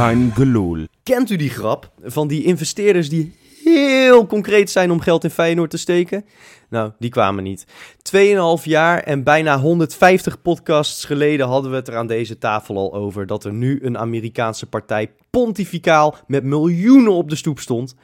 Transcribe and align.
Gelul. 0.00 0.86
Kent 1.02 1.30
u 1.30 1.36
die 1.36 1.50
grap 1.50 1.90
van 2.02 2.28
die 2.28 2.44
investeerders 2.44 3.08
die 3.08 3.34
heel 3.64 4.26
concreet 4.26 4.70
zijn 4.70 4.90
om 4.90 5.00
geld 5.00 5.24
in 5.24 5.30
Feyenoord 5.30 5.70
te 5.70 5.78
steken? 5.78 6.24
Nou, 6.68 6.92
die 6.98 7.10
kwamen 7.10 7.44
niet. 7.44 7.66
Tweeënhalf 8.02 8.64
jaar 8.64 8.98
en 9.02 9.22
bijna 9.22 9.58
150 9.58 10.42
podcasts 10.42 11.04
geleden 11.04 11.46
hadden 11.46 11.70
we 11.70 11.76
het 11.76 11.88
er 11.88 11.96
aan 11.96 12.06
deze 12.06 12.38
tafel 12.38 12.76
al 12.76 12.94
over 12.94 13.26
dat 13.26 13.44
er 13.44 13.52
nu 13.52 13.78
een 13.82 13.98
Amerikaanse 13.98 14.66
partij 14.66 15.10
pontificaal 15.30 16.16
met 16.26 16.44
miljoenen 16.44 17.12
op 17.12 17.28
de 17.30 17.36
stoep 17.36 17.58
stond. 17.58 17.94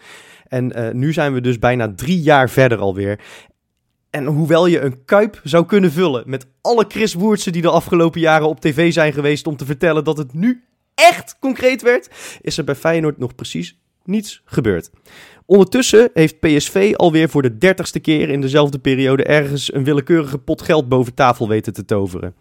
En 0.48 0.72
eh, 0.72 0.92
nu 0.94 1.12
zijn 1.12 1.32
we 1.32 1.40
dus 1.40 1.58
bijna 1.58 1.92
drie 1.94 2.20
jaar 2.20 2.50
verder 2.50 2.78
alweer. 2.78 3.20
En 4.10 4.24
hoewel 4.24 4.66
je 4.66 4.80
een 4.80 5.04
kuip 5.04 5.40
zou 5.44 5.66
kunnen 5.66 5.92
vullen 5.92 6.22
met 6.26 6.46
alle 6.60 6.84
Chris 6.88 7.14
Woertsen 7.14 7.52
die 7.52 7.62
de 7.62 7.70
afgelopen 7.70 8.20
jaren 8.20 8.48
op 8.48 8.60
tv 8.60 8.92
zijn 8.92 9.12
geweest 9.12 9.46
om 9.46 9.56
te 9.56 9.64
vertellen 9.64 10.04
dat 10.04 10.18
het 10.18 10.34
nu 10.34 10.64
echt 10.96 11.36
concreet 11.38 11.82
werd, 11.82 12.08
is 12.40 12.58
er 12.58 12.64
bij 12.64 12.74
Feyenoord 12.74 13.18
nog 13.18 13.34
precies 13.34 13.78
niets 14.04 14.42
gebeurd. 14.44 14.90
Ondertussen 15.46 16.10
heeft 16.14 16.40
PSV 16.40 16.92
alweer 16.96 17.28
voor 17.28 17.42
de 17.42 17.58
dertigste 17.58 18.00
keer 18.00 18.28
in 18.28 18.40
dezelfde 18.40 18.78
periode 18.78 19.24
ergens 19.24 19.74
een 19.74 19.84
willekeurige 19.84 20.38
pot 20.38 20.62
geld 20.62 20.88
boven 20.88 21.14
tafel 21.14 21.48
weten 21.48 21.72
te 21.72 21.84
toveren. 21.84 22.34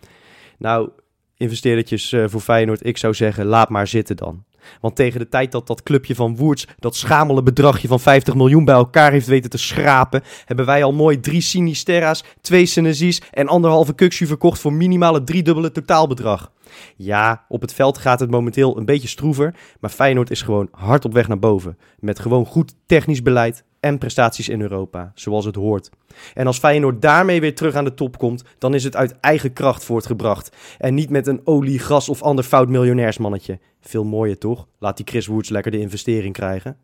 Nou, 0.57 0.89
investeerdertjes 1.37 2.11
eh, 2.11 2.23
voor 2.27 2.41
Feyenoord, 2.41 2.85
ik 2.85 2.97
zou 2.97 3.13
zeggen, 3.13 3.45
laat 3.45 3.69
maar 3.69 3.87
zitten 3.87 4.15
dan. 4.15 4.43
Want 4.81 4.95
tegen 4.95 5.19
de 5.19 5.29
tijd 5.29 5.51
dat 5.51 5.67
dat 5.67 5.83
clubje 5.83 6.15
van 6.15 6.35
Woerts 6.35 6.67
dat 6.79 6.95
schamele 6.95 7.43
bedragje 7.43 7.87
van 7.87 7.99
50 7.99 8.35
miljoen 8.35 8.65
bij 8.65 8.75
elkaar 8.75 9.11
heeft 9.11 9.27
weten 9.27 9.49
te 9.49 9.57
schrapen, 9.57 10.23
hebben 10.45 10.65
wij 10.65 10.83
al 10.83 10.93
mooi 10.93 11.19
drie 11.19 11.41
Sinisterra's, 11.41 12.23
twee 12.41 12.65
Senesies 12.65 13.21
en 13.31 13.47
anderhalve 13.47 13.93
Kuxu 13.93 14.25
verkocht 14.25 14.59
voor 14.59 14.73
minimale 14.73 15.23
driedubbele 15.23 15.71
totaalbedrag. 15.71 16.51
Ja, 16.95 17.45
op 17.47 17.61
het 17.61 17.73
veld 17.73 17.97
gaat 17.97 18.19
het 18.19 18.31
momenteel 18.31 18.77
een 18.77 18.85
beetje 18.85 19.07
stroever, 19.07 19.55
maar 19.79 19.89
Feyenoord 19.89 20.31
is 20.31 20.41
gewoon 20.41 20.67
hard 20.71 21.05
op 21.05 21.13
weg 21.13 21.27
naar 21.27 21.39
boven. 21.39 21.77
Met 21.99 22.19
gewoon 22.19 22.45
goed 22.45 22.75
technisch 22.85 23.21
beleid 23.21 23.63
en 23.85 23.97
prestaties 23.97 24.49
in 24.49 24.61
Europa, 24.61 25.11
zoals 25.15 25.45
het 25.45 25.55
hoort. 25.55 25.89
En 26.33 26.47
als 26.47 26.57
Feyenoord 26.57 27.01
daarmee 27.01 27.41
weer 27.41 27.55
terug 27.55 27.75
aan 27.75 27.83
de 27.83 27.93
top 27.93 28.17
komt, 28.17 28.43
dan 28.57 28.73
is 28.73 28.83
het 28.83 28.95
uit 28.95 29.19
eigen 29.19 29.53
kracht 29.53 29.83
voortgebracht. 29.83 30.55
En 30.77 30.93
niet 30.93 31.09
met 31.09 31.27
een 31.27 31.41
olie, 31.43 31.79
gas 31.79 32.09
of 32.09 32.21
ander 32.21 32.43
fout 32.43 32.69
miljonairsmannetje. 32.69 33.59
Veel 33.81 34.03
mooier 34.03 34.37
toch? 34.37 34.67
Laat 34.79 34.97
die 34.97 35.05
Chris 35.09 35.27
Woods 35.27 35.49
lekker 35.49 35.71
de 35.71 35.79
investering 35.79 36.33
krijgen. 36.33 36.77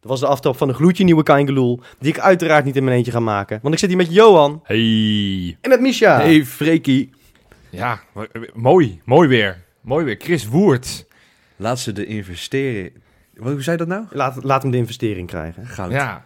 Dat 0.00 0.10
was 0.10 0.20
de 0.20 0.26
aftrap 0.26 0.56
van 0.56 0.68
een 0.68 0.74
gloedje 0.74 1.04
nieuwe 1.04 1.22
Kaingeloel, 1.22 1.80
die 1.98 2.12
ik 2.12 2.18
uiteraard 2.18 2.64
niet 2.64 2.76
in 2.76 2.84
mijn 2.84 2.96
eentje 2.96 3.12
ga 3.12 3.20
maken. 3.20 3.58
Want 3.62 3.74
ik 3.74 3.80
zit 3.80 3.88
hier 3.88 3.98
met 3.98 4.12
Johan 4.12 4.60
Hey. 4.64 5.56
en 5.60 5.68
met 5.70 5.80
Misha. 5.80 6.20
Hey 6.20 6.44
Freekie. 6.44 7.10
Ja, 7.70 8.00
mooi. 8.54 9.00
Mooi 9.04 9.28
weer. 9.28 9.64
Mooi 9.80 10.04
weer. 10.04 10.16
Chris 10.18 10.46
Woert. 10.46 11.06
Laat 11.56 11.78
ze 11.78 11.92
de 11.92 12.06
investeren. 12.06 12.92
Hoe 13.38 13.62
zei 13.62 13.76
dat 13.76 13.86
nou? 13.88 14.04
Laat, 14.10 14.44
laat 14.44 14.62
hem 14.62 14.70
de 14.70 14.76
investering 14.76 15.26
krijgen. 15.26 15.66
Goud. 15.66 15.90
Ja. 15.92 16.24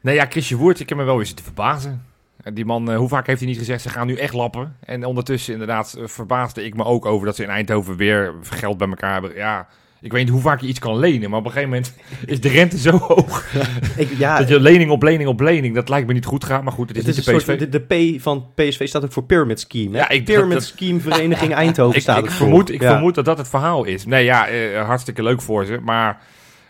Nee, 0.00 0.14
ja, 0.14 0.26
Chrisje 0.28 0.56
Woert, 0.56 0.80
ik 0.80 0.88
heb 0.88 0.98
me 0.98 1.04
wel 1.04 1.16
weer 1.16 1.26
zitten 1.26 1.44
verbazen. 1.44 2.04
En 2.42 2.54
Die 2.54 2.64
man, 2.64 2.90
eh, 2.90 2.96
hoe 2.96 3.08
vaak 3.08 3.26
heeft 3.26 3.40
hij 3.40 3.48
niet 3.48 3.58
gezegd, 3.58 3.82
ze 3.82 3.88
gaan 3.88 4.06
nu 4.06 4.14
echt 4.16 4.34
lappen. 4.34 4.76
En 4.84 5.04
ondertussen 5.04 5.52
inderdaad 5.52 5.94
eh, 5.98 6.06
verbaasde 6.06 6.64
ik 6.64 6.74
me 6.74 6.84
ook 6.84 7.06
over 7.06 7.26
dat 7.26 7.36
ze 7.36 7.42
in 7.42 7.48
Eindhoven 7.48 7.96
weer 7.96 8.34
geld 8.42 8.78
bij 8.78 8.88
elkaar 8.88 9.12
hebben. 9.12 9.34
Ja, 9.34 9.66
ik 10.00 10.12
weet 10.12 10.22
niet 10.24 10.32
hoe 10.32 10.40
vaak 10.40 10.60
je 10.60 10.66
iets 10.66 10.78
kan 10.78 10.98
lenen, 10.98 11.30
maar 11.30 11.38
op 11.38 11.44
een 11.44 11.50
gegeven 11.52 11.70
moment 11.70 11.94
is 12.26 12.40
de 12.40 12.48
rente 12.48 12.78
zo 12.78 12.90
hoog. 12.96 13.44
Ik, 13.96 14.08
ja, 14.18 14.38
dat 14.38 14.48
je 14.48 14.60
lening 14.60 14.90
op 14.90 15.02
lening 15.02 15.28
op 15.28 15.40
lening, 15.40 15.74
dat 15.74 15.88
lijkt 15.88 16.06
me 16.06 16.12
niet 16.12 16.24
goed 16.24 16.44
gaat. 16.44 16.62
Maar 16.62 16.72
goed, 16.72 16.88
het 16.88 16.98
is 16.98 17.06
het 17.06 17.14
de 17.14 17.22
soort, 17.22 17.36
PSV. 17.44 17.58
de, 17.58 17.68
de 17.88 18.14
P 18.16 18.20
van 18.22 18.46
PSV 18.54 18.88
staat 18.88 19.04
ook 19.04 19.12
voor 19.12 19.24
Pyramid 19.24 19.60
Scheme. 19.60 19.90
hè? 19.96 19.98
Ja, 20.02 20.08
ik- 20.08 20.24
Pyramid 20.24 20.52
dat- 20.52 20.62
Scheme 20.64 21.00
Vereniging 21.00 21.52
Eindhoven 21.62 21.96
ik, 21.96 22.02
staat 22.02 22.24
ik 22.24 22.30
vermoed, 22.30 22.70
ik 22.70 22.82
Ja. 22.82 22.90
vermoed 22.92 23.14
dat 23.14 23.24
dat 23.24 23.38
het 23.38 23.48
verhaal 23.48 23.84
is. 23.84 24.06
Nee, 24.06 24.24
ja, 24.24 24.46
eh, 24.48 24.84
hartstikke 24.86 25.22
leuk 25.22 25.42
voor 25.42 25.64
ze. 25.64 25.78
Maar 25.82 26.20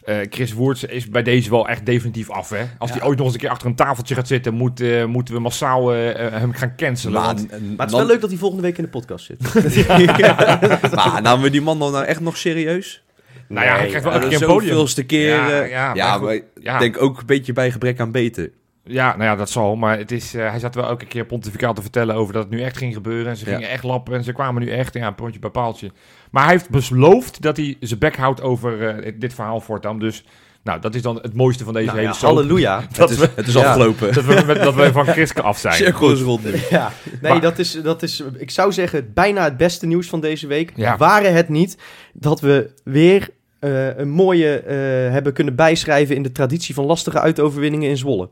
eh, 0.05 0.17
Chris 0.31 0.53
Woerts 0.53 0.85
is 0.85 1.09
bij 1.09 1.23
deze 1.23 1.51
wel 1.51 1.69
echt 1.69 1.87
definitief 1.87 2.31
af. 2.31 2.51
Hè? 2.51 2.63
Als 2.79 2.91
hij 2.93 3.03
ooit 3.03 3.17
nog 3.17 3.25
eens 3.27 3.35
een 3.35 3.41
keer 3.41 3.51
achter 3.51 3.67
een 3.69 3.75
tafeltje 3.75 4.15
gaat 4.15 4.27
zitten, 4.27 4.55
moet, 4.55 4.81
eh, 4.81 5.05
moeten 5.05 5.35
we 5.35 5.41
massaal 5.41 5.95
eh, 5.95 6.31
hem 6.41 6.53
gaan 6.53 6.77
cancelen. 6.77 7.13
Maar, 7.15 7.25
want- 7.35 7.51
Maar 7.51 7.59
het 7.87 7.91
is 7.91 7.97
wel 7.97 8.07
leuk 8.07 8.21
dat 8.21 8.31
hij 8.31 8.39
volgende 8.39 8.63
week 8.63 8.77
in 8.79 8.85
de 8.85 8.91
podcast 8.91 9.25
zit. 9.27 9.55
maar 10.95 11.23
namen 11.23 11.43
we 11.43 11.51
die 11.51 11.63
man 11.63 11.79
dan 11.79 11.93
nou 11.93 12.05
echt 12.05 12.21
nog 12.21 12.37
serieus? 12.37 13.03
nou 13.49 13.67
ja, 13.67 13.77
hij 13.77 13.87
krijgt 13.87 14.05
wel 14.05 14.13
dat 14.21 14.29
keer 14.29 14.41
een 14.43 14.47
podium. 14.49 14.69
zoveelste 14.71 15.03
keer. 15.05 15.29
Ja, 15.35 15.63
ja, 15.65 15.95
ja, 15.95 16.05
maar 16.05 16.13
goed, 16.13 16.23
maar 16.27 16.35
ik 16.35 16.45
ja. 16.61 16.79
denk 16.79 17.03
ook 17.03 17.19
een 17.21 17.27
beetje 17.27 17.53
bij 17.53 17.71
gebrek 17.71 18.01
aan 18.01 18.13
beter. 18.13 18.51
Ja, 18.85 19.11
nou 19.11 19.23
ja, 19.25 19.37
dat 19.37 19.51
zal. 19.51 19.77
Maar 19.77 19.99
het 19.99 20.11
is, 20.13 20.35
eh, 20.35 20.51
hij 20.51 20.59
zat 20.59 20.75
wel 20.75 20.85
elke 20.87 21.07
keer 21.07 21.25
pontificaal 21.27 21.75
te 21.75 21.83
vertellen 21.83 22.15
over 22.15 22.33
dat 22.33 22.43
het 22.43 22.53
nu 22.53 22.61
echt 22.63 22.77
ging 22.77 22.95
gebeuren. 22.95 23.27
En 23.31 23.37
ze 23.37 23.45
Ja. 23.47 23.53
gingen 23.55 23.69
echt 23.71 23.83
lappen 23.83 24.15
en 24.15 24.25
ze 24.25 24.33
kwamen 24.33 24.63
nu 24.63 24.71
echt. 24.71 24.95
Ja, 24.95 25.07
een 25.07 25.15
pontje 25.15 25.41
bij 25.41 25.51
paaltje. 25.51 25.91
Maar 26.33 26.43
hij 26.45 26.53
heeft 26.53 26.89
beloofd 26.91 27.43
dat 27.43 27.57
hij 27.57 27.77
zijn 27.81 27.99
bek 27.99 28.17
houdt 28.17 28.41
over 28.43 28.89
eh, 28.89 29.13
dit 29.19 29.35
verhaal 29.35 29.61
voortaan. 29.61 29.99
Dus 29.99 30.25
nou, 30.65 30.81
dat 30.81 30.95
is 30.95 31.03
dan 31.03 31.17
het 31.23 31.35
mooiste 31.35 31.65
van 31.65 31.73
deze 31.73 31.87
Nou 31.87 31.99
hele 31.99 32.11
ja, 32.13 32.17
soap. 32.19 32.31
halleluja. 32.35 32.81
Dat 32.97 32.97
het 32.97 33.11
is, 33.11 33.17
we- 33.27 33.31
het 33.35 33.47
is 33.47 33.53
ja. 33.55 33.61
afgelopen. 33.69 34.13
Dat 34.15 34.25
we, 34.25 34.43
met- 34.47 34.63
dat 34.63 34.75
we 34.75 34.93
van 34.93 35.07
Chriske 35.07 35.43
af 35.43 35.59
zijn. 35.59 35.75
Cirkel 35.75 36.11
is 36.13 36.21
rond 36.21 36.45
nu. 36.45 36.53
Ja, 36.71 36.93
nee, 37.21 37.33
Maar- 37.33 37.41
dat, 37.41 37.59
is, 37.59 37.73
dat 37.83 38.03
is, 38.03 38.23
ik 38.37 38.51
zou 38.51 38.73
zeggen, 38.73 39.11
bijna 39.15 39.45
het 39.45 39.57
beste 39.57 39.87
nieuws 39.87 40.09
van 40.09 40.21
deze 40.21 40.47
week. 40.47 40.73
Ja. 40.75 40.97
Waren 40.97 41.35
het 41.35 41.49
niet 41.49 41.77
dat 42.13 42.41
we 42.41 42.71
weer 42.85 43.29
eh, 43.59 43.97
een 43.99 44.11
mooie 44.11 44.59
eh, 44.61 44.77
hebben 45.13 45.33
kunnen 45.33 45.55
bijschrijven 45.55 46.17
in 46.17 46.23
de 46.23 46.33
traditie 46.33 46.75
van 46.75 46.85
lastige 46.85 47.21
uitoverwinningen 47.21 47.89
in 47.91 47.97
Zwolle. 47.97 48.29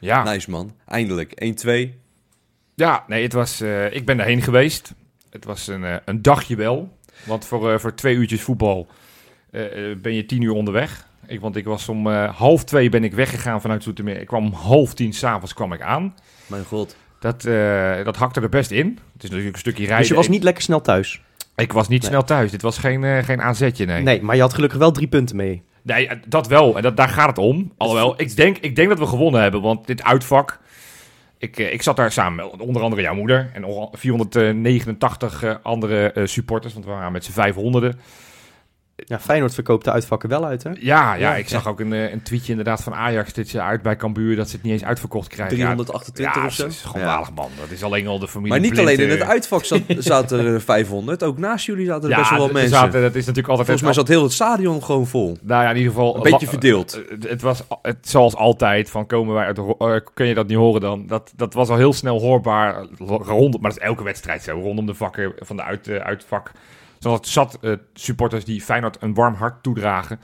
Ja. 0.00 0.22
Nice 0.22 0.50
man. 0.50 0.74
Eindelijk. 0.86 1.54
1-2. 1.66 1.88
ja, 2.74 3.04
nee, 3.06 3.22
het 3.22 3.32
was, 3.32 3.60
eh, 3.60 3.94
ik 3.94 4.06
ben 4.06 4.16
daarheen 4.16 4.42
geweest. 4.42 4.94
Het 5.30 5.44
was 5.44 5.66
een, 5.66 6.00
een 6.04 6.22
dagje 6.22 6.56
wel. 6.56 6.96
Want 7.24 7.44
voor, 7.44 7.72
eh, 7.72 7.78
voor 7.78 7.94
twee 7.94 8.14
uurtjes 8.14 8.42
voetbal 8.42 8.86
eh, 9.50 9.90
eh, 9.90 9.98
ben 9.98 10.14
je 10.14 10.26
tien 10.26 10.42
uur 10.42 10.52
onderweg. 10.52 11.06
Ik, 11.26 11.40
want 11.40 11.56
ik 11.56 11.64
was 11.64 11.88
om 11.88 12.06
eh, 12.10 12.36
half 12.36 12.64
twee 12.64 12.88
ben 12.88 13.04
ik 13.04 13.12
weggegaan 13.14 13.60
vanuit 13.60 13.82
Zoetermeer. 13.82 14.20
Ik 14.20 14.26
kwam 14.26 14.44
om 14.44 14.52
half 14.52 14.94
tien 14.94 15.12
s'avonds 15.12 15.54
kwam 15.54 15.72
ik 15.72 15.80
aan. 15.82 16.14
Mijn 16.46 16.64
god. 16.64 16.96
Dat, 17.20 17.44
eh, 17.44 18.04
dat 18.04 18.16
hakte 18.16 18.40
er 18.40 18.48
best 18.48 18.70
in. 18.70 18.86
Het 19.12 19.22
is 19.24 19.28
natuurlijk 19.30 19.54
een 19.54 19.60
stukje 19.60 19.82
rijden. 19.82 19.98
Dus 19.98 20.08
je 20.08 20.14
was 20.14 20.28
niet 20.28 20.42
lekker 20.42 20.62
snel 20.62 20.80
thuis. 20.80 21.20
Ik, 21.56 21.72
was 21.72 21.88
niet 21.88 22.00
Nee. 22.02 22.10
snel 22.10 22.24
thuis. 22.24 22.50
Dit 22.50 22.62
was 22.62 22.78
geen, 22.78 23.04
eh, 23.04 23.24
geen 23.24 23.40
AZ'tje, 23.42 23.84
nee. 23.86 24.02
Nee, 24.02 24.22
maar 24.22 24.34
je 24.34 24.40
had 24.40 24.54
gelukkig 24.54 24.78
wel 24.78 24.90
drie 24.92 25.06
punten 25.08 25.36
mee. 25.36 25.62
Nee, 25.82 26.10
dat 26.26 26.46
wel. 26.46 26.76
En 26.76 26.82
dat, 26.82 26.96
daar 26.96 27.08
gaat 27.08 27.28
het 27.28 27.38
om. 27.38 27.72
Alhoewel, 27.76 28.20
ik 28.20 28.36
denk, 28.36 28.58
ik 28.58 28.76
denk 28.76 28.88
dat 28.88 28.98
we 28.98 29.06
gewonnen 29.06 29.40
hebben. 29.40 29.60
Want 29.62 29.86
dit 29.86 30.02
uitvak... 30.02 30.58
Ik, 31.38 31.58
eh, 31.58 31.72
ik 31.72 31.82
zat 31.82 31.96
daar 31.96 32.12
samen 32.12 32.50
met 32.50 32.60
onder 32.60 32.82
andere 32.82 33.02
jouw 33.02 33.14
moeder... 33.14 33.50
en 33.52 33.60
nog 33.60 33.88
489 33.92 35.42
eh, 35.42 35.54
andere 35.62 36.12
eh, 36.12 36.26
supporters. 36.26 36.72
Want 36.72 36.84
we 36.84 36.90
waren 36.90 37.12
met 37.12 37.24
z'n 37.24 37.32
500. 37.32 37.96
Ja, 39.06 39.20
Feyenoord 39.20 39.54
verkoopt 39.54 39.84
de 39.84 39.90
uitvakken 39.92 40.28
wel 40.28 40.44
uit, 40.44 40.62
hè? 40.62 40.70
Ja, 40.70 40.76
ja, 40.80 41.14
Ja, 41.14 41.36
ik 41.36 41.48
zag 41.48 41.66
ook 41.66 41.80
een, 41.80 41.92
eh, 41.92 42.12
een 42.12 42.22
tweetje 42.22 42.50
inderdaad 42.50 42.82
van 42.82 42.94
Ajax... 42.94 43.32
dit 43.32 43.48
ze 43.48 43.60
uit 43.60 43.82
bij 43.82 43.96
Cambuur... 43.96 44.36
dat 44.36 44.48
ze 44.48 44.54
het 44.54 44.64
niet 44.64 44.72
eens 44.72 44.84
uitverkocht 44.84 45.28
krijgen. 45.28 45.56
328 45.56 46.34
ja, 46.34 46.46
of 46.46 46.52
zo. 46.52 46.62
dat 46.62 46.72
is 46.72 46.80
gewoon 46.82 47.06
Ja. 47.06 47.24
man. 47.34 47.48
Dat 47.60 47.70
is 47.70 47.82
alleen 47.82 48.06
al 48.06 48.18
de 48.18 48.28
familie 48.28 48.50
Maar 48.52 48.60
niet 48.60 48.70
Blind, 48.72 48.86
alleen 48.88 49.00
in 49.00 49.10
eh, 49.14 49.18
het 49.18 49.28
uitvak 49.28 49.64
zat, 49.64 49.80
zaten 49.98 50.38
er 50.46 50.60
500. 50.60 51.22
Ook 51.24 51.38
naast 51.38 51.66
jullie 51.66 51.86
zaten 51.86 52.10
er 52.10 52.16
best 52.16 52.30
wel 52.30 52.38
wat 52.38 52.48
er 52.48 52.52
mensen. 52.54 52.70
zaten- 52.78 53.00
dat 53.02 53.14
is 53.14 53.26
natuurlijk 53.26 53.48
altijd... 53.48 53.66
Volgens 53.66 53.82
mij 53.86 53.92
zat 54.04 54.08
heel 54.08 54.22
het 54.22 54.32
stadion 54.32 54.82
gewoon 54.82 55.06
vol. 55.06 55.38
Nou 55.42 55.62
ja, 55.62 55.70
in 55.70 55.76
ieder 55.76 55.92
geval... 55.92 56.16
Een 56.16 56.22
beetje 56.22 56.46
verdeeld. 56.46 56.94
Eh, 57.04 57.10
Het, 57.10 57.28
het 57.28 57.42
was 57.42 57.62
het, 57.82 57.96
zoals 58.08 58.34
altijd, 58.36 58.90
van 58.90 59.06
komen 59.06 59.34
wij 59.34 59.44
uit, 59.46 59.58
eh, 59.58 59.94
kun 60.14 60.26
je 60.26 60.34
dat 60.34 60.46
niet 60.46 60.56
horen 60.56 60.80
dan? 60.80 61.06
Dat, 61.06 61.32
dat 61.36 61.54
was 61.54 61.68
al 61.68 61.76
heel 61.76 61.92
snel 61.92 62.20
hoorbaar, 62.20 62.74
eh, 62.80 62.86
rondom, 63.06 63.60
maar 63.60 63.70
dat 63.70 63.80
is 63.80 63.86
elke 63.86 64.02
wedstrijd 64.04 64.42
zo, 64.42 64.60
rondom 64.60 64.86
de 64.86 64.94
vakken 64.94 65.32
van 65.38 65.56
de 65.56 65.62
uit, 65.62 65.88
eh, 65.88 65.96
uitvak. 65.96 66.50
Zodat 66.98 67.18
het 67.18 67.28
zat 67.28 67.58
eh, 67.60 67.72
supporters 67.94 68.44
die 68.44 68.60
Feyenoord 68.62 68.96
een 69.00 69.14
warm 69.14 69.34
hart 69.34 69.62
toedragen. 69.62 70.20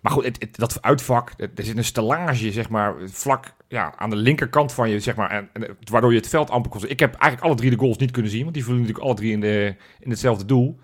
Maar 0.00 0.12
goed, 0.12 0.24
het, 0.24 0.48
dat 0.52 0.82
uitvak, 0.82 1.30
er 1.36 1.50
zit 1.54 1.76
een 1.76 1.84
stellage, 1.84 2.52
zeg 2.52 2.68
maar, 2.68 2.94
vlak 3.06 3.52
ja, 3.68 3.94
aan 3.96 4.10
de 4.10 4.16
linkerkant 4.16 4.72
van 4.72 4.90
je, 4.90 5.00
zeg 5.00 5.16
maar, 5.16 5.30
en, 5.30 5.48
het- 5.52 5.90
waardoor 5.90 6.10
je 6.12 6.18
het 6.18 6.28
veld 6.28 6.50
amper 6.50 6.70
kon. 6.70 6.88
Ik 6.88 7.00
heb 7.00 7.10
eigenlijk 7.14 7.42
alle 7.42 7.54
drie 7.54 7.70
de 7.70 7.78
goals 7.78 7.96
niet 7.96 8.10
kunnen 8.10 8.30
zien, 8.30 8.42
want 8.42 8.54
die 8.54 8.62
vielen 8.64 8.80
natuurlijk 8.80 9.06
alle 9.06 9.16
drie 9.16 9.32
in, 9.32 9.40
de, 9.40 9.74
in 10.00 10.10
hetzelfde 10.10 10.44
doel. 10.44 10.78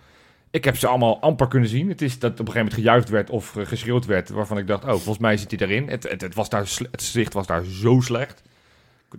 Ik 0.50 0.64
heb 0.64 0.76
ze 0.76 0.86
allemaal 0.86 1.20
amper 1.20 1.48
kunnen 1.48 1.68
zien. 1.68 1.88
Het 1.88 2.02
is 2.02 2.18
dat 2.18 2.30
op 2.32 2.38
een 2.38 2.46
gegeven 2.46 2.60
moment 2.64 2.80
gejuicht 2.80 3.08
werd 3.08 3.30
of 3.30 3.56
eh, 3.56 3.66
geschreeuwd 3.66 4.06
werd, 4.06 4.28
waarvan 4.28 4.58
ik 4.58 4.66
dacht, 4.66 4.84
oh, 4.84 4.90
volgens 4.90 5.18
mij 5.18 5.36
zit 5.36 5.50
hij 5.50 5.68
erin. 5.68 5.88
Het, 5.88 6.02
het, 6.20 6.34
was 6.34 6.48
daar, 6.48 6.68
het 6.90 7.02
zicht 7.02 7.32
was 7.32 7.46
daar 7.46 7.64
zo 7.64 8.00
slecht. 8.00 8.42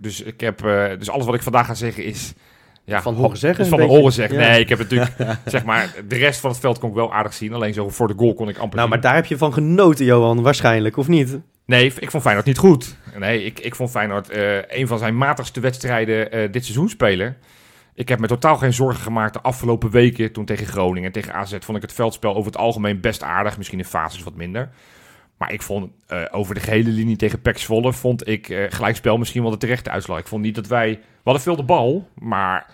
Dus, 0.00 0.20
ik 0.20 0.40
heb, 0.40 0.64
eh, 0.64 0.98
dus 0.98 1.10
alles 1.10 1.26
wat 1.26 1.34
ik 1.34 1.42
vandaag 1.42 1.66
ga 1.66 1.74
zeggen 1.74 2.04
is... 2.04 2.32
Ja, 2.84 3.02
Van 3.02 3.14
horen 3.14 3.36
zeggen 3.36 3.64
is 3.64 3.70
van 3.70 3.80
horen 3.80 4.12
zeggen. 4.12 4.38
Ja. 4.38 4.48
Nee, 4.48 4.60
ik 4.60 4.68
heb 4.68 4.78
natuurlijk, 4.78 5.12
zeg 5.44 5.64
maar, 5.64 5.94
de 6.08 6.16
rest 6.16 6.40
van 6.40 6.50
het 6.50 6.58
veld 6.60 6.78
kon 6.78 6.88
ik 6.88 6.94
wel 6.94 7.12
aardig 7.12 7.34
zien. 7.34 7.52
Alleen 7.52 7.74
zo 7.74 7.88
voor 7.88 8.08
de 8.08 8.14
goal 8.16 8.34
kon 8.34 8.48
ik 8.48 8.58
amper 8.58 8.76
Nou, 8.78 8.80
zien. 8.80 8.88
maar 8.88 9.00
daar 9.00 9.14
heb 9.14 9.26
je 9.26 9.36
van 9.38 9.52
genoten, 9.52 10.04
Johan, 10.04 10.42
waarschijnlijk, 10.42 10.96
of 10.96 11.08
niet? 11.08 11.38
Nee, 11.66 11.92
ik 11.98 12.10
vond 12.10 12.22
Feyenoord 12.22 12.46
niet 12.46 12.58
goed. 12.58 12.96
Nee, 13.18 13.44
ik, 13.44 13.60
ik 13.60 13.74
vond 13.74 13.90
Feyenoord 13.90 14.30
eh, 14.30 14.56
een 14.68 14.86
van 14.86 14.98
zijn 14.98 15.16
matigste 15.16 15.60
wedstrijden 15.60 16.32
eh, 16.32 16.52
dit 16.52 16.64
seizoen 16.64 16.88
spelen. 16.88 17.36
Ik 17.94 18.08
heb 18.08 18.18
me 18.18 18.26
totaal 18.26 18.56
geen 18.56 18.72
zorgen 18.72 19.02
gemaakt 19.02 19.32
de 19.32 19.40
afgelopen 19.40 19.90
weken. 19.90 20.32
Toen 20.32 20.44
tegen 20.44 20.66
Groningen 20.66 21.06
en 21.06 21.12
tegen 21.12 21.34
AZ 21.34 21.56
vond 21.60 21.76
ik 21.76 21.82
het 21.82 21.92
veldspel 21.92 22.30
over 22.34 22.52
het 22.52 22.60
algemeen 22.60 23.00
best 23.00 23.22
aardig. 23.22 23.56
Misschien 23.56 23.78
in 23.78 23.84
fases 23.84 24.22
wat 24.22 24.34
minder. 24.34 24.68
Maar 25.42 25.52
ik 25.52 25.62
vond 25.62 25.90
eh, 26.06 26.22
over 26.30 26.54
de 26.54 26.60
gehele 26.60 26.88
linie 26.90 27.16
tegen 27.16 27.40
PEC 27.40 27.58
Zwolle 27.58 27.92
vond 27.92 28.28
ik 28.28 28.48
eh, 28.48 28.64
gelijkspel 28.68 29.16
misschien 29.18 29.42
wel 29.42 29.50
de 29.50 29.56
terechte 29.56 29.90
uitslag. 29.90 30.18
Ik 30.18 30.26
vond 30.26 30.42
niet 30.42 30.54
dat 30.54 30.66
wij... 30.66 30.90
We 30.90 30.98
hadden 31.22 31.42
veel 31.42 31.56
de 31.56 31.62
bal, 31.62 32.08
maar 32.18 32.66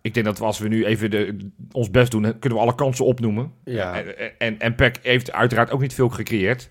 ik 0.00 0.14
denk 0.14 0.26
dat 0.26 0.38
we 0.38 0.44
als 0.44 0.58
we 0.58 0.68
nu 0.68 0.84
even 0.84 1.10
de, 1.10 1.50
ons 1.72 1.90
best 1.90 2.10
doen, 2.10 2.22
kunnen 2.38 2.58
we 2.58 2.64
alle 2.64 2.74
kansen 2.74 3.04
opnoemen. 3.04 3.52
Ja. 3.64 4.02
En, 4.02 4.38
en, 4.38 4.58
en 4.58 4.74
PEC 4.74 4.98
heeft 5.02 5.32
uiteraard 5.32 5.70
ook 5.70 5.80
niet 5.80 5.94
veel 5.94 6.08
gecreëerd. 6.08 6.68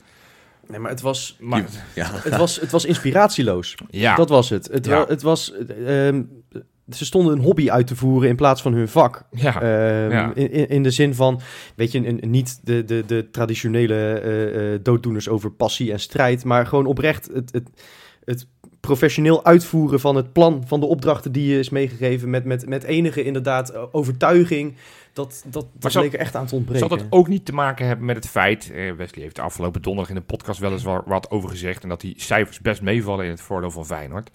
Nee, 0.68 0.80
maar 0.80 0.90
het 0.92 1.02
was, 1.02 1.38
Maar 1.40 1.64
Ja. 1.96 2.10
het 2.14 2.36
was, 2.38 2.60
het 2.60 2.72
was 2.72 2.86
inspiratieloos. 2.86 3.76
ja, 3.90 4.16
Dat 4.16 4.30
was 4.30 4.50
het. 4.50 4.68
Het, 4.72 4.86
Ja. 4.86 4.92
wa- 4.98 5.08
het 5.08 5.22
was... 5.22 5.54
ehm, 5.86 6.24
ze 6.90 7.06
stonden 7.06 7.34
een 7.38 7.44
hobby 7.44 7.70
uit 7.70 7.88
te 7.88 7.96
voeren 7.96 8.30
in 8.30 8.36
plaats 8.36 8.62
van 8.62 8.74
hun 8.74 8.88
vak. 8.88 9.24
ja. 9.32 9.62
Ehm, 9.62 10.12
Ja. 10.12 10.32
in, 10.36 10.70
in, 10.70 10.84
de 10.84 10.92
zin 10.92 11.16
van, 11.16 11.42
weet 11.76 11.92
je, 11.92 12.08
een- 12.08 12.30
niet 12.32 12.60
de, 12.64 12.86
de, 12.86 13.04
de 13.08 13.28
traditionele 13.32 13.96
eh, 14.20 14.74
eh, 14.74 14.80
dooddoeners 14.84 15.30
over 15.30 15.52
passie 15.52 15.92
en 15.92 16.00
strijd, 16.00 16.44
maar 16.44 16.66
gewoon 16.68 16.86
oprecht 16.86 17.30
het, 17.34 17.52
het, 17.54 17.70
het 18.26 18.48
professioneel 18.80 19.46
uitvoeren 19.46 20.00
van 20.00 20.16
het 20.16 20.34
plan, 20.34 20.64
van 20.68 20.80
de 20.80 20.86
opdrachten 20.86 21.32
die 21.32 21.48
je 21.52 21.60
is 21.60 21.70
meegegeven, 21.70 22.30
met, 22.30 22.46
met, 22.46 22.68
met 22.68 22.84
enige 22.84 23.24
inderdaad 23.24 23.70
eh, 23.70 23.84
overtuiging. 23.92 24.76
Dat, 25.14 25.44
dat, 25.48 25.68
dat 25.80 25.92
zal- 25.92 26.02
leek 26.02 26.14
er 26.14 26.20
echt 26.20 26.36
aan 26.36 26.46
te 26.46 26.56
ontbreken. 26.56 26.88
Zal 26.88 26.98
dat 26.98 27.08
ook 27.10 27.28
niet 27.28 27.46
te 27.46 27.54
maken 27.54 27.88
hebben 27.88 28.06
met 28.06 28.16
het 28.16 28.28
feit... 28.28 28.72
eh, 28.72 28.92
Wesley 28.92 29.24
heeft 29.24 29.36
de 29.36 29.42
afgelopen 29.42 29.82
donderdag 29.82 30.10
in 30.16 30.20
de 30.20 30.26
podcast 30.28 30.60
wel 30.60 30.72
eens 30.72 30.84
wa- 30.84 31.04
wat 31.06 31.32
over 31.32 31.50
gezegd... 31.50 31.84
en 31.84 31.90
dat 31.90 32.02
die 32.02 32.14
cijfers 32.18 32.60
best 32.62 32.82
meevallen 32.82 33.26
in 33.26 33.32
het 33.32 33.42
voordeel 33.42 33.72
van 33.72 33.86
Feyenoord. 33.86 34.32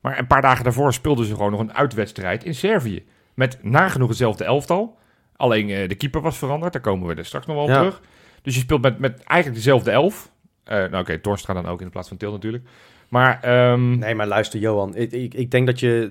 Maar 0.00 0.18
een 0.18 0.26
paar 0.26 0.42
dagen 0.42 0.64
daarvoor 0.64 0.92
speelden 0.92 1.26
ze 1.26 1.34
gewoon 1.34 1.50
nog 1.50 1.60
een 1.60 1.74
uitwedstrijd 1.74 2.44
in 2.44 2.54
Servië. 2.54 3.04
Met 3.34 3.58
nagenoeg 3.62 4.08
hetzelfde 4.08 4.44
elftal. 4.44 4.96
Alleen 5.36 5.70
eh, 5.70 5.88
de 5.88 5.94
keeper 5.94 6.20
was 6.20 6.38
veranderd, 6.38 6.72
daar 6.72 6.82
komen 6.82 7.08
we 7.08 7.14
er 7.14 7.24
straks 7.24 7.46
nog 7.46 7.54
wel 7.56 7.64
op 7.64 7.70
Ja. 7.70 7.76
terug. 7.78 8.00
Dus 8.42 8.54
je 8.54 8.60
speelt 8.60 8.82
met, 8.82 8.98
met 8.98 9.22
eigenlijk 9.24 9.62
dezelfde 9.62 9.90
elf. 9.90 10.30
Eh, 10.64 10.76
nou 10.76 10.96
oké, 10.98 11.18
Torstra 11.18 11.54
dan 11.54 11.66
ook 11.66 11.80
in 11.80 11.90
plaats 11.90 12.08
van 12.08 12.16
Til 12.16 12.30
natuurlijk. 12.32 12.64
Maar 13.08 13.38
ehm, 13.42 13.98
Nee, 13.98 14.14
maar 14.14 14.26
luister 14.26 14.60
Johan, 14.60 14.96
ik, 14.96 15.12
ik, 15.12 15.34
ik 15.34 15.50
denk 15.50 15.66
dat 15.66 15.80
je... 15.80 16.10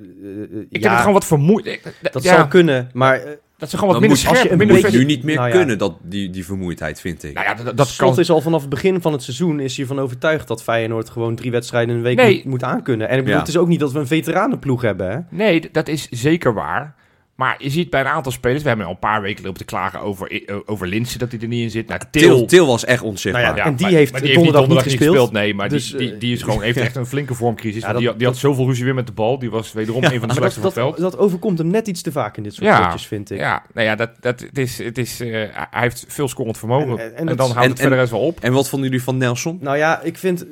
eh, 0.54 0.60
ik 0.60 0.68
ja, 0.70 0.80
dat 0.80 0.90
het 0.92 1.00
gewoon 1.00 1.14
wat 1.14 1.26
vermoeid... 1.26 1.94
dat 2.12 2.24
ja, 2.24 2.36
zou 2.36 2.48
kunnen, 2.48 2.90
maar... 2.94 3.22
Dat 3.58 3.70
ze 3.70 3.78
gewoon 3.78 3.94
wat 3.94 4.02
Dan 4.02 4.10
minder 4.10 4.28
moet- 4.28 4.38
als 4.38 4.38
je 4.44 4.48
scherp, 4.48 4.62
een 4.62 4.68
minder 4.82 4.92
nu 5.00 5.06
niet 5.06 5.24
meer 5.24 5.36
Nou 5.36 5.48
ja. 5.48 5.56
kunnen, 5.56 5.78
dat, 5.78 5.98
die, 6.04 6.30
die 6.30 6.46
vermoeidheid, 6.46 7.02
vind 7.02 7.24
ik. 7.24 7.34
Nou 7.34 7.46
ja, 7.48 7.54
dat, 7.64 7.78
dat 7.78 7.96
kan... 7.96 8.20
is 8.20 8.30
al 8.30 8.42
vanaf 8.42 8.62
het 8.62 8.70
begin 8.70 9.02
van 9.02 9.12
het 9.14 9.24
seizoen 9.24 9.60
is 9.60 9.78
hiervan 9.78 10.00
overtuigd 10.00 10.48
dat 10.48 10.64
Feyenoord 10.64 11.10
gewoon 11.10 11.36
drie 11.36 11.52
wedstrijden 11.52 11.90
in 11.92 11.96
een 11.98 12.04
week 12.04 12.16
Nee. 12.18 12.36
moet, 12.36 12.44
moet 12.46 12.64
aankunnen. 12.64 13.08
En 13.10 13.14
ik 13.14 13.20
bedoel, 13.20 13.34
Ja. 13.36 13.40
het 13.40 13.48
is 13.50 13.58
ook 13.58 13.68
niet 13.68 13.80
dat 13.80 13.92
we 13.92 14.00
een 14.00 14.08
veteranenploeg 14.08 14.82
hebben, 14.82 15.10
hè? 15.12 15.20
Nee, 15.30 15.70
dat 15.72 15.88
is 15.88 16.08
zeker 16.10 16.54
waar. 16.54 16.96
Maar 17.38 17.56
je 17.58 17.70
ziet 17.70 17.90
bij 17.90 18.00
een 18.02 18.08
aantal 18.08 18.32
spelers... 18.32 18.62
We 18.64 18.68
hebben 18.68 18.86
al 18.86 18.92
een 18.92 19.00
paar 19.00 19.22
weken 19.22 19.44
lopen 19.44 19.58
te 19.60 19.66
klagen 19.66 20.02
over, 20.02 20.32
eh, 20.48 20.56
over 20.66 20.88
Linsen, 20.88 21.20
dat 21.20 21.32
hij 21.32 21.40
er 21.42 21.48
niet 21.48 21.62
in 21.64 21.70
zit. 21.70 21.88
Nou, 21.88 22.02
Til, 22.12 22.46
Til, 22.46 22.66
was 22.66 22.86
echt 22.86 23.02
onzichtbaar. 23.02 23.44
Nou 23.44 23.56
ja, 23.58 23.66
en 23.66 23.76
die 23.76 23.86
maar- 23.86 23.96
heeft 23.96 24.12
maar 24.12 24.22
donderdag 24.22 24.86
niet 24.86 24.94
gespeeld. 24.98 25.32
Nee, 25.32 25.54
maar 25.54 25.70
Dus, 25.70 25.90
die, 25.90 25.98
die, 26.00 26.14
eh, 26.14 26.20
die 26.20 26.34
is 26.34 26.42
gewoon, 26.42 26.62
heeft 26.62 26.78
echt 26.88 26.96
een 26.96 27.06
flinke 27.06 27.34
vormcrisis. 27.34 27.82
Ja, 27.82 27.94
die, 27.94 28.06
dat- 28.06 28.18
die 28.18 28.28
had 28.28 28.38
zoveel 28.38 28.66
ruzie 28.66 28.86
weer 28.86 28.94
met 28.94 29.08
de 29.08 29.14
bal. 29.14 29.40
Die 29.40 29.50
was 29.50 29.74
wederom 29.74 30.04
een 30.04 30.10
van 30.10 30.20
de 30.20 30.28
dat, 30.28 30.36
slechtste 30.36 30.62
van 30.62 30.70
dat, 30.74 30.86
het 30.86 30.96
veld. 31.00 31.12
dat 31.12 31.18
overkomt 31.22 31.58
hem 31.58 31.68
net 31.68 31.88
iets 31.88 32.02
te 32.02 32.12
vaak 32.12 32.38
in 32.38 32.44
dit 32.44 32.54
soort 32.54 32.66
Ja. 32.66 32.84
potjes, 32.84 33.08
vind 33.08 33.32
ik. 33.32 33.38
Ja, 33.38 33.64
nou 33.74 33.88
ja, 33.88 33.96
dat, 33.96 34.10
dat, 34.20 34.40
het 34.40 34.58
is, 34.58 34.78
het 34.78 34.98
is, 34.98 35.20
eh, 35.20 35.30
hij 35.54 35.82
heeft 35.82 36.06
veel 36.08 36.28
scorend 36.28 36.58
vermogen. 36.58 36.90
En- 36.90 37.00
En, 37.00 37.12
en- 37.12 37.16
en 37.18 37.26
dat- 37.26 37.38
dan 37.38 37.46
houdt 37.46 37.64
en- 37.64 37.70
het 37.70 37.80
verder 37.80 37.98
en- 37.98 38.04
eens 38.04 38.12
wel 38.14 38.22
op. 38.22 38.40
En 38.40 38.54
wat 38.54 38.70
vonden 38.70 38.90
jullie 38.90 39.04
van 39.04 39.18
Nelson? 39.18 39.58
Nou 39.62 39.78
ja, 39.78 40.02
ik 40.02 40.18
vind, 40.18 40.46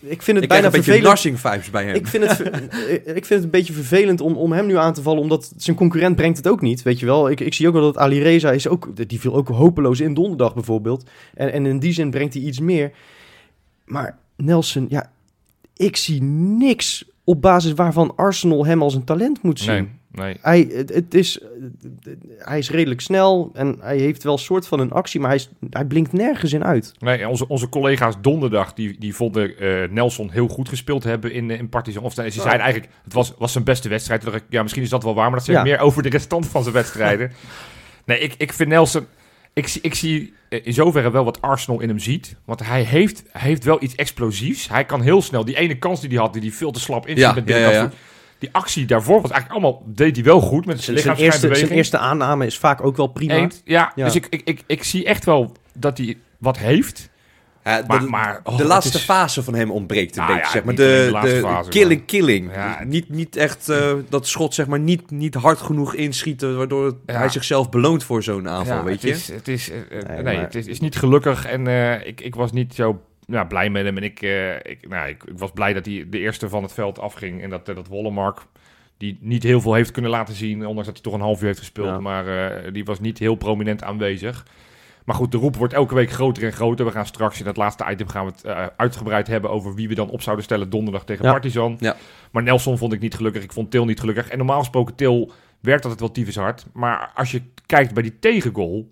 ik 0.00 0.22
vind 0.22 0.36
het 0.36 0.42
Ik 0.42 0.48
bijna 0.48 0.66
een 0.66 0.70
beetje 0.70 0.70
vervelend. 0.70 1.02
Narsing-vibes 1.02 1.70
bij 1.70 1.84
hem. 1.84 1.94
Ik 1.94 2.06
vind, 2.06 2.28
het, 2.28 2.40
ik 3.18 3.26
vind 3.26 3.28
het 3.28 3.42
een 3.42 3.50
beetje 3.50 3.72
vervelend 3.72 4.20
om, 4.20 4.36
om 4.36 4.52
hem 4.52 4.66
nu 4.66 4.76
aan 4.76 4.92
te 4.94 5.02
vallen, 5.02 5.20
omdat 5.20 5.52
zijn 5.56 5.76
concurrent 5.82 6.16
brengt 6.16 6.36
het 6.36 6.48
ook 6.48 6.60
niet, 6.60 6.82
weet 6.82 7.00
je 7.00 7.06
wel. 7.06 7.30
Ik, 7.30 7.40
ik 7.40 7.54
zie 7.54 7.68
ook 7.68 7.72
wel 7.74 7.82
dat 7.82 7.98
Ali 7.98 8.22
Reza 8.22 8.52
is 8.52 8.68
ook, 8.68 9.08
die 9.08 9.20
viel 9.20 9.34
ook 9.34 9.48
hopeloos 9.48 10.00
in 10.00 10.14
donderdag 10.14 10.54
bijvoorbeeld. 10.54 11.10
En, 11.34 11.52
en 11.52 11.66
in 11.66 11.78
die 11.78 11.92
zin 11.92 12.10
brengt 12.10 12.34
hij 12.34 12.42
iets 12.42 12.60
meer. 12.60 12.92
Maar 13.84 14.18
Nelson, 14.36 14.86
ja, 14.88 15.10
ik 15.76 15.96
zie 15.96 16.22
niks 16.22 17.04
op 17.24 17.42
basis 17.42 17.72
waarvan 17.72 18.16
Arsenal 18.16 18.66
hem 18.66 18.82
als 18.82 18.94
een 18.94 19.04
talent 19.04 19.42
moet 19.42 19.60
zien. 19.60 19.74
Nee, 19.74 19.88
nee. 20.12 20.36
Hij, 20.40 20.68
het, 20.72 20.94
het 20.94 21.14
is, 21.14 21.40
hij 22.38 22.58
is 22.58 22.70
redelijk 22.70 23.00
snel 23.00 23.50
en 23.54 23.76
hij 23.80 23.96
heeft 23.98 24.22
wel 24.22 24.32
een 24.32 24.38
soort 24.38 24.66
van 24.66 24.80
een 24.80 24.90
actie, 24.92 25.20
maar 25.20 25.28
hij, 25.28 25.38
is, 25.38 25.50
hij 25.70 25.84
blinkt 25.84 26.12
nergens 26.12 26.52
in 26.52 26.64
uit. 26.64 26.92
Nee, 26.98 27.28
onze, 27.28 27.48
onze 27.48 27.68
collega's 27.68 28.14
donderdag, 28.20 28.72
die, 28.72 28.98
die 28.98 29.14
vonden 29.14 29.58
eh, 29.58 29.88
Nelson 29.90 30.30
heel 30.30 30.48
goed 30.48 30.68
gespeeld 30.68 31.04
hebben 31.04 31.32
in, 31.32 31.50
eh, 31.50 31.58
in 31.58 31.68
Partizan. 31.68 32.02
Of 32.02 32.12
ze 32.12 32.30
zeiden 32.30 32.60
eigenlijk, 32.60 32.92
het 33.04 33.12
was, 33.12 33.34
was 33.38 33.52
zijn 33.52 33.64
beste 33.64 33.88
wedstrijd. 33.88 34.26
Ik, 34.26 34.42
ja, 34.48 34.62
misschien 34.62 34.82
is 34.82 34.88
dat 34.90 35.02
wel 35.02 35.14
waar, 35.14 35.28
maar 35.28 35.36
dat 35.38 35.44
zegt 35.46 35.58
Ja. 35.58 35.64
meer 35.64 35.78
over 35.78 36.02
de 36.02 36.08
restant 36.08 36.46
van 36.46 36.62
zijn 36.62 36.74
wedstrijden. 36.74 37.32
nee, 38.06 38.18
ik, 38.18 38.34
ik 38.38 38.52
vind 38.52 38.68
Nelson... 38.68 39.06
Ik, 39.54 39.68
zie- 39.68 39.80
ik 39.82 39.94
zie 39.94 40.34
eh, 40.48 40.60
in 40.66 40.72
zoverre 40.72 41.10
wel 41.10 41.24
wat 41.24 41.40
Arsenal 41.40 41.80
in 41.80 41.88
hem 41.88 41.98
ziet. 41.98 42.36
Want 42.44 42.66
hij 42.66 42.82
heeft, 42.82 43.22
hij 43.32 43.48
heeft 43.48 43.64
wel 43.64 43.82
iets 43.82 43.94
explosiefs. 43.94 44.68
Hij 44.68 44.84
kan 44.84 45.00
heel 45.02 45.22
snel, 45.22 45.44
die 45.44 45.56
ene 45.56 45.78
kans 45.78 46.00
die 46.00 46.08
hij 46.10 46.18
had, 46.18 46.32
die 46.32 46.42
hij 46.42 46.50
veel 46.50 46.70
te 46.70 46.80
slap 46.80 47.06
in 47.06 47.16
Ja, 47.16 47.32
met 47.32 47.48
ja, 47.48 47.56
ja, 47.56 47.62
binnenkant 47.62 47.92
ja. 47.92 47.98
Die 48.42 48.50
actie 48.52 48.86
daarvoor 48.86 49.20
was 49.20 49.30
eigenlijk 49.30 49.62
allemaal, 49.64 49.82
deed 49.86 50.16
hij 50.16 50.24
wel 50.24 50.40
goed 50.40 50.66
met 50.66 50.80
zijn 50.82 50.98
Zijn, 50.98 51.16
zijn, 51.16 51.26
eerste, 51.26 51.40
zijn 51.40 51.52
lichaamsbeweging. 51.52 51.70
eerste 51.78 51.98
aanname 51.98 52.46
is 52.46 52.58
vaak 52.58 52.84
ook 52.84 52.96
wel 52.96 53.06
prima. 53.06 53.48
Ja, 53.64 53.92
Ja. 53.94 54.04
dus 54.04 54.14
ik, 54.14 54.26
ik, 54.30 54.40
ik, 54.44 54.62
ik 54.66 54.84
zie 54.84 55.04
echt 55.04 55.24
wel 55.24 55.52
dat 55.74 55.98
hij 55.98 56.16
wat 56.38 56.58
heeft. 56.58 57.10
Ja, 57.64 57.80
de, 57.80 57.86
Maar, 57.88 58.04
maar 58.04 58.40
oh, 58.44 58.52
de 58.56 58.58
het 58.62 58.68
laatste 58.70 58.98
is- 58.98 59.04
fase 59.04 59.42
van 59.42 59.54
hem 59.54 59.70
ontbreekt 59.70 60.16
een 60.16 60.22
Nou 60.22 60.34
beetje, 60.34 60.46
ja, 60.46 60.52
zeg 60.52 60.64
maar. 60.64 60.74
De, 60.74 61.02
de 61.04 61.08
laatste 61.12 61.34
de 61.34 61.40
fase, 61.40 61.70
killing, 61.70 61.98
maar- 61.98 62.06
killing. 62.08 62.52
Ja. 62.54 62.84
Niet, 62.84 63.08
niet 63.08 63.36
echt 63.36 63.68
eh, 63.68 63.92
dat 64.08 64.26
schot, 64.26 64.54
zeg 64.54 64.66
maar, 64.66 64.80
niet, 64.80 65.10
niet 65.10 65.34
hard 65.34 65.60
genoeg 65.60 65.94
inschieten, 65.94 66.56
waardoor 66.56 66.84
het- 66.84 66.96
Ja. 67.06 67.14
hij 67.18 67.28
zichzelf 67.28 67.68
beloont 67.70 68.04
voor 68.04 68.22
zo'n 68.22 68.48
aanval, 68.48 68.76
Ja, 68.76 68.82
weet 68.84 68.92
het 68.94 69.02
je? 69.02 69.08
Is, 69.10 69.28
het 69.28 69.48
is, 69.48 69.70
Nee, 69.90 70.00
nee, 70.22 70.22
maar- 70.22 70.42
het 70.44 70.54
is, 70.54 70.66
is 70.66 70.80
niet 70.80 70.96
gelukkig 70.96 71.46
en 71.46 71.66
eh, 71.66 72.06
ik, 72.06 72.20
ik 72.20 72.34
was 72.34 72.52
niet 72.52 72.74
zo 72.74 73.00
ja, 73.32 73.44
blij 73.44 73.70
met 73.70 73.84
hem. 73.84 73.96
En 73.96 74.02
ik, 74.02 74.22
eh, 74.22 74.54
ik, 74.56 74.88
nou, 74.88 75.08
ik, 75.08 75.22
ik 75.24 75.38
was 75.38 75.50
blij 75.52 75.72
dat 75.72 75.86
hij 75.86 76.06
de 76.10 76.18
eerste 76.18 76.48
van 76.48 76.62
het 76.62 76.72
veld 76.72 76.98
afging 76.98 77.42
en 77.42 77.50
dat, 77.50 77.68
eh, 77.68 77.74
dat 77.74 77.86
Wollemark, 77.86 78.38
die 78.96 79.18
niet 79.20 79.42
heel 79.42 79.60
veel 79.60 79.74
heeft 79.74 79.90
kunnen 79.90 80.10
laten 80.10 80.34
zien, 80.34 80.56
ondanks 80.66 80.84
dat 80.84 80.94
hij 80.94 81.02
toch 81.02 81.14
een 81.14 81.20
half 81.20 81.40
uur 81.40 81.46
heeft 81.46 81.58
gespeeld, 81.58 81.86
Ja. 81.86 82.00
maar 82.00 82.26
eh, 82.26 82.72
die 82.72 82.84
was 82.84 83.00
niet 83.00 83.18
heel 83.18 83.34
prominent 83.34 83.82
aanwezig. 83.82 84.46
Maar 85.04 85.16
goed, 85.16 85.32
de 85.32 85.38
roep 85.38 85.56
wordt 85.56 85.74
elke 85.74 85.94
week 85.94 86.10
groter 86.10 86.42
en 86.44 86.52
groter. 86.52 86.84
We 86.86 86.90
gaan 86.92 87.06
straks 87.06 87.40
in 87.40 87.46
het 87.46 87.56
laatste 87.56 87.84
item 87.90 88.08
gaan 88.08 88.26
we 88.26 88.32
het 88.32 88.72
uitgebreid 88.76 89.26
hebben 89.26 89.50
over 89.50 89.74
wie 89.74 89.88
we 89.88 89.94
dan 89.94 90.10
op 90.10 90.22
zouden 90.22 90.44
stellen 90.44 90.70
donderdag 90.70 91.04
tegen 91.04 91.24
Ja. 91.24 91.30
Partizan. 91.30 91.76
Ja. 91.80 91.96
Maar 92.30 92.42
Nelson 92.42 92.78
vond 92.78 92.92
ik 92.92 93.00
niet 93.00 93.14
gelukkig. 93.14 93.42
Ik 93.42 93.52
vond 93.52 93.70
Til 93.70 93.84
niet 93.84 94.00
gelukkig. 94.00 94.28
En 94.28 94.38
normaal 94.38 94.58
gesproken, 94.58 94.94
Til 94.94 95.32
werkt 95.60 95.82
altijd 95.82 96.00
wel 96.00 96.10
tyfus 96.10 96.36
hard. 96.36 96.66
Maar 96.72 97.10
als 97.14 97.30
je 97.30 97.42
kijkt 97.66 97.94
bij 97.94 98.02
die 98.02 98.18
tegengoal, 98.18 98.88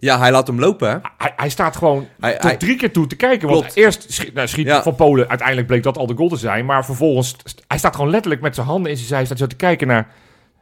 Ja, 0.00 0.18
hij 0.18 0.30
laat 0.30 0.46
hem 0.46 0.58
lopen, 0.58 0.90
hè? 0.90 0.96
hij, 1.18 1.32
hij 1.36 1.48
staat 1.48 1.76
gewoon 1.76 2.06
Hij, 2.20 2.32
tot 2.32 2.42
hij, 2.42 2.56
drie 2.56 2.76
keer 2.76 2.92
toe 2.92 3.06
te 3.06 3.16
kijken. 3.16 3.48
Want 3.48 3.60
Klopt. 3.60 3.76
eerst 3.76 4.12
schiet, 4.12 4.34
nou, 4.34 4.48
schiet 4.48 4.66
Ja. 4.66 4.82
van 4.82 4.94
Polen, 4.94 5.28
uiteindelijk 5.28 5.66
bleek 5.66 5.82
dat 5.82 5.98
al 5.98 6.06
de 6.06 6.14
goal 6.16 6.28
te 6.28 6.36
zijn. 6.36 6.64
Maar 6.66 6.84
vervolgens, 6.84 7.36
hij 7.66 7.78
staat 7.78 7.94
gewoon 7.94 8.10
letterlijk 8.10 8.42
met 8.42 8.54
zijn 8.54 8.66
handen 8.66 8.90
in 8.90 8.96
zijn 8.96 9.08
zij. 9.08 9.24
Staat 9.24 9.38
zo 9.38 9.46
te 9.46 9.56
kijken 9.56 9.86
naar, 9.86 10.08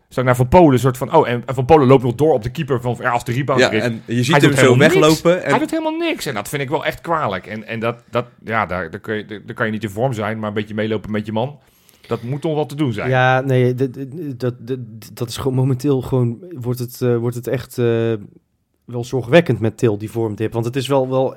staat 0.08 0.24
naar 0.24 0.36
Van 0.36 0.48
Polen. 0.48 0.78
Soort 0.78 0.96
van, 0.96 1.14
oh, 1.14 1.28
en, 1.28 1.42
en 1.46 1.54
Van 1.54 1.64
Polen 1.64 1.86
loopt 1.86 2.02
nog 2.02 2.14
door 2.14 2.32
op 2.32 2.42
de 2.42 2.50
keeper. 2.50 2.80
Van, 2.80 2.96
ja, 3.00 3.10
als 3.10 3.24
de 3.24 3.32
rebound 3.32 3.60
ja, 3.60 3.70
en 3.70 4.02
je 4.06 4.14
Hij 4.14 4.22
ziet 4.22 4.42
hem 4.42 4.56
zo 4.56 4.76
weglopen. 4.76 5.44
En, 5.44 5.50
Hij 5.50 5.58
doet 5.58 5.70
helemaal 5.70 5.96
niks. 5.96 6.26
En 6.26 6.34
dat 6.34 6.48
vind 6.48 6.62
ik 6.62 6.68
wel 6.68 6.84
echt 6.84 7.00
kwalijk. 7.00 7.46
En, 7.46 7.66
en 7.66 7.80
dat, 7.80 8.02
dat, 8.10 8.26
ja, 8.44 8.66
daar, 8.66 8.90
daar, 8.90 9.00
kun 9.00 9.14
je, 9.14 9.24
daar 9.26 9.54
kan 9.54 9.66
je 9.66 9.72
niet 9.72 9.82
in 9.82 9.90
vorm 9.90 10.12
zijn, 10.12 10.38
maar 10.38 10.48
een 10.48 10.54
beetje 10.54 10.74
meelopen 10.74 11.10
met 11.10 11.26
je 11.26 11.32
man. 11.32 11.58
Dat 12.06 12.22
moet 12.22 12.40
toch 12.40 12.54
wel 12.54 12.66
te 12.66 12.74
doen 12.74 12.92
zijn. 12.92 13.10
Ja, 13.10 13.40
nee, 13.40 13.74
dat, 13.74 13.94
dat, 14.36 14.54
dat, 14.58 14.78
dat 15.12 15.28
is 15.28 15.36
gewoon 15.36 15.54
momenteel 15.54 16.00
gewoon, 16.02 16.38
wordt 16.50 16.78
het, 16.78 17.00
eh, 17.02 17.16
wordt 17.16 17.36
het 17.36 17.46
echt 17.46 17.78
eh, 17.78 18.12
wel 18.88 19.04
zorgwekkend 19.04 19.60
met 19.60 19.76
Til, 19.78 19.98
die 19.98 20.10
vormdip. 20.10 20.52
Want 20.52 20.64
het 20.64 20.76
is 20.76 20.86
wel, 20.88 21.08
wel 21.08 21.36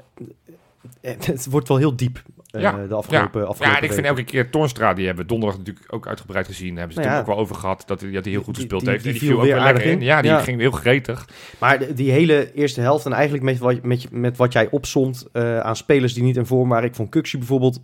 eh, 1.01 1.13
het 1.25 1.48
wordt 1.50 1.67
wel 1.67 1.77
heel 1.77 1.96
diep 1.96 2.22
eh, 2.51 2.62
Ja, 2.62 2.72
de 2.88 2.93
afgelopen, 2.96 3.48
afgelopen 3.48 3.67
Ja, 3.67 3.77
en 3.77 3.84
ik 3.84 3.93
vind 3.93 4.05
elke 4.05 4.24
keer 4.24 4.50
Toornstra, 4.50 4.93
die 4.93 5.05
hebben 5.05 5.24
we 5.24 5.29
donderdag 5.29 5.58
natuurlijk 5.58 5.93
ook 5.93 6.08
uitgebreid 6.08 6.46
gezien. 6.46 6.70
Daar 6.70 6.77
hebben 6.77 6.93
ze 6.96 7.00
Nou 7.01 7.12
ja. 7.12 7.17
toen 7.20 7.29
ook 7.29 7.36
wel 7.36 7.43
over 7.46 7.55
gehad, 7.55 7.84
dat 7.86 8.01
hij, 8.01 8.12
dat 8.12 8.24
hij 8.24 8.34
heel 8.34 8.43
goed 8.43 8.53
Die- 8.55 8.63
gespeeld 8.63 8.81
die- 8.81 8.89
heeft. 8.91 9.03
die 9.03 9.13
die 9.13 9.22
viel 9.22 9.38
ook 9.38 9.43
weer 9.43 9.60
lekker 9.60 9.86
in. 9.86 9.91
in. 9.91 10.01
Ja, 10.01 10.22
die 10.22 10.31
Ja. 10.31 10.39
ging 10.39 10.60
heel 10.60 10.72
gretig. 10.72 11.27
Maar 11.60 11.96
die 11.96 12.12
hele 12.12 12.53
eerste 12.53 12.81
helft 12.81 13.05
en 13.05 13.13
eigenlijk 13.13 13.43
met 13.43 13.58
wat, 13.58 13.81
met, 13.84 14.12
met 14.12 14.38
wat 14.38 14.53
jij 14.53 14.67
opzond 14.70 15.27
eh, 15.31 15.60
aan 15.60 15.75
spelers 15.75 16.13
die 16.13 16.24
niet 16.24 16.38
in 16.38 16.46
vorm 16.46 16.70
waren. 16.70 16.88
Ik 16.89 16.96
vond 16.96 17.10
Kuxi 17.10 17.38
bijvoorbeeld 17.38 17.79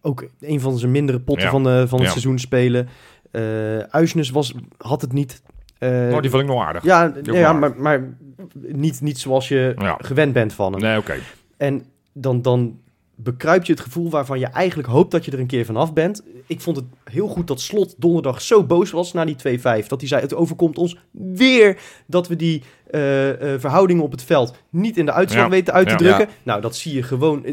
ook 0.00 0.26
een 0.40 0.60
van 0.60 0.78
zijn 0.78 0.90
mindere 0.90 1.20
potten 1.20 1.44
Ja. 1.44 1.50
van, 1.50 1.62
de, 1.62 1.84
van 1.88 1.98
het 1.98 2.06
Ja. 2.06 2.12
seizoen 2.12 2.38
spelen. 2.38 2.88
Eh 3.30 3.78
Uisnes 3.78 4.30
was, 4.30 4.54
had 4.78 5.00
het 5.00 5.12
niet. 5.12 5.42
oh, 5.80 6.20
die 6.20 6.30
vond 6.30 6.42
ik 6.42 6.48
nog 6.48 6.62
aardig. 6.64 6.84
ja, 6.84 7.12
ja, 7.22 7.52
maar, 7.52 7.74
maar 7.76 8.14
niet, 8.54 9.00
niet 9.00 9.18
zoals 9.18 9.48
je 9.48 9.74
Ja. 9.78 9.98
gewend 10.00 10.32
bent 10.32 10.52
van 10.52 10.72
hem. 10.72 10.80
Nee, 10.82 10.98
oké. 10.98 11.14
En 11.56 11.84
dan, 12.12 12.42
dan 12.42 12.78
bekruip 13.14 13.64
je 13.64 13.72
het 13.72 13.82
gevoel 13.82 14.10
waarvan 14.10 14.38
je 14.38 14.46
eigenlijk 14.46 14.88
hoopt 14.88 15.10
dat 15.10 15.24
je 15.24 15.30
er 15.30 15.38
een 15.40 15.46
keer 15.46 15.64
vanaf 15.64 15.92
bent. 15.92 16.22
Ik 16.46 16.60
vond 16.60 16.76
het 16.76 16.84
heel 17.04 17.28
goed 17.28 17.46
dat 17.46 17.60
Slot 17.60 17.94
donderdag 17.98 18.42
zo 18.42 18.64
boos 18.64 18.90
was 18.90 19.12
na 19.12 19.24
die 19.24 19.36
2-5. 19.36 19.86
Dat 19.86 20.00
hij 20.00 20.08
zei, 20.08 20.20
het 20.22 20.34
overkomt 20.34 20.78
ons 20.78 20.96
weer 21.10 21.78
dat 22.06 22.28
we 22.28 22.36
die 22.36 22.62
eh, 22.90 23.54
eh, 23.54 23.60
verhoudingen 23.60 24.02
op 24.02 24.10
het 24.10 24.22
veld 24.22 24.54
niet 24.70 24.96
in 24.96 25.06
de 25.06 25.12
uitslag 25.12 25.44
Ja, 25.44 25.50
weten 25.50 25.74
uit 25.74 25.86
te 25.86 25.92
ja. 25.92 25.98
drukken. 25.98 26.28
Nou, 26.42 26.60
dat 26.60 26.76
zie 26.76 26.94
je 26.94 27.02
gewoon. 27.02 27.46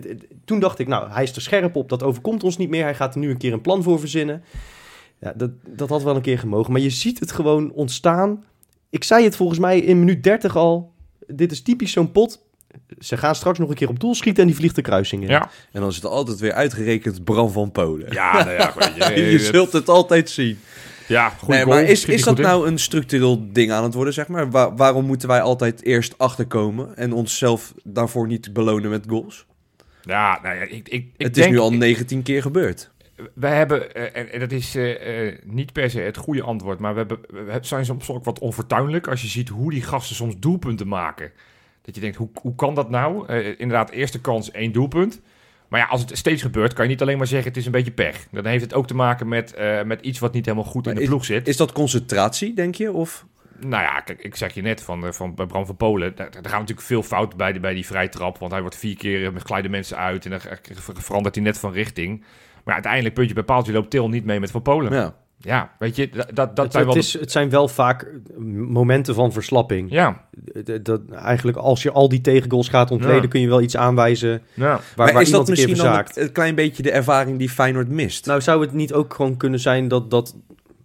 Toen 0.45 0.59
dacht 0.59 0.79
ik, 0.79 0.87
nou, 0.87 1.09
hij 1.11 1.23
is 1.23 1.35
er 1.35 1.41
scherp 1.41 1.75
op. 1.75 1.89
Dat 1.89 2.03
overkomt 2.03 2.43
ons 2.43 2.57
niet 2.57 2.69
meer. 2.69 2.83
Hij 2.83 2.95
gaat 2.95 3.13
er 3.13 3.19
nu 3.19 3.29
een 3.29 3.37
keer 3.37 3.53
een 3.53 3.61
plan 3.61 3.83
voor 3.83 3.99
verzinnen. 3.99 4.43
Ja, 5.19 5.33
dat, 5.35 5.49
dat 5.67 5.89
had 5.89 6.03
wel 6.03 6.15
een 6.15 6.21
keer 6.21 6.39
gemogen. 6.39 6.71
Maar 6.71 6.81
je 6.81 6.89
ziet 6.89 7.19
het 7.19 7.31
gewoon 7.31 7.71
ontstaan. 7.71 8.43
Ik 8.93 9.03
zei 9.03 9.23
het 9.23 9.35
volgens 9.35 9.59
mij 9.59 9.79
in 9.79 9.99
minuut 9.99 10.23
30 10.23 10.55
al. 10.55 10.93
Dit 11.27 11.51
is 11.51 11.61
typisch 11.61 11.91
zo'n 11.91 12.11
pot. 12.11 12.41
Ze 12.99 13.17
gaan 13.17 13.35
straks 13.35 13.59
nog 13.59 13.69
een 13.69 13.75
keer 13.75 13.89
op 13.89 13.99
doel 13.99 14.15
schieten 14.15 14.41
en 14.41 14.47
die 14.47 14.57
vliegt 14.57 14.75
de 14.75 14.81
kruising 14.81 15.23
in. 15.23 15.29
Ja. 15.29 15.49
en 15.71 15.79
dan 15.81 15.89
is 15.89 15.95
het 15.95 16.05
altijd 16.05 16.39
weer 16.39 16.53
uitgerekend 16.53 17.23
Bram 17.23 17.49
van 17.49 17.71
Polen. 17.71 18.13
Ja, 18.13 18.33
nou 18.43 18.51
ja, 18.51 18.73
weet 18.75 18.95
je, 19.17 19.31
je 19.31 19.39
zult 19.39 19.73
het 19.73 19.89
altijd 19.89 20.29
zien. 20.29 20.59
Ja, 21.07 21.29
goede 21.29 21.53
Nee, 21.53 21.63
goal. 21.63 21.75
maar 21.75 21.83
is, 21.85 22.05
is 22.05 22.23
dat 22.23 22.37
nou 22.37 22.67
een 22.67 22.79
structureel 22.79 23.45
ding 23.51 23.71
aan 23.71 23.83
het 23.83 23.93
worden, 23.93 24.13
zeg 24.13 24.27
maar? 24.27 24.49
Wa- 24.51 24.73
waarom 24.75 25.05
moeten 25.05 25.27
wij 25.27 25.41
altijd 25.41 25.83
eerst 25.83 26.17
achterkomen 26.17 26.97
en 26.97 27.13
onszelf 27.13 27.73
daarvoor 27.83 28.27
niet 28.27 28.53
belonen 28.53 28.89
met 28.89 29.03
goals? 29.07 29.45
Ja, 30.01 30.39
nou 30.43 30.55
ja, 30.55 30.61
ik, 30.61 30.71
ik, 30.71 30.87
ik 30.89 31.11
het 31.17 31.33
denk, 31.33 31.47
is 31.47 31.53
nu 31.53 31.59
al 31.59 31.73
19 31.73 32.23
keer 32.23 32.41
gebeurd. 32.41 32.91
Wij 33.33 33.55
hebben, 33.55 33.93
eh, 33.93 34.33
en, 34.33 34.39
dat 34.39 34.51
is 34.51 34.75
eh, 34.75 35.27
eh, 35.27 35.39
niet 35.43 35.73
per 35.73 35.89
se 35.89 35.99
het 35.99 36.17
goede 36.17 36.41
antwoord, 36.41 36.79
maar 36.79 36.93
we, 36.93 36.99
hebben, 36.99 37.19
we 37.29 37.57
zijn 37.61 37.85
soms 37.85 38.09
ook 38.09 38.25
wat 38.25 38.39
onfortuinlijk 38.39 39.07
als 39.07 39.21
je 39.21 39.27
ziet 39.27 39.49
hoe 39.49 39.71
die 39.71 39.81
gasten 39.81 40.15
soms 40.15 40.39
doelpunten 40.39 40.87
maken. 40.87 41.31
Dat 41.81 41.95
je 41.95 42.01
denkt, 42.01 42.17
hoe, 42.17 42.29
hoe 42.41 42.55
kan 42.55 42.75
dat 42.75 42.89
nou? 42.89 43.33
Inderdaad, 43.57 43.89
eerste 43.89 44.21
kans, 44.21 44.51
één 44.51 44.71
doelpunt. 44.71 45.21
Maar 45.67 45.79
ja, 45.79 45.87
als 45.87 46.01
het 46.01 46.17
steeds 46.17 46.41
gebeurt, 46.41 46.73
kan 46.73 46.83
je 46.85 46.91
niet 46.91 47.01
alleen 47.01 47.17
maar 47.17 47.27
zeggen 47.27 47.47
het 47.47 47.57
is 47.57 47.65
een 47.65 47.71
beetje 47.71 47.91
pech. 47.91 48.27
Dan 48.31 48.45
heeft 48.45 48.63
het 48.63 48.73
ook 48.73 48.87
te 48.87 48.95
maken 48.95 49.27
met, 49.27 49.55
met 49.85 50.01
iets 50.01 50.19
wat 50.19 50.33
niet 50.33 50.45
helemaal 50.45 50.67
goed 50.67 50.87
in 50.87 50.95
de 50.95 51.05
ploeg 51.05 51.25
zit. 51.25 51.47
Is 51.47 51.57
dat 51.57 51.71
concentratie, 51.71 52.53
denk 52.53 52.75
je? 52.75 52.91
Of 52.91 53.25
Nou 53.59 53.83
ja, 53.83 53.99
kijk, 53.99 54.23
ik 54.23 54.35
zeg 54.35 54.53
je 54.53 54.61
net 54.61 54.81
van, 54.81 55.13
van 55.13 55.35
bij 55.35 55.45
Bram 55.45 55.65
van 55.65 55.75
Polen. 55.75 56.15
Daar, 56.15 56.31
daar 56.31 56.49
gaan 56.49 56.59
natuurlijk 56.59 56.87
veel 56.87 57.03
fout 57.03 57.37
bij, 57.37 57.59
bij 57.59 57.73
die 57.73 57.85
vrije 57.85 58.09
trap. 58.09 58.37
Want 58.37 58.51
hij 58.51 58.61
wordt 58.61 58.77
vier 58.77 58.97
keer 58.97 59.33
met 59.33 59.43
glijden 59.43 59.71
mensen 59.71 59.97
uit. 59.97 60.25
En 60.25 60.31
dan 60.31 60.39
ver- 60.39 61.01
verandert 61.01 61.35
hij 61.35 61.43
net 61.43 61.57
van 61.57 61.71
richting. 61.71 62.23
Maar 62.63 62.73
uiteindelijk, 62.73 63.13
puntje 63.13 63.33
bij 63.33 63.43
paaltje, 63.43 63.73
loopt 63.73 63.89
Til 63.89 64.09
niet 64.09 64.25
mee 64.25 64.39
met 64.39 64.51
Van 64.51 64.61
Polen. 64.61 64.93
Ja, 64.93 65.13
ja. 65.37 65.71
weet 65.79 65.95
je, 65.95 66.09
dat, 66.09 66.27
dat, 66.33 66.55
dat 66.55 66.65
het, 66.65 66.71
zijn 66.71 66.85
het, 66.85 66.93
wel... 66.93 67.03
is, 67.03 67.13
het 67.13 67.31
zijn 67.31 67.49
wel 67.49 67.67
vaak 67.67 68.07
momenten 68.67 69.15
van 69.15 69.31
verslapping. 69.31 69.91
Ja, 69.91 70.25
Dat, 70.63 70.85
dat, 70.85 71.01
eigenlijk 71.11 71.57
als 71.57 71.83
je 71.83 71.91
al 71.91 72.09
die 72.09 72.21
tegengoals 72.21 72.69
gaat 72.69 72.91
ontleden, 72.91 73.21
Ja. 73.21 73.27
kun 73.27 73.41
je 73.41 73.47
wel 73.47 73.61
iets 73.61 73.77
aanwijzen 73.77 74.41
ja. 74.53 74.63
waar, 74.65 74.81
maar 74.95 75.13
waar 75.13 75.21
is 75.21 75.27
iemand 75.27 75.47
dat 75.47 75.57
een 75.57 75.63
keer 75.63 75.69
misschien 75.73 75.91
dan 75.91 76.03
het, 76.03 76.15
het 76.15 76.31
klein 76.31 76.55
beetje 76.55 76.83
de 76.83 76.91
ervaring 76.91 77.37
die 77.37 77.49
Feyenoord 77.49 77.89
mist? 77.89 78.25
Nou, 78.25 78.41
zou 78.41 78.61
het 78.61 78.73
niet 78.73 78.93
ook 78.93 79.13
gewoon 79.13 79.37
kunnen 79.37 79.59
zijn 79.59 79.87
dat, 79.87 80.11
dat 80.11 80.35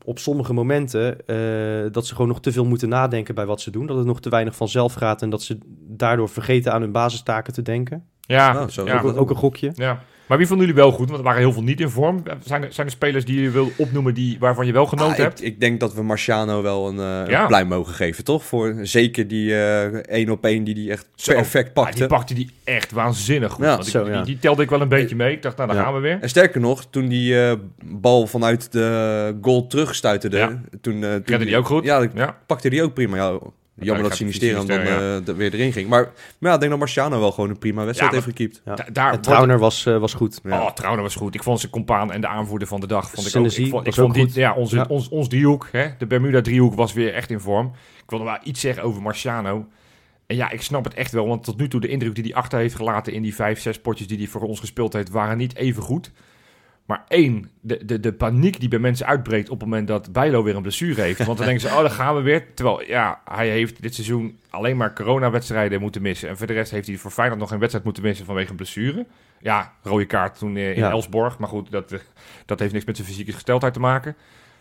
op 0.04 0.18
sommige 0.18 0.52
momenten 0.52 1.26
eh, 1.26 1.92
dat 1.92 2.06
ze 2.06 2.12
gewoon 2.14 2.28
nog 2.28 2.40
te 2.40 2.52
veel 2.52 2.64
moeten 2.64 2.88
nadenken 2.88 3.34
bij 3.34 3.46
wat 3.46 3.60
ze 3.60 3.70
doen? 3.70 3.86
Dat 3.86 3.96
het 3.96 4.06
nog 4.06 4.20
te 4.20 4.28
weinig 4.28 4.56
vanzelf 4.56 4.92
gaat 4.94 5.22
en 5.22 5.30
dat 5.30 5.42
ze 5.42 5.58
daardoor 5.88 6.28
vergeten 6.28 6.72
aan 6.72 6.80
hun 6.80 6.92
basistaken 6.92 7.52
te 7.52 7.62
denken? 7.62 8.04
Ja, 8.20 8.52
Nou, 8.52 8.70
zo 8.70 8.84
ja, 8.86 9.00
ook 9.00 9.16
Ook 9.16 9.30
een 9.30 9.36
gokje. 9.36 9.72
ja. 9.74 10.02
Maar 10.28 10.38
wie 10.38 10.46
vonden 10.46 10.66
jullie 10.66 10.82
wel 10.82 10.92
goed? 10.92 11.06
Want 11.06 11.18
er 11.18 11.24
waren 11.24 11.40
heel 11.40 11.52
veel 11.52 11.62
niet 11.62 11.80
in 11.80 11.88
vorm. 11.88 12.22
Zijn 12.44 12.62
er, 12.62 12.72
zijn 12.72 12.86
er 12.86 12.92
spelers 12.92 13.24
die 13.24 13.40
je 13.40 13.50
wil 13.50 13.70
opnoemen 13.76 14.14
die, 14.14 14.36
waarvan 14.38 14.66
je 14.66 14.72
wel 14.72 14.86
genoten 14.86 15.12
Ah, 15.12 15.18
ik, 15.18 15.24
hebt? 15.24 15.44
ik 15.44 15.60
denk 15.60 15.80
dat 15.80 15.94
we 15.94 16.02
Marciano 16.02 16.62
wel 16.62 16.88
een, 16.88 16.98
eh, 16.98 17.30
Ja. 17.30 17.40
een 17.40 17.46
pluim 17.46 17.68
mogen 17.68 17.94
geven, 17.94 18.24
toch? 18.24 18.44
Voor 18.44 18.74
zeker 18.82 19.28
die 19.28 19.54
eh, 19.54 19.84
één 19.94 20.30
op 20.30 20.44
één 20.44 20.64
die 20.64 20.74
die 20.74 20.90
echt 20.90 21.08
Zo. 21.14 21.32
perfect 21.32 21.66
Ja, 21.66 21.72
pakte. 21.72 21.98
die 21.98 22.06
pakte 22.06 22.34
die 22.34 22.50
echt 22.64 22.92
waanzinnig 22.92 23.52
goed. 23.52 23.64
Ja, 23.64 23.76
Want 23.76 23.94
ik- 23.94 24.12
die, 24.12 24.22
die 24.24 24.38
telde 24.38 24.62
ik 24.62 24.70
wel 24.70 24.80
een 24.80 24.88
beetje 24.88 25.16
mee. 25.16 25.32
Ik 25.32 25.42
dacht, 25.42 25.56
nou, 25.56 25.72
daar 25.72 25.82
gaan 25.84 25.94
we 25.94 26.00
weer. 26.00 26.18
En 26.20 26.28
sterker 26.28 26.60
nog, 26.60 26.84
toen 26.90 27.08
die 27.08 27.42
eh, 27.42 27.52
bal 27.84 28.26
vanuit 28.26 28.72
de 28.72 29.36
goal 29.42 29.66
terugstuiterde, 29.66 30.36
Ja. 30.36 30.60
toen, 30.80 30.94
eh, 31.04 31.10
toen 31.14 31.22
Redde 31.24 31.44
die 31.44 31.56
ook 31.56 31.66
goed? 31.66 31.84
Ja. 31.84 32.36
pakte 32.46 32.70
die 32.70 32.82
ook 32.82 32.94
prima. 32.94 33.16
Ja, 33.16 33.38
jammer 33.86 34.02
dat 34.02 34.12
ga 34.12 34.16
Sinister 34.18 34.54
dan, 34.54 34.66
dan 34.66 34.76
Sinisterra, 34.76 35.16
eh, 35.20 35.28
er 35.28 35.36
weer 35.36 35.54
erin 35.54 35.72
ging. 35.72 35.88
Maar, 35.88 36.02
maar 36.02 36.12
ja, 36.48 36.52
ik 36.54 36.58
denk 36.58 36.70
dat 36.70 36.80
Marciano 36.80 37.18
wel 37.20 37.32
gewoon 37.32 37.50
een 37.50 37.58
prima 37.58 37.84
wedstrijd 37.84 38.12
Ja, 38.12 38.16
heeft 38.18 38.28
gekiept. 38.36 38.62
Ja. 38.64 38.74
Da- 38.74 38.86
daar 38.92 39.12
En 39.12 39.20
Trauner 39.20 39.58
was, 39.58 39.86
eh, 39.86 39.98
was 39.98 40.14
goed. 40.14 40.40
Ja. 40.42 40.62
Oh, 40.62 40.70
Trauner 40.70 41.02
was 41.02 41.14
goed. 41.14 41.34
Ik 41.34 41.42
vond 41.42 41.60
zijn 41.60 41.72
compaan 41.72 42.12
en 42.12 42.20
de 42.20 42.26
aanvoerder 42.26 42.68
van 42.68 42.80
de 42.80 42.86
dag. 42.86 43.10
Vond 43.10 43.26
ik 43.26 43.36
ook, 43.36 43.46
ik 43.46 43.52
vond, 43.52 43.66
ik 43.66 43.84
was 43.84 43.94
vond 43.94 44.08
ook 44.08 44.14
die, 44.14 44.24
goed. 44.24 44.34
ja, 44.34 44.54
onze, 44.54 44.76
Ja. 44.76 44.86
Ons, 44.88 45.08
ons 45.08 45.28
driehoek, 45.28 45.68
hè, 45.72 45.88
de 45.98 46.06
Bermuda 46.06 46.40
driehoek, 46.40 46.74
was 46.74 46.92
weer 46.92 47.14
echt 47.14 47.30
in 47.30 47.40
vorm. 47.40 47.66
Ik 48.02 48.10
wilde 48.10 48.24
wel 48.24 48.38
iets 48.42 48.60
zeggen 48.60 48.82
over 48.82 49.02
Marciano. 49.02 49.66
En 50.26 50.36
ja, 50.36 50.50
ik 50.50 50.62
snap 50.62 50.84
het 50.84 50.94
echt 50.94 51.12
wel. 51.12 51.26
Want 51.26 51.44
tot 51.44 51.56
nu 51.58 51.68
toe 51.68 51.80
de 51.80 51.88
indruk 51.88 52.14
die 52.14 52.24
hij 52.24 52.34
achter 52.34 52.58
heeft 52.58 52.74
gelaten 52.74 53.12
in 53.12 53.22
die 53.22 53.34
vijf, 53.34 53.60
zes 53.60 53.80
potjes 53.80 54.06
die 54.06 54.18
hij 54.18 54.26
voor 54.26 54.40
ons 54.40 54.60
gespeeld 54.60 54.92
heeft, 54.92 55.10
waren 55.10 55.36
niet 55.36 55.56
even 55.56 55.82
goed. 55.82 56.12
Maar 56.88 57.04
één, 57.08 57.50
de, 57.60 57.84
de, 57.84 58.00
de 58.00 58.12
paniek 58.12 58.60
die 58.60 58.68
bij 58.68 58.78
mensen 58.78 59.06
uitbreekt 59.06 59.48
op 59.50 59.60
het 59.60 59.68
moment 59.68 59.88
dat 59.88 60.12
Bijlo 60.12 60.42
weer 60.42 60.56
een 60.56 60.62
blessure 60.62 61.00
heeft. 61.00 61.24
Want 61.24 61.38
dan 61.38 61.46
denken 61.46 61.68
ze, 61.68 61.74
oh, 61.76 61.80
dan 61.80 61.90
gaan 61.90 62.14
we 62.14 62.20
weer. 62.20 62.54
Terwijl, 62.54 62.82
ja, 62.86 63.20
hij 63.24 63.48
heeft 63.48 63.82
dit 63.82 63.94
seizoen 63.94 64.38
alleen 64.50 64.76
maar 64.76 64.94
coronawedstrijden 64.94 65.80
moeten 65.80 66.02
missen. 66.02 66.28
En 66.28 66.36
voor 66.36 66.46
de 66.46 66.52
rest 66.52 66.70
heeft 66.70 66.86
hij 66.86 66.96
voor 66.96 67.10
Feyenoord 67.10 67.40
nog 67.40 67.48
geen 67.48 67.58
wedstrijd 67.58 67.84
moeten 67.84 68.02
missen 68.02 68.26
vanwege 68.26 68.50
een 68.50 68.56
blessure. 68.56 69.06
Ja, 69.40 69.72
rode 69.82 70.04
kaart 70.04 70.38
toen 70.38 70.56
eh, 70.56 70.70
in 70.70 70.76
Ja. 70.76 70.90
Elsborg. 70.90 71.38
Maar 71.38 71.48
goed, 71.48 71.70
dat, 71.70 71.92
eh, 71.92 71.98
dat 72.46 72.58
heeft 72.58 72.72
niks 72.72 72.84
met 72.84 72.96
zijn 72.96 73.08
fysieke 73.08 73.32
gesteldheid 73.32 73.72
te 73.74 73.80
maken. 73.80 74.16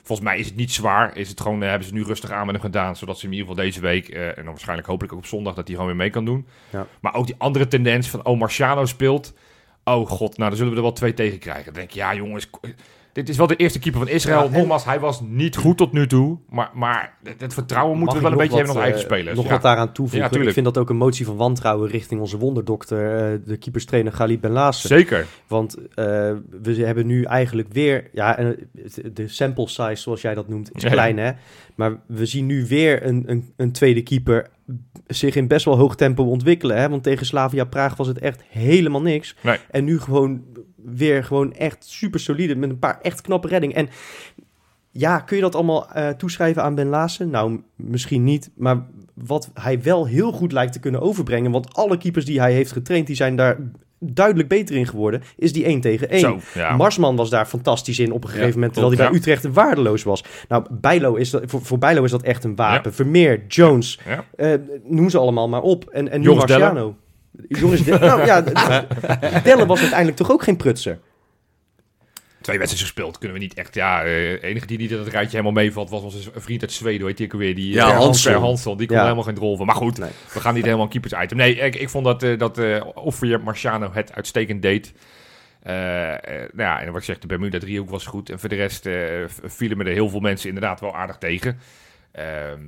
Volgens 0.07 0.27
mij 0.27 0.38
is 0.39 0.46
het 0.46 0.55
niet 0.55 0.72
zwaar. 0.72 1.17
Is 1.17 1.29
het 1.29 1.41
gewoon, 1.41 1.63
eh, 1.63 1.69
hebben 1.69 1.88
ze 1.88 1.93
nu 1.93 2.03
rustig 2.03 2.31
aan 2.31 2.46
met 2.46 2.55
hem 2.55 2.63
gedaan. 2.63 2.96
Zodat 2.96 3.15
ze 3.19 3.25
hem 3.25 3.31
in 3.34 3.39
ieder 3.39 3.53
geval 3.53 3.69
deze 3.69 3.81
week, 3.81 4.10
eh, 4.10 4.27
en 4.27 4.36
dan 4.36 4.46
waarschijnlijk 4.46 4.88
hopelijk 4.88 5.13
ook 5.13 5.19
op 5.19 5.25
zondag, 5.25 5.53
dat 5.53 5.67
hij 5.67 5.75
gewoon 5.75 5.89
weer 5.89 6.00
mee 6.00 6.10
kan 6.10 6.25
doen. 6.25 6.48
Ja. 6.69 6.88
Maar 7.01 7.15
ook 7.15 7.25
die 7.25 7.36
andere 7.38 7.67
tendens 7.67 8.10
van, 8.10 8.25
oh, 8.25 8.39
Marciano 8.39 8.86
speelt. 8.86 9.34
Oh 9.88 10.08
god, 10.10 10.38
nou 10.38 10.50
dan 10.50 10.58
zullen 10.58 10.72
we 10.72 10.77
er 10.77 10.84
wel 10.84 10.94
twee 10.94 11.13
tegen 11.13 11.39
krijgen. 11.39 11.65
Dan 11.65 11.74
denk 11.74 11.91
je, 11.91 12.00
ja 12.00 12.13
jongens, 12.13 12.50
dit 13.17 13.29
is 13.29 13.38
wel 13.38 13.47
de 13.47 13.55
eerste 13.55 13.79
keeper 13.79 14.00
van 14.00 14.09
Israël. 14.09 14.43
Ja, 14.43 14.57
Nogmaals, 14.57 14.86
hij 14.86 15.00
was 15.00 15.21
niet 15.21 15.55
goed 15.55 15.77
tot 15.77 15.91
nu 15.91 16.07
toe. 16.07 16.38
Maar, 16.50 16.69
maar 16.74 17.13
het, 17.38 17.53
vertrouwen 17.53 17.97
moeten 17.97 18.17
we 18.17 18.24
wel 18.24 18.31
een 18.31 18.38
beetje 18.38 18.55
hebben 18.55 18.75
nog 18.75 18.83
naar 18.83 18.91
wat, 18.91 18.93
eigen 18.93 19.12
eh, 19.12 19.17
spelers. 19.17 19.36
Nog 19.38 19.45
Ja. 19.45 19.51
wat 19.51 19.62
daaraan 19.62 19.91
toevoegen. 19.91 20.39
Ja, 20.39 20.47
ik 20.47 20.53
vind 20.53 20.65
dat 20.65 20.77
ook 20.77 20.89
een 20.89 20.97
motie 20.97 21.25
van 21.25 21.36
wantrouwen 21.36 21.89
richting 21.89 22.21
onze 22.21 22.38
wonderdokter, 22.38 23.31
eh, 23.33 23.39
de 23.45 23.57
keeperstrainer 23.57 24.13
Galib 24.13 24.41
Ben 24.41 24.51
Laassen. 24.51 24.89
Zeker. 24.89 25.25
Want 25.47 25.77
eh, 25.77 25.86
we 26.62 26.75
hebben 26.75 27.05
nu 27.05 27.24
eigenlijk 27.24 27.74
weer, 27.74 28.09
ja, 28.13 28.53
de 29.13 29.27
sample 29.27 29.67
size, 29.67 29.95
zoals 29.95 30.21
jij 30.21 30.33
dat 30.33 30.47
noemt, 30.47 30.71
is 30.75 30.83
klein 30.83 31.17
hè. 31.17 31.31
Maar 31.75 32.00
we 32.07 32.25
zien 32.25 32.45
nu 32.45 32.65
weer 32.67 33.05
een, 33.05 33.24
een, 33.25 33.53
een 33.55 33.71
tweede 33.71 34.01
keeper 34.01 34.50
zich 35.07 35.36
in 35.36 35.47
best 35.47 35.65
wel 35.65 35.77
hoog 35.77 35.95
tempo 35.95 36.24
ontwikkelen. 36.24 36.77
Hè? 36.77 36.89
Want 36.89 37.03
tegen 37.03 37.25
Slavia 37.25 37.63
Praag 37.63 37.95
was 37.95 38.07
het 38.07 38.19
echt 38.19 38.43
helemaal 38.47 39.01
niks. 39.01 39.36
Nee. 39.41 39.57
En 39.71 39.83
nu 39.83 40.00
gewoon 40.00 40.43
weer 40.84 41.24
gewoon 41.24 41.53
echt 41.53 41.86
super 41.86 42.19
solide 42.19 42.55
met 42.55 42.69
een 42.69 42.79
paar 42.79 43.00
echt 43.01 43.22
knappe 43.22 43.48
reddingen. 43.48 43.75
En 43.75 43.89
ja, 44.91 45.19
kun 45.19 45.36
je 45.36 45.41
dat 45.41 45.55
allemaal 45.55 45.91
eh, 45.91 46.10
toeschrijven 46.10 46.63
aan 46.63 46.75
Ben 46.75 46.88
Laassen? 46.88 47.29
Nou, 47.29 47.62
misschien 47.75 48.24
niet. 48.24 48.50
Maar 48.55 48.86
wat 49.13 49.50
hij 49.53 49.81
wel 49.81 50.05
heel 50.05 50.31
goed 50.31 50.51
lijkt 50.51 50.74
te 50.74 50.79
kunnen 50.79 51.01
overbrengen... 51.01 51.51
want 51.51 51.74
alle 51.74 51.98
keepers 51.98 52.25
die 52.25 52.39
hij 52.39 52.53
heeft 52.53 52.72
getraind... 52.72 53.07
die 53.07 53.15
zijn 53.15 53.36
daar 53.36 53.57
duidelijk 54.00 54.50
beter 54.50 54.75
in 54.75 54.88
geworden... 54.88 55.22
is 55.38 55.53
die 55.53 55.65
1 55.65 55.81
tegen 55.81 56.10
1. 56.10 56.19
Zo, 56.19 56.39
ja. 56.53 56.75
Marsman 56.75 57.15
was 57.15 57.29
daar 57.29 57.46
fantastisch 57.46 58.00
in 58.00 58.12
op 58.12 58.24
een 58.24 58.29
gegeven 58.29 58.48
Ja, 58.48 58.53
moment... 58.53 58.74
terwijl 58.74 58.96
hij 58.96 59.10
bij 59.10 59.17
Utrecht 59.17 59.53
waardeloos 59.53 60.03
was. 60.03 60.24
Nou, 60.48 60.65
Bijlo 60.72 61.15
is 61.15 61.29
dat, 61.29 61.43
voor, 61.46 61.62
voor 61.62 61.77
Bijlo 61.77 62.03
is 62.03 62.12
dat 62.12 62.24
echt 62.24 62.43
een 62.43 62.55
wapen. 62.55 62.93
Vermeer, 62.93 63.46
Jones, 63.48 64.00
eh, 64.36 64.53
noem 64.84 65.10
ze 65.10 65.17
allemaal 65.17 65.50
maar 65.50 65.62
op. 65.62 65.86
En, 65.86 66.10
en 66.10 66.22
nu. 66.22 66.34
Marciano. 66.34 66.96
Joris 67.48 67.84
Delle. 67.84 68.00
nou 68.00 68.25
ja, 68.25 68.41
Delle 69.43 69.65
was 69.65 69.79
uiteindelijk 69.79 70.17
toch 70.17 70.31
ook 70.31 70.43
geen 70.43 70.57
prutser. 70.57 71.00
Twee 72.41 72.57
wedstrijden 72.60 72.93
gespeeld. 72.93 73.17
Kunnen 73.17 73.38
we 73.38 73.43
niet 73.43 73.53
echt... 73.53 73.75
Ja, 73.75 74.03
eh 74.03 74.43
enige 74.43 74.65
die 74.65 74.77
niet 74.77 74.91
in 74.91 74.98
het 74.98 75.07
rijtje 75.07 75.38
helemaal 75.38 75.63
meevalt... 75.63 75.89
was 75.89 76.01
onze 76.01 76.31
vriend 76.36 76.62
uit 76.62 76.72
Zweden. 76.72 77.05
Weet 77.05 77.17
je 77.17 77.24
ook 77.25 77.31
weer? 77.34 77.55
Die, 77.55 77.74
Ja, 77.74 77.89
eh, 77.91 78.38
Hansson. 78.39 78.77
Die 78.77 78.88
kon 78.88 78.96
Ja. 78.96 79.01
helemaal 79.03 79.24
geen 79.24 79.34
drol 79.36 79.57
van. 79.57 79.65
Maar 79.65 79.75
goed, 79.75 79.98
Nee. 79.98 80.10
we 80.34 80.39
gaan 80.39 80.53
niet 80.53 80.63
helemaal 80.63 80.86
een 80.86 80.91
keepers 80.91 81.13
item. 81.24 81.38
Nee, 81.38 81.55
ik, 81.55 81.75
ik 81.75 81.89
vond 81.89 82.05
dat, 82.05 82.24
eh 82.24 82.38
dat 82.38 82.57
eh 82.57 82.86
Offier 82.93 83.41
Marciano 83.41 83.89
het 83.93 84.13
uitstekend 84.13 84.62
deed. 84.62 84.93
Nou 85.63 86.51
ja, 86.57 86.81
en 86.81 86.88
wat 86.88 86.98
ik 86.98 87.03
zeg, 87.03 87.19
de 87.19 87.27
Bermuda 87.27 87.60
driehoek 87.60 87.89
was 87.89 88.05
goed. 88.05 88.29
En 88.29 88.39
voor 88.39 88.50
de 88.50 88.55
rest 88.55 88.86
eh, 88.86 88.96
vielen 89.43 89.77
me 89.77 89.84
er 89.84 89.91
heel 89.93 90.10
veel 90.10 90.19
mensen 90.19 90.48
inderdaad 90.50 90.79
wel 90.79 90.96
aardig 90.96 91.17
tegen. 91.17 91.60
Ehm, 92.12 92.62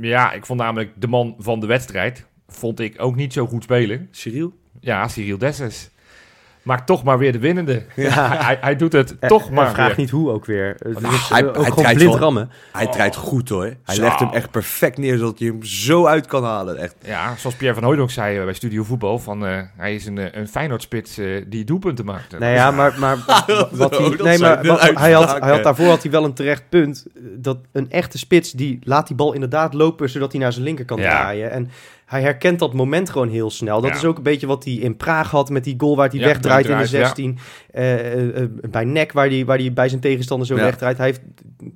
ja, 0.00 0.32
ik 0.32 0.46
vond 0.46 0.60
namelijk 0.60 0.90
de 0.96 1.08
man 1.08 1.34
van 1.38 1.60
de 1.60 1.66
wedstrijd... 1.66 2.26
vond 2.48 2.80
ik 2.80 2.94
ook 2.98 3.16
niet 3.16 3.32
zo 3.32 3.46
goed 3.46 3.62
spelen. 3.62 4.08
Cyril? 4.10 4.52
Ja, 4.80 5.08
Cyril 5.08 5.38
Dessers. 5.38 5.88
Maakt 6.62 6.86
toch 6.86 7.02
maar 7.04 7.18
weer 7.18 7.32
de 7.32 7.38
winnende. 7.38 7.82
Ja. 7.96 8.28
Hij, 8.28 8.36
hij, 8.44 8.58
hij 8.60 8.76
doet 8.76 8.92
het 8.92 9.14
toch 9.20 9.50
maar 9.50 9.70
vraag 9.70 9.86
weer. 9.86 9.96
niet 9.98 10.10
hoe 10.10 10.30
ook 10.30 10.44
weer. 10.44 10.76
Het 10.78 11.00
Nou, 11.00 11.14
is, 11.14 11.28
hij- 11.28 11.46
ook 11.46 11.56
hij 11.56 11.70
gewoon 11.70 11.94
blind 11.94 12.14
rammen. 12.14 12.50
Hij 12.72 12.86
Oh. 12.86 12.92
draait 12.92 13.16
goed 13.16 13.48
hoor. 13.48 13.74
Hij 13.84 13.94
Zo. 13.94 14.02
legt 14.02 14.18
hem 14.20 14.28
echt 14.32 14.50
perfect 14.50 14.98
neer, 14.98 15.18
zodat 15.18 15.38
je 15.38 15.46
hem 15.46 15.62
zo 15.64 16.06
uit 16.06 16.26
kan 16.26 16.44
halen. 16.44 16.76
Echt. 16.76 16.94
Ja, 17.04 17.36
zoals 17.36 17.56
Pierre 17.56 17.74
van 17.76 17.84
Hooydonk 17.84 18.10
zei 18.10 18.38
eh, 18.38 18.44
bij 18.44 18.52
Studio 18.52 18.82
Voetbal... 18.82 19.18
Van, 19.18 19.46
eh, 19.46 19.60
hij 19.76 19.94
is 19.94 20.06
een, 20.06 20.18
eh, 20.18 20.40
een 20.40 20.48
Feyenoord-spits 20.48 21.20
die 21.46 21.64
doelpunten 21.64 22.04
maakt. 22.04 22.38
Nee, 22.38 22.54
ja, 22.54 22.70
maar, 22.70 22.94
maar 22.98 23.16
wat 23.70 23.98
hij, 23.98 24.08
nee, 24.22 24.38
maar 24.38 24.66
wat- 24.66 24.80
hij, 24.80 25.12
had, 25.12 25.38
hij 25.40 25.50
had 25.50 25.62
daarvoor 25.62 25.86
had 25.86 26.02
hij 26.02 26.10
wel 26.10 26.24
een 26.24 26.34
terecht 26.34 26.62
punt. 26.68 27.06
Dat 27.36 27.58
een 27.72 27.90
echte 27.90 28.18
spits 28.18 28.52
die 28.52 28.78
laat 28.82 29.06
die 29.06 29.16
bal 29.16 29.32
inderdaad 29.32 29.74
lopen 29.74 30.10
zodat 30.10 30.32
hij 30.32 30.40
naar 30.40 30.52
zijn 30.52 30.64
linker 30.64 30.84
kan 30.84 30.98
Ja. 31.00 31.10
draaien. 31.10 31.50
En 31.50 31.70
hij 32.08 32.20
herkent 32.20 32.58
dat 32.58 32.72
moment 32.74 33.10
gewoon 33.10 33.28
heel 33.28 33.50
snel. 33.50 33.80
Dat 33.80 33.90
Ja. 33.90 33.96
is 33.96 34.04
ook 34.04 34.16
een 34.16 34.22
beetje 34.22 34.46
wat 34.46 34.64
hij 34.64 34.72
in 34.72 34.96
Praag 34.96 35.30
had 35.30 35.50
met 35.50 35.64
die 35.64 35.74
goal 35.78 35.96
waar 35.96 36.08
hij 36.08 36.18
Ja, 36.18 36.24
wegdraait 36.26 36.64
in 36.66 36.70
de 36.70 36.76
wegdraait, 36.78 37.02
ja. 37.02 37.06
16. 37.14 37.38
Eh, 37.70 38.12
eh, 38.12 38.42
eh, 38.42 38.48
bij 38.70 38.84
Nek 38.84 39.12
waar 39.12 39.28
hij, 39.28 39.44
waar 39.44 39.58
hij 39.58 39.72
bij 39.72 39.88
zijn 39.88 40.00
tegenstander 40.00 40.46
zo 40.46 40.56
Ja. 40.56 40.62
wegdraait. 40.62 40.96
Hij 40.96 41.06
heeft, 41.06 41.20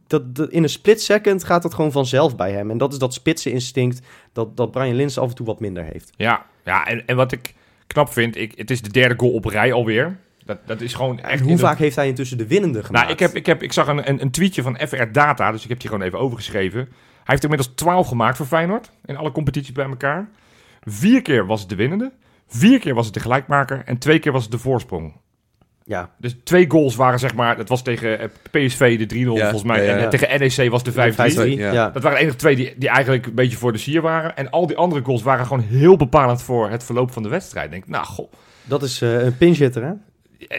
dat, 0.07 0.35
dat, 0.37 0.51
in 0.51 0.63
een 0.63 0.69
split 0.69 1.03
second 1.03 1.45
gaat 1.45 1.63
dat 1.63 1.75
gewoon 1.75 1.93
vanzelf 1.93 2.37
bij 2.37 2.53
hem. 2.53 2.71
En 2.71 2.79
dat 2.79 2.93
is 2.93 2.99
dat 2.99 3.15
spitse 3.15 3.51
instinct 3.51 4.01
dat, 4.33 4.57
dat 4.57 4.71
Brian 4.71 4.95
Lins 4.97 5.19
af 5.19 5.29
en 5.29 5.35
toe 5.35 5.47
wat 5.47 5.61
minder 5.61 5.85
heeft. 5.85 6.11
Ja, 6.17 6.47
ja 6.65 6.87
en, 6.87 7.07
en 7.07 7.17
wat 7.17 7.33
ik 7.33 7.55
knap 7.87 8.13
vind... 8.13 8.37
Ik, 8.37 8.53
het 8.57 8.71
is 8.71 8.83
de 8.83 8.91
derde 8.91 9.15
goal 9.17 9.33
op 9.33 9.45
rij 9.45 9.73
alweer. 9.73 10.17
Dat, 10.45 10.59
dat 10.67 10.81
is 10.81 10.95
gewoon 10.95 11.21
echt... 11.21 11.41
En 11.41 11.47
hoe 11.47 11.57
de- 11.57 11.63
vaak 11.63 11.79
heeft 11.79 11.97
hij 11.97 12.07
intussen 12.09 12.39
de 12.39 12.47
winnende 12.47 12.83
gemaakt? 12.85 13.05
Nou, 13.05 13.13
ik, 13.13 13.19
heb, 13.19 13.35
ik, 13.35 13.47
heb, 13.47 13.63
ik 13.63 13.73
zag 13.73 13.87
een, 13.89 14.09
een, 14.09 14.23
een 14.23 14.31
tweetje 14.31 14.63
van 14.63 14.79
FR 14.89 15.05
Data, 15.13 15.53
dus 15.53 15.63
ik 15.63 15.69
heb 15.69 15.81
die 15.81 15.91
gewoon 15.91 16.05
even 16.07 16.19
overgeschreven. 16.19 16.89
Hij 17.25 17.35
heeft 17.35 17.43
inmiddels 17.43 17.73
12 17.75 18.09
gemaakt 18.09 18.37
voor 18.37 18.47
Feyenoord, 18.47 18.91
in 19.05 19.17
alle 19.17 19.33
competities 19.33 19.73
bij 19.73 19.87
elkaar. 19.87 20.29
Vier 20.85 21.23
keer 21.23 21.47
was 21.47 21.61
het 21.61 21.69
de 21.69 21.75
winnende, 21.77 22.13
vier 22.49 22.79
keer 22.79 22.95
was 22.95 23.05
het 23.05 23.15
de 23.15 23.21
gelijkmaker 23.21 23.83
en 23.85 23.99
twee 23.99 24.19
keer 24.19 24.33
was 24.33 24.43
het 24.43 24.53
de 24.53 24.59
voorsprong. 24.59 25.21
Ja, 25.85 26.11
Dus 26.19 26.37
twee 26.45 26.71
goals 26.71 26.97
waren 26.97 27.19
zeg 27.19 27.35
maar, 27.35 27.57
dat 27.57 27.69
was 27.69 27.83
tegen 27.83 28.19
eh, 28.19 28.29
PSV 28.51 28.99
de 29.09 29.15
3-0 29.15 29.19
Ja, 29.19 29.41
volgens 29.43 29.63
mij. 29.63 29.85
ja, 29.85 29.91
ja, 29.91 29.97
En 29.99 30.03
eh, 30.05 30.09
tegen 30.09 30.39
NEC 30.41 30.71
was 30.71 30.83
de 30.83 30.93
5-3. 30.93 30.95
5-3. 30.95 31.59
ja. 31.59 31.73
Ja. 31.73 31.91
Dat 31.91 32.03
waren 32.03 32.19
de 32.19 32.23
enige 32.25 32.37
twee 32.39 32.57
die, 32.57 32.75
die 32.77 32.89
eigenlijk 32.89 33.27
een 33.27 33.35
beetje 33.35 33.57
voor 33.57 33.73
de 33.73 33.79
sier 33.79 34.01
waren. 34.03 34.37
En 34.37 34.51
al 34.51 34.67
die 34.67 34.77
andere 34.77 35.03
goals 35.05 35.23
waren 35.23 35.47
gewoon 35.47 35.63
heel 35.63 35.97
bepalend 35.97 36.43
voor 36.43 36.71
het 36.71 36.85
verloop 36.85 37.13
van 37.13 37.23
de 37.23 37.29
wedstrijd. 37.29 37.65
Ik 37.67 37.71
denk, 37.73 37.87
nou, 37.89 38.05
goh. 38.05 38.33
Dat 38.65 38.83
is 38.83 39.03
eh, 39.03 39.25
een 39.25 39.37
pinchitter, 39.37 39.83
hè? 39.85 39.93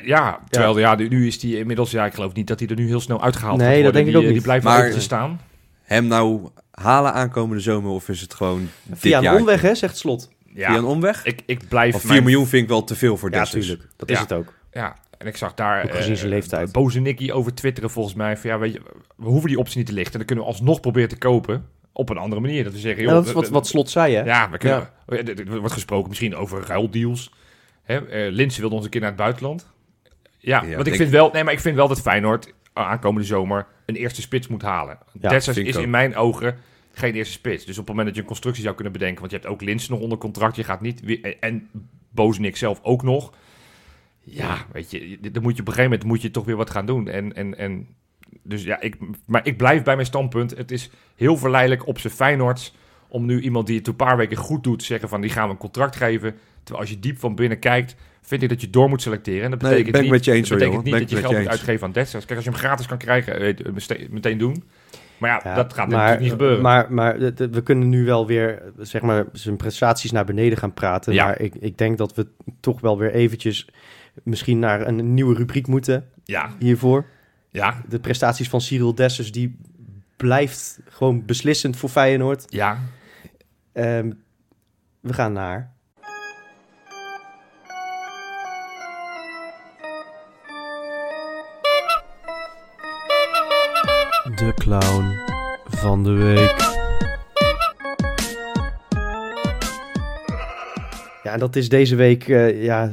Ja, 0.03 0.39
terwijl 0.49 0.79
ja. 0.79 0.95
nu- 0.95 1.07
nu 1.07 1.27
is 1.27 1.39
die 1.39 1.57
inmiddels, 1.57 1.91
ja, 1.91 2.05
ik 2.05 2.13
geloof 2.13 2.33
niet 2.33 2.47
dat 2.47 2.59
hij 2.59 2.67
er 2.69 2.75
nu 2.75 2.87
heel 2.87 2.99
snel 2.99 3.21
uitgehaald 3.23 3.57
Nee, 3.57 3.65
gaat 3.67 3.75
dat 3.75 3.83
worden. 3.83 4.03
denk 4.03 4.05
ik 4.05 4.11
die, 4.11 4.21
ook 4.21 4.27
Die 4.27 4.33
niet. 4.35 4.43
blijft 4.43 4.63
Maar- 4.65 5.01
staan. 5.01 5.39
Hem 5.83 6.07
nou 6.07 6.49
halen 6.71 7.13
aankomende 7.13 7.61
zomer 7.61 7.91
of 7.91 8.09
is 8.09 8.21
het 8.21 8.33
gewoon 8.33 8.69
dit 8.83 8.99
Via 8.99 9.17
een 9.17 9.23
jaar? 9.23 9.35
omweg, 9.39 9.61
hè, 9.61 9.75
zegt 9.75 9.97
Slot. 9.97 10.29
Ja, 10.53 10.67
Via 10.69 10.77
een 10.77 10.83
omweg? 10.85 11.25
ik, 11.25 11.41
ik 11.45 11.67
blijf... 11.67 11.95
Of 11.95 12.01
4 12.01 12.09
mijn- 12.09 12.23
miljoen 12.23 12.47
vind 12.47 12.63
ik 12.63 12.69
wel 12.69 12.83
te 12.83 12.95
veel 12.95 13.17
voor 13.17 13.31
Ja, 13.31 13.39
Dessers. 13.39 13.65
tuurlijk. 13.67 13.89
Dat 13.95 14.09
Ja. 14.09 14.15
is 14.15 14.21
het 14.21 14.33
ook. 14.33 14.53
Ja, 14.71 14.95
en 15.17 15.27
ik 15.27 15.37
zag 15.37 15.53
daar... 15.53 15.83
Ook 15.83 15.91
gezien 15.95 16.15
zijn 16.17 16.29
eh, 16.29 16.33
leeftijd. 16.35 16.71
Boze 16.71 16.99
Nicky 16.99 17.31
over 17.31 17.53
twitteren 17.53 17.89
volgens 17.89 18.15
mij. 18.15 18.37
Van, 18.37 18.49
ja, 18.49 18.59
weet 18.59 18.73
je, 18.73 18.81
we 19.15 19.25
hoeven 19.25 19.49
die 19.49 19.57
optie 19.59 19.77
niet 19.77 19.87
te 19.87 19.93
lichten. 19.93 20.11
En 20.11 20.17
dan 20.17 20.27
kunnen 20.27 20.45
we 20.45 20.51
alsnog 20.51 20.79
proberen 20.79 21.09
te 21.09 21.17
kopen. 21.17 21.65
Op 21.91 22.09
een 22.09 22.17
andere 22.17 22.41
manier. 22.41 22.63
Dat 22.63 22.73
we 22.73 22.79
zeggen, 22.79 23.01
Ja, 23.03 23.07
joh... 23.07 23.17
dat 23.17 23.27
is 23.27 23.33
wat, 23.33 23.49
wat 23.49 23.67
Slot 23.67 23.89
zei, 23.89 24.15
hè? 24.15 24.21
Ja, 24.23 24.49
we 24.49 24.57
kunnen, 24.57 24.79
oh 24.79 25.17
ja, 25.17 25.23
er 25.23 25.39
er 25.51 25.59
wordt 25.59 25.73
gesproken 25.73 26.09
misschien 26.09 26.35
over 26.35 26.63
ruildeals. 26.67 27.31
Hè, 27.83 28.07
eh, 28.07 28.31
Linse 28.31 28.59
wilde 28.59 28.75
ons 28.75 28.83
een 28.85 28.89
keer 28.91 29.01
naar 29.01 29.09
het 29.09 29.19
buitenland. 29.19 29.67
Ja, 30.37 30.63
Ja, 30.63 30.75
want 30.75 30.87
ik 30.87 30.95
vind 30.95 31.09
wel, 31.09 31.29
nee, 31.33 31.43
maar 31.43 31.53
ik 31.53 31.59
vind 31.59 31.75
wel 31.75 31.87
dat 31.87 32.01
Feyenoord 32.01 32.53
aankomende 32.73 33.27
zomer 33.27 33.67
een 33.85 33.95
eerste 33.95 34.21
spits 34.21 34.47
moet 34.47 34.61
halen. 34.61 34.97
Ja, 35.19 35.29
Dessers 35.29 35.57
is 35.57 35.75
in 35.75 35.89
mijn 35.89 36.15
ogen 36.15 36.57
geen 36.93 37.13
eerste 37.13 37.33
spits. 37.33 37.65
Dus 37.65 37.77
op 37.77 37.87
het 37.87 37.95
moment 37.95 38.05
dat 38.05 38.15
je 38.15 38.21
een 38.21 38.27
constructie 38.27 38.63
zou 38.63 38.75
kunnen 38.75 38.93
bedenken, 38.93 39.19
want 39.19 39.31
je 39.31 39.37
hebt 39.37 39.49
ook 39.49 39.61
Linse 39.61 39.91
nog 39.91 39.99
onder 39.99 40.17
contract, 40.17 40.55
je 40.55 40.63
gaat 40.63 40.81
niet 40.81 41.01
weer, 41.01 41.37
en 41.39 41.69
Bozenik 42.09 42.57
zelf 42.57 42.79
ook 42.83 43.03
nog. 43.03 43.33
Ja, 44.19 44.65
weet 44.71 44.91
je, 44.91 45.19
dan 45.31 45.43
moet 45.43 45.55
je 45.55 45.61
op 45.61 45.67
een 45.67 45.73
gegeven 45.73 45.83
moment 45.83 46.03
moet 46.03 46.21
je 46.21 46.31
toch 46.31 46.45
weer 46.45 46.55
wat 46.55 46.69
gaan 46.69 46.85
doen. 46.85 47.07
En, 47.07 47.33
en, 47.35 47.57
en 47.57 47.87
dus 48.43 48.63
ja, 48.63 48.81
ik, 48.81 48.95
maar 49.25 49.45
ik 49.47 49.57
blijf 49.57 49.83
bij 49.83 49.95
mijn 49.95 50.07
standpunt. 50.07 50.57
Het 50.57 50.71
is 50.71 50.89
heel 51.15 51.37
verleidelijk 51.37 51.87
op 51.87 51.99
zijn 51.99 52.13
Feyenoords 52.13 52.75
om 53.07 53.25
nu 53.25 53.41
iemand 53.41 53.67
die 53.67 53.77
het 53.77 53.87
een 53.87 53.95
paar 53.95 54.17
weken 54.17 54.37
goed 54.37 54.63
doet, 54.63 54.79
te 54.79 54.85
zeggen 54.85 55.09
van 55.09 55.21
die 55.21 55.29
gaan 55.29 55.45
we 55.45 55.51
een 55.51 55.57
contract 55.57 55.95
geven. 55.95 56.35
Terwijl 56.63 56.79
als 56.79 56.89
je 56.89 56.99
diep 56.99 57.19
van 57.19 57.35
binnen 57.35 57.59
kijkt, 57.59 57.95
vind 58.25 58.41
ik 58.43 58.49
dat 58.49 58.61
je 58.61 58.69
door 58.69 58.89
moet 58.89 59.01
selecteren. 59.01 59.43
En 59.43 59.51
dat 59.51 59.61
Nee, 59.61 59.71
betekent 59.71 60.01
niet, 60.01 60.11
met 60.11 60.25
je 60.25 60.31
eens, 60.31 60.49
dat 60.49 60.59
hoor, 60.59 60.67
betekent 60.67 60.85
jongen. 60.87 60.99
niet 61.01 61.09
Ben 61.09 61.17
dat 61.17 61.25
ik 61.25 61.29
je 61.29 61.33
geld 61.33 61.43
moet 61.43 61.51
uitgeven 61.59 61.87
aan 61.87 61.93
Dessers. 61.93 62.25
Kijk, 62.25 62.35
als 62.35 62.45
je 62.47 62.51
hem 62.51 62.59
gratis 62.59 62.85
kan 62.85 62.97
krijgen, 62.97 63.39
eh, 63.39 63.73
meste- 63.73 64.07
meteen 64.09 64.37
doen. 64.37 64.63
Maar 65.17 65.29
ja, 65.29 65.41
Ja, 65.49 65.55
dat 65.55 65.73
gaat 65.73 65.87
maar, 65.87 65.95
natuurlijk 65.97 66.21
niet 66.21 66.31
gebeuren. 66.31 66.61
Maar, 66.61 66.93
maar 66.93 67.17
we 67.35 67.61
kunnen 67.63 67.89
nu 67.89 68.05
wel 68.05 68.27
weer, 68.27 68.61
zeg 68.79 69.01
maar, 69.01 69.25
zijn 69.31 69.55
prestaties 69.57 70.11
naar 70.11 70.25
beneden 70.25 70.57
gaan 70.57 70.73
praten. 70.73 71.13
Ja. 71.13 71.25
Maar 71.25 71.39
ik, 71.41 71.55
ik 71.55 71.77
denk 71.77 71.97
dat 71.97 72.15
we 72.15 72.27
toch 72.59 72.79
wel 72.81 72.97
weer 72.97 73.11
eventjes 73.13 73.67
misschien 74.23 74.59
naar 74.59 74.87
een 74.87 75.13
nieuwe 75.13 75.35
rubriek 75.35 75.67
moeten 75.67 76.09
ja, 76.23 76.49
hiervoor. 76.59 77.05
ja, 77.49 77.81
De 77.89 77.99
prestaties 77.99 78.49
van 78.49 78.61
Cyril 78.61 78.95
Dessers, 78.95 79.31
die 79.31 79.57
blijft 80.17 80.79
gewoon 80.89 81.25
beslissend 81.25 81.77
voor 81.77 81.89
Feyenoord. 81.89 82.45
ja. 82.49 82.79
Ehm, 83.73 84.11
we 84.99 85.13
gaan 85.13 85.33
naar... 85.33 85.72
De 94.35 94.53
clown 94.55 95.05
van 95.65 96.03
de 96.03 96.11
week. 96.11 96.71
Ja, 101.23 101.31
en 101.33 101.39
dat 101.39 101.55
is 101.55 101.69
deze 101.69 101.95
week 101.95 102.27
eh, 102.27 102.63
ja, 102.63 102.91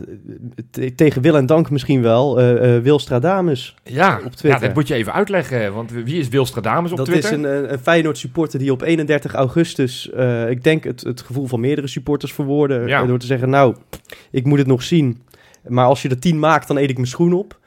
te- 0.71 0.95
tegen 0.95 1.23
wil 1.23 1.37
en 1.37 1.47
dank 1.47 1.71
misschien 1.71 2.03
wel. 2.03 2.41
eh 2.41 2.77
eh 2.77 2.83
Wil 2.83 2.99
Stradamus. 2.99 3.75
Ja, 3.85 4.15
Op 4.25 4.33
Twitter. 4.33 4.49
ja, 4.61 4.67
dat 4.67 4.75
moet 4.75 4.89
je 4.89 4.95
even 4.95 5.13
uitleggen. 5.13 5.73
Want 5.75 5.91
wie 5.91 6.19
is 6.19 6.29
Wilstradamus 6.29 6.91
op 6.91 6.97
dat 6.97 7.07
Twitter? 7.07 7.31
is 7.33 7.37
een, 7.37 7.73
een 7.73 7.79
Feyenoord 7.79 8.19
supporter 8.19 8.59
die 8.59 8.73
op 8.73 8.83
31 8.83 9.35
augustus, 9.35 10.11
eh, 10.11 10.51
ik 10.51 10.65
denk 10.65 10.85
het, 10.85 11.01
het 11.01 11.21
gevoel 11.21 11.47
van 11.47 11.61
meerdere 11.61 11.87
supporters 11.87 12.33
verwoorden. 12.33 12.87
Ja. 12.87 13.05
Door 13.07 13.19
te 13.19 13.27
zeggen, 13.27 13.51
nou, 13.51 13.75
ik 14.31 14.45
moet 14.45 14.59
het 14.59 14.67
nog 14.67 14.83
zien. 14.83 15.23
Maar 15.69 15.85
als 15.87 16.03
je 16.03 16.09
er 16.09 16.19
10 16.19 16.39
maakt, 16.39 16.69
dan 16.69 16.77
eet 16.77 16.91
ik 16.91 16.97
mijn 16.97 17.09
schoen 17.09 17.33
op. 17.33 17.59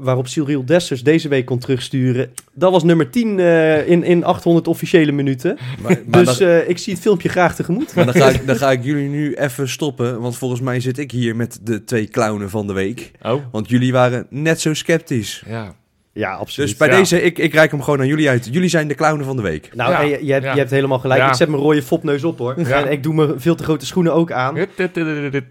Waarop 0.00 0.28
Cyril 0.28 0.64
Dessers 0.64 1.02
deze 1.02 1.28
week 1.28 1.44
kon 1.46 1.58
terugsturen. 1.58 2.30
Dat 2.52 2.70
was 2.72 2.82
nummer 2.82 3.10
10 3.10 3.38
eh, 3.38 3.88
in, 3.88 4.04
in 4.04 4.24
800 4.24 4.68
officiële 4.68 5.12
minuten. 5.12 5.58
Maar, 5.82 5.98
maar 6.06 6.24
dus 6.24 6.40
eh, 6.40 6.68
ik 6.68 6.78
zie 6.78 6.92
het 6.92 7.02
filmpje 7.02 7.28
graag 7.28 7.54
tegemoet. 7.54 7.94
maar 7.94 8.04
dan, 8.04 8.14
ga 8.14 8.28
ik, 8.28 8.46
dan 8.46 8.56
ga 8.56 8.70
ik 8.70 8.84
jullie 8.84 9.08
nu 9.08 9.34
even 9.34 9.68
stoppen. 9.68 10.20
Want 10.20 10.36
volgens 10.38 10.60
mij 10.60 10.80
zit 10.80 10.98
ik 10.98 11.10
hier 11.10 11.36
met 11.36 11.58
de 11.62 11.84
twee 11.84 12.06
clownen 12.08 12.50
van 12.50 12.66
de 12.66 12.72
week. 12.72 13.10
Oh, 13.22 13.42
Want 13.52 13.68
jullie 13.68 13.92
waren 13.92 14.26
net 14.30 14.60
zo 14.60 14.74
sceptisch. 14.74 15.42
ja. 15.46 15.74
Ja, 16.14 16.32
absoluut. 16.32 16.68
Dus 16.68 16.78
bij 16.78 16.88
Ja. 16.88 16.96
deze, 16.96 17.22
ik, 17.22 17.38
ik 17.38 17.52
reik 17.52 17.70
hem 17.70 17.82
gewoon 17.82 18.00
aan 18.00 18.06
jullie 18.06 18.28
uit. 18.28 18.48
Jullie 18.50 18.68
zijn 18.68 18.88
de 18.88 18.94
clownen 18.94 19.24
van 19.26 19.36
de 19.36 19.42
week. 19.42 19.70
nou, 19.74 19.92
Ja, 19.92 20.00
je, 20.00 20.24
je, 20.26 20.32
hebt, 20.32 20.44
ja. 20.44 20.52
je 20.52 20.58
hebt 20.58 20.70
helemaal 20.70 20.98
gelijk. 20.98 21.20
Ja. 21.20 21.28
Ik 21.28 21.34
zet 21.34 21.48
mijn 21.48 21.62
rode 21.62 21.82
fopneus 21.82 22.24
op 22.24 22.38
hoor. 22.38 22.54
Ja. 22.68 22.84
En 22.84 22.90
ik 22.92 23.02
doe 23.02 23.14
me 23.14 23.34
veel 23.36 23.54
te 23.54 23.62
grote 23.64 23.86
schoenen 23.86 24.14
ook 24.14 24.32
aan. 24.32 24.54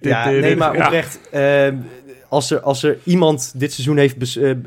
Ja, 0.01 0.29
nee, 0.29 0.55
maar 0.55 0.75
Ja. 0.77 0.85
oprecht. 0.85 1.19
ehm, 1.31 1.75
als, 2.31 2.51
er, 2.51 2.59
als 2.59 2.83
er 2.83 2.97
iemand 3.03 3.53
dit 3.59 3.73
seizoen 3.73 3.97
heeft 3.97 4.17
bes- 4.17 4.37
eh, 4.37 4.49
eh, 4.51 4.57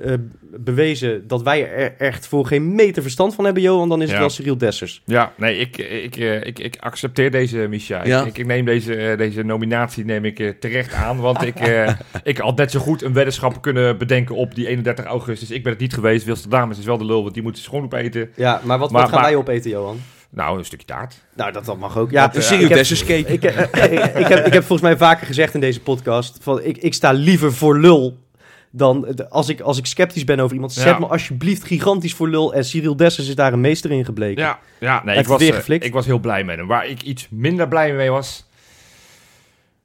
bewezen 0.57 1.27
dat 1.27 1.43
wij 1.43 1.71
er 1.73 1.95
echt 1.99 2.27
voor 2.27 2.47
geen 2.47 2.75
meter 2.75 3.03
verstand 3.03 3.35
van 3.35 3.45
hebben, 3.45 3.63
Johan, 3.63 3.89
dan 3.89 3.99
is 3.99 4.05
het 4.05 4.15
Ja. 4.15 4.21
wel 4.21 4.31
Cyril 4.31 4.59
Dessers. 4.59 5.03
Ja, 5.05 5.33
nee, 5.37 5.59
ik, 5.59 5.77
ik, 5.79 6.17
eh, 6.17 6.45
ik, 6.47 6.59
ik 6.59 6.77
accepteer 6.81 7.31
deze, 7.31 7.57
Misha. 7.57 8.01
Ik- 8.01 8.07
Ja. 8.07 8.25
Ik, 8.25 8.39
ik 8.39 8.47
neem 8.47 8.65
deze, 8.65 9.15
deze 9.19 9.43
nominatie 9.43 10.05
neem 10.05 10.25
ik, 10.25 10.55
terecht 10.61 10.93
aan. 10.95 11.21
Want 11.21 11.43
ik, 11.43 11.55
ik 12.23 12.39
had 12.39 12.57
net 12.57 12.71
zo 12.71 12.81
goed 12.81 13.03
een 13.03 13.13
weddenschap 13.13 13.63
kunnen 13.63 13.99
bedenken 13.99 14.35
op 14.35 14.55
die 14.55 14.67
31 14.69 15.05
augustus. 15.05 15.51
Ik 15.51 15.63
ben 15.63 15.73
het 15.73 15.81
niet 15.81 15.95
geweest. 15.95 16.25
Wilster 16.25 16.51
Dames 16.51 16.79
is 16.79 16.85
wel 16.85 16.99
de 16.99 17.05
lul, 17.05 17.23
want 17.23 17.35
die 17.35 17.43
moet 17.43 17.55
zijn 17.57 17.65
schoen 17.69 17.85
opeten. 17.85 18.31
Ja, 18.37 18.61
maar 18.65 18.79
wat, 18.79 18.91
Maar- 18.91 19.01
wat 19.01 19.11
gaan 19.11 19.21
maar- 19.21 19.31
wij 19.31 19.39
opeten, 19.39 19.71
Johan? 19.71 20.01
Nou, 20.35 20.59
een 20.59 20.65
stukje 20.65 20.87
taart. 20.87 21.15
Nou, 21.35 21.53
dat, 21.53 21.65
dat 21.65 21.79
mag 21.79 21.97
ook. 21.99 22.11
Ja, 22.11 22.23
heb- 22.33 22.69
Dessers 22.69 23.05
cake. 23.05 23.33
Ik, 23.33 23.45
eh, 23.45 23.59
eh, 23.85 24.21
ik, 24.21 24.27
heb, 24.27 24.47
ik 24.47 24.53
heb 24.53 24.65
volgens 24.65 24.81
mij 24.89 24.97
vaker 24.97 25.27
gezegd 25.27 25.55
in 25.55 25.61
deze 25.61 25.81
podcast: 25.81 26.39
van 26.41 26.63
ik, 26.63 26.77
ik 26.79 26.95
sta 26.95 27.13
liever 27.13 27.53
voor 27.53 27.79
lul. 27.79 28.23
Dan 28.71 29.07
eh, 29.07 29.27
als 29.31 29.49
ik, 29.49 29.61
als 29.61 29.79
ik 29.79 29.87
sceptisch 29.87 30.25
ben 30.25 30.41
over 30.41 30.55
iemand, 30.55 30.75
Ja. 30.75 30.83
zet 30.83 30.99
me 30.99 31.07
alsjeblieft 31.07 31.65
gigantisch 31.65 32.15
voor 32.15 32.29
lul. 32.29 32.55
En 32.55 32.65
Cyril 32.65 32.97
Dessers 32.97 33.29
is 33.29 33.35
daar 33.35 33.53
een 33.53 33.61
meester 33.61 33.91
in 33.91 34.05
gebleken. 34.05 34.43
Ja, 34.43 34.59
ja 34.81 35.03
nee, 35.05 35.19
ik 35.19 35.27
was, 35.27 35.41
weer 35.41 35.51
eh, 35.51 35.57
geflikt. 35.57 35.85
ik 35.85 35.93
was 35.93 36.07
heel 36.07 36.19
blij 36.19 36.45
met 36.45 36.57
hem. 36.57 36.67
Waar 36.67 36.87
ik 36.87 37.03
iets 37.03 37.29
minder 37.31 37.69
blij 37.69 37.93
mee 37.93 38.11
was, 38.11 38.49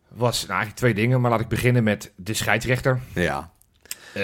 was 0.07 0.37
nou, 0.39 0.49
eigenlijk 0.49 0.79
twee 0.79 0.93
dingen. 0.93 1.21
Maar 1.21 1.31
laat 1.31 1.39
ik 1.39 1.47
beginnen 1.47 1.83
met 1.83 2.11
de 2.15 2.33
scheidsrechter. 2.33 2.99
Ja. 3.13 3.51
Eh, 4.13 4.23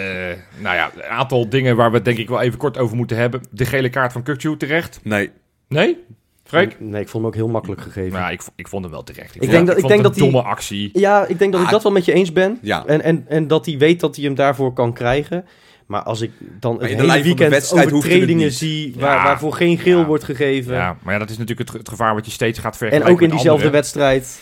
nou 0.58 0.76
ja, 0.76 0.92
een 0.96 1.04
aantal 1.04 1.50
dingen 1.50 1.76
waar 1.76 1.90
we 1.90 1.96
het 1.96 2.06
denk 2.06 2.18
ik 2.18 2.30
wel 2.30 2.42
even 2.42 2.58
kort 2.58 2.78
over 2.78 2.96
moeten 2.96 3.18
hebben. 3.18 3.42
De 3.52 3.66
gele 3.66 3.90
kaart 3.90 4.12
van 4.12 4.24
Kukcu 4.24 4.58
terecht. 4.58 5.00
Nee. 5.04 5.32
Nee? 5.68 5.98
Freek? 6.44 6.80
Nee, 6.80 7.02
ik 7.02 7.10
vond 7.10 7.24
hem 7.24 7.26
ook 7.26 7.36
heel 7.40 7.48
makkelijk 7.48 7.82
gegeven. 7.82 8.20
Nou, 8.20 8.32
ik, 8.32 8.42
ik 8.56 8.68
vond 8.68 8.84
hem 8.84 8.92
wel 8.94 9.04
terecht. 9.04 9.36
Ik 9.36 9.42
vond- 9.42 9.52
denk 9.52 9.68
dat- 9.68 9.76
ik 9.76 9.82
vond 9.82 9.94
denk 9.94 10.04
het 10.06 10.14
dat 10.14 10.22
een 10.22 10.28
die- 10.32 10.42
domme 10.42 10.50
actie. 10.56 10.90
Ja, 10.94 11.26
ik 11.26 11.40
denk 11.40 11.52
dat 11.52 11.62
ik 11.62 11.68
Ah, 11.68 11.74
dat 11.74 11.84
wel 11.84 11.92
met 11.92 12.06
je 12.06 12.14
eens 12.14 12.32
ben. 12.34 12.58
Ja. 12.62 12.86
En, 12.86 13.02
en, 13.02 13.26
en 13.28 13.48
dat 13.48 13.66
hij 13.66 13.78
weet 13.78 14.00
dat 14.00 14.16
hij 14.16 14.26
hem 14.26 14.36
daarvoor 14.36 14.74
kan 14.74 14.94
krijgen. 14.94 15.46
Maar 15.86 16.04
als 16.04 16.22
ik 16.22 16.32
dan 16.60 16.74
in 16.74 16.80
het 16.98 16.98
de 16.98 17.12
hele 17.12 17.24
weekend 17.24 17.74
overtredingen 17.74 18.52
zie 18.52 18.94
Ja. 18.94 19.00
waar, 19.02 19.24
waarvoor 19.24 19.54
geen 19.54 19.78
geel 19.78 20.00
Ja. 20.00 20.06
wordt 20.06 20.24
gegeven. 20.24 20.74
Ja, 20.74 20.98
maar 21.04 21.14
ja, 21.14 21.20
dat 21.20 21.30
is 21.30 21.38
natuurlijk 21.38 21.70
het, 21.70 21.78
het 21.78 21.90
gevaar 21.90 22.14
wat 22.14 22.26
je 22.26 22.32
steeds 22.32 22.60
gaat 22.60 22.72
en 22.72 22.78
vergelijken 22.78 23.12
ook 23.12 23.22
in 23.22 23.30
diezelfde 23.30 23.70
wedstrijd. 23.70 24.42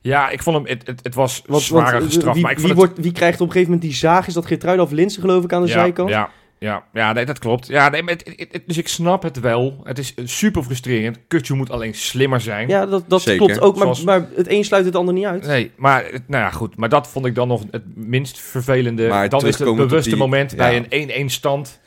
Ja, 0.00 0.28
ik 0.30 0.42
vond 0.42 0.56
hem... 0.56 0.66
Het, 0.66 0.86
het, 0.86 1.00
het 1.02 1.14
was 1.14 1.42
Want, 1.46 1.62
zwaarder 1.62 1.92
want, 2.00 2.04
gestraft, 2.04 2.34
wie, 2.34 2.42
maar 2.42 2.52
ik 2.52 2.58
wie, 2.58 2.66
het... 2.68 2.76
wordt, 2.76 2.98
wie 2.98 3.12
krijgt 3.12 3.40
op 3.40 3.46
een 3.46 3.52
gegeven 3.52 3.72
moment 3.72 3.90
die 3.90 3.98
zaag? 3.98 4.26
Is 4.26 4.34
dat 4.34 4.46
Geertruida 4.46 4.82
of 4.82 4.90
Linsen 4.90 5.20
geloof 5.20 5.44
ik 5.44 5.52
aan 5.52 5.62
de 5.62 5.68
ja, 5.68 5.72
zijkant? 5.72 6.08
Ja, 6.08 6.30
ja, 6.60 6.84
ja 6.92 7.12
nee, 7.12 7.24
dat 7.24 7.38
klopt. 7.38 7.66
Ja, 7.66 7.88
nee, 7.88 8.02
maar 8.02 8.12
het, 8.14 8.32
het- 8.36 8.48
het- 8.52 8.62
dus 8.66 8.76
ik 8.78 8.88
snap 8.88 9.22
het 9.22 9.40
wel. 9.40 9.80
Het 9.84 9.98
is 9.98 10.14
eh, 10.14 10.26
super 10.26 10.62
frustrerend. 10.62 11.18
Kutje 11.28 11.54
moet 11.54 11.70
alleen 11.70 11.94
slimmer 11.94 12.40
zijn. 12.40 12.68
Ja, 12.68 12.86
dat, 12.86 13.04
dat 13.06 13.22
Zeker. 13.22 13.46
klopt 13.46 13.60
ook. 13.60 13.74
Maar, 13.74 13.82
Zoals- 13.82 14.02
maar 14.04 14.26
het 14.34 14.48
een 14.50 14.64
sluit 14.64 14.84
het 14.84 14.96
ander 14.96 15.14
niet 15.14 15.24
uit. 15.24 15.46
Nee, 15.46 15.70
maar 15.76 16.02
nou 16.26 16.42
ja, 16.44 16.50
goed. 16.50 16.76
Maar 16.76 16.88
dat 16.88 17.08
vond 17.08 17.26
ik 17.26 17.34
dan 17.34 17.48
nog 17.48 17.62
het 17.70 17.82
minst 17.96 18.38
vervelende. 18.40 19.08
Maar 19.08 19.28
dan 19.28 19.46
is 19.46 19.58
het 19.58 19.76
bewuste 19.76 20.08
die- 20.10 20.18
moment 20.18 20.50
ja. 20.50 20.56
bij 20.56 20.86
een 20.90 21.10
1-1 21.28 21.30
stand. 21.32 21.80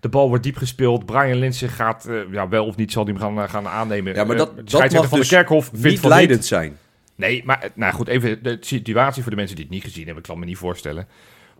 De 0.00 0.08
bal 0.08 0.28
wordt 0.28 0.42
diep 0.44 0.56
gespeeld. 0.56 1.06
Brian 1.06 1.38
Linsen 1.38 1.68
gaat, 1.68 2.06
eh, 2.06 2.14
ja, 2.32 2.48
wel 2.48 2.66
of 2.66 2.76
niet 2.76 2.92
zal 2.92 3.04
hij 3.04 3.12
hem 3.12 3.22
gaan, 3.22 3.38
eh, 3.44 3.48
gaan 3.50 3.68
aannemen. 3.68 4.14
Ja, 4.14 4.24
maar 4.24 4.36
dat- 4.36 4.56
de 4.56 4.62
dat 4.64 4.92
mag 4.92 5.08
van 5.08 5.18
dus 5.18 5.28
de 5.28 5.34
Kerkhof 5.34 5.64
vindt 5.72 5.84
Niet 5.88 6.04
leidend 6.04 6.44
zijn. 6.44 6.76
Nee, 7.14 7.42
maar 7.44 7.70
nou 7.74 7.92
goed, 7.94 8.08
even 8.08 8.42
de 8.42 8.56
situatie 8.60 9.22
voor 9.22 9.30
de 9.30 9.36
mensen 9.36 9.56
die 9.56 9.64
het 9.64 9.74
niet 9.74 9.82
gezien 9.84 10.04
hebben. 10.04 10.22
Ik 10.22 10.28
kan 10.28 10.38
me 10.38 10.44
niet 10.44 10.56
voorstellen. 10.56 11.06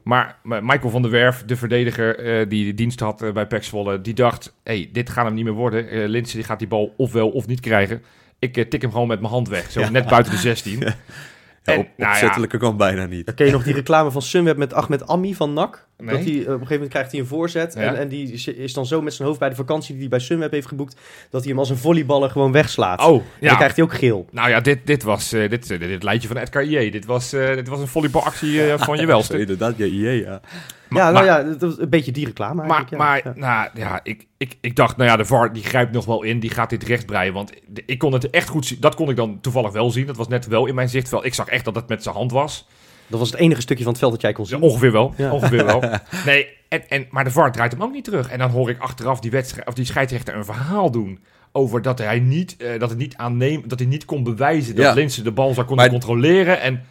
Maar, 0.02 0.38
Michael 0.42 0.90
van 0.90 1.02
der 1.02 1.10
Werf, 1.10 1.44
de 1.44 1.56
verdediger 1.56 2.18
eh, 2.18 2.48
die 2.48 2.64
de 2.64 2.74
dienst 2.74 3.00
had 3.00 3.22
eh, 3.22 3.32
bij 3.32 3.46
PEC 3.46 3.64
Zwolle, 3.64 4.00
die 4.00 4.14
dacht, 4.14 4.54
hey, 4.64 4.88
dit 4.92 5.10
gaat 5.10 5.24
hem 5.24 5.34
niet 5.34 5.44
meer 5.44 5.52
worden. 5.52 5.88
Eh 5.88 6.08
Linsen 6.08 6.36
die 6.36 6.46
gaat 6.46 6.58
die 6.58 6.68
bal 6.68 6.94
ofwel 6.96 7.28
of 7.30 7.46
niet 7.46 7.60
krijgen. 7.60 8.02
Ik 8.38 8.70
tik 8.70 8.82
hem 8.82 8.90
gewoon 8.92 9.08
met 9.08 9.20
mijn 9.20 9.32
hand 9.32 9.48
weg, 9.48 9.70
zo 9.70 9.80
Ja. 9.80 9.90
net 9.90 10.06
buiten 10.08 10.32
de 10.32 10.38
16. 10.38 10.82
Ja, 11.64 11.72
En, 11.72 11.78
op, 11.78 11.86
nou 11.96 12.10
ja, 12.10 12.10
opzettelijke 12.10 12.58
kan 12.58 12.76
bijna 12.76 13.06
niet. 13.06 13.26
Dan 13.26 13.34
ken 13.34 13.46
je 13.46 13.52
nog 13.52 13.62
die 13.62 13.74
reclame 13.74 14.10
van 14.10 14.22
Sunweb 14.22 14.56
met 14.56 14.74
Ahmed 14.74 15.06
Ammi 15.06 15.34
van 15.34 15.52
NAC. 15.52 15.86
Nee. 16.04 16.14
Dat 16.16 16.24
hij, 16.24 16.32
eh, 16.34 16.38
op 16.40 16.46
een 16.46 16.52
gegeven 16.52 16.72
moment 16.72 16.90
krijgt 16.90 17.10
hij 17.10 17.20
een 17.20 17.26
voorzet. 17.26 17.74
Ja. 17.74 17.80
En, 17.80 17.96
en 17.98 18.08
die 18.08 18.32
is- 18.32 18.46
is 18.46 18.72
dan 18.72 18.86
zo 18.86 19.02
met 19.02 19.14
zijn 19.14 19.28
hoofd 19.28 19.40
bij 19.40 19.48
de 19.48 19.54
vakantie 19.54 19.90
die 19.92 20.00
hij 20.00 20.08
bij 20.10 20.18
Sunweb 20.18 20.50
heeft 20.50 20.66
geboekt. 20.66 20.96
Dat 21.30 21.40
hij 21.40 21.50
hem 21.50 21.58
als 21.58 21.70
een 21.70 21.76
volleyballer 21.76 22.30
gewoon 22.30 22.52
wegslaat. 22.52 23.00
Oh, 23.06 23.14
En 23.14 23.22
ja. 23.40 23.48
dan 23.48 23.56
krijgt 23.56 23.76
hij 23.76 23.84
ook 23.84 23.94
geel. 23.94 24.26
Nou 24.30 24.48
ja, 24.48 24.60
dit, 24.60 24.78
dit 24.86 25.02
was 25.02 25.32
eh, 25.32 25.50
dit, 25.50 25.68
dit, 25.68 25.80
dit 25.80 26.02
lijntje 26.02 26.28
van 26.28 26.36
Edgar 26.36 26.64
IE. 26.64 26.90
Dit 26.90 27.04
was, 27.04 27.32
eh, 27.32 27.54
dit 27.54 27.68
was 27.68 27.80
een 27.80 27.88
volleybalactie 27.88 28.62
eh, 28.72 28.78
van 28.86 28.98
je 28.98 29.06
welste. 29.06 29.38
Inderdaad, 29.38 29.76
ja, 29.76 29.84
ja, 29.84 30.10
ja. 30.10 30.20
ja, 30.20 30.40
nou 30.88 31.12
maar- 31.12 31.24
ja, 31.24 31.42
dat 31.42 31.60
was 31.60 31.78
een 31.78 31.88
beetje 31.88 32.12
die 32.12 32.26
reclame 32.26 32.66
Maar, 32.66 32.86
ja. 32.90 32.96
maar 32.96 33.20
Ja. 33.24 33.32
nou 33.36 33.68
ja, 33.74 34.00
ik, 34.02 34.26
ik, 34.36 34.56
ik 34.60 34.76
dacht, 34.76 34.96
nou 34.96 35.10
ja, 35.10 35.16
de 35.16 35.24
VAR 35.24 35.52
die 35.52 35.62
grijpt 35.64 35.92
nog 35.92 36.04
wel 36.04 36.22
in. 36.22 36.40
Die 36.40 36.50
gaat 36.50 36.70
dit 36.70 36.82
rechtbreien. 36.84 37.32
Want 37.32 37.52
ik 37.86 37.98
kon 37.98 38.12
het 38.12 38.30
echt 38.30 38.48
goed 38.48 38.66
zien. 38.66 38.80
Dat 38.80 38.94
kon 38.94 39.10
ik 39.10 39.16
dan 39.16 39.40
toevallig 39.40 39.72
wel 39.72 39.90
zien. 39.90 40.06
Dat 40.06 40.16
was 40.16 40.28
net 40.28 40.46
wel 40.46 40.66
in 40.66 40.74
mijn 40.74 40.88
zichtveld. 40.88 41.24
Ik 41.24 41.34
zag 41.34 41.48
echt 41.48 41.64
dat 41.64 41.74
het 41.74 41.88
met 41.88 42.02
zijn 42.02 42.14
hand 42.14 42.32
was. 42.32 42.68
Dat 43.12 43.20
was 43.20 43.31
het 43.31 43.40
enige 43.40 43.61
stukje 43.61 43.83
van 43.83 43.92
het 43.92 44.01
veld 44.01 44.12
dat 44.12 44.20
jij 44.22 44.33
kon 44.33 44.44
Ja, 44.44 44.51
zien. 44.51 44.61
ongeveer 44.61 44.92
wel. 44.92 45.14
Ja. 45.16 45.33
Ongeveer 45.33 45.64
wel. 45.64 45.83
Nee, 46.27 46.46
en, 46.68 46.88
en, 46.88 47.07
maar 47.11 47.25
de 47.25 47.31
VAR 47.31 47.53
draait 47.53 47.72
hem 47.72 47.83
ook 47.83 47.92
niet 47.92 48.05
terug. 48.05 48.29
En 48.31 48.38
dan 48.38 48.51
hoor 48.51 48.70
ik 48.70 48.79
achteraf 48.79 49.20
die, 49.20 49.31
wedstrijd, 49.31 49.68
of 49.68 49.75
die 49.75 49.85
scheidsrechter 49.85 50.35
een 50.37 50.44
verhaal 50.44 50.90
doen. 50.90 51.18
Over 51.53 51.83
dat 51.83 51.98
hij 51.98 52.18
niet, 52.20 52.57
eh, 52.57 52.79
dat 52.79 52.88
het 52.90 52.98
niet 52.98 53.16
aanneemt, 53.16 53.68
dat 53.70 53.79
hij 53.79 53.88
niet 53.88 54.05
kon 54.05 54.22
bewijzen 54.22 54.75
dat 54.75 54.85
Ja. 54.85 54.92
Linse 54.92 55.22
de 55.22 55.31
bal 55.33 55.55
zou 55.55 55.66
kunnen 55.66 55.85
Maar- 55.85 55.94
controleren. 56.01 56.61
En 56.61 56.83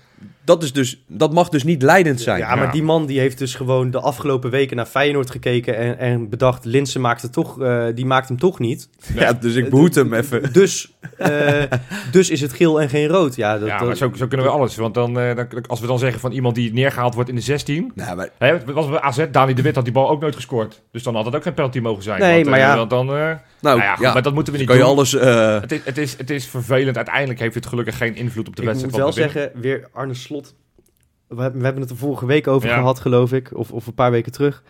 Dat, 0.46 0.64
is 0.64 0.74
dus, 0.74 1.04
dat 1.08 1.34
mag 1.34 1.50
dus 1.50 1.64
niet 1.64 1.82
leidend 1.82 2.22
zijn. 2.22 2.38
Ja, 2.40 2.56
maar 2.56 2.66
Ja. 2.66 2.72
die 2.72 2.84
man 2.84 3.06
die 3.06 3.20
heeft 3.20 3.38
dus 3.38 3.56
gewoon 3.56 3.92
de 3.92 4.00
afgelopen 4.00 4.50
weken 4.50 4.76
naar 4.76 4.86
Feyenoord 4.86 5.32
gekeken 5.32 5.78
en, 5.78 5.98
en 5.98 6.30
bedacht, 6.30 6.66
Linse 6.66 7.00
maakt 7.00 7.22
het 7.22 7.34
toch, 7.34 7.62
eh, 7.62 7.86
die 7.96 8.06
maakt 8.06 8.28
hem 8.28 8.40
toch 8.40 8.60
niet. 8.60 8.90
Ja, 9.16 9.34
dus 9.34 9.56
ik 9.56 9.70
behoed 9.70 9.96
hem 9.96 10.14
even. 10.14 10.54
Dus, 10.54 10.92
eh, 11.18 11.64
dus 12.12 12.30
is 12.30 12.42
het 12.42 12.54
geel 12.54 12.82
en 12.82 12.90
geen 12.90 13.08
rood. 13.08 13.36
Ja, 13.36 13.58
dat, 13.60 13.68
ja, 13.68 13.78
dat- 13.78 13.88
maar 13.88 13.96
zo, 13.98 14.12
zo 14.16 14.28
kunnen 14.28 14.46
we 14.46 14.52
alles. 14.52 14.76
Want 14.76 14.94
dan, 14.94 15.20
eh, 15.20 15.36
dan, 15.36 15.48
als 15.68 15.80
we 15.80 15.88
dan 15.88 16.00
zeggen 16.00 16.20
van 16.20 16.32
iemand 16.32 16.56
die 16.56 16.74
neergehaald 16.74 17.14
wordt 17.14 17.30
in 17.30 17.36
de 17.36 17.42
16. 17.42 17.92
Nou, 17.96 18.16
maar 18.16 18.30
Hè, 18.38 18.74
was 18.74 18.90
bij 18.90 19.00
AZ, 19.00 19.26
Dani 19.32 19.54
de 19.54 19.62
Wit 19.62 19.76
had 19.76 19.84
die 19.84 19.94
bal 19.94 20.10
ook 20.10 20.22
nooit 20.22 20.36
gescoord. 20.36 20.82
Dus 20.92 21.04
dan 21.04 21.16
had 21.16 21.26
het 21.26 21.36
ook 21.36 21.44
geen 21.44 21.54
penalty 21.54 21.80
mogen 21.80 22.04
zijn. 22.04 22.20
Nee, 22.20 22.34
want, 22.34 22.46
eh, 22.46 22.52
maar 22.52 22.60
ja. 22.60 22.76
want 22.76 22.90
dan, 22.90 23.08
eh, 23.08 23.14
nou, 23.16 23.38
nou, 23.62 23.80
ja, 23.80 23.96
goed, 23.96 24.06
ja, 24.06 24.14
maar 24.14 24.22
dat 24.22 24.34
moeten 24.34 24.54
we 24.54 24.60
niet 24.60 24.68
kan 24.68 24.78
je 24.78 24.84
doen. 24.84 24.92
alles... 24.92 25.14
eh, 25.16 25.62
Het, 25.62 25.72
is, 25.72 25.80
het, 25.84 25.98
is, 25.98 26.18
het 26.18 26.30
is 26.30 26.48
vervelend. 26.48 26.96
Uiteindelijk 26.96 27.40
heeft 27.40 27.56
het 27.56 27.66
gelukkig 27.66 27.98
geen 27.98 28.16
invloed 28.16 28.48
op 28.48 28.56
de 28.56 28.62
ik 28.62 28.68
moet 28.68 28.78
wedstrijd. 28.82 29.04
wel 29.04 29.14
zeggen, 29.14 29.52
weer 29.62 29.88
Arne 29.94 30.14
Slot. 30.32 30.56
We 31.28 31.42
hebben, 31.42 31.60
we 31.60 31.66
hebben 31.66 31.82
het 31.84 31.92
er 31.92 31.98
vorige 31.98 32.26
week 32.26 32.48
over 32.48 32.70
Ja. 32.70 32.76
gehad, 32.78 33.00
geloof 33.00 33.32
ik. 33.34 33.58
Of, 33.58 33.72
of 33.72 33.88
een 33.88 33.94
paar 33.94 34.12
weken 34.12 34.32
terug. 34.32 34.64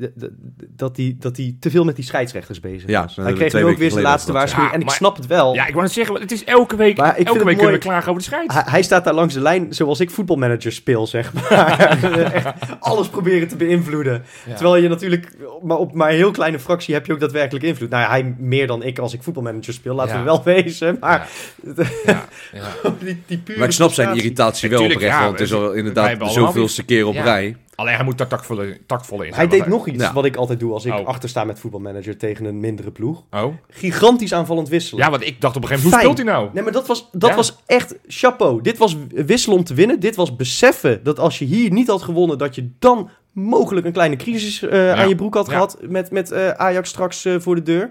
De- 0.00 0.12
de- 0.14 0.32
dat 0.76 0.96
hij 0.96 1.16
dat 1.18 1.34
die 1.36 1.56
te 1.60 1.70
veel 1.70 1.84
met 1.84 1.96
die 1.96 2.04
scheidsrechters 2.04 2.60
bezig 2.60 2.88
Ja, 2.88 3.04
is. 3.04 3.14
dat 3.14 3.24
Hij 3.24 3.34
kreeg 3.34 3.48
twee 3.48 3.62
nu 3.62 3.68
ook 3.68 3.76
weken 3.78 3.78
weer 3.78 3.78
zijn 3.78 3.90
geleden 3.90 4.10
laatste 4.10 4.32
waarschuwing. 4.32 4.70
Ja, 4.72 4.76
en 4.78 4.82
ik 4.82 4.90
snap 4.90 5.16
het 5.16 5.26
wel. 5.26 5.54
Ja, 5.54 5.66
ik 5.66 5.72
wou 5.72 5.82
net 5.84 5.92
zeggen, 5.92 6.14
het 6.20 6.32
is 6.32 6.44
elke 6.44 6.76
week, 6.76 6.96
Maar 6.96 7.08
ik 7.08 7.14
vind 7.14 7.26
elke 7.26 7.38
het 7.38 7.46
week 7.48 7.56
mooi- 7.56 7.66
kunnen 7.66 7.80
we 7.80 7.86
klagen 7.86 8.08
over 8.10 8.22
de 8.22 8.28
scheids. 8.28 8.54
Hij, 8.54 8.62
hij 8.66 8.82
staat 8.82 9.04
daar 9.04 9.14
langs 9.14 9.34
de 9.34 9.40
lijn 9.40 9.74
zoals 9.74 10.00
ik 10.00 10.10
voetbalmanager 10.10 10.72
speel, 10.72 11.06
zeg 11.06 11.32
maar. 11.32 11.78
Echt 12.34 12.48
alles 12.80 13.08
proberen 13.08 13.48
te 13.48 13.56
beïnvloeden. 13.56 14.22
Ja. 14.46 14.54
Terwijl 14.54 14.76
je 14.82 14.88
natuurlijk, 14.88 15.36
maar 15.62 15.76
op 15.76 15.92
maar 15.94 16.10
een 16.10 16.16
heel 16.16 16.30
kleine 16.30 16.58
fractie 16.58 16.94
heb 16.94 17.06
je 17.06 17.12
ook 17.12 17.20
daadwerkelijk 17.20 17.64
invloed. 17.64 17.90
Nou 17.90 18.02
ja, 18.02 18.08
hij 18.08 18.34
meer 18.38 18.66
dan 18.66 18.82
ik 18.82 18.98
als 18.98 19.12
ik 19.12 19.22
voetbalmanager 19.22 19.72
speel, 19.72 19.94
laten 19.94 20.12
Ja. 20.12 20.18
we 20.18 20.24
wel 20.24 20.42
wezen. 20.54 20.96
Maar 21.00 21.28
Ja, 21.76 22.24
ja. 22.52 22.72
die, 22.98 23.22
die 23.26 23.38
pure 23.38 23.58
maar 23.58 23.68
ik 23.68 23.74
snap 23.74 23.92
zijn 23.92 24.16
irritatie 24.16 24.70
wel 24.70 24.82
oprecht, 24.82 25.00
ja, 25.00 25.20
want 25.20 25.38
het 25.38 25.40
is 25.48 25.52
al 25.54 25.72
inderdaad 25.72 26.18
de 26.20 26.28
zoveelste 26.30 26.82
keer 26.84 27.06
op 27.06 27.14
Ja. 27.14 27.22
rij. 27.22 27.56
Alleen 27.80 27.94
hij 27.94 28.04
moet 28.04 28.18
daar 28.18 28.26
tactvolle, 28.26 28.78
tactvolle 28.86 29.26
in 29.26 29.32
Hij 29.34 29.48
zijn. 29.48 29.60
deed 29.60 29.66
nog 29.70 29.86
iets 29.86 30.02
Ja. 30.02 30.12
wat 30.12 30.24
ik 30.24 30.36
altijd 30.36 30.60
doe 30.60 30.72
als 30.72 30.84
ik 30.84 30.92
Oh. 30.92 31.06
achter 31.06 31.28
sta 31.28 31.44
met 31.44 31.58
voetbalmanager 31.60 32.16
tegen 32.16 32.44
een 32.44 32.60
mindere 32.60 32.90
ploeg. 32.90 33.22
Oh. 33.30 33.54
Gigantisch 33.68 34.32
aanvallend 34.34 34.68
wisselen. 34.68 35.04
Ja, 35.04 35.10
want 35.10 35.26
ik 35.26 35.40
dacht 35.40 35.56
op 35.56 35.62
een 35.62 35.68
gegeven 35.68 35.90
moment, 35.90 36.06
hoe 36.08 36.14
speelt 36.14 36.28
hij 36.28 36.36
nou? 36.36 36.54
Nee, 36.54 36.62
maar 36.62 36.72
dat 36.72 36.86
was, 36.86 37.08
dat 37.12 37.30
Ja. 37.30 37.36
was 37.36 37.56
echt 37.66 37.94
chapeau. 38.06 38.62
Dit 38.62 38.78
was 38.78 38.96
wisselen 39.10 39.56
om 39.58 39.64
te 39.64 39.74
winnen. 39.74 40.00
Dit 40.00 40.16
was 40.16 40.36
beseffen 40.36 41.00
dat 41.04 41.18
als 41.18 41.38
je 41.38 41.44
hier 41.44 41.70
niet 41.72 41.86
had 41.88 42.02
gewonnen, 42.02 42.38
dat 42.38 42.54
je 42.54 42.70
dan 42.78 43.10
mogelijk 43.32 43.86
een 43.86 43.92
kleine 43.92 44.16
crisis 44.16 44.62
eh, 44.62 44.92
aan 44.92 45.08
je 45.08 45.14
broek 45.14 45.34
had 45.34 45.48
gehad 45.48 45.78
met, 45.80 46.10
met 46.10 46.30
eh, 46.30 46.48
Ajax 46.50 46.88
straks 46.88 47.24
eh, 47.24 47.34
voor 47.38 47.54
de 47.54 47.62
deur. 47.62 47.90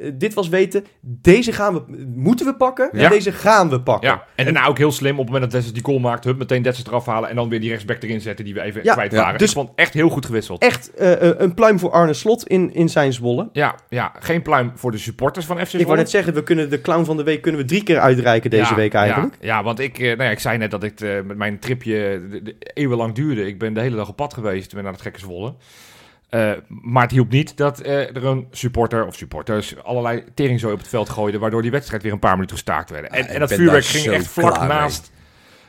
Eh, 0.00 0.10
dit 0.14 0.34
was 0.34 0.48
weten, 0.48 0.84
deze 1.00 1.52
gaan 1.52 1.74
we, 1.74 1.82
moeten 2.14 2.46
we 2.46 2.54
pakken 2.54 2.90
en 2.92 3.10
deze 3.10 3.32
gaan 3.32 3.68
we 3.70 3.80
pakken. 3.80 4.08
Ja, 4.10 4.24
en 4.34 4.44
daarna 4.44 4.66
ook 4.66 4.78
heel 4.78 4.92
slim 4.92 5.12
op 5.12 5.18
het 5.18 5.26
moment 5.26 5.42
dat 5.42 5.50
Dessers 5.52 5.72
die 5.74 5.84
goal 5.84 5.98
maakt, 5.98 6.24
hup, 6.24 6.38
meteen 6.38 6.62
Dessers 6.62 6.86
eraf 6.86 7.06
halen 7.06 7.28
en 7.28 7.36
dan 7.36 7.48
weer 7.48 7.60
die 7.60 7.68
rechtsback 7.70 8.02
erin 8.02 8.20
zetten 8.20 8.44
die 8.44 8.54
we 8.54 8.60
even 8.60 8.80
Ja, 8.84 8.92
kwijt 8.92 9.12
ja. 9.12 9.18
waren. 9.22 9.38
Dus- 9.38 9.54
het 9.54 9.68
echt 9.74 9.94
heel 9.94 10.08
goed 10.08 10.26
gewisseld. 10.26 10.62
Echt 10.62 10.94
eh, 10.94 11.28
eh, 11.28 11.34
een 11.38 11.54
pluim 11.54 11.78
voor 11.78 11.90
Arne 11.90 12.12
Slot 12.12 12.46
in, 12.46 12.74
in 12.74 12.88
zijn 12.88 13.12
Zwolle. 13.12 13.48
Ja, 13.52 13.74
ja, 13.88 14.12
geen 14.18 14.42
pluim 14.42 14.72
voor 14.74 14.90
de 14.90 14.98
supporters 14.98 15.46
van 15.46 15.56
FC 15.56 15.62
Ik 15.62 15.70
wou 15.70 15.82
Zwolle. 15.82 15.98
net 15.98 16.10
zeggen, 16.10 16.34
we 16.34 16.42
kunnen 16.42 16.70
de 16.70 16.80
clown 16.80 17.04
van 17.04 17.16
de 17.16 17.22
week 17.22 17.42
kunnen 17.42 17.60
we 17.60 17.66
drie 17.66 17.82
keer 17.82 17.98
uitreiken 17.98 18.50
deze 18.50 18.70
Ja, 18.70 18.74
week 18.76 18.94
eigenlijk. 18.94 19.34
Ja, 19.40 19.46
ja, 19.46 19.62
want 19.62 19.78
ik, 19.78 19.98
nou 19.98 20.22
ja, 20.22 20.30
ik 20.30 20.38
zei 20.38 20.58
net 20.58 20.70
dat 20.70 20.82
ik 20.82 21.00
met 21.00 21.36
mijn 21.36 21.58
tripje 21.58 22.22
de, 22.30 22.42
de- 22.42 22.56
eeuwenlang 22.74 23.14
duurde. 23.14 23.46
Ik 23.46 23.58
ben 23.58 23.74
de 23.74 23.80
hele 23.80 23.96
dag 23.96 24.08
op 24.08 24.16
pad 24.16 24.34
geweest 24.34 24.74
ben 24.74 24.82
naar 24.82 24.92
het 24.92 25.02
gekke 25.02 25.18
Zwolle. 25.18 25.54
Eh, 26.30 26.50
maar 26.68 27.02
het 27.02 27.10
hielp 27.10 27.30
niet 27.30 27.56
dat 27.56 27.80
eh, 27.80 28.16
er 28.16 28.24
een 28.24 28.46
supporter 28.50 29.06
of 29.06 29.14
supporters 29.16 29.82
allerlei 29.82 30.24
teringzooi 30.34 30.72
op 30.72 30.78
het 30.78 30.88
veld 30.88 31.08
gooiden, 31.08 31.40
waardoor 31.40 31.62
die 31.62 31.70
wedstrijd 31.70 32.02
weer 32.02 32.12
een 32.12 32.18
paar 32.18 32.34
minuten 32.34 32.56
gestaakt 32.56 32.90
werden. 32.90 33.10
En, 33.10 33.24
Ah, 33.24 33.34
en 33.34 33.40
dat 33.40 33.52
vuurwerk 33.52 33.84
ging 33.84 34.06
echt 34.06 34.26
vlak 34.26 34.54
klaar 34.54 34.66
naast. 34.68 35.10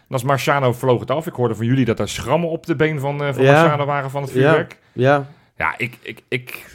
En 0.08 0.18
als 0.18 0.24
Marciano 0.24 0.74
vloog 0.74 1.00
het 1.00 1.12
af. 1.12 1.28
Ik 1.28 1.34
hoorde 1.34 1.56
van 1.56 1.66
jullie 1.66 1.86
dat 1.86 2.00
er 2.00 2.10
schrammen 2.10 2.50
op 2.50 2.66
de 2.66 2.76
been 2.76 3.00
van, 3.00 3.24
eh 3.24 3.34
van 3.34 3.44
Ja. 3.44 3.52
Marciano 3.52 3.86
waren 3.86 4.10
van 4.10 4.22
het 4.22 4.32
vuurwerk. 4.32 4.78
Ja, 4.94 5.26
Ja, 5.58 5.74
ik, 5.78 5.98
ik, 6.02 6.22
ik... 6.28 6.66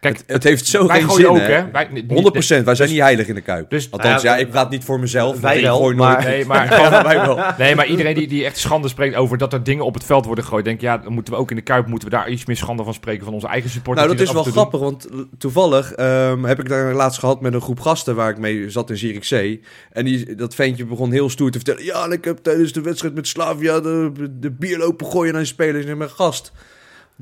Kijk, 0.00 0.16
Het, 0.16 0.24
het 0.26 0.42
heeft 0.44 0.66
zo 0.66 0.86
wij 0.86 1.00
geen 1.00 1.10
zin, 1.10 1.26
ook, 1.26 1.36
hè? 1.38 1.42
hè? 1.44 1.70
Wij, 1.70 1.88
niet- 1.90 2.04
100%, 2.60 2.64
wij 2.64 2.74
zijn 2.74 2.90
niet 2.90 3.00
heilig 3.00 3.26
in 3.26 3.34
de 3.34 3.40
Kuip. 3.40 3.70
Dus- 3.70 3.90
Althans, 3.90 4.22
Nou 4.22 4.36
ja, 4.36 4.42
ik 4.42 4.50
praat 4.50 4.70
niet 4.70 4.84
voor 4.84 5.00
mezelf. 5.00 5.40
wij 5.40 5.62
wel, 5.62 5.76
gooi 5.76 5.96
maar- 5.96 6.12
nooit- 6.12 6.24
Nee, 6.26 6.44
maar, 6.50 6.68
wij 7.04 7.20
wel. 7.20 7.40
nee, 7.58 7.74
maar 7.74 7.86
iedereen 7.86 8.14
die, 8.14 8.28
die 8.28 8.44
echt 8.44 8.58
schande 8.58 8.88
spreekt 8.88 9.14
over 9.14 9.38
dat 9.38 9.52
er 9.52 9.62
dingen 9.62 9.84
op 9.84 9.94
het 9.94 10.04
veld 10.04 10.24
worden 10.26 10.44
gegooid, 10.44 10.64
denk 10.64 10.80
ja, 10.80 10.98
dan 10.98 11.12
moeten 11.12 11.32
we 11.32 11.38
ook 11.38 11.50
in 11.50 11.56
de 11.56 11.62
Kuip 11.62 11.86
moeten 11.86 12.08
we 12.08 12.14
daar 12.16 12.30
iets 12.30 12.44
meer 12.44 12.56
schande 12.56 12.84
van 12.84 12.94
spreken 12.94 13.24
van 13.24 13.34
onze 13.34 13.46
eigen 13.46 13.70
supporters. 13.70 14.06
Nou, 14.06 14.18
dat 14.18 14.26
is 14.28 14.32
wel 14.34 14.44
grappig, 14.44 14.80
want 14.80 15.08
toevallig 15.38 15.92
ehm, 15.92 16.44
heb 16.44 16.58
ik 16.60 16.68
daar 16.68 16.94
laatst 16.94 17.18
gehad 17.18 17.40
met 17.40 17.54
een 17.54 17.60
groep 17.60 17.80
gasten 17.80 18.14
waar 18.14 18.30
ik 18.30 18.38
mee 18.38 18.70
zat 18.70 18.90
in 18.90 18.96
Zierikzee. 18.96 19.60
En 19.92 20.04
die, 20.04 20.34
dat 20.34 20.54
ventje 20.54 20.84
begon 20.86 21.12
heel 21.12 21.30
stoer 21.30 21.50
te 21.50 21.58
vertellen. 21.58 21.84
Ja, 21.84 22.10
ik 22.10 22.24
heb 22.24 22.38
tijdens 22.38 22.72
de 22.72 22.80
wedstrijd 22.80 23.14
met 23.14 23.28
Slavia 23.28 23.80
de, 23.80 24.12
de 24.30 24.50
bier 24.50 24.78
lopen 24.78 25.06
gooien 25.06 25.32
naar 25.32 25.42
de 25.42 25.48
spelers. 25.48 25.84
En 25.84 25.98
mijn 25.98 26.10
gast, 26.10 26.52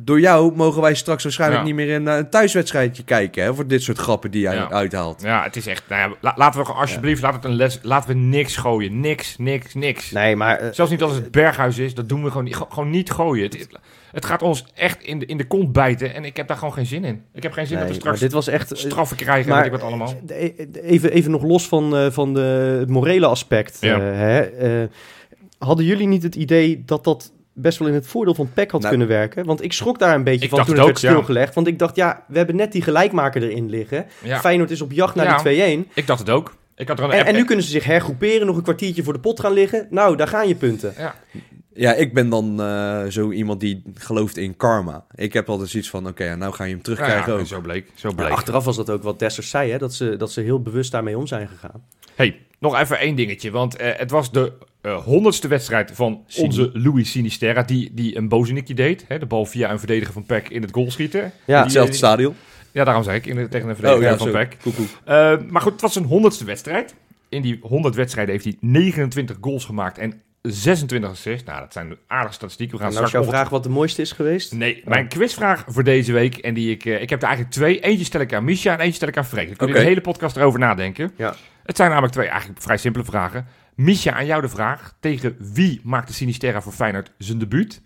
door 0.00 0.20
jou 0.20 0.56
mogen 0.56 0.82
wij 0.82 0.94
straks 0.94 1.22
waarschijnlijk 1.22 1.60
Ja. 1.60 1.66
niet 1.66 1.76
meer 1.76 1.88
in 1.88 2.08
eh, 2.08 2.16
een 2.16 2.30
thuiswedstrijdje 2.30 3.04
kijken. 3.04 3.42
Hè, 3.44 3.54
voor 3.54 3.66
dit 3.66 3.82
soort 3.82 3.98
grappen 3.98 4.30
die 4.30 4.40
jij 4.40 4.54
Ja. 4.54 4.70
uithaalt. 4.70 5.22
Ja, 5.22 5.42
het 5.42 5.56
is 5.56 5.66
echt, 5.66 5.82
nou 5.88 6.10
ja, 6.10 6.16
la- 6.20 6.32
laten 6.36 6.60
we 6.64 6.72
alsjeblieft, 6.72 7.22
laat 7.22 7.34
het 7.34 7.44
een 7.44 7.54
les, 7.54 7.78
laten 7.82 8.08
we 8.08 8.14
niks 8.14 8.56
gooien. 8.56 9.00
Niks, 9.00 9.36
niks, 9.38 9.74
niks. 9.74 10.10
nee, 10.10 10.36
maar 10.36 10.58
eh, 10.58 10.68
Zelfs 10.72 10.90
niet 10.90 11.02
als 11.02 11.14
het 11.14 11.30
berghuis 11.30 11.78
is, 11.78 11.94
dat 11.94 12.08
doen 12.08 12.22
we 12.22 12.28
gewoon 12.28 12.44
niet, 12.44 12.56
gewoon 12.68 12.90
niet 12.90 13.10
gooien. 13.10 13.44
Het, 13.44 13.68
het 14.12 14.24
gaat 14.24 14.42
ons 14.42 14.64
echt 14.74 15.02
in 15.02 15.18
de, 15.18 15.26
in 15.26 15.36
de 15.36 15.46
kont 15.46 15.72
bijten 15.72 16.14
en 16.14 16.24
ik 16.24 16.36
heb 16.36 16.48
daar 16.48 16.56
gewoon 16.56 16.72
geen 16.74 16.86
zin 16.86 17.04
in. 17.04 17.22
Ik 17.34 17.42
heb 17.42 17.52
geen 17.52 17.66
zin 17.66 17.76
nee, 17.76 17.84
dat 17.84 17.94
we 17.94 18.00
straks 18.00 18.20
dit 18.20 18.32
was 18.32 18.48
echt... 18.48 18.72
eh, 18.72 18.78
straffen 18.78 19.16
krijgen 19.16 19.48
maar- 19.48 19.64
en 19.64 19.70
weet 19.70 19.72
ik 19.80 19.80
wat 19.80 19.88
allemaal. 19.88 20.14
Even, 20.82 21.12
even 21.12 21.30
nog 21.30 21.42
los 21.42 21.68
van, 21.68 21.96
eh, 21.96 22.10
van 22.10 22.34
de, 22.34 22.76
het 22.80 22.88
morele 22.88 23.26
aspect. 23.26 23.76
Ja. 23.80 24.00
hè, 24.00 24.86
hadden 25.58 25.84
jullie 25.84 26.06
niet 26.06 26.22
het 26.22 26.34
idee 26.34 26.82
dat 26.86 27.04
dat 27.04 27.32
best 27.60 27.78
wel 27.78 27.88
in 27.88 27.94
het 27.94 28.06
voordeel 28.06 28.34
van 28.34 28.50
PEC 28.54 28.70
had 28.70 28.80
Nou, 28.80 28.90
kunnen 28.96 29.08
werken? 29.16 29.44
Want 29.44 29.62
ik 29.64 29.72
schrok 29.72 29.98
daar 29.98 30.14
een 30.14 30.24
beetje 30.24 30.44
Ik 30.44 30.50
van 30.50 30.58
toen 30.58 30.68
het 30.68 30.76
werd 30.76 30.88
ook, 30.96 30.98
ja. 31.02 31.08
stilgelegd. 31.10 31.54
Want 31.54 31.66
ik 31.66 31.78
dacht, 31.78 31.96
ja, 31.96 32.24
we 32.28 32.36
hebben 32.36 32.56
net 32.56 32.72
die 32.72 32.82
gelijkmaker 32.82 33.42
erin 33.42 33.70
liggen. 33.70 34.06
Ja, 34.22 34.38
Feyenoord 34.40 34.70
is 34.70 34.80
op 34.82 34.92
jacht 34.92 35.14
naar 35.14 35.42
die 35.42 35.84
2-1. 35.86 35.88
ik 35.94 36.06
dacht 36.06 36.18
het 36.20 36.30
ook. 36.30 36.56
Ik 36.76 36.88
had 36.88 36.98
er 36.98 37.04
een 37.04 37.10
En, 37.10 37.18
app- 37.18 37.26
en 37.28 37.34
nu 37.34 37.44
kunnen 37.44 37.64
ze 37.64 37.70
zich 37.70 37.84
hergroeperen, 37.84 38.46
nog 38.46 38.56
een 38.56 38.62
kwartiertje 38.62 39.02
voor 39.02 39.12
de 39.12 39.18
pot 39.18 39.40
gaan 39.40 39.52
liggen. 39.52 39.86
Nou, 39.90 40.16
daar 40.16 40.28
gaan 40.28 40.48
je 40.48 40.54
punten. 40.54 40.94
Ja, 40.98 41.14
Ja, 41.78 41.94
ik 41.94 42.12
ben 42.14 42.28
dan 42.28 42.60
eh, 42.62 43.04
zo 43.06 43.30
iemand 43.30 43.60
die 43.60 43.82
gelooft 43.94 44.36
in 44.36 44.56
karma. 44.56 45.04
Ik 45.14 45.32
heb 45.32 45.48
altijd 45.48 45.68
zoiets 45.68 45.90
van, 45.90 46.06
oké, 46.06 46.24
ja, 46.24 46.34
nou 46.34 46.52
ga 46.54 46.64
je 46.64 46.72
hem 46.72 46.82
terugkrijgen 46.82 47.32
ja, 47.32 47.38
ook. 47.38 47.46
zo 47.46 47.60
bleek. 47.60 47.90
Zo 47.94 48.08
Maar 48.08 48.16
bleek. 48.16 48.30
achteraf 48.30 48.64
was 48.64 48.76
dat 48.76 48.90
ook 48.90 49.02
wat 49.02 49.18
Dessers 49.18 49.50
zei, 49.50 49.70
hè? 49.70 49.78
Dat, 49.78 49.94
ze, 49.94 50.16
dat 50.16 50.32
ze 50.32 50.40
heel 50.40 50.62
bewust 50.62 50.92
daarmee 50.92 51.18
om 51.18 51.26
zijn 51.26 51.48
gegaan. 51.48 51.84
Hey, 52.14 52.40
nog 52.58 52.78
even 52.78 52.98
één 52.98 53.16
dingetje. 53.16 53.50
Want 53.50 53.76
eh, 53.76 53.90
het 53.96 54.10
was 54.10 54.32
de 54.32 54.52
eh, 54.80 55.04
honderdste 55.04 55.48
wedstrijd 55.48 55.90
van 55.94 56.24
onze 56.36 56.70
Louis 56.72 57.10
Sinisterra. 57.10 57.62
Die, 57.62 57.90
die 57.94 58.16
een 58.16 58.28
bozenikje 58.28 58.74
deed. 58.74 59.04
Hè, 59.08 59.18
de 59.18 59.26
bal 59.26 59.46
via 59.46 59.70
een 59.70 59.78
verdediger 59.78 60.12
van 60.12 60.24
PEC 60.26 60.48
in 60.48 60.62
het 60.62 60.72
goal 60.72 60.90
schieten. 60.90 61.20
Ja, 61.20 61.30
Die- 61.44 61.54
Hetzelfde 61.54 61.94
stadion. 61.94 62.34
Ja, 62.72 62.84
daarom 62.84 63.02
zei 63.04 63.16
ik. 63.16 63.26
In 63.26 63.36
de, 63.36 63.48
tegen 63.48 63.68
een 63.68 63.74
verdediger 63.76 64.04
Oh 64.06 64.10
ja, 64.12 64.18
van 64.18 64.26
zo. 64.26 64.32
PEC. 64.32 64.56
Koek, 64.62 64.74
koek. 64.74 64.88
Eh, 65.04 65.38
maar 65.48 65.62
goed, 65.62 65.72
het 65.72 65.80
was 65.80 65.92
zijn 65.92 66.04
honderdste 66.04 66.44
wedstrijd. 66.44 66.94
In 67.28 67.42
die 67.42 67.58
100 67.62 67.94
wedstrijden 67.94 68.32
heeft 68.32 68.44
hij 68.44 68.56
29 68.60 69.36
goals 69.40 69.64
gemaakt 69.64 69.98
en 69.98 70.20
26 70.52 71.10
assists. 71.10 71.44
Nou, 71.44 71.60
dat 71.60 71.72
zijn 71.72 71.96
aardige 72.06 72.34
statistieken. 72.34 72.76
We 72.76 72.82
gaan 72.82 72.92
nou 72.92 73.04
is 73.04 73.10
jouw 73.10 73.22
straks 73.22 73.38
vraag 73.38 73.50
wat 73.50 73.62
de 73.62 73.68
mooiste 73.68 74.02
is 74.02 74.12
geweest? 74.12 74.52
Nee, 74.52 74.82
mijn 74.84 75.08
quizvraag 75.08 75.64
voor 75.68 75.84
deze 75.84 76.12
week. 76.12 76.36
En 76.36 76.54
die 76.54 76.70
ik, 76.70 76.84
eh, 76.84 77.02
ik 77.02 77.10
heb 77.10 77.22
er 77.22 77.26
eigenlijk 77.28 77.56
twee. 77.56 77.80
Eentje 77.80 78.04
stel 78.04 78.20
ik 78.20 78.32
aan 78.32 78.44
Misha 78.44 78.72
en 78.72 78.78
eentje 78.78 78.94
stel 78.94 79.08
ik 79.08 79.16
aan 79.16 79.24
Freek. 79.24 79.46
Dan 79.46 79.56
kun 79.56 79.68
je 79.68 79.74
de 79.74 79.80
hele 79.80 80.00
podcast 80.00 80.36
erover 80.36 80.58
nadenken. 80.58 81.12
Ja. 81.16 81.34
Het 81.64 81.76
zijn 81.76 81.88
namelijk 81.88 82.12
twee 82.12 82.28
eigenlijk 82.28 82.62
vrij 82.62 82.76
simpele 82.76 83.04
vragen. 83.04 83.46
Misha, 83.74 84.12
aan 84.12 84.26
jou 84.26 84.42
de 84.42 84.48
vraag. 84.48 84.94
Tegen 85.00 85.36
wie 85.52 85.80
maakte 85.84 86.12
Sinisterra 86.12 86.62
voor 86.62 86.72
Feyenoord 86.72 87.12
zijn 87.18 87.38
debuut? 87.38 87.80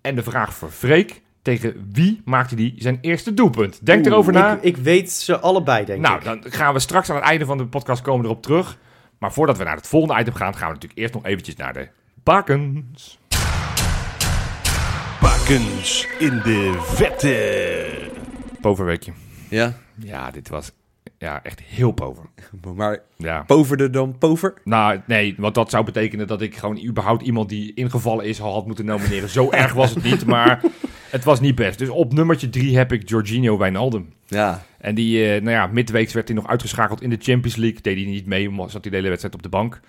En 0.00 0.14
de 0.14 0.22
vraag 0.22 0.54
voor 0.54 0.70
Freek. 0.70 1.22
Tegen 1.42 1.88
wie 1.92 2.20
maakte 2.24 2.54
hij 2.54 2.74
zijn 2.76 2.98
eerste 3.00 3.34
doelpunt? 3.34 3.86
Denk 3.86 3.98
Oeh, 3.98 4.12
erover 4.12 4.32
na. 4.32 4.54
Ik, 4.54 4.62
ik 4.62 4.76
weet 4.76 5.10
ze 5.10 5.38
allebei, 5.38 5.84
denk 5.84 6.00
nou, 6.00 6.18
ik. 6.18 6.24
dan 6.24 6.44
gaan 6.44 6.72
we 6.72 6.78
straks 6.78 7.10
aan 7.10 7.16
het 7.16 7.24
einde 7.24 7.44
van 7.44 7.58
de 7.58 7.66
podcast 7.66 8.02
komen 8.02 8.24
erop 8.24 8.42
terug. 8.42 8.78
Maar 9.18 9.32
voordat 9.32 9.58
we 9.58 9.64
naar 9.64 9.76
het 9.76 9.86
volgende 9.86 10.20
item 10.20 10.34
gaan, 10.34 10.54
gaan 10.54 10.68
we 10.68 10.74
natuurlijk 10.74 11.00
eerst 11.00 11.14
nog 11.14 11.24
eventjes 11.24 11.56
naar 11.56 11.72
de 11.72 11.88
bakens. 12.28 13.18
Bakens. 15.20 16.06
In 16.18 16.40
de 16.44 16.74
vette. 16.80 18.10
Poverweekje. 18.60 19.12
Ja, 19.50 19.76
Ja, 19.94 20.30
dit 20.30 20.48
was 20.48 20.72
ja, 21.18 21.42
echt 21.42 21.60
heel 21.60 21.92
pover. 21.92 22.24
maar 22.74 22.98
Ja. 23.16 23.42
poverder 23.42 23.90
dan 23.92 24.18
pover? 24.18 24.54
Nou, 24.64 25.00
nee, 25.06 25.34
want 25.38 25.54
dat 25.54 25.70
zou 25.70 25.84
betekenen 25.84 26.26
dat 26.26 26.40
ik 26.42 26.56
gewoon 26.56 26.84
überhaupt 26.84 27.22
iemand 27.22 27.48
die 27.48 27.74
ingevallen 27.74 28.24
is 28.24 28.40
al 28.40 28.52
had 28.52 28.66
moeten 28.66 28.84
nomineren. 28.84 29.28
Zo 29.28 29.50
erg 29.50 29.72
was 29.72 29.94
het 29.94 30.02
niet, 30.04 30.26
maar 30.26 30.60
het 31.10 31.24
was 31.24 31.40
niet 31.40 31.54
best. 31.54 31.78
Dus 31.78 31.88
op 31.88 32.12
nummertje 32.12 32.48
drie 32.48 32.76
heb 32.76 32.92
ik 32.92 33.08
Jorginho 33.08 33.58
Wijnaldum. 33.58 34.12
Ja, 34.26 34.62
En 34.78 34.94
die, 34.94 35.24
eh, 35.24 35.42
nou 35.42 35.50
ja, 35.50 35.66
midweeks 35.66 36.12
werd 36.12 36.28
hij 36.28 36.36
nog 36.36 36.46
uitgeschakeld 36.48 37.02
in 37.02 37.10
de 37.10 37.18
Champions 37.20 37.56
League. 37.56 37.80
Deed 37.80 37.96
hij 37.96 38.06
niet 38.06 38.26
mee, 38.26 38.48
omdat 38.48 38.70
zat 38.70 38.80
hij 38.82 38.90
de 38.90 38.96
hele 38.96 39.08
wedstrijd 39.08 39.34
op 39.34 39.42
de 39.42 39.48
bank. 39.48 39.80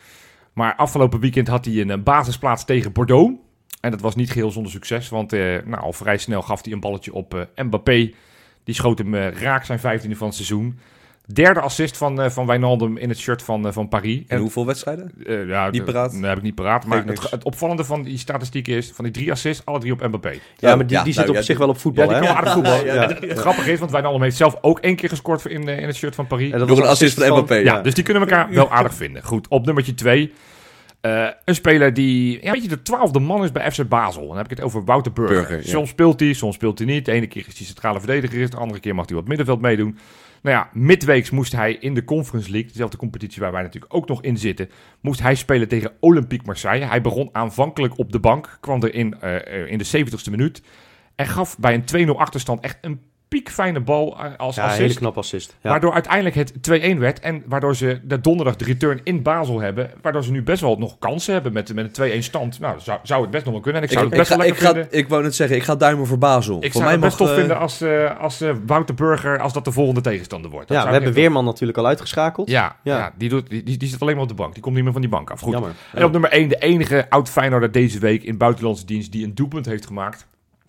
Maar 0.60 0.76
afgelopen 0.76 1.20
weekend 1.20 1.48
had 1.48 1.66
hij 1.66 1.74
een 1.82 1.90
eh, 1.90 1.98
basisplaats 2.04 2.66
tegen 2.66 2.92
Bordeaux. 2.92 3.34
En 3.82 3.92
dat 3.92 4.02
was 4.02 4.16
niet 4.16 4.32
geheel 4.32 4.52
zonder 4.52 4.72
succes, 4.72 5.10
want 5.10 5.34
eh, 5.34 5.40
nou, 5.66 5.82
al 5.82 5.94
vrij 5.94 6.18
snel 6.18 6.42
gaf 6.42 6.64
hij 6.64 6.74
een 6.74 6.80
balletje 6.80 7.14
op 7.14 7.34
eh, 7.36 7.64
Mbappé. 7.66 8.12
Die 8.64 8.76
schoot 8.76 8.98
hem 8.98 9.16
eh, 9.16 9.32
raak 9.32 9.66
zijn 9.66 9.80
vijftiende 9.80 10.16
van 10.16 10.28
het 10.28 10.36
seizoen. 10.36 10.80
Derde 11.34 11.60
assist 11.60 11.98
van, 11.98 12.22
eh, 12.22 12.30
van 12.30 12.46
Wijnaldum 12.46 12.98
in 12.98 13.10
het 13.10 13.18
shirt 13.20 13.42
van, 13.44 13.68
eh, 13.68 13.74
van 13.74 13.88
Paris. 13.88 14.22
en 14.28 14.40
hoeveel 14.40 14.66
wedstrijden? 14.66 15.12
Eh, 15.26 15.48
ja, 15.48 15.70
Niet 15.70 15.86
paraat? 15.86 16.14
Nee, 16.14 16.24
heb 16.30 16.38
ik 16.38 16.44
niet 16.44 16.56
paraat. 16.56 16.86
Maar 16.86 17.06
het, 17.06 17.44
opvallende 17.44 17.84
van 17.84 18.04
die 18.04 18.18
statistieken 18.18 18.74
is, 18.76 18.92
van 18.94 19.04
die 19.06 19.14
drie 19.14 19.32
assists, 19.32 19.66
alle 19.66 19.80
drie 19.80 19.92
op 19.92 20.02
Mbappé. 20.08 20.34
Ja, 20.58 20.76
maar 20.76 20.88
die, 20.88 20.98
Ja, 20.98 21.04
die 21.04 21.14
nou, 21.14 21.26
zit 21.26 21.30
op 21.30 21.36
ja, 21.36 21.42
zich 21.42 21.48
die- 21.48 21.58
wel 21.58 21.68
op 21.70 21.78
voetbal, 21.80 22.04
Ja, 22.12 22.20
die 22.20 22.28
hè? 22.28 22.34
kan 22.36 22.46
aardig 22.46 22.84
ja. 22.94 23.08
het, 23.08 23.20
het 23.30 23.40
grappige 23.40 23.72
is, 23.72 23.80
want 23.80 23.92
Wijnaldum 23.92 24.22
heeft 24.22 24.38
zelf 24.38 24.58
ook 24.62 24.80
één 24.80 24.96
keer 24.96 25.10
gescoord 25.10 25.46
in, 25.46 25.68
in 25.68 25.88
het 25.88 25.96
shirt 25.96 26.16
van 26.16 26.28
Paris. 26.28 26.52
En 26.52 26.60
dat 26.60 26.68
Door 26.68 26.78
was 26.78 26.86
een 26.86 26.92
assist 26.92 27.18
van 27.24 27.28
Mbappé. 27.28 27.56
Ja, 27.56 27.82
dus 27.82 27.94
die 27.94 28.04
kunnen 28.04 28.24
elkaar 28.24 28.50
wel 28.54 28.72
aardig 28.72 28.94
vinden. 28.94 29.24
Goed, 29.24 29.48
op 29.48 29.66
nummertje 29.66 29.94
2. 31.02 31.34
een 31.46 31.56
speler 31.56 31.94
die 31.94 32.44
ja, 32.44 32.52
weet 32.52 32.64
je, 32.64 32.70
de 32.70 32.82
twaalfde 32.82 33.20
man 33.20 33.44
is 33.44 33.52
bij 33.52 33.72
FC 33.72 33.88
Basel. 33.88 34.28
Dan 34.28 34.38
heb 34.38 34.46
ik 34.46 34.58
het 34.58 34.66
over 34.66 34.84
Wouter 34.84 35.14
Burger. 35.14 35.36
Burger, 35.36 35.58
ja. 35.58 35.64
Soms 35.64 35.90
speelt 35.90 36.20
hij, 36.20 36.34
soms 36.34 36.56
speelt 36.56 36.78
hij 36.78 36.88
niet. 36.88 37.06
De 37.06 37.12
ene 37.12 37.28
keer 37.28 37.46
is 37.48 37.58
hij 37.58 37.66
centrale 37.66 38.00
verdediger, 38.00 38.50
de 38.50 38.58
andere 38.58 38.80
keer 38.80 38.96
mag 38.96 39.08
hij 39.08 39.18
het 39.18 39.28
middenveld 39.28 39.62
meedoen. 39.62 39.98
Nou 40.42 40.56
ja, 40.56 40.70
midweeks 40.74 41.30
moest 41.30 41.52
hij 41.52 41.74
in 41.74 41.94
de 41.94 42.04
Conference 42.04 42.52
League, 42.52 42.70
dezelfde 42.70 42.98
competitie 42.98 43.42
waar 43.42 43.52
wij 43.52 43.62
natuurlijk 43.62 43.94
ook 43.94 44.08
nog 44.08 44.22
in 44.22 44.38
zitten, 44.38 44.70
moest 45.02 45.22
hij 45.22 45.36
spelen 45.36 45.68
tegen 45.68 45.92
Olympique 46.00 46.46
Marseille. 46.46 46.86
Hij 46.86 47.02
begon 47.02 47.30
aanvankelijk 47.32 47.98
op 47.98 48.12
de 48.12 48.20
bank, 48.20 48.58
kwam 48.60 48.84
er 48.84 48.94
in, 48.94 49.20
eh, 49.20 49.36
eh, 49.36 49.72
in 49.72 49.78
de 49.78 49.84
70ste 49.84 50.30
minuut 50.30 50.62
en 51.16 51.28
gaf 51.28 51.58
bij 51.58 51.74
een 51.74 51.86
2-0 51.86 52.20
achterstand 52.20 52.62
echt 52.62 52.78
een 52.82 53.02
piekfijne 53.30 53.80
bal 53.80 54.18
als 54.38 54.56
Ja, 54.56 54.62
een 54.62 54.68
assist. 54.68 54.78
hele 54.78 54.94
knap 54.94 55.18
assist. 55.18 55.56
Ja. 55.62 55.70
Waardoor 55.70 55.94
uiteindelijk 55.94 56.36
het 56.36 56.54
2-1 56.96 56.98
werd. 56.98 57.20
En 57.20 57.44
waardoor 57.46 57.76
ze 57.76 58.00
de 58.04 58.22
donderdag 58.22 58.56
de 58.56 58.66
return 58.66 59.00
in 59.04 59.22
Basel 59.22 59.60
hebben. 59.60 59.92
Waardoor 60.02 60.24
ze 60.24 60.32
nu 60.32 60.44
best 60.44 60.62
wel 60.62 60.78
nog 60.78 61.00
kansen 61.00 61.34
hebben 61.34 61.54
met, 61.54 61.74
met 61.74 61.98
een 61.98 62.22
2-1 62.22 62.24
stand. 62.24 62.60
Nou, 62.60 62.80
zou, 62.80 63.00
zou 63.04 63.22
het 63.22 63.32
best 63.32 63.44
nog 63.44 63.54
wel 63.54 63.62
kunnen. 63.64 63.82
En 63.82 63.88
ik 63.88 63.94
Ik, 63.94 64.00
zou 64.00 64.12
ik, 64.12 64.18
het 64.18 64.28
best 64.28 64.32
ga, 64.32 64.38
wel 64.38 64.48
ik, 64.48 64.52
lekker 64.52 64.68
ga, 64.68 64.82
vinden. 64.82 65.00
ik 65.00 65.10
wou 65.10 65.24
net 65.24 65.36
zeggen, 65.36 65.56
ik 65.56 65.64
ga 65.64 65.76
duimen 65.76 66.08
voor 66.08 66.18
Basel. 66.18 66.56
Ik 66.56 66.62
voor 66.62 66.72
zou 66.72 66.84
mij 66.84 66.92
het 66.92 67.02
best 67.02 67.18
tof 67.18 67.30
eh, 67.30 67.36
vinden 67.36 67.58
als, 67.58 67.82
eh, 67.82 68.20
als 68.20 68.42
eh, 68.42 68.52
Wouter 68.66 68.96
Burger, 68.96 69.40
als 69.40 69.54
dat 69.54 69.66
de 69.66 69.72
volgende 69.72 70.02
tegenstander 70.02 70.52
wordt. 70.52 70.68
Dat 70.68 70.78
ja, 70.78 70.84
we 70.84 70.90
zou 70.90 71.00
ik 71.00 71.06
hebben 71.06 71.24
Weerman 71.24 71.46
natuurlijk 71.46 71.78
al 71.78 71.86
uitgeschakeld. 71.88 72.50
Ja, 72.50 72.76
ja. 72.84 72.98
Ja. 72.98 73.14
die, 73.18 73.30
doet, 73.30 73.50
die, 73.50 73.64
die, 73.64 73.78
die 73.78 73.90
zit 73.90 74.02
alleen 74.02 74.14
maar 74.14 74.24
op 74.24 74.30
de 74.30 74.36
bank. 74.36 74.54
Die 74.54 74.64
komt 74.64 74.76
niet 74.76 74.84
meer 74.84 74.94
van 74.94 75.02
die 75.02 75.10
bank 75.10 75.30
af. 75.30 75.40
Goed. 75.40 75.54
Jammer. 75.54 75.72
En 75.94 76.04
op 76.04 76.12
nummer 76.12 76.30
1, 76.30 76.50
de 76.50 76.58
enige 76.58 77.10
oud 77.10 77.30
Feyenoorder 77.30 77.72
deze 77.72 78.00
week 78.00 78.24
in 78.24 78.38
buitenlandse 78.38 78.86
dienst 78.86 79.12
die 79.12 79.24
een 79.26 79.36
doelpunt 79.36 79.66
heeft 79.66 79.86
gemaakt. 79.86 80.28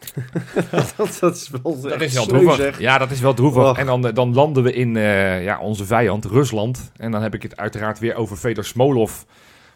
dat, 0.97 1.17
dat 1.21 1.37
is 1.37 1.51
wel 1.63 1.81
Dat 1.81 2.01
is 2.01 2.15
wel 2.15 2.27
droevig. 2.27 2.55
zeg. 2.55 2.79
Ja, 2.79 2.99
dat 2.99 3.11
is 3.11 3.21
wel 3.21 3.35
droevig. 3.35 3.63
Och. 3.63 3.79
En 3.79 3.87
dan, 3.87 4.07
eh, 4.07 4.15
dan 4.15 4.35
landen 4.35 4.63
we 4.63 4.73
in 4.73 4.97
eh, 4.97 5.45
ja, 5.45 5.59
onze 5.59 5.85
vijand, 5.85 6.25
Rusland. 6.25 6.93
En 6.97 7.11
dan 7.11 7.23
heb 7.23 7.35
ik 7.35 7.43
het 7.43 7.57
uiteraard 7.57 7.99
weer 7.99 8.15
over 8.15 8.37
Fedor 8.37 8.65
Smolov. 8.65 9.13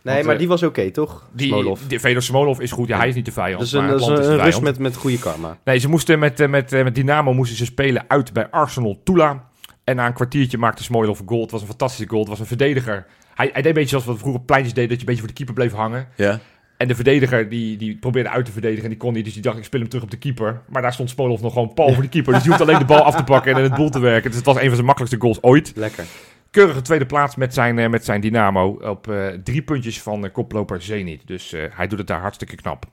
Nee, 0.03 0.15
Want, 0.15 0.27
maar 0.27 0.35
eh, 0.35 0.41
die 0.41 0.49
was 0.49 0.63
oké, 0.63 0.91
toch? 0.91 1.29
Die, 1.33 1.47
Smolov. 1.47 1.81
die 1.87 2.01
Fedor 2.01 2.23
Smolov 2.23 2.59
is 2.59 2.71
goed. 2.73 2.89
Ja, 2.89 2.99
hij 2.99 3.09
is 3.09 3.15
niet 3.15 3.25
de 3.25 3.33
vijand. 3.33 3.61
Dus 3.61 3.73
maar 3.73 3.83
een, 3.83 3.89
dat 3.89 4.01
is 4.01 4.07
een, 4.07 4.19
is 4.23 4.41
vijand. 4.41 4.61
met, 4.63 4.79
met 4.79 4.97
goede 4.97 5.19
karma. 5.19 5.59
Nee, 5.65 5.79
ze 5.79 5.89
moesten 5.89 6.19
met, 6.19 6.49
met, 6.49 6.71
met 6.71 6.95
Dynamo 6.95 7.33
moesten 7.33 7.57
ze 7.57 7.65
spelen 7.65 8.05
uit 8.09 8.33
bij 8.33 8.51
Arsenal 8.51 9.01
Tula. 9.05 9.49
En 9.85 9.97
na 9.97 10.07
een 10.07 10.13
kwartiertje 10.13 10.59
maakte 10.59 10.83
Smolov 10.83 11.21
een 11.21 11.29
goal. 11.29 11.41
Het 11.41 11.51
was 11.51 11.61
een 11.61 11.67
fantastische 11.67 12.09
goal. 12.09 12.21
Het 12.21 12.31
was 12.31 12.41
een 12.41 12.47
verdediger. 12.47 13.07
Hij, 13.35 13.51
hij 13.53 13.63
deed 13.63 13.67
een 13.67 13.73
beetje 13.73 13.89
zoals 13.89 14.05
we 14.05 14.17
vroeger 14.17 14.41
pleintjes 14.43 14.75
deden. 14.75 14.89
Dat 14.91 15.01
je 15.01 15.07
een 15.07 15.15
beetje 15.15 15.21
voor 15.27 15.31
de 15.37 15.45
keeper 15.45 15.55
bleef 15.55 15.73
hangen. 15.73 16.09
Ja. 16.17 16.41
En 16.77 16.89
de 16.89 16.95
verdediger 16.95 17.49
die, 17.49 17.77
die 17.77 17.97
probeerde 17.97 18.29
uit 18.29 18.45
te 18.45 18.53
verdedigen 18.53 18.85
en 18.85 18.91
die 18.91 18.99
kon 18.99 19.13
niet. 19.13 19.25
Dus 19.25 19.33
die 19.33 19.43
dacht, 19.43 19.59
ik 19.59 19.65
speel 19.65 19.81
hem 19.81 19.89
terug 19.89 20.05
op 20.05 20.11
de 20.11 20.19
keeper. 20.19 20.61
Maar 20.69 20.83
daar 20.83 20.93
stond 20.93 21.11
Smolov 21.11 21.41
nog 21.41 21.53
gewoon 21.53 21.75
pal 21.75 21.93
voor 21.93 22.03
de 22.03 22.09
keeper. 22.09 22.33
Dus 22.33 22.43
die 22.43 22.51
hoeft 22.51 22.63
alleen 22.63 22.79
de 22.79 22.85
bal 22.85 23.03
af 23.03 23.17
te 23.17 23.25
pakken 23.25 23.53
en 23.53 23.59
in 23.59 23.65
het 23.65 23.77
doel 23.77 23.91
te 23.91 23.99
werken. 23.99 24.29
Dus 24.29 24.37
het 24.37 24.47
was 24.47 24.57
een 24.57 24.67
van 24.67 24.75
zijn 24.75 24.87
makkelijkste 24.87 25.21
goals 25.21 25.43
ooit. 25.43 25.73
Lekker. 25.77 26.05
Keurige 26.51 26.83
tweede 26.83 27.07
plaats 27.07 27.37
met 27.37 27.55
zijn, 27.55 27.79
eh, 27.79 27.89
met 27.89 28.05
zijn 28.05 28.21
Dynamo. 28.21 28.69
Op 28.69 29.09
eh, 29.09 29.29
drie 29.29 29.63
puntjes 29.63 30.03
van 30.03 30.25
eh, 30.25 30.33
koploper 30.33 30.83
Zenit. 30.83 31.27
Dus 31.27 31.55
hij 31.71 31.87
doet 31.87 31.99
het 31.99 32.07
daar 32.07 32.21
hartstikke 32.21 32.57
knap. 32.57 32.87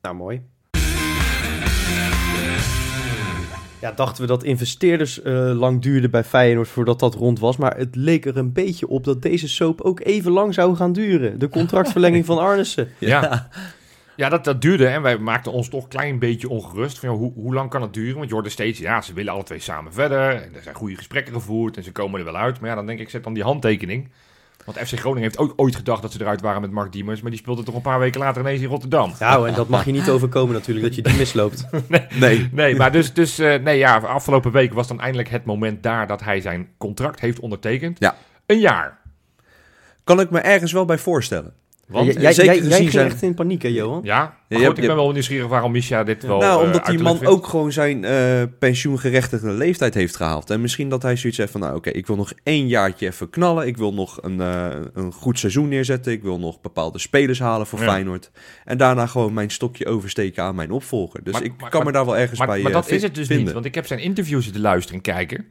Nou, 0.00 0.14
mooi. 0.14 0.42
Ja, 3.84 3.92
dachten 3.92 4.22
we 4.22 4.28
dat 4.28 4.42
investeerders 4.42 5.22
eh, 5.22 5.50
lang 5.54 5.82
duurden 5.82 6.10
bij 6.10 6.24
Feyenoord 6.24 6.68
voordat 6.68 6.98
dat 6.98 7.14
rond 7.14 7.38
was. 7.38 7.56
Maar 7.56 7.76
het 7.76 7.96
leek 7.96 8.26
er 8.26 8.36
een 8.36 8.52
beetje 8.52 8.88
op 8.88 9.04
dat 9.04 9.22
deze 9.22 9.48
soap 9.48 9.80
ook 9.80 10.00
even 10.00 10.32
lang 10.32 10.54
zou 10.54 10.76
gaan 10.76 10.92
duren. 10.92 11.38
De 11.38 11.48
contractverlenging 11.48 12.24
van 12.24 12.38
Arnissen. 12.38 12.88
Ja. 12.98 13.48
Ja, 14.16 14.28
dat, 14.28 14.44
dat 14.44 14.62
duurde 14.62 14.86
en 14.86 15.02
wij 15.02 15.18
maakten 15.18 15.52
ons 15.52 15.68
toch 15.68 15.82
een 15.82 15.88
klein 15.88 16.18
beetje 16.18 16.48
ongerust. 16.48 16.98
Van, 16.98 17.10
ja, 17.10 17.14
hoe, 17.14 17.32
hoe 17.34 17.54
lang 17.54 17.70
kan 17.70 17.82
het 17.82 17.92
duren? 17.92 18.14
Want 18.14 18.28
je 18.28 18.34
hoorde 18.34 18.48
steeds, 18.48 18.78
ja, 18.78 19.00
ze 19.00 19.12
willen 19.12 19.32
alle 19.32 19.42
twee 19.42 19.58
samen 19.58 19.92
verder. 19.92 20.42
En 20.42 20.54
er 20.54 20.62
zijn 20.62 20.74
goede 20.74 20.96
gesprekken 20.96 21.32
gevoerd 21.32 21.76
en 21.76 21.82
ze 21.82 21.92
komen 21.92 22.18
er 22.18 22.24
wel 22.24 22.36
uit. 22.36 22.60
Maar 22.60 22.68
ja, 22.68 22.74
dan 22.74 22.86
denk 22.86 22.98
ik, 22.98 23.10
zet 23.10 23.24
dan 23.24 23.34
die 23.34 23.42
handtekening. 23.42 24.08
Want 24.64 24.78
FC 24.78 24.98
Groningen 24.98 25.22
heeft 25.22 25.38
ook 25.38 25.52
ooit 25.56 25.76
gedacht 25.76 26.02
dat 26.02 26.12
ze 26.12 26.20
eruit 26.20 26.40
waren 26.40 26.60
met 26.60 26.70
Mark 26.70 26.92
Diemers. 26.92 27.20
Maar 27.20 27.30
die 27.30 27.40
speelde 27.40 27.62
toch 27.62 27.74
een 27.74 27.80
paar 27.80 27.98
weken 27.98 28.20
later 28.20 28.40
ineens 28.42 28.60
in 28.60 28.68
Rotterdam. 28.68 29.12
Nou, 29.18 29.48
en 29.48 29.54
dat 29.54 29.68
mag 29.68 29.84
je 29.84 29.92
niet 29.92 30.10
overkomen 30.10 30.54
natuurlijk, 30.54 30.86
dat 30.86 30.94
je 30.94 31.02
die 31.02 31.16
misloopt. 31.16 31.66
Nee. 32.18 32.48
Nee, 32.52 32.76
maar 32.76 32.92
dus, 32.92 33.12
dus 33.12 33.38
eh, 33.38 33.62
nee, 33.62 33.78
ja, 33.78 33.98
afgelopen 33.98 34.52
week 34.52 34.72
was 34.72 34.88
dan 34.88 35.00
eindelijk 35.00 35.28
het 35.28 35.44
moment 35.44 35.82
daar 35.82 36.06
dat 36.06 36.22
hij 36.22 36.40
zijn 36.40 36.68
contract 36.78 37.20
heeft 37.20 37.40
ondertekend. 37.40 37.98
Ja. 37.98 38.16
Een 38.46 38.58
jaar. 38.60 38.98
Kan 40.04 40.20
ik 40.20 40.30
me 40.30 40.38
ergens 40.38 40.72
wel 40.72 40.84
bij 40.84 40.98
voorstellen. 40.98 41.54
Want, 41.88 42.12
jij, 42.12 42.22
jij, 42.22 42.32
zeker 42.32 42.52
jij, 42.54 42.54
jij 42.54 42.62
gezien 42.64 42.76
ging 42.78 42.90
zijn- 42.90 43.06
echt 43.06 43.22
in 43.22 43.34
paniek, 43.34 43.62
hè, 43.62 43.68
Johan? 43.68 44.00
ja, 44.04 44.36
je 44.48 44.66
goed, 44.66 44.78
ik 44.78 44.86
ben 44.86 44.96
wel 44.96 45.12
nieuwsgierig 45.12 45.48
waarom 45.48 45.72
Misha 45.72 46.04
dit 46.04 46.22
wel 46.22 46.38
nou, 46.38 46.60
eh, 46.60 46.66
omdat 46.66 46.86
die 46.86 46.98
man 46.98 47.16
vindt. 47.16 47.32
ook 47.32 47.46
gewoon 47.46 47.72
zijn 47.72 48.04
eh 48.04 48.42
pensioengerechtigde 48.58 49.50
leeftijd 49.50 49.94
heeft 49.94 50.16
gehaald. 50.16 50.50
En 50.50 50.60
misschien 50.60 50.88
dat 50.88 51.02
hij 51.02 51.16
zoiets 51.16 51.38
heeft 51.38 51.52
van, 51.52 51.60
nou 51.60 51.76
oké, 51.76 51.90
ik 51.90 52.06
wil 52.06 52.16
nog 52.16 52.32
één 52.42 52.66
jaartje 52.68 53.06
even 53.06 53.30
knallen. 53.30 53.66
Ik 53.66 53.76
wil 53.76 53.94
nog 53.94 54.18
een, 54.22 54.40
eh, 54.40 54.66
een 54.94 55.12
goed 55.12 55.38
seizoen 55.38 55.68
neerzetten. 55.68 56.12
Ik 56.12 56.22
wil 56.22 56.38
nog 56.38 56.60
bepaalde 56.60 56.98
spelers 56.98 57.38
halen 57.38 57.66
voor 57.66 57.78
Ja. 57.78 57.84
Feyenoord. 57.84 58.30
En 58.64 58.76
daarna 58.76 59.06
gewoon 59.06 59.34
mijn 59.34 59.50
stokje 59.50 59.86
oversteken 59.86 60.42
aan 60.42 60.54
mijn 60.54 60.70
opvolger. 60.70 61.24
Dus 61.24 61.32
Maar- 61.32 61.42
ik 61.44 61.52
maar- 61.60 61.70
kan 61.70 61.78
maar- 61.82 61.92
me 61.92 61.96
daar 61.96 62.04
wel 62.06 62.16
ergens 62.16 62.38
Maar, 62.38 62.48
bij 62.48 62.60
maar 62.62 62.72
dat 62.72 62.90
is 62.90 63.02
het 63.02 63.14
dus 63.14 63.26
vinden. 63.26 63.44
niet, 63.44 63.54
want 63.54 63.64
ik 63.66 63.74
heb 63.74 63.86
zijn 63.86 64.00
interviews 64.00 64.44
zitten 64.44 64.62
luisteren 64.62 64.96
en 64.96 65.12
kijken. 65.12 65.46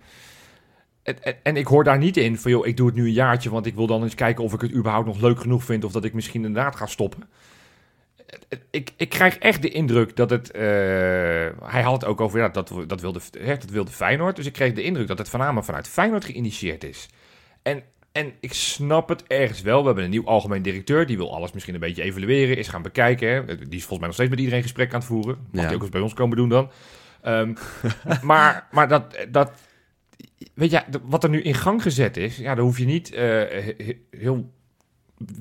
En, 1.04 1.24
en, 1.24 1.36
en 1.44 1.58
ik 1.58 1.68
hoor 1.68 1.84
daar 1.84 1.98
niet 1.98 2.18
in 2.18 2.38
van, 2.38 2.52
joh, 2.52 2.68
ik 2.68 2.78
doe 2.78 2.88
het 2.88 2.96
nu 2.96 3.06
een 3.06 3.12
jaartje, 3.12 3.50
want 3.50 3.66
ik 3.66 3.76
wil 3.76 3.88
dan 3.88 4.04
eens 4.04 4.16
kijken 4.16 4.44
of 4.44 4.54
ik 4.54 4.62
het 4.62 4.74
überhaupt 4.74 5.08
nog 5.08 5.22
leuk 5.22 5.40
genoeg 5.40 5.64
vind 5.64 5.84
of 5.84 5.92
dat 5.92 6.04
ik 6.04 6.14
misschien 6.14 6.46
inderdaad 6.46 6.76
ga 6.76 6.86
stoppen. 6.86 7.24
Ik, 8.70 8.92
ik 8.98 9.10
krijg 9.10 9.38
echt 9.38 9.62
de 9.62 9.70
indruk 9.70 10.16
dat 10.16 10.30
het... 10.30 10.52
eh, 10.52 10.62
hij 11.64 11.82
had 11.82 11.94
het 11.94 12.06
ook 12.06 12.22
over, 12.22 12.40
ja, 12.40 12.50
dat, 12.50 12.74
dat, 12.88 13.02
wilde, 13.02 13.20
hè, 13.40 13.58
dat 13.58 13.70
wilde 13.70 13.92
Feyenoord. 13.92 14.36
Dus 14.36 14.46
ik 14.46 14.54
kreeg 14.54 14.74
de 14.74 14.84
indruk 14.84 15.08
dat 15.08 15.18
het 15.18 15.30
voornamelijk 15.30 15.66
vanuit 15.66 15.88
Feyenoord 15.88 16.26
geïnitieerd 16.26 16.84
is. 16.84 17.08
En, 17.62 17.84
en 18.12 18.34
ik 18.40 18.54
snap 18.54 19.10
het 19.10 19.24
ergens 19.28 19.62
wel. 19.62 19.80
We 19.80 19.86
hebben 19.86 20.04
een 20.04 20.10
nieuw 20.10 20.26
algemeen 20.26 20.62
directeur. 20.62 21.06
Die 21.06 21.18
wil 21.18 21.36
alles 21.36 21.52
misschien 21.52 21.74
een 21.74 21.80
beetje 21.80 22.04
evalueren. 22.04 22.58
Is 22.58 22.68
gaan 22.68 22.82
bekijken. 22.82 23.28
Hè. 23.30 23.46
Die 23.46 23.56
is 23.70 23.86
volgens 23.86 23.98
mij 24.00 24.08
nog 24.08 24.14
steeds 24.14 24.30
met 24.30 24.40
iedereen 24.40 24.62
gesprek 24.62 24.94
aan 24.94 25.00
het 25.00 25.08
voeren. 25.08 25.38
Mag 25.52 25.62
Ja. 25.62 25.68
die 25.68 25.76
ook 25.76 25.82
eens 25.82 25.92
bij 25.92 26.02
ons 26.02 26.14
komen 26.14 26.38
doen 26.38 26.50
dan. 26.50 26.72
Ehm, 27.22 27.54
maar 28.22 28.68
maar 28.72 28.88
dat, 28.88 29.18
dat... 29.30 29.52
Weet 30.54 30.72
je, 30.72 30.82
wat 31.04 31.24
er 31.24 31.30
nu 31.30 31.42
in 31.42 31.54
gang 31.54 31.82
gezet 31.82 32.18
is... 32.18 32.38
Ja, 32.38 32.56
dan 32.56 32.66
hoef 32.66 32.78
je 32.78 32.86
niet 32.86 33.14
eh, 33.14 33.22
he- 33.22 33.76
he- 33.78 34.02
heel 34.10 34.54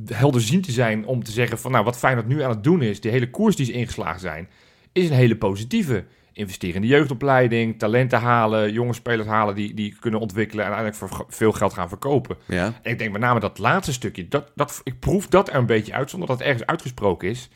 helderziend 0.07 0.65
te 0.65 0.73
zijn 0.73 1.07
om 1.07 1.25
te 1.25 1.31
zeggen 1.31 1.59
van... 1.59 1.71
Nou, 1.71 1.85
wat 1.85 1.99
Feyenoord 1.99 2.27
nu 2.27 2.43
aan 2.43 2.51
het 2.51 2.65
doen 2.65 2.83
is... 2.83 3.01
Die 3.01 3.11
hele 3.11 3.31
koers 3.31 3.57
die 3.57 3.67
ze 3.67 3.73
ingeslagen 3.73 4.21
zijn... 4.21 4.49
Is 4.93 5.09
een 5.09 5.17
hele 5.17 5.37
positieve. 5.37 6.05
Investeren 6.33 6.75
in 6.75 6.81
de 6.81 6.87
jeugdopleiding, 6.87 7.79
talenten 7.79 8.21
halen, 8.21 8.73
jonge 8.73 8.93
spelers 8.93 9.29
halen 9.29 9.55
die, 9.55 9.75
die 9.75 9.97
kunnen 10.01 10.21
ontwikkelen 10.21 10.65
en 10.65 10.73
uiteindelijk 10.73 11.13
voor 11.15 11.27
veel 11.29 11.53
geld 11.53 11.73
gaan 11.73 11.89
verkopen. 11.89 12.37
Ja. 12.47 12.65
En 12.83 12.93
ik 12.93 12.99
denk 12.99 13.13
met 13.13 13.21
name 13.21 13.41
dat 13.41 13.59
laatste 13.59 13.93
stukje, 13.93 14.29
dat, 14.29 14.53
dat, 14.55 14.81
ik 14.85 14.99
proef 14.99 15.27
dat 15.27 15.49
er 15.49 15.55
een 15.55 15.67
beetje 15.67 15.93
uit, 15.93 16.11
zonder 16.11 16.29
dat 16.29 16.39
het 16.39 16.47
ergens 16.47 16.67
uitgesproken 16.67 17.29
is. 17.29 17.49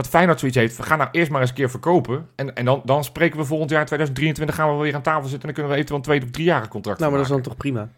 Dat 0.00 0.08
Feyenoord 0.08 0.38
zoiets 0.38 0.56
heeft, 0.58 0.76
we 0.76 0.82
gaan 0.82 0.98
nou 0.98 1.10
eerst 1.12 1.30
maar 1.30 1.40
eens 1.40 1.50
een 1.50 1.56
keer 1.56 1.70
verkopen. 1.70 2.28
En, 2.34 2.54
en 2.54 2.64
dan, 2.64 2.82
dan 2.84 3.04
spreken 3.04 3.38
we 3.38 3.44
volgend 3.44 3.70
jaar 3.70 3.86
2023, 3.86 4.54
gaan 4.56 4.66
we 4.68 4.72
wel 4.74 4.82
weer 4.82 4.94
aan 4.94 5.02
tafel 5.02 5.28
zitten 5.28 5.40
en 5.48 5.54
dan 5.54 5.54
kunnen 5.54 5.70
we 5.72 5.76
eventueel 5.76 5.98
een 5.98 6.04
twee 6.04 6.22
of 6.22 6.30
drie 6.30 6.44
jaar 6.46 6.68
contract 6.68 6.98
Nou, 6.98 7.10
maar 7.10 7.20
dat 7.20 7.28
is 7.30 7.34
dan 7.34 7.44
toch 7.44 7.56
prima? 7.56 7.88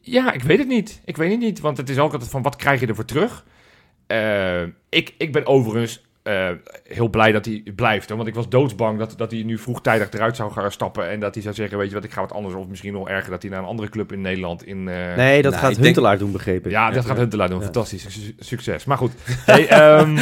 Ja, 0.00 0.32
ik 0.32 0.42
weet 0.42 0.58
het 0.58 0.68
niet. 0.68 1.00
Ik 1.04 1.16
weet 1.16 1.30
het 1.30 1.40
niet, 1.40 1.60
want 1.60 1.76
het 1.76 1.88
is 1.88 1.98
ook 1.98 2.12
altijd 2.12 2.30
van 2.30 2.42
wat 2.42 2.56
krijg 2.56 2.80
je 2.80 2.86
ervoor 2.86 3.04
terug? 3.04 3.44
Eh, 4.06 4.62
ik, 4.88 5.14
ik 5.18 5.32
ben 5.32 5.46
overigens 5.46 6.04
eh, 6.22 6.48
heel 6.84 7.08
blij 7.08 7.32
dat 7.32 7.44
hij 7.44 7.62
blijft. 7.76 8.08
Hoor, 8.08 8.16
want 8.16 8.28
ik 8.28 8.34
was 8.34 8.48
doodsbang 8.48 8.98
dat, 8.98 9.14
dat 9.16 9.30
hij 9.30 9.42
nu 9.42 9.58
vroegtijdig 9.58 10.10
eruit 10.12 10.36
zou 10.36 10.52
gaan 10.52 10.72
stappen. 10.72 11.08
En 11.10 11.20
dat 11.20 11.34
hij 11.34 11.42
zou 11.42 11.54
zeggen, 11.54 11.78
weet 11.78 11.88
je 11.88 11.94
wat, 11.94 12.04
ik 12.04 12.12
ga 12.12 12.20
wat 12.20 12.32
anders. 12.32 12.54
Of 12.54 12.66
misschien 12.66 12.92
nog 12.92 13.08
erger, 13.08 13.30
dat 13.30 13.42
hij 13.42 13.50
naar 13.50 13.60
een 13.60 13.66
andere 13.66 13.88
club 13.88 14.12
in 14.12 14.20
Nederland... 14.20 14.64
In, 14.66 14.88
eh, 14.88 15.16
Nee, 15.16 15.42
dat 15.42 15.52
nou, 15.52 15.64
gaat 15.64 15.72
denk- 15.74 15.84
Huntelaar 15.84 16.18
doen, 16.18 16.32
begrepen. 16.32 16.70
ja, 16.70 16.90
dat 16.90 17.04
gaat 17.04 17.16
Huntelaar 17.16 17.48
doen. 17.48 17.58
Ja. 17.58 17.64
Fantastisch. 17.64 18.06
Su- 18.08 18.34
Succes. 18.38 18.84
Maar 18.84 18.98
goed. 18.98 19.12
Hey, 19.26 19.68
ehm, 19.98 20.18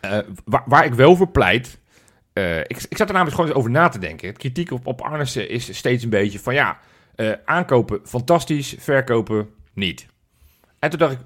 eh, 0.00 0.18
waar, 0.44 0.84
ik 0.84 0.94
wel 0.94 1.16
voor 1.16 1.28
pleit... 1.28 1.78
eh, 2.32 2.58
ik, 2.58 2.82
ik 2.88 2.96
zat 2.96 3.08
er 3.08 3.12
namelijk 3.12 3.34
gewoon 3.34 3.46
eens 3.46 3.58
over 3.58 3.70
na 3.70 3.88
te 3.88 3.98
denken. 3.98 4.28
Het 4.28 4.38
kritiek 4.38 4.70
op, 4.70 4.86
op 4.86 5.06
is 5.34 5.76
steeds 5.76 6.04
een 6.04 6.10
beetje 6.10 6.38
van 6.38 6.54
ja, 6.54 6.78
eh, 7.14 7.32
aankopen 7.44 8.00
fantastisch, 8.04 8.74
verkopen 8.78 9.48
niet. 9.74 10.06
En 10.78 10.90
toen 10.90 10.98
dacht 10.98 11.12
ik, 11.12 11.18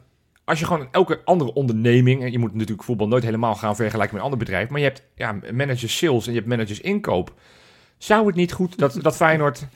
als 0.44 0.58
je 0.58 0.64
gewoon 0.66 0.88
elke 0.90 1.20
andere 1.24 1.52
onderneming, 1.52 2.22
en 2.22 2.32
je 2.32 2.38
moet 2.38 2.52
natuurlijk 2.52 2.82
voetbal 2.82 3.08
nooit 3.08 3.24
helemaal 3.24 3.54
gaan 3.54 3.76
vergelijken 3.76 4.14
met 4.14 4.24
een 4.24 4.30
ander 4.30 4.46
bedrijf, 4.46 4.68
maar 4.68 4.80
je 4.80 4.86
hebt 4.86 5.02
ja, 5.14 5.38
managers 5.52 5.96
sales 5.96 6.26
en 6.26 6.32
je 6.32 6.38
hebt 6.38 6.50
managers 6.50 6.80
inkoop. 6.80 7.34
Zou 7.98 8.26
het 8.26 8.34
niet 8.34 8.52
goed 8.52 8.78
dat, 8.78 8.98
dat 9.02 9.16
Feyenoord, 9.16 9.66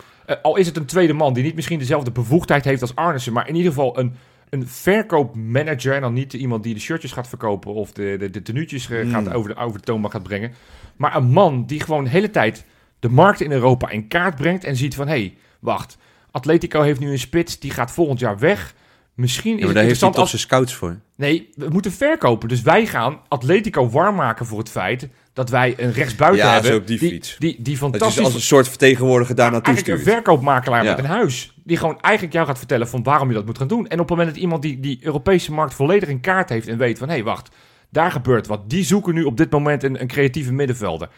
al 0.42 0.56
is 0.56 0.66
het 0.66 0.76
een 0.76 0.86
tweede 0.86 1.12
man 1.12 1.32
die 1.32 1.42
niet 1.42 1.54
misschien 1.54 1.78
dezelfde 1.78 2.10
bevoegdheid 2.10 2.64
heeft 2.64 2.80
als 2.80 2.94
Arnissen, 2.94 3.32
maar 3.32 3.48
in 3.48 3.54
ieder 3.54 3.72
geval 3.72 3.98
een, 3.98 4.16
een 4.50 4.68
verkoopmanager 4.68 5.94
en 5.94 6.00
dan 6.00 6.12
niet 6.12 6.32
iemand 6.32 6.62
die 6.62 6.74
de 6.74 6.80
shirtjes 6.80 7.12
gaat 7.12 7.28
verkopen 7.28 7.74
of 7.74 7.92
de, 7.92 8.16
de, 8.18 8.30
de 8.30 8.42
tenuutjes 8.42 8.90
eh, 8.90 9.10
gaat 9.10 9.32
over, 9.32 9.54
de, 9.54 9.60
over 9.60 9.78
de 9.78 9.84
toonbank 9.84 10.12
gaat 10.12 10.22
brengen, 10.22 10.52
maar 10.96 11.16
een 11.16 11.30
man 11.30 11.66
die 11.66 11.80
gewoon 11.80 12.04
de 12.04 12.10
hele 12.10 12.30
tijd 12.30 12.64
de 12.98 13.08
markt 13.08 13.40
in 13.40 13.52
Europa 13.52 13.90
in 13.90 14.08
kaart 14.08 14.36
brengt 14.36 14.64
en 14.64 14.76
ziet 14.76 14.94
van, 14.94 15.06
hé, 15.06 15.12
hey, 15.12 15.36
wacht, 15.60 15.98
Atletico 16.30 16.82
heeft 16.82 17.00
nu 17.00 17.10
een 17.10 17.18
spits, 17.18 17.58
die 17.58 17.70
gaat 17.70 17.90
volgend 17.90 18.20
jaar 18.20 18.38
weg. 18.38 18.74
Misschien 19.14 19.52
is 19.52 19.58
Ja, 19.58 19.64
maar 19.66 19.66
het 19.66 19.74
daar 19.74 19.84
heeft 19.84 20.00
hij 20.00 20.10
toch 20.10 20.20
als... 20.20 20.30
zijn 20.30 20.42
scouts 20.42 20.74
voor. 20.74 20.98
Nee, 21.14 21.48
we 21.54 21.68
moeten 21.68 21.92
verkopen. 21.92 22.48
Dus 22.48 22.62
wij 22.62 22.86
gaan 22.86 23.20
Atletico 23.28 23.88
warm 23.88 24.14
maken 24.14 24.46
voor 24.46 24.58
het 24.58 24.70
feit 24.70 25.08
dat 25.38 25.50
wij 25.50 25.74
een 25.76 25.92
rechtsbuiten 25.92 26.46
Ja, 26.46 26.52
hebben. 26.52 26.86
die 26.86 26.98
die, 26.98 27.10
fiets. 27.10 27.36
Die, 27.38 27.76
fantastisch... 27.76 28.14
ze 28.14 28.22
als 28.22 28.34
een 28.34 28.40
soort 28.40 28.68
vertegenwoordiger 28.68 29.34
daar 29.34 29.50
naartoe 29.50 29.72
eigenlijk 29.74 29.96
een 29.98 30.04
stuurt. 30.04 30.16
verkoopmakelaar 30.16 30.84
Ja. 30.84 30.90
met 30.90 30.98
een 30.98 31.10
huis. 31.10 31.52
Die 31.64 31.76
gewoon 31.76 32.00
eigenlijk 32.00 32.34
jou 32.34 32.46
gaat 32.46 32.58
vertellen 32.58 32.88
van 32.88 33.02
waarom 33.02 33.28
je 33.28 33.34
dat 33.34 33.46
moet 33.46 33.58
gaan 33.58 33.68
doen. 33.68 33.86
En 33.88 34.00
op 34.00 34.08
het 34.08 34.08
moment 34.08 34.28
dat 34.28 34.38
iemand 34.42 34.62
die 34.62 34.80
die 34.80 34.98
Europese 35.02 35.52
markt 35.52 35.74
volledig 35.74 36.08
in 36.08 36.20
kaart 36.20 36.48
heeft 36.48 36.68
en 36.68 36.78
weet 36.78 36.98
van... 36.98 37.08
hé, 37.08 37.14
hey, 37.14 37.24
wacht, 37.24 37.54
daar 37.90 38.10
gebeurt 38.10 38.46
wat. 38.46 38.70
Die 38.70 38.84
zoeken 38.84 39.14
nu 39.14 39.24
op 39.24 39.36
dit 39.36 39.50
moment 39.50 39.82
een, 39.82 40.00
een 40.00 40.06
creatieve 40.06 40.52
middenvelder. 40.52 41.08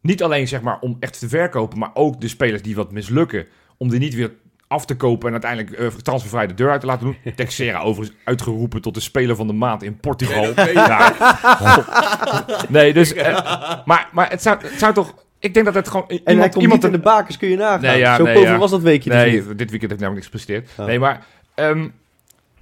Niet 0.00 0.22
alleen 0.22 0.48
zeg 0.48 0.60
maar 0.60 0.78
om 0.80 0.96
echt 1.00 1.18
te 1.18 1.28
verkopen, 1.28 1.78
maar 1.78 1.90
ook 1.94 2.20
de 2.20 2.28
spelers 2.28 2.62
die 2.62 2.74
wat 2.74 2.92
mislukken... 2.92 3.46
om 3.76 3.88
die 3.88 3.98
niet 3.98 4.14
weer 4.14 4.32
af 4.70 4.84
te 4.84 4.96
kopen 4.96 5.26
en 5.26 5.32
uiteindelijk 5.32 5.72
eh 5.72 5.86
transfervrij 6.02 6.46
de 6.46 6.54
deur 6.54 6.70
uit 6.70 6.80
te 6.80 6.86
laten 6.86 7.04
doen. 7.06 7.16
Texera 7.36 7.80
overigens 7.80 8.18
uitgeroepen 8.24 8.80
tot 8.82 8.94
de 8.94 9.00
speler 9.00 9.36
van 9.36 9.46
de 9.46 9.52
maand 9.52 9.82
in 9.82 9.96
Portugal. 9.96 10.52
Ja. 10.72 11.14
Nee, 12.68 12.92
dus... 12.92 13.12
eh, 13.14 13.84
maar, 13.84 14.08
maar 14.12 14.30
het 14.30 14.42
zou, 14.42 14.58
het 14.62 14.78
zou 14.78 14.94
toch... 14.94 15.14
Ik 15.38 15.54
denk 15.54 15.66
dat 15.66 15.74
het 15.74 15.88
gewoon... 15.88 16.08
En 16.24 16.38
hij 16.38 16.48
komt 16.48 16.66
niet 16.66 16.84
in 16.84 16.92
de 16.92 16.98
bakens, 16.98 17.36
kun 17.36 17.48
je 17.48 17.56
nagaan. 17.56 17.80
Nee, 17.80 17.98
ja, 17.98 18.16
Zo 18.16 18.24
nee, 18.24 18.38
ja. 18.38 18.58
was 18.58 18.70
dat 18.70 18.82
weekje 18.82 19.10
dus 19.10 19.18
Nee, 19.18 19.32
niet. 19.32 19.58
dit 19.58 19.70
weekend 19.70 19.90
heeft 19.90 20.02
namelijk 20.02 20.14
niks 20.14 20.24
gepresteerd. 20.24 20.68
Oh. 20.78 20.86
Nee, 20.86 20.98
maar 20.98 21.26
ehm, 21.54 21.88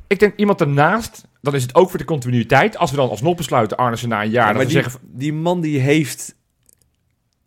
ik 0.07 0.19
denk 0.19 0.37
iemand 0.37 0.61
ernaast, 0.61 1.25
dan 1.41 1.55
is 1.55 1.63
het 1.63 1.75
ook 1.75 1.91
voor 1.91 1.99
de 1.99 2.05
continuïteit. 2.05 2.79
Als 2.79 2.91
we 2.91 2.97
dan 2.97 3.09
alsnog 3.09 3.37
besluiten, 3.37 3.77
Arnissen 3.77 4.09
na 4.09 4.23
een 4.23 4.31
jaar, 4.31 4.41
Ja, 4.41 4.47
dat 4.47 4.57
maar 4.57 4.67
we 4.67 4.73
die, 4.73 4.83
zeggen... 4.83 5.01
die 5.05 5.33
man 5.33 5.61
die 5.61 5.81
heeft 5.81 6.35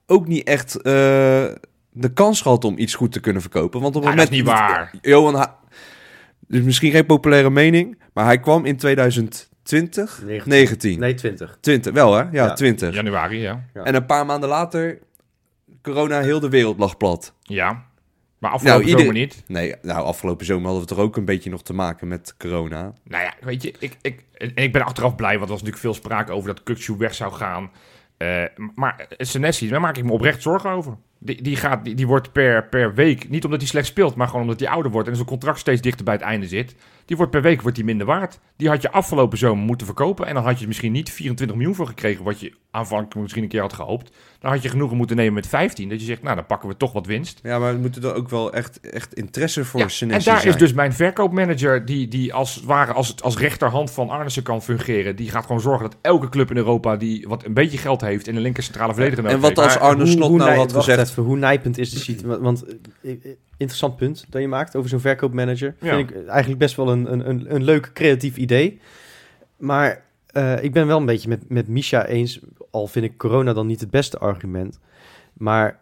ook 0.08 0.28
niet 0.28 0.48
echt 0.48 0.82
eh, 0.82 1.46
de 1.92 2.14
kans 2.14 2.42
gehad 2.42 2.64
om 2.64 2.78
iets 2.78 2.96
goed 2.96 3.12
te 3.12 3.20
kunnen 3.20 3.42
verkopen. 3.42 3.82
Want 3.82 3.96
op 3.96 4.04
het 4.04 4.12
Ja, 4.12 4.18
dat 4.18 4.30
moment 4.32 4.48
is 4.50 4.54
niet 4.54 4.60
waar. 4.60 4.94
Johan, 5.02 5.36
Ha- 5.36 5.60
dus 6.48 6.62
misschien 6.62 6.92
geen 6.92 7.06
populaire 7.06 7.50
mening, 7.50 8.02
maar 8.14 8.26
hij 8.26 8.40
kwam 8.40 8.66
in 8.66 8.78
2020, 8.78 10.22
19. 10.26 10.50
19, 10.50 11.00
Nee, 11.00 11.14
20. 11.14 11.58
20, 11.62 11.94
wel 11.94 12.14
hè? 12.14 12.22
Ja, 12.22 12.30
Ja. 12.32 12.54
20. 12.54 12.94
Januari, 12.94 13.38
ja. 13.40 13.66
Ja. 13.74 13.84
En 13.84 13.96
een 13.96 14.06
paar 14.06 14.26
maanden 14.26 14.50
later, 14.50 15.00
corona, 15.82 16.20
heel 16.22 16.40
de 16.40 16.50
wereld 16.50 16.80
lag 16.80 16.98
plat. 16.98 17.34
Ja. 17.42 17.84
Maar 18.40 18.52
afgelopen 18.52 18.80
Nou, 18.86 18.90
ieder- 18.98 19.14
zomer 19.14 19.22
niet. 19.28 19.44
Nee, 19.48 19.76
nou, 19.82 20.06
afgelopen 20.06 20.46
zomer 20.46 20.64
hadden 20.66 20.82
we 20.82 20.88
toch 20.88 20.98
ook 21.00 21.18
een 21.18 21.26
beetje 21.26 21.50
nog 21.50 21.64
te 21.64 21.74
maken 21.74 22.08
met 22.08 22.36
corona. 22.38 22.94
Nou 23.04 23.24
ja, 23.24 23.34
weet 23.42 23.62
je, 23.64 23.74
ik, 23.80 23.98
ik, 24.02 24.24
en 24.38 24.52
ik 24.56 24.72
ben 24.74 24.82
achteraf 24.86 25.16
blij, 25.16 25.32
want 25.38 25.44
er 25.44 25.50
was 25.56 25.64
natuurlijk 25.64 25.82
veel 25.82 25.94
sprake 25.94 26.32
over 26.32 26.54
dat 26.56 26.62
Kukçu 26.64 26.98
weg 26.98 27.14
zou 27.14 27.34
gaan. 27.34 27.72
Eh, 28.18 28.44
maar 28.76 29.08
Senesi, 29.18 29.70
daar 29.70 29.82
maak 29.82 29.98
ik 29.98 30.04
me 30.04 30.12
oprecht 30.12 30.42
zorgen 30.42 30.70
over. 30.70 30.98
Die, 31.24 31.42
die, 31.42 31.56
gaat, 31.56 31.84
die, 31.84 31.96
die 31.96 32.08
wordt 32.08 32.32
per, 32.32 32.64
per 32.64 32.94
week, 32.94 33.30
niet 33.30 33.46
omdat 33.46 33.60
hij 33.60 33.70
slecht 33.70 33.88
speelt, 33.88 34.16
maar 34.16 34.28
gewoon 34.28 34.42
omdat 34.42 34.60
hij 34.60 34.70
ouder 34.70 34.92
wordt 34.92 35.08
en 35.08 35.16
zijn 35.16 35.28
contract 35.28 35.60
steeds 35.60 35.82
dichter 35.82 36.06
bij 36.06 36.14
het 36.14 36.24
einde 36.24 36.48
zit. 36.48 36.76
Die 37.12 37.20
wordt 37.20 37.36
per 37.36 37.42
week 37.42 37.62
wordt 37.62 37.76
die 37.76 37.86
minder 37.86 38.08
waard. 38.08 38.40
Die 38.58 38.70
had 38.70 38.82
je 38.82 38.92
afgelopen 38.92 39.38
zomer 39.38 39.66
moeten 39.66 39.86
verkopen 39.86 40.28
en 40.28 40.34
dan 40.34 40.44
had 40.44 40.60
je 40.60 40.68
misschien 40.68 40.92
niet 40.92 41.10
24 41.12 41.58
miljoen 41.58 41.76
voor 41.76 41.88
gekregen, 41.88 42.24
wat 42.24 42.40
je 42.40 42.54
aanvankelijk 42.72 43.16
misschien 43.16 43.44
een 43.44 43.50
keer 43.50 43.62
had 43.62 43.74
gehoopt. 43.74 44.12
Dan 44.40 44.52
had 44.52 44.62
je 44.64 44.70
genoegen 44.70 44.98
moeten 44.98 45.16
nemen 45.16 45.34
met 45.34 45.48
15, 45.48 45.90
dat 45.90 46.00
je 46.00 46.06
zegt, 46.06 46.24
nou 46.24 46.36
dan 46.36 46.46
pakken 46.46 46.70
we 46.70 46.78
toch 46.78 46.92
wat 46.94 47.06
winst. 47.06 47.40
Ja, 47.44 47.60
maar 47.60 47.74
we 47.74 47.80
moeten 47.80 48.04
er 48.04 48.14
ook 48.14 48.30
wel 48.30 48.54
echt, 48.54 48.80
echt 48.80 49.14
interesse 49.14 49.66
voor 49.66 49.80
Ja, 49.80 49.88
Senesi 49.88 50.20
en 50.20 50.26
daar 50.34 50.42
zijn. 50.42 50.54
is 50.54 50.60
dus 50.60 50.74
mijn 50.74 50.94
verkoopmanager, 50.94 51.86
die, 51.86 52.08
die 52.08 52.34
als 52.34 52.56
het 52.56 52.64
ware 52.64 52.94
als, 52.94 53.22
als 53.22 53.38
rechterhand 53.38 53.92
van 53.92 54.10
Arnissen 54.10 54.44
kan 54.44 54.62
fungeren. 54.62 55.16
Die 55.16 55.30
gaat 55.30 55.46
gewoon 55.46 55.62
zorgen 55.62 55.90
dat 55.90 55.98
elke 56.02 56.30
club 56.30 56.50
in 56.50 56.58
Europa 56.58 56.96
die 56.96 57.28
wat 57.28 57.46
een 57.46 57.54
beetje 57.54 57.78
geld 57.78 58.02
heeft 58.02 58.28
in 58.28 58.36
een 58.36 58.42
linker 58.42 58.64
centrale 58.64 58.94
verdediger 58.94 59.26
En 59.26 59.40
wat 59.40 59.58
als 59.58 59.78
Arne 59.78 60.06
Slot 60.06 60.38
nou 60.38 60.50
nij- 60.50 60.58
had 60.58 60.74
gezegd... 60.74 61.10
Even, 61.10 61.24
hoe 61.24 61.38
nijpend 61.38 61.78
is 61.78 61.90
de 61.92 62.00
situatie? 62.00 62.42
Want, 62.50 62.66
eh, 63.02 63.12
eh, 63.12 63.18
interessant 63.58 63.96
punt 63.96 64.26
dat 64.30 64.42
je 64.42 64.48
maakt 64.48 64.76
over 64.76 64.90
zo'n 64.90 65.00
verkoopmanager. 65.00 65.76
Ja. 65.80 65.96
Vind 65.96 66.10
ik 66.10 66.28
eigenlijk 66.28 66.60
best 66.60 66.76
wel 66.76 66.90
een, 66.92 67.01
een, 67.06 67.30
een, 67.30 67.56
een 67.56 67.64
leuk 67.64 67.92
creatief 67.94 68.38
idee. 68.38 68.80
Maar 69.58 70.04
eh, 70.28 70.64
ik 70.64 70.74
ben 70.74 70.88
wel 70.88 70.98
een 70.98 71.06
beetje 71.06 71.30
met, 71.30 71.50
met 71.50 71.68
Misha 71.68 72.06
eens. 72.06 72.40
Al 72.72 72.88
vind 72.88 73.06
ik 73.06 73.18
corona 73.18 73.54
dan 73.54 73.68
niet 73.68 73.80
het 73.80 73.90
beste 73.90 74.18
argument. 74.18 74.80
Maar 75.34 75.80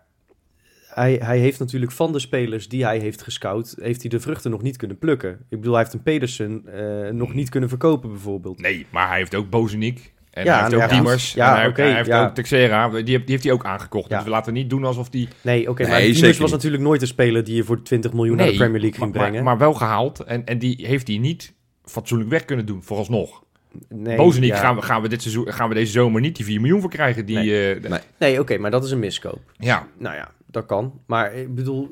hij, 0.88 1.20
hij 1.24 1.40
heeft 1.40 1.60
natuurlijk 1.60 1.92
van 1.92 2.12
de 2.12 2.20
spelers 2.20 2.68
die 2.68 2.84
hij 2.84 3.00
heeft 3.00 3.22
gescout... 3.22 3.76
heeft 3.82 4.02
hij 4.02 4.10
de 4.10 4.20
vruchten 4.20 4.52
nog 4.52 4.62
niet 4.62 4.78
kunnen 4.78 4.98
plukken. 4.98 5.32
Ik 5.32 5.58
bedoel, 5.58 5.74
hij 5.74 5.82
heeft 5.82 5.94
een 5.94 6.04
Pedersen 6.04 6.64
eh, 6.66 7.14
nog 7.14 7.34
niet 7.34 7.50
kunnen 7.50 7.70
verkopen 7.70 8.10
bijvoorbeeld. 8.10 8.62
Nee, 8.62 8.86
maar 8.90 9.08
hij 9.08 9.18
heeft 9.18 9.36
ook 9.36 9.50
Bozeniek. 9.50 10.14
En 10.32 10.44
Ja, 10.46 10.54
hij 10.54 10.62
heeft 10.62 10.74
ook 10.76 10.82
ja, 10.82 10.88
Diemers. 10.88 11.34
ja, 11.34 11.64
en 11.64 11.72
hij, 11.74 11.86
hij 11.86 11.96
heeft 11.96 12.08
ja. 12.08 12.26
ook 12.26 12.34
Texera. 12.36 12.90
Die, 12.90 12.96
heeft- 12.98 13.06
die 13.08 13.22
heeft 13.26 13.44
hij 13.44 13.54
ook 13.54 13.66
aangekocht. 13.66 14.10
Ja. 14.10 14.16
Dus 14.16 14.26
we 14.26 14.30
laten 14.32 14.54
niet 14.54 14.70
doen 14.70 14.84
alsof 14.86 15.10
die... 15.10 15.28
Nee, 15.42 15.70
oké, 15.70 15.82
Nee, 15.82 15.92
maar 15.92 16.00
Diemers 16.00 16.20
zeker 16.20 16.36
was 16.42 16.46
niet. 16.46 16.56
natuurlijk 16.56 16.84
nooit 16.84 17.02
een 17.02 17.08
speler... 17.08 17.44
die 17.44 17.56
je 17.56 17.64
voor 17.64 17.82
20 17.84 18.14
miljoen 18.14 18.38
naar 18.38 18.46
de 18.48 18.56
Premier 18.56 18.82
League 18.82 19.00
ging 19.00 19.12
maar, 19.14 19.22
brengen. 19.22 19.44
Maar, 19.44 19.58
maar 19.58 19.58
wel 19.68 19.74
gehaald. 19.74 20.20
En, 20.20 20.46
en 20.46 20.60
die 20.60 20.86
heeft 20.88 21.08
hij 21.08 21.18
niet 21.18 21.54
fatsoenlijk 21.86 22.30
weg 22.30 22.46
kunnen 22.46 22.66
doen, 22.66 22.84
vooralsnog. 22.84 23.44
nee, 23.90 24.16
Bozeniek 24.18 24.50
ja. 24.52 24.58
gaan, 24.58 24.76
we, 24.76 24.82
gaan, 24.82 25.02
we 25.02 25.08
dit 25.08 25.22
seizoen, 25.22 25.52
gaan 25.54 25.70
we 25.70 25.76
deze 25.76 25.92
zomer 25.92 26.22
niet 26.22 26.36
die 26.36 26.46
4 26.46 26.62
miljoen 26.62 26.82
voor 26.82 26.90
krijgen. 26.90 27.26
Die, 27.26 27.36
Nee. 27.36 27.74
eh, 27.76 27.90
Nee. 27.90 28.00
Nee, 28.20 28.40
oké, 28.40 28.58
maar 28.58 28.72
dat 28.72 28.84
is 28.84 28.92
een 28.92 29.00
miskoop. 29.00 29.40
Ja, 29.58 29.88
Nou 29.98 30.16
ja, 30.16 30.32
dat 30.52 30.66
kan. 30.66 30.94
Maar 31.06 31.34
ik 31.34 31.56
bedoel, 31.56 31.90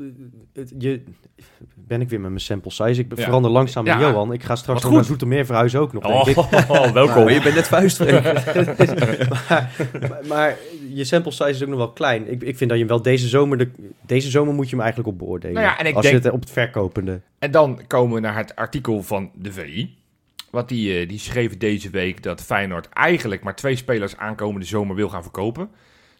het, 0.54 0.74
je, 0.78 1.02
ben 1.76 2.02
ik 2.02 2.10
weer 2.10 2.20
met 2.20 2.30
mijn 2.30 2.42
sample 2.42 2.72
size. 2.72 3.02
Ik 3.02 3.16
Ja. 3.16 3.24
verander 3.24 3.52
langzaam 3.52 3.84
met 3.84 3.94
Ja. 3.94 4.00
Johan. 4.00 4.34
Ik 4.34 4.44
ga 4.44 4.56
straks 4.56 4.84
nog 4.84 4.92
naar 4.92 5.04
Zoetermeer 5.04 5.46
verhuizen 5.46 5.80
ook 5.80 5.94
nog, 5.94 6.04
denk 6.04 6.38
oh, 6.38 6.52
ik. 6.88 6.94
welkom. 6.94 7.24
Maar 7.24 7.34
je 7.34 7.42
bent 7.42 7.56
net 7.56 7.68
vuistvreken. 7.68 8.34
maar, 8.34 9.72
maar, 10.10 10.22
maar 10.28 10.58
je 10.94 11.04
sample 11.04 11.32
size 11.32 11.50
is 11.50 11.62
ook 11.64 11.70
nog 11.70 11.78
wel 11.78 11.92
klein. 11.92 12.32
Ik, 12.32 12.42
ik 12.42 12.58
vind 12.58 12.70
dat 12.70 12.80
je 12.80 12.86
hem 12.86 12.88
wel 12.88 13.02
deze 13.02 13.28
zomer... 13.28 13.58
De, 13.58 13.70
deze 14.06 14.30
zomer 14.30 14.54
moet 14.54 14.66
je 14.70 14.76
hem 14.76 14.84
eigenlijk 14.84 15.14
op 15.14 15.18
beoordelen. 15.20 15.56
Nou 15.56 15.66
ja, 15.68 15.80
en 15.80 15.86
ik 15.86 15.94
als 15.96 16.06
denk- 16.06 16.18
je 16.18 16.22
het 16.24 16.34
op 16.34 16.40
het 16.40 16.52
verkopende... 16.52 17.22
En 17.40 17.52
dan 17.52 17.82
komen 17.88 18.16
we 18.16 18.20
naar 18.22 18.36
het 18.38 18.56
artikel 18.56 19.04
van 19.04 19.32
de 19.36 19.52
VI. 19.52 19.96
Wat 20.52 20.70
die, 20.70 21.00
eh, 21.00 21.10
die 21.10 21.20
schreef 21.20 21.58
deze 21.58 21.90
week 21.90 22.24
dat 22.24 22.42
Feyenoord 22.44 22.90
eigenlijk 22.90 23.44
maar 23.44 23.56
twee 23.56 23.76
spelers 23.76 24.18
aankomende 24.18 24.66
zomer 24.66 24.96
wil 24.96 25.10
gaan 25.10 25.24
verkopen. 25.24 25.70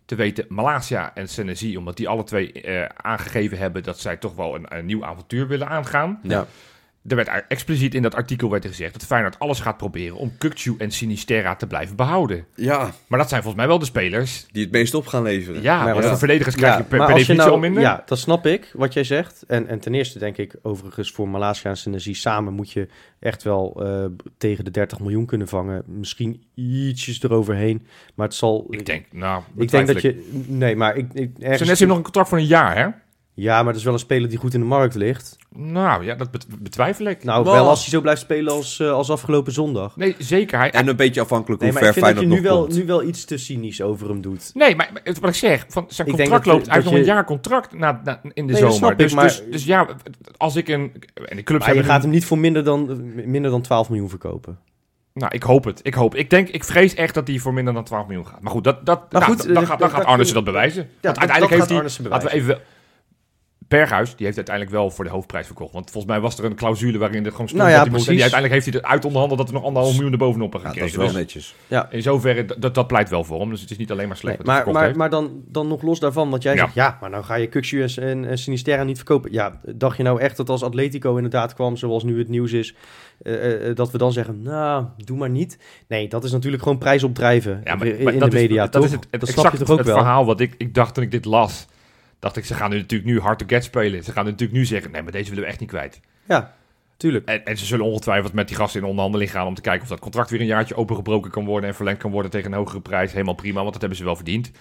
Te 0.08 0.16
weten 0.16 0.46
Malasia 0.50 1.16
en 1.16 1.30
Senesi, 1.30 1.78
omdat 1.78 1.98
die 1.98 2.08
alle 2.08 2.24
twee 2.24 2.52
eh, 2.52 2.86
aangegeven 2.96 3.58
hebben 3.58 3.84
dat 3.84 4.00
zij 4.00 4.18
toch 4.18 4.36
wel 4.36 4.56
een, 4.56 4.78
een 4.78 4.86
nieuw 4.86 5.06
avontuur 5.06 5.48
willen 5.48 5.68
aangaan. 5.68 6.20
Ja. 6.24 6.46
Er 7.08 7.16
werd 7.16 7.28
er 7.28 7.46
expliciet 7.48 7.96
in 7.96 8.02
dat 8.02 8.16
artikel 8.16 8.50
werd 8.50 8.64
er 8.64 8.70
gezegd 8.70 8.94
dat 8.94 9.06
Feyenoord 9.06 9.40
alles 9.40 9.60
gaat 9.60 9.78
proberen 9.78 10.18
om 10.18 10.32
Kukçu 10.32 10.72
en 10.78 10.92
Sinisterra 10.92 11.56
te 11.56 11.68
blijven 11.68 11.96
behouden. 11.96 12.46
ja, 12.56 12.92
Maar 13.08 13.20
dat 13.20 13.30
zijn 13.30 13.42
volgens 13.42 13.62
mij 13.62 13.68
wel 13.68 13.80
de 13.80 13.86
spelers. 13.86 14.46
die 14.52 14.64
het 14.64 14.72
meest 14.72 14.94
op 14.94 15.08
gaan 15.08 15.24
leveren. 15.24 15.62
Ja, 15.62 15.84
Maar 15.84 15.92
want 15.92 16.04
ja. 16.04 16.10
voor 16.10 16.18
verdedigers 16.20 16.56
krijg 16.56 16.78
je 16.78 16.84
per, 16.84 17.00
definitie 17.00 17.36
nou- 17.36 17.52
al 17.52 17.58
minder. 17.58 17.82
Ja, 17.82 18.04
dat 18.06 18.20
snap 18.20 18.46
ik, 18.46 18.72
wat 18.74 18.94
jij 18.94 19.04
zegt. 19.04 19.44
En, 19.48 19.68
en 19.68 19.80
ten 19.80 19.94
eerste 19.94 20.20
denk 20.20 20.38
ik, 20.38 20.56
overigens 20.62 21.12
voor 21.12 21.30
Malasia 21.30 21.70
en 21.70 21.78
Senesi 21.78 22.14
samen 22.14 22.54
moet 22.54 22.72
je 22.72 22.88
echt 23.20 23.44
wel 23.44 23.84
eh, 23.86 24.06
tegen 24.38 24.66
de 24.66 24.72
30 24.72 25.00
miljoen 25.00 25.26
kunnen 25.26 25.48
vangen. 25.48 25.84
Misschien 25.86 26.44
ietsjes 26.54 27.24
eroverheen, 27.24 27.88
maar 28.16 28.26
het 28.28 28.36
zal... 28.36 28.68
Ik 28.70 28.86
denk, 28.86 29.06
nou, 29.12 29.44
ik 29.58 29.72
denk 29.72 29.88
dat 29.88 30.02
je... 30.02 30.44
Nee, 30.48 30.76
maar 30.76 30.96
ik... 30.96 31.14
ik 31.14 31.32
ergens, 31.38 31.58
Senesi 31.58 31.66
heeft 31.68 31.86
nog 31.88 31.98
een 31.98 32.04
contract 32.04 32.30
voor 32.30 32.38
een 32.38 32.46
jaar, 32.46 32.78
hè? 32.78 32.88
Ja, 33.40 33.56
maar 33.56 33.66
dat 33.66 33.76
is 33.76 33.84
wel 33.84 33.94
een 33.94 34.00
speler 34.00 34.30
die 34.30 34.38
goed 34.38 34.54
in 34.54 34.60
de 34.60 34.66
markt 34.66 34.96
ligt. 34.96 35.38
Nou 35.56 36.06
ja, 36.06 36.16
dat 36.16 36.32
bet- 36.32 36.46
betwijfel 36.60 37.06
ik. 37.06 37.24
Nou, 37.24 37.44
Wow. 37.44 37.54
wel 37.54 37.68
als 37.70 37.80
hij 37.82 37.90
zo 37.90 38.02
blijft 38.02 38.22
spelen 38.22 38.54
als, 38.54 38.80
eh, 38.80 38.92
als 38.92 39.10
afgelopen 39.12 39.54
zondag. 39.54 39.96
Nee, 39.96 40.16
zeker. 40.20 40.60
Hij, 40.60 40.72
En 40.72 40.88
een 40.88 40.96
beetje 40.96 41.22
afhankelijk 41.22 41.62
Nee, 41.62 41.72
hoe 41.72 41.80
maar 41.80 41.90
ik 41.90 41.94
ver 41.96 42.04
vind 42.04 42.16
dat 42.16 42.24
je 42.24 42.30
Feyenoord 42.30 42.46
nu 42.46 42.50
nog 42.50 42.58
wel, 42.68 42.68
komt. 42.76 42.82
nu 42.82 43.02
wel 43.02 43.04
iets 43.10 43.26
te 43.26 43.38
cynisch 43.38 43.82
over 43.82 44.10
hem 44.10 44.22
doet. 44.22 44.52
Nee, 44.54 44.76
maar 44.76 44.90
maar 44.94 45.02
wat 45.22 45.30
ik 45.30 45.36
zeg, 45.36 45.66
van 45.70 45.86
zijn 45.90 46.08
Ik 46.08 46.16
denk 46.16 46.30
contract 46.30 46.46
dat- 46.46 46.54
loopt. 46.54 46.66
Hij 46.66 46.74
heeft 46.76 46.86
dat 46.86 46.94
nog 46.98 47.04
een 47.08 47.14
jaar 47.14 47.26
contract 47.26 47.74
na, 47.74 48.02
na- 48.04 48.20
in 48.34 48.48
de 48.48 48.52
Nee, 48.54 48.62
zomer. 48.62 48.76
snap 48.76 48.92
ik, 48.92 48.98
dus, 48.98 49.14
maar- 49.14 49.24
dus, 49.24 49.44
dus 49.52 49.66
ja, 49.66 49.88
als 50.38 50.56
ik 50.56 50.68
een. 50.68 50.92
En 51.26 51.36
de 51.38 51.44
clubs 51.44 51.66
Maar 51.66 51.76
je 51.76 51.84
gaat 51.84 52.02
hem 52.02 52.12
niet 52.12 52.26
voor 52.26 52.38
minder 52.38 52.64
dan, 52.64 53.12
minder 53.30 53.52
dan 53.52 53.62
12 53.62 53.90
miljoen 53.90 54.10
verkopen. 54.10 54.58
Nou, 55.14 55.32
ik 55.36 55.44
hoop 55.44 55.64
het. 55.64 55.80
Ik 55.84 55.94
hoop. 55.94 56.16
Ik 56.16 56.30
denk, 56.30 56.50
ik 56.50 56.64
vrees 56.64 56.94
echt 56.94 57.14
dat 57.14 57.28
hij 57.28 57.38
voor 57.38 57.54
minder 57.54 57.74
dan 57.74 57.84
12 57.84 58.08
miljoen 58.08 58.28
gaat. 58.28 58.42
Maar 58.42 58.52
goed, 58.52 58.64
dat, 58.64 58.86
dat, 58.86 59.12
Maar 59.12 59.22
nou, 59.22 59.34
goed, 59.34 59.44
dan, 59.46 59.54
dan 59.54 59.64
eh, 59.64 59.70
gaat, 59.70 59.80
dan 59.80 59.88
dat- 59.88 59.96
gaat 59.98 60.06
dat- 60.06 60.12
Arnissen 60.12 60.36
dat 60.36 60.44
bewijzen. 60.46 60.82
Want 60.82 60.94
dat- 61.02 61.18
uiteindelijk 61.18 61.40
dat 61.40 61.50
heeft 61.50 61.62
gaat 61.62 61.70
hij. 61.70 61.78
Arnissen 61.78 62.08
Laten 62.08 62.28
we 62.30 62.34
even. 62.56 62.76
Berghuis, 63.68 64.16
die 64.16 64.26
heeft 64.26 64.38
uiteindelijk 64.38 64.76
wel 64.76 64.90
voor 64.92 65.04
de 65.04 65.10
hoofdprijs 65.12 65.46
verkocht. 65.46 65.74
Want 65.74 65.92
volgens 65.92 66.14
mij 66.14 66.22
was 66.22 66.38
er 66.38 66.46
een 66.46 66.56
clausule 66.56 66.98
waarin 66.98 67.26
er 67.26 67.32
gewoon 67.32 67.48
stond 67.48 67.62
Nou 67.64 67.74
ja, 67.74 67.78
dat 67.78 67.88
hij 67.88 67.96
moest. 67.96 68.08
En 68.08 68.14
die 68.14 68.22
precies. 68.24 68.34
uiteindelijk 68.34 68.54
heeft 68.54 68.76
hij 68.76 68.84
eruit 68.84 69.06
onderhandeld 69.06 69.40
dat 69.40 69.48
er 69.50 69.54
nog 69.56 69.64
anderhalf 69.64 69.94
miljoen 69.94 70.12
erbovenop 70.12 70.52
hebben 70.54 70.72
Ja, 70.74 70.80
dat 70.80 70.90
gekregen. 70.90 71.14
is 71.14 71.14
wel 71.14 71.24
Dus 71.24 71.52
netjes. 71.70 71.92
in 71.96 72.02
zoverre, 72.02 72.46
dat, 72.60 72.76
dat 72.76 72.88
pleit 72.88 73.10
wel 73.10 73.24
voor 73.24 73.40
hem. 73.40 73.50
Dus 73.50 73.62
het 73.62 73.72
is 73.72 73.78
niet 73.78 73.92
alleen 73.92 74.08
maar 74.08 74.18
slecht 74.18 74.38
Nee, 74.38 74.46
maar, 74.56 74.72
maar, 74.72 74.96
maar 74.96 75.10
dan, 75.10 75.32
dan 75.48 75.68
nog 75.68 75.82
los 75.82 76.00
daarvan, 76.00 76.30
want 76.30 76.44
jij 76.44 76.54
Ja. 76.56 76.60
zegt, 76.62 76.74
ja, 76.74 76.98
maar 77.02 77.10
nou 77.10 77.24
ga 77.24 77.36
je 77.36 77.48
Kuxu 77.48 77.84
en, 77.84 78.26
en, 78.26 78.38
Sinisterra 78.38 78.84
niet 78.84 78.96
verkopen. 78.96 79.32
Ja, 79.32 79.60
dacht 79.66 79.98
je 79.98 80.04
nou 80.04 80.20
echt 80.20 80.38
dat 80.38 80.50
als 80.50 80.64
Atletico 80.64 81.16
inderdaad 81.16 81.54
kwam, 81.54 81.76
zoals 81.78 82.04
nu 82.04 82.18
het 82.20 82.28
nieuws 82.30 82.52
is, 82.52 82.76
eh, 83.22 83.70
eh, 83.70 83.76
dat 83.76 83.92
we 83.92 83.98
dan 83.98 84.12
zeggen, 84.14 84.42
nou, 84.42 84.86
doe 84.98 85.18
maar 85.18 85.30
niet. 85.30 85.58
Nee, 85.88 86.08
dat 86.08 86.24
is 86.24 86.32
natuurlijk 86.32 86.64
gewoon 86.64 86.78
prijs 86.78 87.04
opdrijven 87.04 87.62
Ja, 87.64 87.76
maar, 87.76 87.88
in, 87.88 88.20
dat 88.20 88.32
de 88.32 88.38
is- 88.38 88.42
media, 88.42 88.62
dat 88.64 88.72
toch? 88.72 88.84
is 88.86 88.92
het, 88.92 89.08
het, 89.12 89.20
dat 89.20 89.30
snap 89.30 89.46
exact 89.46 89.58
je 89.60 89.64
toch 89.66 89.72
ook 89.74 89.78
het 89.78 89.88
wel? 89.88 89.98
verhaal 89.98 90.26
wat 90.26 90.40
ik, 90.40 90.54
ik 90.58 90.74
dacht 90.74 90.94
toen 90.94 91.04
ik 91.04 91.12
dit 91.12 91.26
las. 91.26 91.68
Dacht 92.20 92.38
ik, 92.38 92.46
ze 92.46 92.54
gaan 92.54 92.70
nu 92.70 92.78
natuurlijk 92.78 93.10
nu 93.10 93.20
hard 93.20 93.40
to 93.40 93.46
get 93.48 93.64
spelen. 93.64 94.04
Ze 94.04 94.12
gaan 94.12 94.26
natuurlijk 94.26 94.52
nu 94.52 94.66
zeggen, 94.66 94.92
nee, 94.92 95.02
maar 95.02 95.12
deze 95.12 95.30
willen 95.30 95.44
we 95.44 95.50
echt 95.50 95.60
niet 95.60 95.70
kwijt. 95.70 96.00
Ja, 96.28 96.54
tuurlijk. 96.98 97.26
En, 97.28 97.46
en 97.46 97.58
ze 97.58 97.66
zullen 97.66 97.86
ongetwijfeld 97.86 98.34
met 98.34 98.48
die 98.48 98.58
gasten 98.58 98.82
in 98.82 98.88
onderhandeling 98.88 99.32
gaan 99.32 99.48
om 99.48 99.56
te 99.56 99.62
kijken 99.62 99.82
of 99.84 99.90
dat 99.90 100.00
contract 100.00 100.30
weer 100.30 100.40
een 100.40 100.46
jaartje 100.46 100.76
opengebroken 100.76 101.32
kan 101.32 101.46
worden 101.46 101.70
en 101.70 101.76
verlengd 101.76 102.02
kan 102.02 102.12
worden 102.12 102.32
tegen 102.32 102.52
een 102.52 102.58
hogere 102.58 102.82
prijs. 102.82 103.12
Helemaal 103.12 103.34
prima, 103.36 103.60
want 103.60 103.72
dat 103.72 103.80
hebben 103.82 103.98
ze 104.00 104.04
wel 104.06 104.16
verdiend. 104.16 104.52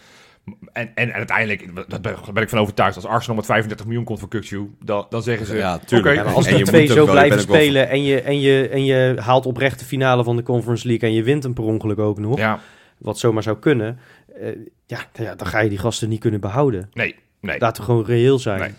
En, 0.72 0.90
en, 0.94 1.12
uiteindelijk, 1.12 1.88
daar 1.88 2.00
ben, 2.32 2.42
ik 2.42 2.48
van 2.48 2.58
overtuigd, 2.58 2.96
als 2.96 3.04
Arsenal 3.04 3.36
met 3.36 3.44
35 3.46 3.86
miljoen 3.86 4.04
komt 4.04 4.18
voor 4.18 4.28
Kukçu, 4.28 4.76
dan, 4.84 5.06
dan 5.08 5.22
zeggen 5.22 5.46
ze, 5.46 5.56
Ja, 5.56 5.78
tuurlijk. 5.78 6.16
Ja, 6.16 6.22
als 6.22 6.44
En 6.46 6.50
die 6.50 6.58
je 6.64 6.70
twee 6.70 6.86
zo 6.86 7.06
blijven 7.06 7.36
wel- 7.36 7.56
spelen 7.56 7.88
en 7.88 8.02
je, 8.02 8.20
en, 8.20 8.40
je, 8.40 8.68
en 8.68 8.84
je 8.84 9.16
haalt 9.20 9.46
oprecht 9.46 9.78
de 9.78 9.84
finale 9.84 10.24
van 10.24 10.36
de 10.36 10.42
Conference 10.42 10.86
League 10.86 11.08
en 11.08 11.14
je 11.14 11.22
wint 11.22 11.42
hem 11.42 11.54
per 11.54 11.64
ongeluk 11.64 11.98
ook 11.98 12.18
nog, 12.18 12.38
ja, 12.38 12.60
wat 12.98 13.18
zomaar 13.18 13.42
zou 13.42 13.58
kunnen, 13.58 13.98
eh, 14.40 14.48
ja, 14.86 14.98
ja, 15.12 15.34
dan 15.34 15.46
ga 15.46 15.58
je 15.60 15.68
die 15.68 15.78
gasten 15.78 16.08
niet 16.08 16.20
kunnen 16.20 16.40
behouden. 16.40 16.90
nee, 16.92 17.14
nee. 17.46 17.58
Laten 17.58 17.82
we 17.82 17.88
gewoon 17.88 18.04
reëel 18.04 18.38
zijn. 18.38 18.60
Nee. 18.60 18.70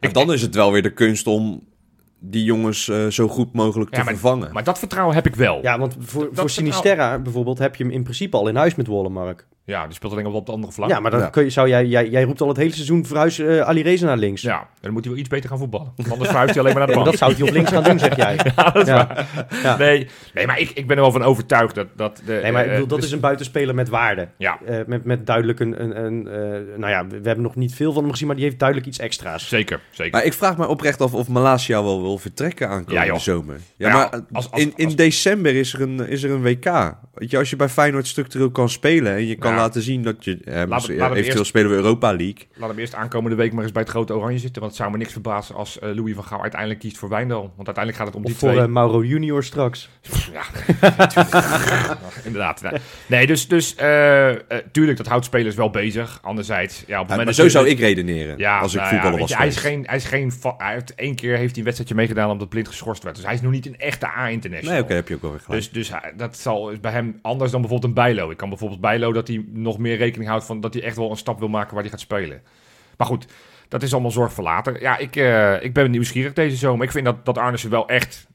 En 0.00 0.12
dan 0.12 0.32
is 0.32 0.42
het 0.42 0.54
wel 0.54 0.72
weer 0.72 0.82
de 0.82 0.92
kunst 0.92 1.26
om 1.26 1.66
die 2.18 2.44
jongens 2.44 2.88
eh, 2.88 3.06
zo 3.06 3.28
goed 3.28 3.52
mogelijk 3.52 3.90
te 3.90 3.96
Ja, 3.96 4.02
maar- 4.04 4.12
vervangen. 4.12 4.52
Maar 4.52 4.64
dat 4.64 4.78
vertrouwen 4.78 5.14
heb 5.14 5.26
ik 5.26 5.36
wel. 5.36 5.62
Ja, 5.62 5.78
want 5.78 5.96
voor, 5.98 6.28
voor 6.32 6.50
Sinisterra 6.50 7.18
bijvoorbeeld 7.18 7.58
heb 7.58 7.76
je 7.76 7.84
hem 7.84 7.92
in 7.92 8.02
principe 8.02 8.36
al 8.36 8.48
in 8.48 8.56
huis 8.56 8.74
met 8.74 8.86
Wollemark. 8.86 9.46
Ja, 9.68 9.84
die 9.86 9.94
speelt 9.94 10.12
alleen 10.12 10.26
op 10.26 10.34
het 10.34 10.54
andere 10.54 10.72
vlak. 10.72 10.88
Ja, 10.88 11.00
maar 11.00 11.10
dan 11.10 11.20
Ja. 11.20 11.28
kun 11.28 11.44
je, 11.44 11.50
zou 11.50 11.68
jij, 11.68 11.86
jij, 11.86 12.08
jij 12.08 12.22
roept 12.22 12.40
al 12.40 12.48
het 12.48 12.56
hele 12.56 12.72
seizoen 12.72 13.06
verhuis 13.06 13.38
uh, 13.38 13.60
Alireza 13.60 14.06
naar 14.06 14.16
links. 14.16 14.42
Ja, 14.42 14.58
en 14.60 14.66
dan 14.80 14.92
moet 14.92 15.00
hij 15.04 15.10
wel 15.12 15.20
iets 15.20 15.28
beter 15.28 15.48
gaan 15.48 15.58
voetballen. 15.58 15.92
Want 15.96 16.10
Anders 16.10 16.28
verhuist 16.28 16.54
hij 16.54 16.62
alleen 16.62 16.74
maar 16.76 16.86
naar 16.86 16.96
de 16.96 17.02
bank. 17.02 17.10
dat 17.10 17.18
zou 17.18 17.32
hij 17.34 17.42
op 17.42 17.50
links 17.54 17.70
gaan 17.70 17.82
doen, 17.82 17.98
zeg 17.98 18.16
jij. 18.16 18.38
Ja, 18.56 18.70
dat 18.70 18.82
is 18.82 18.88
Ja. 18.88 19.06
waar. 19.06 19.26
Ja. 19.62 19.76
Nee, 19.76 20.06
nee, 20.34 20.46
maar 20.46 20.58
ik, 20.60 20.70
ik 20.70 20.86
ben 20.86 20.96
er 20.96 21.02
wel 21.02 21.12
van 21.12 21.22
overtuigd 21.22 21.74
dat... 21.74 21.86
dat 21.96 22.22
de, 22.26 22.38
Nee, 22.42 22.52
maar 22.52 22.60
ik 22.62 22.66
eh, 22.68 22.72
bedoel, 22.72 22.86
dat 22.88 22.98
dus- 22.98 23.06
is 23.06 23.12
een 23.14 23.20
buitenspeler 23.20 23.74
met 23.74 23.88
waarde. 23.88 24.28
Ja, 24.38 24.58
Eh, 24.66 24.78
met, 24.86 25.04
met 25.04 25.26
duidelijk 25.26 25.60
een... 25.60 25.82
een, 25.82 26.04
een 26.04 26.26
eh, 26.28 26.78
nou 26.78 26.90
ja, 26.92 27.06
we, 27.06 27.14
hebben 27.22 27.40
nog 27.42 27.54
niet 27.56 27.74
veel 27.74 27.92
van 27.92 28.02
hem 28.02 28.10
gezien, 28.12 28.26
maar 28.26 28.36
die 28.36 28.44
heeft 28.44 28.58
duidelijk 28.58 28.88
iets 28.88 28.98
extra's. 28.98 29.48
zeker, 29.48 29.80
zeker. 29.90 30.12
Maar 30.12 30.24
ik 30.24 30.32
vraag 30.32 30.56
me 30.56 30.66
oprecht 30.66 31.00
af 31.00 31.14
of 31.14 31.28
Malasia 31.28 31.82
wel 31.82 32.02
wil 32.02 32.18
vertrekken 32.18 32.68
aankomende 32.68 33.18
zomer. 33.18 33.56
Ja, 33.76 33.88
Ja, 33.88 33.94
maar 33.94 34.10
als- 34.32 34.50
als- 34.50 34.62
in, 34.62 34.72
in 34.76 34.84
als- 34.84 34.96
december 34.96 35.54
is 35.54 35.72
er, 35.74 35.80
een, 35.80 36.08
is 36.08 36.22
er 36.22 36.30
een 36.30 36.42
WK. 36.42 36.94
Weet 37.14 37.30
je, 37.30 37.38
als 37.38 37.50
je 37.50 37.56
bij 37.56 37.68
Feyenoord 37.68 38.06
structureel 38.06 38.50
kan 38.50 38.68
spelen 38.68 39.12
en 39.14 39.26
je 39.26 39.34
kan 39.36 39.50
Ja. 39.52 39.57
Laten 39.58 39.82
zien 39.82 40.02
dat 40.02 40.24
je... 40.24 40.38
eh, 40.44 40.62
laat 40.68 40.88
eventueel 40.88 41.14
eerst- 41.16 41.44
spelen 41.46 41.70
we 41.70 41.76
Europa 41.76 42.08
League. 42.08 42.46
Laat 42.56 42.68
hem 42.68 42.78
eerst 42.78 42.94
aankomende 42.94 43.36
week 43.36 43.52
maar 43.52 43.62
eens 43.62 43.72
bij 43.72 43.82
het 43.82 43.90
grote 43.90 44.14
oranje 44.14 44.38
zitten. 44.38 44.60
Want 44.60 44.72
het 44.72 44.80
zou 44.80 44.90
me 44.92 44.98
niks 44.98 45.12
verbazen 45.12 45.54
als 45.54 45.78
eh, 45.78 45.94
Louis 45.94 46.14
van 46.14 46.24
Gaal 46.24 46.42
uiteindelijk 46.42 46.80
kiest 46.80 46.98
voor 46.98 47.08
Wijndal. 47.08 47.40
Want 47.56 47.66
uiteindelijk 47.66 47.96
gaat 47.96 48.06
het 48.06 48.16
om 48.16 48.22
Of 48.22 48.28
die 48.30 48.38
voor 48.38 48.48
twee. 48.50 48.62
eh, 48.62 48.68
Mauro 48.68 49.02
Junior 49.04 49.42
straks. 49.44 49.88
Ja, 50.32 50.42
inderdaad. 52.24 52.62
Nee, 52.62 52.72
nee 53.06 53.26
dus, 53.26 53.48
dus 53.48 53.74
eh, 53.74 54.30
eh, 54.30 54.38
tuurlijk, 54.72 54.96
dat 54.96 55.06
houdt 55.06 55.24
spelers 55.24 55.54
wel 55.54 55.70
bezig. 55.70 56.18
Anderzijds, 56.22 56.74
ja, 56.78 56.82
op 56.82 56.88
het 56.88 56.96
Ja, 56.98 57.02
moment 57.08 57.24
maar 57.24 57.34
zo 57.34 57.42
je- 57.44 57.50
zou 57.50 57.68
ik 57.68 57.78
redeneren 57.78 58.38
Ja, 58.38 58.58
als 58.58 58.74
ik 58.74 58.80
nou 58.80 58.92
voetballer 58.92 59.18
was 59.18 59.28
je, 59.30 59.36
hij, 59.36 59.46
is 59.46 59.56
geen, 59.56 59.82
hij 59.86 59.96
is 59.96 60.04
geen... 60.04 60.32
Hij 60.58 60.72
heeft 60.72 60.94
één 60.94 61.14
keer 61.14 61.30
heeft 61.36 61.48
hij 61.50 61.58
een 61.58 61.62
wedstrijdje 61.64 61.94
meegedaan 61.94 62.30
omdat 62.30 62.48
blind 62.48 62.68
geschorst 62.68 63.02
werd. 63.02 63.16
Dus 63.16 63.24
hij 63.24 63.34
is 63.34 63.40
nog 63.40 63.52
niet 63.52 63.66
een 63.66 63.78
echte 63.78 64.06
A-international. 64.06 64.72
Nee, 64.74 64.82
oké, 64.82 64.94
heb 64.94 65.08
je 65.08 65.14
ook 65.14 65.22
wel 65.22 65.30
weer 65.30 65.40
gelijk. 65.40 65.62
Dus, 65.62 65.70
dus 65.72 65.90
hij- 66.00 66.12
dat 66.16 66.36
zal 66.36 66.70
is 66.70 66.80
bij 66.80 66.92
hem 66.92 67.18
anders 67.22 67.50
dan 67.50 67.60
bijvoorbeeld 67.60 67.88
een 67.96 68.02
Bijlo. 68.04 68.30
Ik 68.30 68.36
kan 68.36 68.48
bijvoorbeeld 68.48 68.80
Bijlo 68.80 69.12
dat 69.12 69.28
hij 69.28 69.44
nog 69.52 69.78
meer 69.78 69.96
rekening 69.96 70.30
houdt 70.30 70.44
van 70.44 70.60
dat 70.60 70.74
hij 70.74 70.82
echt 70.82 70.96
wel 70.96 71.10
een 71.10 71.16
stap 71.16 71.38
wil 71.38 71.48
maken 71.48 71.74
waar 71.74 71.82
hij 71.82 71.90
gaat 71.90 72.00
spelen. 72.00 72.42
Maar 72.96 73.06
goed, 73.06 73.26
dat 73.68 73.82
is 73.82 73.92
allemaal 73.92 74.10
zorg 74.10 74.32
voor 74.32 74.44
later. 74.44 74.80
Ja, 74.80 74.96
ik, 74.96 75.16
eh, 75.16 75.62
ik 75.62 75.72
ben 75.72 75.90
nieuwsgierig 75.90 76.32
deze 76.32 76.56
zomer. 76.56 76.84
Ik 76.84 76.92
vind 76.92 77.04
dat, 77.04 77.24
dat 77.24 77.38
Arnissen 77.38 77.70
wel 77.70 77.88
echt... 77.88 78.26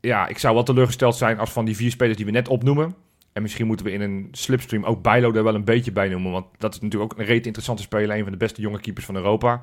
Ja, 0.00 0.26
ik 0.26 0.38
zou 0.38 0.54
wel 0.54 0.62
teleurgesteld 0.62 1.16
zijn 1.16 1.38
als 1.38 1.50
van 1.50 1.64
die 1.64 1.76
vier 1.76 1.90
spelers 1.90 2.16
die 2.16 2.26
we 2.26 2.32
net 2.32 2.48
opnoemen. 2.48 2.94
En 3.32 3.42
misschien 3.42 3.66
moeten 3.66 3.86
we 3.86 3.92
in 3.92 4.00
een 4.00 4.28
slipstream 4.32 4.84
ook 4.84 5.02
Bijlo 5.02 5.32
er 5.32 5.44
wel 5.44 5.54
een 5.54 5.64
beetje 5.64 5.92
bij 5.92 6.08
noemen. 6.08 6.32
Want 6.32 6.46
dat 6.58 6.74
is 6.74 6.80
natuurlijk 6.80 7.12
ook 7.12 7.18
een 7.18 7.24
reet 7.24 7.46
interessante 7.46 7.82
speler. 7.82 8.16
Een 8.16 8.22
van 8.22 8.32
de 8.32 8.38
beste 8.38 8.60
jonge 8.60 8.80
keepers 8.80 9.06
van 9.06 9.16
Europa. 9.16 9.62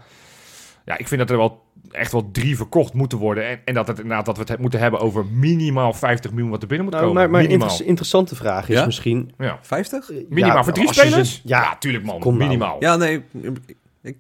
Ja, 0.86 0.98
ik 0.98 1.08
vind 1.08 1.20
dat 1.22 1.30
er 1.30 1.38
wel 1.38 1.62
echt 1.92 2.12
wel 2.12 2.32
drie 2.32 2.56
verkocht 2.56 2.94
moeten 2.94 3.18
worden. 3.18 3.48
En, 3.48 3.60
en 3.66 3.74
dat, 3.74 3.88
het, 3.88 4.00
inderdaad, 4.00 4.26
dat 4.26 4.38
we 4.38 4.44
het 4.48 4.60
moeten 4.60 4.80
hebben 4.80 5.00
over 5.00 5.26
minimaal 5.26 5.94
50 5.94 6.32
miljoen 6.32 6.50
wat 6.50 6.62
er 6.62 6.68
binnen 6.68 6.86
moet 6.86 6.96
Nou, 6.96 7.06
komen. 7.08 7.22
maar 7.22 7.32
maar 7.32 7.42
een 7.42 7.48
minimaal. 7.48 7.70
inter- 7.72 7.86
interessante 7.86 8.36
vraag 8.36 8.70
is 8.70 8.76
Ja? 8.78 8.86
misschien... 8.86 9.32
Ja. 9.38 9.60
50? 9.62 10.10
eh, 10.10 10.18
Minimaal 10.30 10.56
ja, 10.58 10.64
voor 10.64 10.74
drie 10.74 10.88
ze- 10.88 10.94
spelers? 10.94 11.42
ja, 11.44 11.62
ja, 11.62 11.76
tuurlijk 11.78 12.04
man. 12.06 12.20
kom 12.20 12.34
nou. 12.38 12.46
minimaal. 12.50 12.76
Ja, 12.80 12.96
nee. 12.96 13.24
ik- 13.32 13.58
ik- 14.02 14.18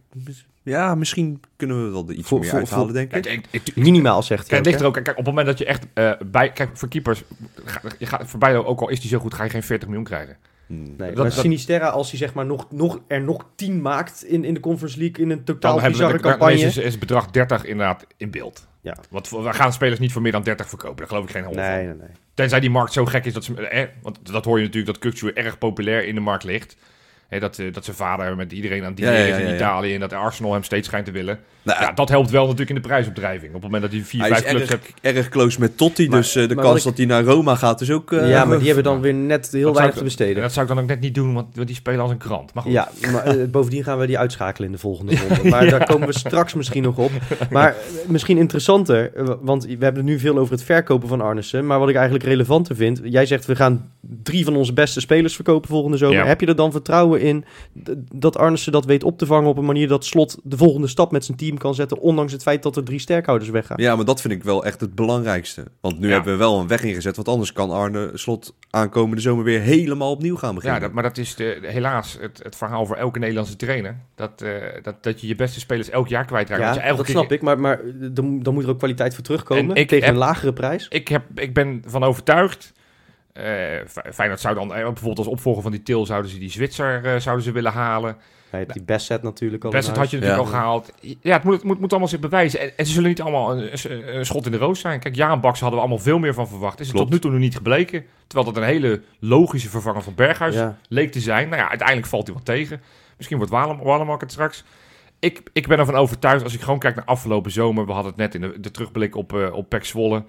ja, 0.63 0.95
misschien 0.95 1.39
kunnen 1.55 1.85
we 1.85 1.91
wel 1.91 2.11
iets 2.11 2.27
Voor- 2.27 2.39
meer 2.39 2.49
voor- 2.49 2.57
uithalen, 2.59 2.85
voor- 2.85 2.93
denk 2.93 3.13
ik. 3.13 3.21
Kijk, 3.21 3.45
ik, 3.51 3.61
ik, 3.67 3.75
minimaal 3.75 4.23
zegt 4.23 4.49
hij 4.49 4.61
Kijk, 4.61 4.75
het 4.75 4.83
ook, 4.83 4.95
er. 4.95 5.01
Kijk, 5.01 5.17
op 5.17 5.25
het 5.25 5.35
moment 5.35 5.47
dat 5.47 5.57
je 5.57 5.65
echt 5.65 5.85
eh, 5.93 6.11
bij. 6.25 6.51
Kijk, 6.51 6.69
voor 6.73 6.87
keepers. 6.87 7.23
Ga, 7.65 7.81
je 7.97 8.05
gaat 8.05 8.23
voorbij, 8.29 8.55
ook 8.57 8.81
al 8.81 8.89
is 8.89 8.99
die 8.99 9.09
zo 9.09 9.19
goed, 9.19 9.33
ga 9.33 9.43
je 9.43 9.49
geen 9.49 9.63
40 9.63 9.87
miljoen 9.87 10.05
krijgen. 10.05 10.37
Hmm. 10.67 10.83
Nee, 10.83 10.95
Dat- 10.97 11.15
maar 11.15 11.15
dat- 11.15 11.33
Sinisterra, 11.33 11.87
als 11.87 12.09
hij 12.09 12.19
zeg 12.19 12.33
maar 12.33 12.45
nog, 12.45 12.71
nog, 12.71 12.99
er 13.07 13.21
nog 13.21 13.45
10 13.55 13.81
maakt 13.81 14.23
in, 14.23 14.43
in 14.43 14.53
de 14.53 14.59
Conference 14.59 14.97
League 14.99 15.23
in 15.25 15.29
een 15.31 15.35
Dan 15.37 15.45
totaal 15.45 15.71
hebben 15.73 15.91
we 15.91 15.97
bizarre 15.97 16.13
dan- 16.21 16.31
dan 16.31 16.39
campagne. 16.39 16.65
is, 16.67 16.77
is 16.77 16.91
het 16.91 16.99
bedrag 16.99 17.31
30 17.31 17.65
inderdaad 17.65 18.05
in 18.17 18.31
beeld. 18.31 18.67
Ja. 18.81 18.97
Want 19.09 19.29
we 19.29 19.53
gaan 19.53 19.73
spelers 19.73 19.99
niet 19.99 20.11
voor 20.11 20.21
meer 20.21 20.31
dan 20.31 20.43
30 20.43 20.69
verkopen. 20.69 20.97
Daar 20.97 21.07
geloof 21.07 21.23
ik 21.23 21.29
geen 21.31 21.43
hol 21.43 21.53
van. 21.53 21.63
Nee, 21.63 21.85
nee, 21.85 21.95
nee. 21.95 22.07
Tenzij 22.33 22.59
die 22.59 22.69
markt 22.69 22.93
zo 22.93 23.05
gek 23.05 23.25
is 23.25 23.33
dat 23.33 23.43
ze. 23.43 23.67
Eh, 23.67 23.87
want 24.01 24.19
dat 24.31 24.45
hoor 24.45 24.59
je 24.59 24.65
natuurlijk 24.65 24.99
dat 25.01 25.13
Kukçu 25.13 25.33
erg 25.33 25.57
populair 25.57 26.05
in 26.05 26.15
de 26.15 26.21
markt 26.21 26.43
ligt. 26.43 26.75
Hè, 27.27 27.39
dat, 27.39 27.59
eh, 27.59 27.73
dat 27.73 27.85
zijn 27.85 27.95
vader 27.97 28.35
met 28.35 28.51
iedereen 28.51 28.83
aan 28.83 28.89
het 28.91 28.99
Ja, 28.99 29.11
ja, 29.11 29.35
in. 29.37 29.55
Italië. 29.55 29.93
En 29.93 29.99
dat 29.99 30.13
Arsenal 30.13 30.53
hem 30.53 30.63
steeds 30.63 30.87
schijnt 30.87 31.05
te 31.05 31.11
willen. 31.11 31.39
Nou, 31.61 31.81
Ja, 31.81 31.91
dat 31.91 32.09
helpt 32.09 32.29
wel 32.29 32.41
natuurlijk 32.43 32.69
in 32.69 32.75
de 32.75 32.81
prijsopdrijving. 32.81 33.47
Op 33.47 33.53
het 33.53 33.71
moment 33.71 33.81
dat 33.81 33.91
hij 33.91 34.01
vier, 34.01 34.19
hij 34.21 34.29
vijf 34.29 34.43
clubs 34.43 34.61
erg, 34.61 34.69
hebt. 34.69 35.15
erg 35.17 35.29
close 35.29 35.59
met 35.59 35.77
Totti, 35.77 36.07
Maar- 36.09 36.17
dus 36.19 36.35
eh, 36.35 36.47
de 36.47 36.55
kans 36.55 36.77
ik- 36.77 36.83
dat 36.83 36.97
hij 36.97 37.05
naar 37.05 37.23
Roma 37.23 37.55
gaat 37.55 37.81
is 37.81 37.91
ook... 37.91 38.11
eh, 38.11 38.29
ja, 38.29 38.45
maar 38.45 38.57
die 38.57 38.65
hebben 38.65 38.83
dan 38.83 39.01
weer 39.07 39.13
net 39.13 39.49
heel 39.51 39.73
weinig 39.73 39.91
ik- 39.93 39.97
te 39.97 40.03
besteden. 40.03 40.35
En 40.35 40.41
dat 40.41 40.53
zou 40.53 40.65
ik 40.67 40.73
dan 40.73 40.83
ook 40.83 40.89
net 40.89 40.99
niet 40.99 41.15
doen, 41.15 41.33
want, 41.33 41.55
want 41.55 41.67
die 41.67 41.75
spelen 41.75 41.99
als 41.99 42.11
een 42.11 42.17
krant. 42.17 42.53
Maar 42.53 42.63
goed. 42.63 42.71
Ja, 42.71 42.89
maar 43.11 43.25
eh, 43.25 43.45
bovendien 43.47 43.83
gaan 43.83 43.97
we 43.97 44.05
die 44.07 44.17
uitschakelen 44.17 44.67
in 44.67 44.73
de 44.73 44.81
volgende 44.81 45.15
ronde. 45.27 45.49
Maar 45.49 45.69
daar 45.69 45.85
komen 45.85 46.07
we 46.07 46.17
straks 46.17 46.53
misschien 46.53 46.83
nog 46.83 46.97
op. 46.97 47.11
Maar 47.49 47.69
eh, 47.75 47.75
misschien 48.07 48.37
interessanter, 48.37 49.11
eh, 49.15 49.25
want 49.41 49.63
we 49.65 49.69
hebben 49.69 49.95
het 49.95 50.05
nu 50.05 50.19
veel 50.19 50.37
over 50.37 50.53
het 50.53 50.63
verkopen 50.63 51.07
van 51.07 51.21
Arnissen. 51.21 51.65
Maar 51.65 51.79
wat 51.79 51.89
ik 51.89 51.95
eigenlijk 51.95 52.25
relevanter 52.25 52.75
vind, 52.75 53.01
jij 53.03 53.25
zegt 53.25 53.45
we 53.45 53.55
gaan 53.55 53.91
drie 54.23 54.43
van 54.43 54.55
onze 54.55 54.73
beste 54.73 54.99
spelers 54.99 55.35
verkopen 55.35 55.69
volgende 55.69 55.97
zomer. 55.97 56.17
Ja. 56.17 56.25
Heb 56.25 56.39
je 56.41 56.45
er 56.47 56.55
dan 56.55 56.71
vertrouwen 56.71 57.12
in 57.21 57.45
dat 58.13 58.37
Arnissen 58.37 58.71
dat 58.71 58.85
weet 58.85 59.03
op 59.03 59.17
te 59.17 59.25
vangen 59.25 59.49
op 59.49 59.57
een 59.57 59.65
manier 59.65 59.87
dat 59.87 60.05
Slot 60.05 60.37
de 60.43 60.57
volgende 60.57 60.87
stap 60.87 61.11
met 61.11 61.25
zijn 61.25 61.37
team 61.37 61.57
kan 61.57 61.75
zetten, 61.75 61.99
ondanks 61.99 62.31
het 62.31 62.41
feit 62.41 62.63
dat 62.63 62.75
er 62.75 62.83
drie 62.83 62.99
sterkhouders 62.99 63.49
weggaan? 63.49 63.77
Ja, 63.79 63.95
maar 63.95 64.05
dat 64.05 64.21
vind 64.21 64.33
ik 64.33 64.43
wel 64.43 64.65
echt 64.65 64.81
het 64.81 64.95
belangrijkste. 64.95 65.63
Want 65.81 65.99
nu 65.99 66.07
Ja. 66.07 66.13
hebben 66.13 66.33
we 66.33 66.39
wel 66.39 66.59
een 66.59 66.67
weg 66.67 66.83
ingezet, 66.83 67.15
want 67.15 67.27
anders 67.27 67.53
kan 67.53 67.71
Arne 67.71 68.11
Slot 68.13 68.55
aankomende 68.69 69.21
zomer 69.21 69.43
weer 69.43 69.59
helemaal 69.61 70.11
opnieuw 70.11 70.35
gaan 70.35 70.55
beginnen. 70.55 70.79
Ja, 70.79 70.85
dat, 70.85 70.93
maar 70.95 71.03
dat 71.03 71.17
is 71.17 71.35
de, 71.35 71.57
helaas 71.61 72.17
het, 72.19 72.39
het 72.43 72.55
verhaal 72.55 72.85
voor 72.85 72.95
elke 72.95 73.19
Nederlandse 73.19 73.55
trainer. 73.55 73.97
Dat, 74.15 74.41
eh, 74.41 74.51
dat, 74.81 75.03
dat 75.03 75.21
je 75.21 75.27
je 75.27 75.35
beste 75.35 75.59
spelers 75.59 75.89
elk 75.89 76.07
jaar 76.07 76.25
kwijtraakt. 76.25 76.61
Ja, 76.75 76.87
dat 76.95 77.05
keer- 77.05 77.15
snap 77.15 77.31
ik, 77.31 77.41
maar, 77.41 77.59
maar 77.59 77.81
dan, 78.11 78.39
dan 78.43 78.53
moet 78.53 78.63
er 78.63 78.69
ook 78.69 78.77
kwaliteit 78.77 79.13
voor 79.15 79.23
terugkomen 79.23 79.75
En 79.75 79.81
ik 79.81 79.87
tegen 79.87 80.05
heb- 80.05 80.13
een 80.13 80.19
lagere 80.19 80.53
prijs. 80.53 80.85
Ik, 80.89 81.07
heb, 81.07 81.23
ik 81.35 81.53
ben 81.53 81.83
van 81.85 82.03
overtuigd. 82.03 82.73
Eh 83.33 83.43
Feyenoord 84.13 84.39
zou 84.39 84.55
dan, 84.55 84.67
bijvoorbeeld 84.67 85.17
als 85.17 85.27
opvolger 85.27 85.61
van 85.61 85.71
die 85.71 85.83
Til, 85.83 86.05
zouden 86.05 86.31
ze 86.31 86.37
die 86.39 86.49
Zwitser 86.51 87.05
eh, 87.05 87.19
zouden 87.19 87.45
ze 87.45 87.51
willen 87.51 87.71
halen. 87.71 88.17
Hij 88.49 88.59
heeft 88.61 88.73
die 88.73 88.83
best 88.83 89.05
set 89.05 89.23
natuurlijk 89.23 89.63
al. 89.63 89.71
Best 89.71 89.87
had 89.87 89.95
je 89.95 90.01
natuurlijk 90.17 90.31
Ja. 90.33 90.37
al 90.37 90.45
gehaald. 90.59 90.91
Ja, 91.21 91.33
het 91.33 91.43
moet, 91.43 91.53
het 91.53 91.63
moet, 91.63 91.79
moet 91.79 91.89
allemaal 91.91 92.09
zich 92.09 92.19
bewijzen. 92.19 92.59
En, 92.59 92.71
en 92.77 92.85
ze 92.85 92.91
zullen 92.91 93.09
niet 93.09 93.21
allemaal 93.21 93.51
een, 93.57 93.69
een- 93.91 94.17
een 94.17 94.25
schot 94.25 94.45
in 94.45 94.51
de 94.51 94.57
roos 94.57 94.79
zijn. 94.79 94.99
Kijk, 94.99 95.15
Jaan 95.15 95.39
Baks 95.41 95.59
hadden 95.59 95.79
we 95.79 95.85
allemaal 95.85 96.03
veel 96.03 96.19
meer 96.19 96.33
van 96.33 96.47
verwacht. 96.47 96.79
Is 96.79 96.85
het 96.87 96.95
Klopt. 96.95 97.11
tot 97.11 97.15
nu 97.19 97.21
toe 97.23 97.31
nog 97.31 97.39
niet 97.39 97.55
gebleken. 97.55 98.05
Terwijl 98.27 98.53
dat 98.53 98.61
een 98.63 98.69
hele 98.69 99.01
logische 99.19 99.69
vervanger 99.69 100.01
van 100.01 100.15
Berghuis 100.15 100.55
Ja. 100.55 100.77
leek 100.89 101.11
te 101.11 101.19
zijn. 101.19 101.49
Nou 101.49 101.61
ja, 101.61 101.69
uiteindelijk 101.69 102.07
valt 102.07 102.25
hij 102.27 102.35
wat 102.35 102.45
tegen. 102.45 102.81
Misschien 103.17 103.37
wordt 103.37 103.51
Walemark 103.83 104.21
het 104.21 104.31
straks. 104.31 104.63
Ik, 105.19 105.41
ik 105.53 105.67
ben 105.67 105.79
ervan 105.79 105.95
overtuigd, 105.95 106.43
als 106.43 106.53
ik 106.53 106.61
gewoon 106.61 106.79
kijk 106.79 106.95
naar 106.95 107.05
afgelopen 107.05 107.51
zomer. 107.51 107.85
We 107.85 107.91
hadden 107.91 108.11
het 108.11 108.19
net 108.19 108.35
in 108.35 108.41
de, 108.41 108.59
de 108.59 108.71
terugblik 108.71 109.15
op, 109.15 109.33
eh 109.33 109.53
op 109.53 109.69
Pek 109.69 109.85
Zwolle. 109.85 110.23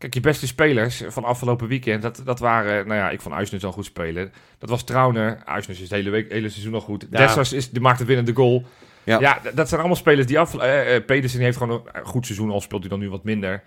Kijk, 0.00 0.14
je 0.14 0.20
beste 0.20 0.46
spelers 0.46 1.02
van 1.08 1.24
afgelopen 1.24 1.68
weekend, 1.68 2.02
dat, 2.02 2.22
dat 2.24 2.38
waren... 2.38 2.86
Nou 2.86 3.00
ja, 3.00 3.10
ik 3.10 3.20
vond 3.20 3.34
Uisnes 3.34 3.64
al 3.64 3.72
goed 3.72 3.84
spelen. 3.84 4.32
Dat 4.58 4.68
was 4.68 4.84
Trauner. 4.84 5.42
Uisnes 5.44 5.76
is 5.76 5.82
het 5.82 5.90
hele, 5.90 6.10
week, 6.10 6.32
hele 6.32 6.48
seizoen 6.48 6.74
al 6.74 6.80
goed. 6.80 7.06
Ja. 7.10 7.18
Dessers 7.18 7.52
is, 7.52 7.70
die 7.70 7.80
maakt 7.80 7.98
het 7.98 8.06
winnende 8.06 8.32
goal. 8.32 8.64
Ja. 9.04 9.40
Dat 9.54 9.68
zijn 9.68 9.80
allemaal 9.80 9.98
spelers 9.98 10.26
die 10.26 10.38
af... 10.38 10.58
eh 10.58 10.96
eh, 10.96 11.04
Pedersen 11.04 11.40
heeft 11.40 11.56
gewoon 11.56 11.88
een 11.92 12.04
goed 12.04 12.26
seizoen, 12.26 12.50
al 12.50 12.60
speelt 12.60 12.80
hij 12.80 12.90
dan 12.90 12.98
nu 12.98 13.10
wat 13.10 13.24
minder. 13.24 13.62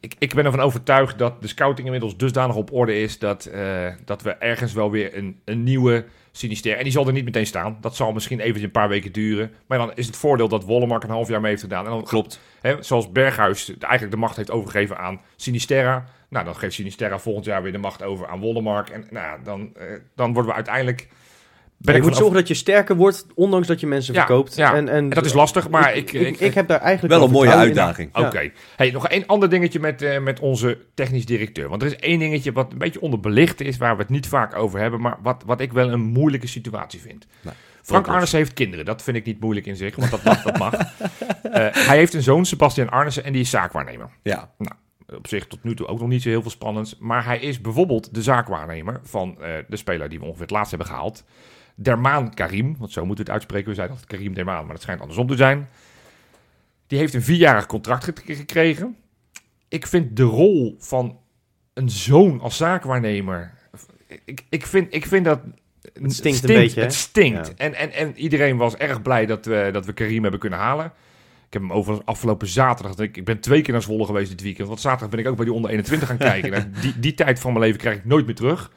ik, 0.00 0.14
ik 0.18 0.34
ben 0.34 0.44
ervan 0.44 0.60
overtuigd 0.60 1.18
dat 1.18 1.42
de 1.42 1.48
scouting 1.48 1.86
inmiddels 1.86 2.16
dusdanig 2.16 2.56
op 2.56 2.72
orde 2.72 3.00
is 3.00 3.18
dat, 3.18 3.44
eh, 3.44 3.86
dat 4.04 4.22
we 4.22 4.30
ergens 4.30 4.72
wel 4.72 4.90
weer 4.90 5.16
een, 5.16 5.40
een 5.44 5.62
nieuwe 5.62 6.04
Sinister. 6.32 6.76
En 6.76 6.82
die 6.82 6.92
zal 6.92 7.06
er 7.06 7.12
niet 7.12 7.24
meteen 7.24 7.46
staan. 7.46 7.78
Dat 7.80 7.96
zal 7.96 8.12
misschien 8.12 8.40
even 8.40 8.62
een 8.62 8.70
paar 8.70 8.88
weken 8.88 9.12
duren. 9.12 9.52
Maar 9.66 9.78
dan 9.78 9.92
is 9.94 10.06
het 10.06 10.16
voordeel 10.16 10.48
dat 10.48 10.64
Wollemark 10.64 11.02
een 11.02 11.10
half 11.10 11.28
jaar 11.28 11.40
mee 11.40 11.50
heeft 11.50 11.62
gedaan. 11.62 11.84
En 11.84 11.90
dan, 11.90 12.04
Klopt. 12.04 12.40
Hè, 12.60 12.82
zoals 12.82 13.12
Berghuis 13.12 13.68
eigenlijk 13.78 14.10
de 14.10 14.16
macht 14.16 14.36
heeft 14.36 14.50
overgegeven 14.50 14.98
aan 14.98 15.20
Sinisterra. 15.36 16.04
Nou, 16.28 16.44
dan 16.44 16.56
geeft 16.56 16.74
Sinisterra 16.74 17.18
volgend 17.18 17.44
jaar 17.44 17.62
weer 17.62 17.72
de 17.72 17.78
macht 17.78 18.02
over 18.02 18.26
aan 18.26 18.40
Wollemark. 18.40 18.88
En 18.88 19.06
nou, 19.10 19.42
dan, 19.44 19.70
eh, 19.76 19.86
dan 20.14 20.32
worden 20.32 20.50
we 20.50 20.56
uiteindelijk... 20.56 21.08
Ben 21.82 21.94
je 21.94 22.00
ik 22.00 22.06
moet 22.06 22.16
zorgen 22.16 22.36
dat 22.36 22.48
je 22.48 22.54
sterker 22.54 22.96
wordt, 22.96 23.26
ondanks 23.34 23.66
dat 23.66 23.80
je 23.80 23.86
mensen 23.86 24.14
Ja, 24.14 24.26
verkoopt. 24.26 24.56
ja. 24.56 24.74
En, 24.74 24.88
en, 24.88 24.94
En 24.94 25.10
dat 25.10 25.24
is 25.24 25.32
lastig, 25.32 25.68
maar 25.68 25.94
ik... 25.96 26.12
ik, 26.12 26.40
ik, 26.40 26.54
heb 26.54 26.68
daar 26.68 26.80
eigenlijk 26.80 27.14
Wel 27.14 27.24
een 27.24 27.32
mooie 27.32 27.54
uitdaging. 27.54 28.16
Oké. 28.16 28.50
Hey, 28.76 28.90
nog 28.90 29.08
één 29.08 29.26
ander 29.26 29.50
dingetje 29.50 29.80
met, 29.80 30.02
eh, 30.02 30.18
met 30.18 30.40
onze 30.40 30.78
technisch 30.94 31.26
directeur. 31.26 31.68
Want 31.68 31.82
er 31.82 31.88
is 31.88 31.96
één 31.96 32.18
dingetje 32.18 32.52
wat 32.52 32.72
een 32.72 32.78
beetje 32.78 33.00
onderbelicht 33.00 33.60
is, 33.60 33.76
waar 33.76 33.96
we 33.96 34.02
het 34.02 34.10
niet 34.10 34.26
vaak 34.26 34.56
over 34.56 34.80
hebben, 34.80 35.00
maar 35.00 35.18
wat, 35.22 35.42
wat 35.46 35.60
ik 35.60 35.72
wel 35.72 35.90
een 35.90 36.00
moeilijke 36.00 36.46
situatie 36.46 37.00
vind. 37.00 37.26
Nou, 37.40 37.56
Frank. 37.82 38.08
Arnissen 38.08 38.38
heeft 38.38 38.52
kinderen. 38.52 38.84
Dat 38.84 39.02
vind 39.02 39.16
ik 39.16 39.24
niet 39.24 39.40
moeilijk 39.40 39.66
in 39.66 39.76
zich, 39.76 39.96
want 39.96 40.10
dat 40.10 40.24
mag. 40.24 40.42
Dat 40.42 40.58
mag. 40.58 40.74
Eh, 41.42 41.66
hij 41.72 41.96
heeft 41.96 42.14
een 42.14 42.22
zoon, 42.22 42.46
Sebastian 42.46 42.88
Arnissen, 42.88 43.24
en 43.24 43.32
die 43.32 43.40
is 43.40 43.50
zaakwaarnemer. 43.50 44.08
Ja. 44.22 44.50
Op 45.16 45.26
zich 45.26 45.46
tot 45.46 45.64
nu 45.64 45.74
toe 45.74 45.86
ook 45.86 45.98
nog 45.98 46.08
niet 46.08 46.22
zo 46.22 46.28
heel 46.28 46.42
veel 46.42 46.50
spannends. 46.50 46.96
Maar 46.98 47.24
hij 47.24 47.38
is 47.38 47.60
bijvoorbeeld 47.60 48.14
de 48.14 48.22
zaakwaarnemer 48.22 49.00
van 49.02 49.36
eh, 49.40 49.48
de 49.68 49.76
speler 49.76 50.08
die 50.08 50.18
we 50.18 50.24
ongeveer 50.24 50.42
het 50.42 50.50
laatst 50.50 50.70
hebben 50.70 50.88
gehaald. 50.88 51.24
Dermaan 51.74 52.34
Karim, 52.34 52.76
want 52.78 52.92
zo 52.92 53.06
moeten 53.06 53.24
we 53.24 53.30
het 53.30 53.40
uitspreken. 53.40 53.68
We 53.68 53.74
zeiden 53.74 53.96
altijd 53.96 54.18
Karim 54.18 54.34
Dermaan, 54.34 54.64
maar 54.64 54.74
dat 54.74 54.82
schijnt 54.82 55.00
andersom 55.00 55.26
te 55.26 55.36
zijn. 55.36 55.68
Die 56.86 56.98
heeft 56.98 57.14
een 57.14 57.22
vierjarig 57.22 57.66
contract 57.66 58.04
gek- 58.04 58.22
gekregen. 58.26 58.96
Ik 59.68 59.86
vind 59.86 60.16
de 60.16 60.22
rol 60.22 60.76
van 60.78 61.18
een 61.74 61.90
zoon 61.90 62.40
als 62.40 62.56
zaakwaarnemer... 62.56 63.54
Ik, 64.24 64.44
ik, 64.48 64.66
vind, 64.66 64.94
ik 64.94 65.06
vind 65.06 65.24
dat... 65.24 65.40
Het 65.92 66.12
stinkt 66.12 66.42
een 66.42 66.54
beetje? 66.54 66.80
Het 66.80 66.94
stinkt. 66.94 67.46
Ja. 67.46 67.52
En, 67.56 67.74
en, 67.74 67.92
en 67.92 68.16
iedereen 68.16 68.56
was 68.56 68.76
erg 68.76 69.02
blij 69.02 69.26
dat 69.26 69.44
we, 69.46 69.68
dat 69.72 69.86
we 69.86 69.92
Karim 69.92 70.22
hebben 70.22 70.40
kunnen 70.40 70.58
halen. 70.58 70.86
Ik 71.46 71.52
heb 71.52 71.62
hem 71.62 71.72
overigens 71.72 72.06
afgelopen 72.06 72.48
zaterdag... 72.48 72.98
Ik, 72.98 73.16
ik 73.16 73.24
ben 73.24 73.40
twee 73.40 73.62
keer 73.62 73.72
naar 73.72 73.82
Zwolle 73.82 74.04
geweest 74.04 74.30
dit 74.30 74.42
weekend. 74.42 74.68
Want 74.68 74.80
zaterdag 74.80 75.08
ben 75.08 75.18
ik 75.18 75.26
ook 75.26 75.36
bij 75.36 75.44
die 75.44 75.54
onder 75.54 75.70
21 75.70 76.08
gaan 76.08 76.16
kijken. 76.16 76.50
Nou, 76.52 76.64
die, 76.80 76.98
die 76.98 77.14
tijd 77.14 77.40
van 77.40 77.52
mijn 77.52 77.64
leven 77.64 77.80
krijg 77.80 77.96
ik 77.96 78.04
nooit 78.04 78.26
meer 78.26 78.34
terug. 78.34 78.70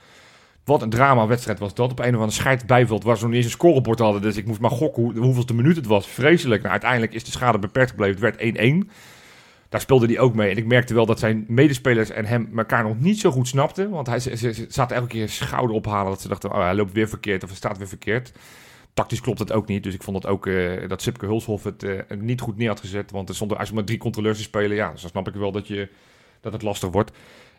Wat 0.65 0.81
een 0.81 0.89
drama-wedstrijd 0.89 1.59
was 1.59 1.73
dat. 1.73 1.91
Op 1.91 1.99
een 1.99 2.05
of 2.05 2.13
andere 2.13 2.31
scheidsbijveld 2.31 3.03
waar 3.03 3.15
ze 3.15 3.21
nog 3.21 3.31
niet 3.31 3.43
eens 3.43 3.51
een 3.51 3.59
scorebord 3.59 3.99
hadden. 3.99 4.21
Dus 4.21 4.37
ik 4.37 4.45
moest 4.45 4.59
maar 4.59 4.71
gokken 4.71 5.03
hoe, 5.03 5.17
hoeveelste 5.17 5.53
minuut 5.53 5.75
het 5.75 5.85
was. 5.85 6.07
Vreselijk. 6.07 6.61
Nou, 6.61 6.71
uiteindelijk 6.71 7.13
is 7.13 7.23
de 7.23 7.31
schade 7.31 7.59
beperkt 7.59 7.89
gebleven. 7.89 8.25
Het 8.25 8.37
werd 8.39 8.85
1-1. 8.85 8.89
Daar 9.69 9.81
speelde 9.81 10.05
hij 10.05 10.19
ook 10.19 10.35
mee. 10.35 10.49
En 10.49 10.57
ik 10.57 10.65
merkte 10.65 10.93
wel 10.93 11.05
dat 11.05 11.19
zijn 11.19 11.45
medespelers 11.47 12.09
en 12.09 12.25
hem 12.25 12.49
elkaar 12.57 12.83
nog 12.83 12.99
niet 12.99 13.19
zo 13.19 13.31
goed 13.31 13.47
snapten. 13.47 13.89
Want 13.89 14.07
hij, 14.07 14.19
ze, 14.19 14.65
zaten 14.69 14.95
elke 14.95 15.07
keer 15.07 15.29
schouder 15.29 15.75
ophalen. 15.75 16.11
Dat 16.11 16.21
ze 16.21 16.27
dachten, 16.27 16.51
oh, 16.51 16.61
hij 16.61 16.75
loopt 16.75 16.91
weer 16.91 17.09
verkeerd 17.09 17.43
of 17.43 17.49
hij 17.49 17.57
staat 17.57 17.77
weer 17.77 17.87
verkeerd. 17.87 18.31
Tactisch 18.93 19.21
klopt 19.21 19.39
het 19.39 19.51
ook 19.51 19.67
niet. 19.67 19.83
Dus 19.83 19.93
ik 19.93 20.03
vond 20.03 20.17
het 20.17 20.27
ook 20.27 20.47
eh, 20.47 20.87
dat 20.87 21.01
Sipke 21.01 21.25
Hulshoff 21.25 21.63
het 21.63 21.83
eh, 21.83 22.17
niet 22.17 22.41
goed 22.41 22.57
neer 22.57 22.67
had 22.67 22.79
gezet. 22.79 23.11
Want 23.11 23.29
er 23.29 23.35
stonden 23.35 23.57
eigenlijk 23.57 23.87
maar 23.87 23.95
drie 23.95 24.11
controleurs 24.11 24.37
te 24.37 24.43
spelen. 24.43 24.75
Ja, 24.75 24.91
dus 24.91 25.01
dan 25.01 25.09
snap 25.09 25.27
ik 25.27 25.33
wel 25.33 25.51
dat, 25.51 25.67
je, 25.67 25.89
dat 26.41 26.53
het 26.53 26.61
lastig 26.61 26.89
wordt. 26.89 27.11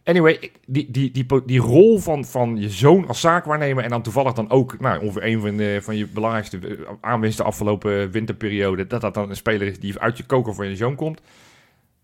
Anyway, 0.07 0.50
die, 0.66 0.90
die, 0.90 1.11
die, 1.11 1.26
die 1.46 1.61
rol 1.61 1.98
van, 1.98 2.24
van 2.24 2.57
je 2.57 2.70
zoon 2.70 3.07
als 3.09 3.20
zaakwaarnemer 3.20 3.84
en 3.84 3.90
dan 3.90 4.02
toevallig 4.02 4.32
dan 4.32 4.50
ook 4.50 4.80
nou, 4.80 5.02
ongeveer 5.02 5.24
een 5.24 5.40
van, 5.40 5.57
de, 5.57 5.78
van 5.82 5.96
je 5.96 6.07
belangrijkste 6.07 6.59
eh, 6.59 6.92
aanwinsten 7.00 7.44
de 7.44 7.50
afgelopen 7.50 8.11
winterperiode, 8.11 8.86
dat 8.86 9.00
dat 9.00 9.14
dan 9.14 9.30
een 9.30 9.36
speler 9.36 9.66
is 9.66 9.80
die 9.80 9.98
uit 9.98 10.16
je 10.16 10.24
koker 10.26 10.54
voor 10.54 10.64
je 10.64 10.76
zoon 10.76 10.94
komt. 10.94 11.20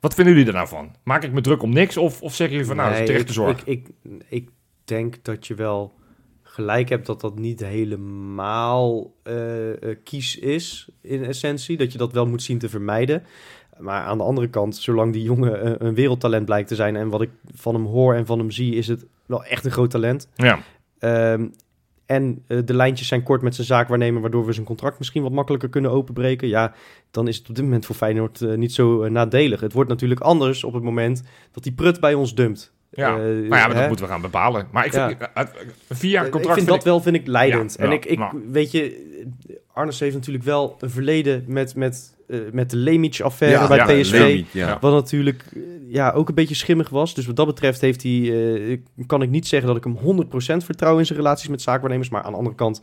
Wat 0.01 0.15
vinden 0.15 0.35
jullie 0.35 0.49
er 0.49 0.55
nou 0.55 0.69
van? 0.69 0.95
Maak 1.03 1.25
ik 1.25 1.33
me 1.33 1.41
druk 1.41 1.63
om 1.63 1.73
niks 1.73 1.97
of, 1.97 2.23
of 2.23 2.35
zeg 2.35 2.51
je 2.51 2.65
van 2.65 2.77
nou, 2.77 2.89
dat 2.89 3.01
is 3.01 3.09
Nee, 3.09 3.17
terecht 3.17 3.27
te 3.27 3.33
ik, 3.33 3.39
zorg? 3.39 3.65
ik, 3.65 3.89
ik, 4.03 4.19
ik 4.29 4.49
denk 4.85 5.25
dat 5.25 5.47
je 5.47 5.55
wel 5.55 5.95
gelijk 6.43 6.89
hebt 6.89 7.07
dat 7.07 7.21
dat 7.21 7.39
niet 7.39 7.61
helemaal 7.61 9.15
eh, 9.23 9.37
kies 10.05 10.39
is 10.39 10.89
in 11.01 11.25
essentie. 11.25 11.77
Dat 11.77 11.93
je 11.93 11.99
dat 11.99 12.13
wel 12.13 12.27
moet 12.27 12.43
zien 12.43 12.59
te 12.59 12.69
vermijden. 12.69 13.23
Maar 13.83 14.03
aan 14.03 14.19
de 14.19 14.25
andere 14.25 14.49
kant, 14.49 14.77
zolang 14.77 15.13
die 15.13 15.23
jongen 15.23 15.85
een 15.87 15.95
wereldtalent 15.95 16.45
blijkt 16.45 16.69
te 16.69 16.75
zijn... 16.75 16.97
en 16.97 17.09
wat 17.09 17.21
ik 17.23 17.31
van 17.55 17.75
hem 17.75 17.85
hoor 17.87 18.15
en 18.15 18.27
van 18.27 18.39
hem 18.39 18.51
zie, 18.51 18.75
is 18.75 18.87
het 18.89 19.05
wel 19.27 19.45
echt 19.45 19.65
een 19.65 19.71
groot 19.71 19.91
talent. 19.91 20.29
Ja, 20.35 20.59
Ehm, 20.99 21.47
en 22.07 22.43
eh, 22.47 22.59
de 22.65 22.75
lijntjes 22.75 23.09
zijn 23.09 23.23
kort 23.23 23.43
met 23.43 23.55
zijn 23.55 23.67
zaakwaarnemer, 23.67 24.21
waardoor 24.21 24.47
we 24.47 24.53
zijn 24.53 24.67
contract 24.67 24.99
misschien 24.99 25.23
wat 25.23 25.33
makkelijker 25.33 25.69
kunnen 25.69 25.91
openbreken. 25.91 26.49
Ja, 26.49 26.73
dan 27.11 27.29
is 27.29 27.37
het 27.37 27.49
op 27.49 27.55
dit 27.55 27.65
moment 27.65 27.87
voor 27.87 27.95
Feyenoord 27.95 28.41
eh, 28.43 28.55
niet 28.55 28.73
zo 28.73 29.03
eh, 29.03 29.11
nadelig. 29.11 29.61
Het 29.61 29.73
wordt 29.73 29.91
natuurlijk 29.91 30.21
anders 30.21 30.65
op 30.65 30.73
het 30.73 30.83
moment 30.83 31.23
dat 31.53 31.63
die 31.63 31.73
prut 31.73 32.01
bij 32.01 32.15
ons 32.15 32.35
dumpt. 32.35 32.73
ja. 32.91 33.17
Nou 33.17 33.43
ja, 33.43 33.49
maar 33.49 33.75
dat 33.75 33.87
moeten 33.89 34.05
we 34.07 34.11
gaan 34.11 34.21
bepalen. 34.21 34.67
Maar 34.73 34.85
ik 34.87 34.93
vind, 34.93 35.17
Ja. 36.01 36.25
Eh, 36.25 36.31
contract 36.31 36.47
ik 36.47 36.53
vind 36.53 36.67
dat 36.67 36.85
wel 36.85 37.01
vind 37.01 37.17
ik 37.17 37.27
leidend. 37.27 37.75
Ja, 37.79 37.85
en 37.85 37.91
ja, 37.91 37.95
ik, 37.97 38.05
ik 38.05 38.19
maar- 38.19 38.33
weet 38.51 38.71
je, 38.71 39.11
Arnes 39.73 40.01
heeft 40.01 40.15
natuurlijk 40.15 40.45
wel 40.45 40.77
een 40.79 40.91
verleden 40.91 41.45
met, 41.47 41.75
met, 41.75 42.17
eh, 42.33 42.39
met 42.53 42.71
de 42.71 42.77
Lemic-affaire 42.77 43.69
bij 43.69 43.77
ja, 43.77 43.85
PSV. 43.85 44.45
Ja. 44.51 44.79
Wat 44.81 44.93
natuurlijk 44.93 45.45
eh, 45.55 45.61
ja, 45.89 46.11
ook 46.11 46.29
een 46.29 46.35
beetje 46.35 46.55
schimmig 46.55 46.89
was. 46.89 47.15
Dus 47.15 47.27
wat 47.27 47.37
dat 47.37 47.47
betreft 47.47 47.81
heeft 47.81 48.03
hij, 48.03 48.33
eh, 48.69 48.79
kan 49.07 49.23
ik 49.23 49.31
niet 49.31 49.47
zeggen 49.47 49.69
dat 49.69 49.77
ik 49.77 49.85
hem 49.85 49.97
100% 49.97 50.65
vertrouw 50.65 50.99
in 50.99 51.07
zijn 51.07 51.19
relaties 51.19 51.49
met 51.49 51.63
zaakwaarnemers. 51.63 52.09
Maar 52.09 52.23
aan 52.23 52.31
de 52.31 52.39
andere 52.39 52.57
kant, 52.57 52.83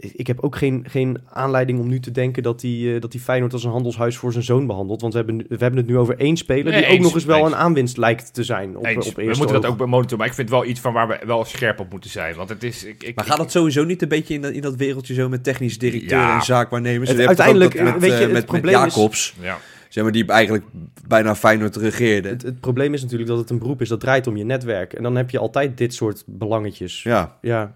ik 0.00 0.26
heb 0.26 0.40
ook 0.40 0.56
geen, 0.56 0.84
geen 0.88 1.18
aanleiding 1.28 1.78
om 1.80 1.88
nu 1.88 2.00
te 2.00 2.10
denken 2.10 2.42
dat 2.42 2.62
hij, 2.62 2.94
eh, 2.94 3.00
dat 3.00 3.12
hij 3.12 3.22
Feyenoord 3.22 3.52
als 3.52 3.64
een 3.64 3.70
handelshuis 3.70 4.16
voor 4.16 4.32
zijn 4.32 4.44
zoon 4.44 4.66
behandelt. 4.66 5.00
Want 5.00 5.12
we 5.12 5.18
hebben, 5.18 5.36
we 5.36 5.56
hebben 5.58 5.76
het 5.76 5.86
nu 5.86 5.98
over 5.98 6.18
één 6.18 6.36
speler 6.36 6.72
Nee, 6.72 6.84
die 6.86 6.92
ook 6.96 7.00
nog 7.02 7.14
eens 7.14 7.24
wel 7.24 7.38
eens. 7.38 7.46
een 7.46 7.56
aanwinst 7.56 7.96
lijkt 7.96 8.34
te 8.34 8.44
zijn 8.44 8.76
op, 8.76 8.84
Eens. 8.84 9.08
op 9.08 9.14
we 9.16 9.24
moeten 9.24 9.60
dat 9.60 9.66
ook 9.66 9.86
monitoren. 9.86 10.18
Maar 10.18 10.26
ik 10.26 10.34
vind 10.34 10.50
wel 10.50 10.64
iets 10.64 10.80
van 10.80 10.92
waar 10.92 11.08
we 11.08 11.18
wel 11.26 11.44
scherp 11.44 11.80
op 11.80 11.90
moeten 11.90 12.10
zijn. 12.10 12.34
Want 12.34 12.48
het 12.48 12.62
is... 12.62 12.84
Ik, 12.84 13.02
ik, 13.02 13.14
Maar 13.14 13.24
gaat 13.24 13.36
dat 13.36 13.50
sowieso 13.50 13.84
niet 13.84 14.02
een 14.02 14.08
beetje 14.08 14.34
in 14.34 14.42
dat, 14.42 14.52
in 14.52 14.60
dat 14.60 14.76
wereldje 14.76 15.14
zo 15.14 15.28
met 15.28 15.44
technisch 15.44 15.78
directeur 15.78 16.18
Ja. 16.18 16.34
en 16.34 16.42
zaakwaarnemers? 16.42 17.10
Het- 17.10 17.26
uiteindelijk, 17.26 17.74
eh, 17.74 17.94
weet 17.94 18.00
je, 18.02 18.06
eh, 18.08 18.12
het 18.12 18.20
met, 18.20 18.32
met 18.32 18.46
probleem 18.46 18.74
is- 18.86 18.94
Jacobs, 18.94 19.34
Ja. 19.40 19.58
zeg 19.88 20.02
maar, 20.02 20.12
die 20.12 20.26
eigenlijk 20.26 20.64
bijna 21.06 21.34
Feyenoord 21.34 21.76
regeerde. 21.76 22.28
Het, 22.28 22.42
het 22.42 22.60
probleem 22.60 22.94
is 22.94 23.02
natuurlijk 23.02 23.28
dat 23.30 23.38
het 23.38 23.50
een 23.50 23.58
beroep 23.58 23.80
is 23.80 23.88
dat 23.88 24.00
draait 24.00 24.26
om 24.26 24.36
je 24.36 24.44
netwerk. 24.44 24.92
En 24.92 25.02
dan 25.02 25.16
heb 25.16 25.30
je 25.30 25.38
altijd 25.38 25.78
dit 25.78 25.94
soort 25.94 26.22
belangetjes. 26.26 27.02
Ja. 27.02 27.36
Ja, 27.40 27.74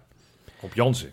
Op 0.59 0.73
Jansen. 0.73 1.09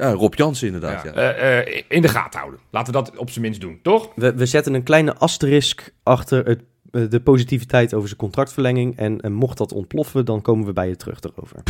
Ja, 0.00 0.12
Rob 0.12 0.34
Jansen 0.34 0.66
inderdaad. 0.66 1.04
Ja. 1.04 1.10
Ja. 1.14 1.32
Eh, 1.32 1.58
eh, 1.58 1.82
in 1.88 2.02
de 2.02 2.08
gaten 2.08 2.38
houden. 2.38 2.60
Laten 2.70 2.92
we 2.92 2.98
dat 2.98 3.16
op 3.16 3.30
zijn 3.30 3.44
minst 3.44 3.60
doen, 3.60 3.78
toch? 3.82 4.12
we, 4.14 4.34
we 4.34 4.46
zetten 4.46 4.74
een 4.74 4.82
kleine 4.82 5.16
asterisk 5.16 5.92
achter 6.02 6.46
het, 6.46 6.62
eh, 6.90 7.02
de 7.08 7.20
positiviteit 7.20 7.94
over 7.94 8.08
zijn 8.08 8.20
contractverlenging. 8.20 8.96
En, 8.96 9.20
en 9.20 9.32
mocht 9.32 9.58
dat 9.58 9.72
ontploffen, 9.72 10.24
dan 10.24 10.42
komen 10.42 10.66
we 10.66 10.72
bij 10.72 10.88
je 10.88 10.96
terug 10.96 11.20
erover. 11.20 11.62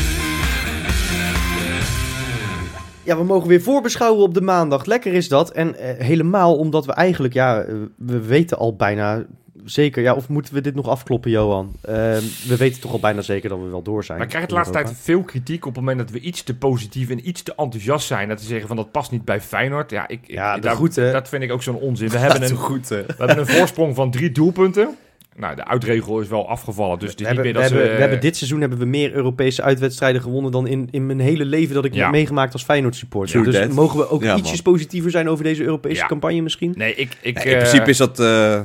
Ja, 3.04 3.16
we 3.16 3.24
mogen 3.24 3.48
weer 3.48 3.62
voorbeschouwen 3.62 4.22
op 4.22 4.34
de 4.34 4.40
maandag. 4.40 4.84
Lekker 4.84 5.12
is 5.12 5.28
dat. 5.28 5.50
En 5.50 5.76
eh, 5.76 6.06
helemaal 6.06 6.56
omdat 6.56 6.86
we 6.86 6.92
eigenlijk, 6.92 7.34
ja, 7.34 7.60
eh, 7.60 7.74
we 7.96 8.20
weten 8.20 8.58
al 8.58 8.76
bijna 8.76 9.24
zeker. 9.64 10.02
Ja, 10.02 10.14
of 10.14 10.28
moeten 10.28 10.54
we 10.54 10.60
dit 10.60 10.74
nog 10.74 10.88
afkloppen, 10.88 11.30
Johan? 11.30 11.72
Eh, 11.80 11.94
we 12.48 12.56
weten 12.58 12.80
toch 12.80 12.92
al 12.92 13.00
bijna 13.00 13.20
zeker 13.20 13.48
dat 13.48 13.58
we 13.58 13.68
wel 13.68 13.82
door 13.82 14.04
zijn. 14.04 14.18
Wij 14.18 14.26
krijgen 14.26 14.48
de 14.48 14.56
in 14.56 14.60
laatste 14.62 14.82
tijd 14.84 14.96
veel 15.00 15.22
kritiek 15.22 15.66
op 15.66 15.74
het 15.74 15.80
moment 15.84 15.98
dat 15.98 16.10
we 16.10 16.20
iets 16.20 16.42
te 16.42 16.56
positief 16.56 17.10
en 17.10 17.28
iets 17.28 17.42
te 17.42 17.54
enthousiast 17.56 18.06
zijn. 18.06 18.28
Dat 18.28 18.40
ze 18.40 18.46
zeggen 18.46 18.66
van 18.68 18.76
dat 18.76 18.90
past 18.90 19.10
niet 19.10 19.24
bij 19.24 19.40
Feyenoord. 19.40 19.90
Ja, 19.90 20.08
ik, 20.08 20.20
ik- 20.22 20.30
Ja, 20.30 20.54
de 20.54 20.60
daar- 20.60 20.74
groeten. 20.74 21.12
dat 21.12 21.28
vind 21.28 21.42
ik 21.42 21.52
ook 21.52 21.62
zo'n 21.62 21.76
onzin. 21.76 22.08
We 22.08 22.18
hebben, 22.18 22.42
een, 22.50 22.56
goed, 22.56 22.88
we 22.88 23.04
hebben 23.18 23.38
een 23.38 23.46
voorsprong 23.46 23.94
van 23.94 24.10
drie 24.10 24.32
doelpunten. 24.32 24.96
Nou, 25.36 25.56
de 25.56 25.64
uitregel 25.66 26.20
is 26.20 26.28
wel 26.28 26.48
afgevallen. 26.48 26.98
Dus 26.98 27.10
het 27.10 27.20
is 27.20 27.26
We 27.26 27.32
niet 27.32 27.36
hebben, 27.44 27.44
meer 27.44 27.62
we, 27.62 27.68
dat 27.68 27.78
hebben, 27.78 27.88
ze... 27.90 27.94
we 27.94 28.00
hebben 28.00 28.20
dit 28.20 28.36
seizoen 28.36 28.60
hebben 28.60 28.78
we 28.78 28.84
meer 28.84 29.12
Europese 29.12 29.62
uitwedstrijden 29.62 30.22
gewonnen 30.22 30.52
dan 30.52 30.66
in, 30.66 30.88
in 30.90 31.06
mijn 31.06 31.20
hele 31.20 31.44
leven 31.44 31.74
dat 31.74 31.84
ik 31.84 31.94
Ja. 31.94 32.02
heb 32.02 32.10
meegemaakt 32.10 32.52
als 32.52 32.64
Feyenoord 32.64 32.96
supporter. 32.96 33.44
Dus 33.44 33.54
that. 33.54 33.72
mogen 33.72 33.98
we 33.98 34.08
ook 34.08 34.22
Ja, 34.22 34.36
ietsjes 34.36 34.62
man. 34.62 34.72
positiever 34.72 35.10
zijn 35.10 35.28
over 35.28 35.44
deze 35.44 35.62
Europese 35.62 36.00
Ja. 36.00 36.06
campagne 36.06 36.40
misschien? 36.42 36.72
Nee, 36.76 36.94
ik... 36.94 37.16
ik 37.22 37.34
Nee, 37.34 37.44
in 37.44 37.50
eh, 37.52 37.58
principe 37.58 37.90
is 37.90 37.96
dat 37.96 38.20
eh, 38.20 38.60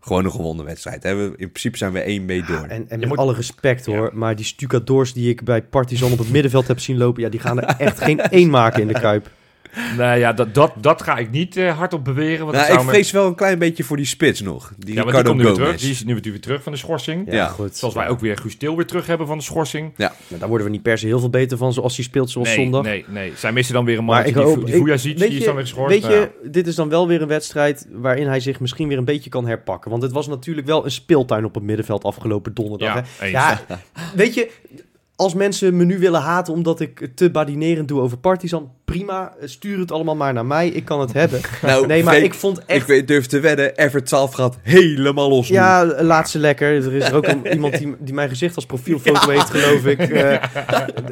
gewoon 0.00 0.24
een 0.24 0.30
gewonnen 0.30 0.64
wedstrijd. 0.64 1.02
Hè? 1.02 1.14
We- 1.14 1.24
In 1.36 1.48
principe 1.50 1.76
zijn 1.76 1.92
we 1.92 2.00
één 2.00 2.24
mee 2.24 2.42
door. 2.44 2.56
En, 2.56 2.70
en 2.70 2.86
Je 2.88 2.96
met 2.96 3.08
moet- 3.08 3.18
alle 3.18 3.34
respect 3.34 3.86
hoor, 3.86 4.10
maar 4.14 4.36
die 4.36 4.44
stucadoors 4.44 5.12
die 5.12 5.28
ik 5.30 5.44
bij 5.44 5.62
Partizan 5.62 6.12
op 6.12 6.18
het 6.18 6.30
middenveld 6.30 6.68
heb 6.68 6.80
zien 6.80 6.96
lopen, 6.98 7.22
ja, 7.22 7.28
die 7.28 7.40
gaan 7.40 7.60
er 7.62 7.74
echt 7.78 8.00
geen 8.00 8.20
één 8.40 8.50
maken 8.50 8.80
in 8.80 8.86
de 8.88 9.00
Kuip. 9.00 9.30
Nou 9.96 10.18
ja, 10.18 10.32
dat, 10.32 10.54
dat, 10.54 10.72
dat 10.80 11.02
ga 11.02 11.16
ik 11.16 11.30
niet 11.30 11.56
eh, 11.56 11.78
hardop 11.78 12.04
beweren. 12.04 12.46
Want 12.46 12.56
nou, 12.58 12.72
ik 12.72 12.84
me- 12.84 12.90
vrees 12.90 13.10
wel 13.10 13.26
een 13.26 13.34
klein 13.34 13.58
beetje 13.58 13.84
voor 13.84 13.96
die 13.96 14.06
spits 14.06 14.40
nog. 14.40 14.72
Die 14.78 14.94
Ja, 14.94 15.04
maar 15.04 15.12
die 15.12 15.22
komt 15.22 15.36
nu 15.36 15.44
weer. 15.64 15.76
Die 15.76 15.90
is 15.90 16.04
nu 16.04 16.12
weer 16.14 16.22
weer 16.22 16.40
terug 16.40 16.62
van 16.62 16.72
de 16.72 16.78
schorsing. 16.78 17.26
Ja, 17.26 17.34
Ja. 17.34 17.46
goed. 17.46 17.76
Zoals 17.76 17.94
wij 17.94 18.08
ook 18.08 18.20
weer 18.20 18.36
Guus 18.36 18.56
Til 18.56 18.76
weer 18.76 18.86
terug 18.86 19.06
hebben 19.06 19.26
van 19.26 19.38
de 19.38 19.44
schorsing. 19.44 19.92
Nou, 19.96 20.12
daar 20.28 20.48
worden 20.48 20.66
we 20.66 20.72
niet 20.72 20.82
per 20.82 20.98
se 20.98 21.06
heel 21.06 21.18
veel 21.20 21.30
beter 21.30 21.58
van 21.58 21.72
zoals 21.72 21.96
hij 21.96 22.04
speelt 22.04 22.30
zoals 22.30 22.48
nee, 22.48 22.56
zondag. 22.56 22.82
nee, 22.82 23.04
nee. 23.08 23.32
Zij 23.36 23.52
missen 23.52 23.74
dan 23.74 23.84
weer 23.84 23.98
een 23.98 24.04
Maar 24.04 24.22
man 24.24 24.32
die, 24.32 24.42
hoop, 24.42 24.54
die 24.66 24.74
ik- 24.74 24.84
weet 24.84 25.02
die 25.02 25.14
is 25.14 25.38
je- 25.38 25.44
dan 25.44 25.54
weer 25.54 25.64
geschorst. 25.64 25.92
Weet 25.92 26.02
Nou 26.02 26.14
ja. 26.14 26.20
je, 26.42 26.50
dit 26.50 26.66
is 26.66 26.74
dan 26.74 26.88
wel 26.88 27.06
weer 27.08 27.22
een 27.22 27.28
wedstrijd 27.28 27.86
waarin 27.92 28.26
hij 28.26 28.40
zich 28.40 28.60
misschien 28.60 28.88
weer 28.88 28.98
een 28.98 29.04
beetje 29.04 29.30
kan 29.30 29.46
herpakken. 29.46 29.90
Want 29.90 30.02
het 30.02 30.12
was 30.12 30.26
natuurlijk 30.28 30.66
wel 30.66 30.84
een 30.84 30.90
speeltuin 30.90 31.44
op 31.44 31.54
het 31.54 31.62
middenveld 31.64 32.04
afgelopen 32.04 32.54
donderdag. 32.54 32.94
Ja, 32.94 33.02
hè? 33.18 33.26
Ja, 33.26 33.60
weet 34.14 34.34
je, 34.34 34.50
als 35.16 35.34
mensen 35.34 35.76
me 35.76 35.84
nu 35.84 35.98
willen 35.98 36.20
haten 36.20 36.52
omdat 36.52 36.80
ik 36.80 37.08
te 37.14 37.30
badinerend 37.30 37.88
doe 37.88 38.00
over 38.00 38.18
Partizan, 38.18 38.70
prima. 38.96 39.32
Stuur 39.44 39.78
het 39.78 39.92
allemaal 39.92 40.16
maar 40.16 40.32
naar 40.32 40.46
mij. 40.46 40.68
Ik 40.68 40.84
kan 40.84 41.00
het 41.00 41.12
hebben. 41.12 41.40
Nou, 41.62 41.86
Nee, 41.86 42.02
maar 42.04 42.14
Freek, 42.14 42.24
ik 42.26 42.34
vond 42.34 42.58
ik 42.58 42.64
echt... 42.66 42.86
weet- 42.86 43.08
durf 43.08 43.26
te 43.26 43.40
wedden, 43.40 43.76
Everett 43.76 44.06
12 44.06 44.32
gaat 44.32 44.58
helemaal 44.62 45.28
los 45.28 45.48
nu. 45.48 45.54
Ja, 45.54 45.84
laat 46.02 46.30
ze 46.30 46.38
lekker. 46.38 46.68
Er 46.84 46.92
is 46.94 47.04
er 47.08 47.14
ook 47.14 47.26
een, 47.26 47.46
iemand 47.52 47.78
die, 47.78 47.94
die 47.98 48.14
mijn 48.14 48.28
gezicht 48.28 48.54
als 48.56 48.66
profielfoto 48.66 49.30
heeft, 49.30 49.50
geloof 49.50 49.84
ik. 49.86 49.98
Eh, 49.98 50.42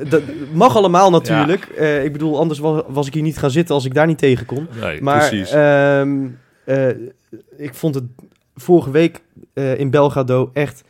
dat 0.08 0.22
mag 0.52 0.76
allemaal 0.76 1.10
natuurlijk. 1.10 1.64
Eh, 1.64 2.04
ik 2.04 2.12
bedoel, 2.12 2.38
anders 2.38 2.58
was, 2.58 2.82
was 2.88 3.06
ik 3.06 3.14
hier 3.14 3.22
niet 3.22 3.38
gaan 3.38 3.50
zitten 3.50 3.74
als 3.74 3.84
ik 3.84 3.94
daar 3.94 4.06
niet 4.06 4.18
tegen 4.18 4.46
kon. 4.46 4.68
Nee. 4.80 5.02
Maar 5.02 5.28
precies. 5.28 5.50
ehm, 5.50 6.16
eh, 6.64 6.88
ik 7.56 7.74
vond 7.74 7.94
het 7.94 8.04
vorige 8.56 8.90
week 8.90 9.20
eh, 9.54 9.78
in 9.78 9.90
Belgrado 9.90 10.50
echt 10.52 10.82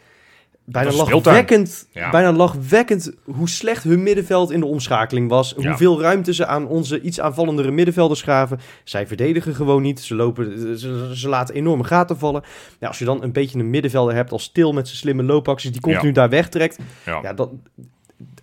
bijna 0.65 0.93
lachwekkend, 0.93 1.89
Ja. 1.91 2.11
bijna 2.11 2.33
lachwekkend 2.33 3.12
hoe 3.25 3.49
slecht 3.49 3.85
hun 3.85 4.03
middenveld 4.03 4.51
in 4.51 4.61
de 4.61 4.67
omschakeling 4.67 5.29
was. 5.29 5.55
Ja. 5.59 5.69
Hoeveel 5.69 6.01
ruimte 6.01 6.35
ze 6.35 6.47
aan 6.47 6.67
onze 6.67 7.01
iets 7.01 7.21
aanvallendere 7.21 7.71
middenvelders 7.71 8.23
gaven. 8.23 8.61
Zij 8.85 9.07
verdedigen 9.07 9.55
gewoon 9.55 9.83
niet. 9.83 10.01
Ze, 10.01 10.15
lopen, 10.15 10.79
ze, 10.79 11.11
ze 11.15 11.29
laten 11.29 11.55
enorme 11.55 11.85
gaten 11.85 12.19
vallen. 12.19 12.43
Ja, 12.81 12.89
als 12.89 12.99
je 12.99 13.05
dan 13.05 13.23
een 13.23 13.33
beetje 13.33 13.59
een 13.59 13.71
middenvelder 13.71 14.15
hebt 14.15 14.33
als 14.33 14.53
Til 14.53 14.73
met 14.73 14.87
zijn 14.87 14.99
slimme 14.99 15.23
loopacties 15.23 15.73
die 15.73 15.81
continu 15.81 16.12
daar 16.12 16.29
wegtrekt. 16.29 16.79
Ja. 17.05 17.33
Dat, 17.33 17.51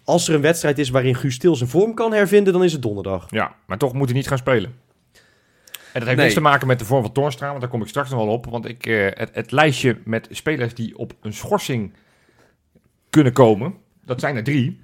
als 0.03 0.27
er 0.27 0.35
een 0.35 0.41
wedstrijd 0.41 0.79
is 0.79 0.89
waarin 0.89 1.15
Guus 1.15 1.37
Til 1.37 1.55
zijn 1.55 1.69
vorm 1.69 1.93
kan 1.93 2.13
hervinden, 2.13 2.53
dan 2.53 2.63
is 2.63 2.71
het 2.73 2.81
donderdag. 2.81 3.25
Ja, 3.29 3.55
maar 3.65 3.77
toch 3.77 3.93
moet 3.93 4.07
hij 4.07 4.17
niet 4.17 4.27
gaan 4.27 4.37
spelen. 4.37 4.73
En 5.93 5.99
dat 5.99 6.03
heeft 6.03 6.05
Nee. 6.05 6.15
niks 6.15 6.33
te 6.33 6.41
maken 6.49 6.67
met 6.67 6.79
de 6.79 6.85
vorm 6.85 7.01
van 7.03 7.11
Toornstra, 7.11 7.47
want 7.47 7.61
daar 7.61 7.69
kom 7.69 7.81
ik 7.81 7.87
straks 7.87 8.09
nog 8.09 8.19
wel 8.25 8.33
op. 8.33 8.45
Want 8.45 8.65
ik, 8.67 8.85
eh, 8.85 9.05
het, 9.09 9.29
het 9.33 9.51
lijstje 9.51 9.97
met 10.05 10.27
spelers 10.31 10.73
die 10.73 10.97
op 10.97 11.13
een 11.21 11.33
schorsing 11.33 11.93
kunnen 13.11 13.33
komen, 13.33 13.73
dat 14.05 14.19
zijn 14.19 14.35
er 14.35 14.43
drie. 14.43 14.79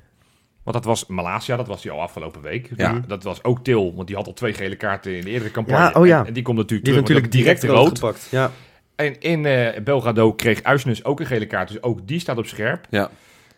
Want 0.64 0.76
dat 0.76 0.86
was 0.86 1.06
Malasia, 1.06 1.56
dat 1.56 1.68
was 1.68 1.82
die 1.82 1.92
al 1.92 2.02
afgelopen 2.02 2.42
week. 2.42 2.70
Ja. 2.76 3.04
Dat 3.08 3.24
was 3.24 3.44
ook 3.44 3.64
Til, 3.64 3.94
want 3.96 4.08
die 4.08 4.16
had 4.16 4.28
al 4.28 4.34
twee 4.34 4.54
gele 4.54 4.76
kaarten 4.76 5.16
in 5.16 5.24
de 5.24 5.30
eerdere 5.30 5.52
campagne. 5.52 5.84
Ja, 5.94 6.00
oh 6.00 6.06
ja. 6.08 6.20
En, 6.20 6.26
en 6.26 6.34
die 6.34 6.44
komt 6.44 6.58
natuurlijk 6.58 6.86
Die 6.86 6.94
terug, 7.04 7.10
natuurlijk 7.10 7.32
direct 7.32 7.64
rood. 7.64 8.00
gepakt. 8.00 8.28
Ja. 8.32 8.52
En 8.96 9.20
in 9.20 9.46
eh, 9.46 9.82
Belgrado 9.82 10.34
kreeg 10.34 10.64
Uisnes 10.64 11.04
ook 11.04 11.20
een 11.20 11.26
gele 11.26 11.46
kaart, 11.46 11.68
dus 11.68 11.84
ook 11.84 12.08
die 12.08 12.20
staat 12.20 12.38
op 12.38 12.46
scherp. 12.46 12.86
Ja. 12.90 13.10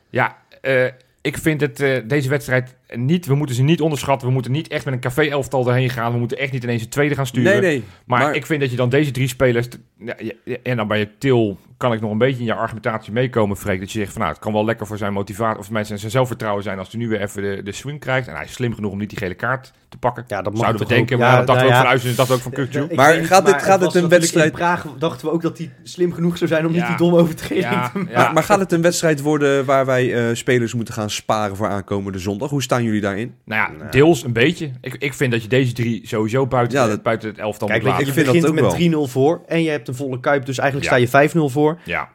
Ja, 0.10 0.38
eh, 0.62 0.86
ik 1.22 1.38
vind 1.38 1.62
het, 1.62 1.80
eh, 1.80 1.98
deze 2.06 2.30
wedstrijd 2.30 2.76
niet, 2.96 3.26
we 3.26 3.36
moeten 3.36 3.56
ze 3.56 3.62
niet 3.64 3.82
onderschatten. 3.82 4.28
We 4.28 4.34
moeten 4.34 4.52
niet 4.52 4.68
echt 4.68 4.86
met 4.86 4.94
een 4.94 5.00
café-elftal 5.00 5.68
erheen 5.68 5.90
gaan. 5.90 6.12
We 6.12 6.18
moeten 6.20 6.38
echt 6.38 6.52
niet 6.52 6.64
ineens 6.64 6.82
een 6.82 6.90
tweede 6.90 7.16
gaan 7.16 7.26
sturen. 7.26 7.52
Nee, 7.52 7.62
nee. 7.62 7.84
Maar, 8.06 8.20
Maar- 8.20 8.36
ik 8.36 8.46
vind 8.46 8.62
dat 8.62 8.70
je 8.72 8.76
dan 8.78 8.90
deze 8.90 9.12
drie 9.12 9.28
spelers... 9.28 9.68
t- 9.68 9.80
Ja, 10.06 10.16
ja, 10.44 10.56
en 10.64 10.78
dan 10.78 10.88
bij 10.88 11.00
je 11.00 11.10
Til 11.18 11.58
kan 11.78 11.94
ik 11.94 12.02
nog 12.02 12.12
een 12.12 12.18
beetje 12.18 12.40
in 12.40 12.46
je 12.46 12.54
argumentatie 12.54 13.12
meekomen, 13.14 13.58
Freek. 13.58 13.80
Dat 13.80 13.92
je 13.92 14.00
zegt 14.00 14.12
van 14.12 14.22
nou, 14.22 14.34
het 14.34 14.42
kan 14.44 14.54
wel 14.54 14.66
lekker 14.66 14.88
voor 14.88 14.98
zijn 14.98 15.14
motivatie... 15.14 15.60
of 15.60 15.72
mensen 15.72 16.00
zijn 16.00 16.12
zelfvertrouwen 16.12 16.64
zijn 16.64 16.78
als 16.80 16.92
hij 16.92 17.00
nu 17.00 17.08
weer 17.10 17.22
even 17.22 17.42
de, 17.42 17.64
de 17.64 17.72
swing 17.72 18.00
krijgt. 18.00 18.28
En 18.28 18.36
hij 18.36 18.44
is 18.44 18.52
slim 18.54 18.74
genoeg 18.74 18.92
om 18.92 18.98
niet 18.98 19.10
die 19.10 19.18
gele 19.18 19.34
kaart 19.34 19.74
te 19.90 19.98
pakken. 19.98 20.24
Ja, 20.28 20.42
dat 20.42 20.54
mag 20.54 20.62
Zouden 20.62 20.88
we 20.88 20.94
denken, 20.94 21.20
maar 21.20 21.30
Ja, 21.30 21.38
dat 21.38 21.48
dachten 21.48 21.66
we 21.66 21.72
nou 21.72 21.86
ook 21.86 21.92
ja. 22.02 22.08
van 22.14 22.16
dat 22.26 22.32
ook 22.32 22.42
van 22.42 22.96
Maar 22.96 23.14
gaat 23.14 23.46
dit- 23.46 23.56
gaat 23.62 23.82
het 23.82 23.92
dit 23.92 23.94
was 23.94 23.96
een 23.96 24.10
wedstrijd- 24.10 24.46
In 24.46 24.58
Praag 24.58 24.86
dachten 24.98 25.28
we 25.28 25.34
ook 25.34 25.42
dat 25.42 25.58
hij 25.58 25.72
slim 25.84 26.14
genoeg 26.14 26.38
zou 26.38 26.50
zijn 26.50 26.66
om 26.66 26.72
niet 26.72 26.98
die 26.98 27.12
overtreding 27.12 27.66
Ja, 27.70 27.90
te. 27.90 27.98
Maar, 28.14 28.34
maar 28.34 28.44
gaat 28.44 28.60
het 28.60 28.72
een 28.72 28.82
wedstrijd 28.82 29.22
worden 29.22 29.66
waar 29.66 29.86
wij 29.86 30.14
eh, 30.30 30.36
spelers 30.36 30.74
moeten 30.74 30.94
gaan 30.94 31.10
sparen 31.10 31.56
voor 31.56 31.68
aankomende 31.68 32.20
zondag? 32.20 32.50
Hoe 32.50 32.62
staan 32.62 32.79
jullie 32.84 33.02
daarin? 33.02 33.34
Nou 33.46 33.74
ja, 33.80 33.86
deels 33.90 34.24
een 34.24 34.34
beetje. 34.34 34.72
Ik, 34.82 34.96
ik 35.00 35.14
vind 35.14 35.32
dat 35.32 35.42
je 35.42 35.48
deze 35.48 35.74
drie 35.74 36.08
sowieso 36.08 36.48
buiten, 36.48 36.80
Ja, 36.80 36.88
dat- 36.88 37.04
buiten 37.04 37.30
het 37.30 37.38
elftal 37.38 37.68
Kijk, 37.68 37.80
moet 37.84 37.92
je, 37.92 37.98
laten. 37.98 38.14
je 38.14 38.20
Ik 38.22 38.26
vind 38.26 38.44
dat 38.44 38.54
begint 38.54 38.64
ook 38.74 38.80
met 38.80 39.08
3-0 39.10 39.12
voor 39.12 39.42
en 39.48 39.64
je 39.64 39.70
hebt 39.70 39.88
een 39.88 39.96
volle 39.96 40.20
kuip, 40.20 40.46
dus 40.46 40.58
eigenlijk 40.58 40.90
Ja. 40.90 40.96
sta 41.08 41.22
je 41.22 41.30
5-0 41.30 41.50
voor. 41.50 41.80
Ja, 41.86 42.10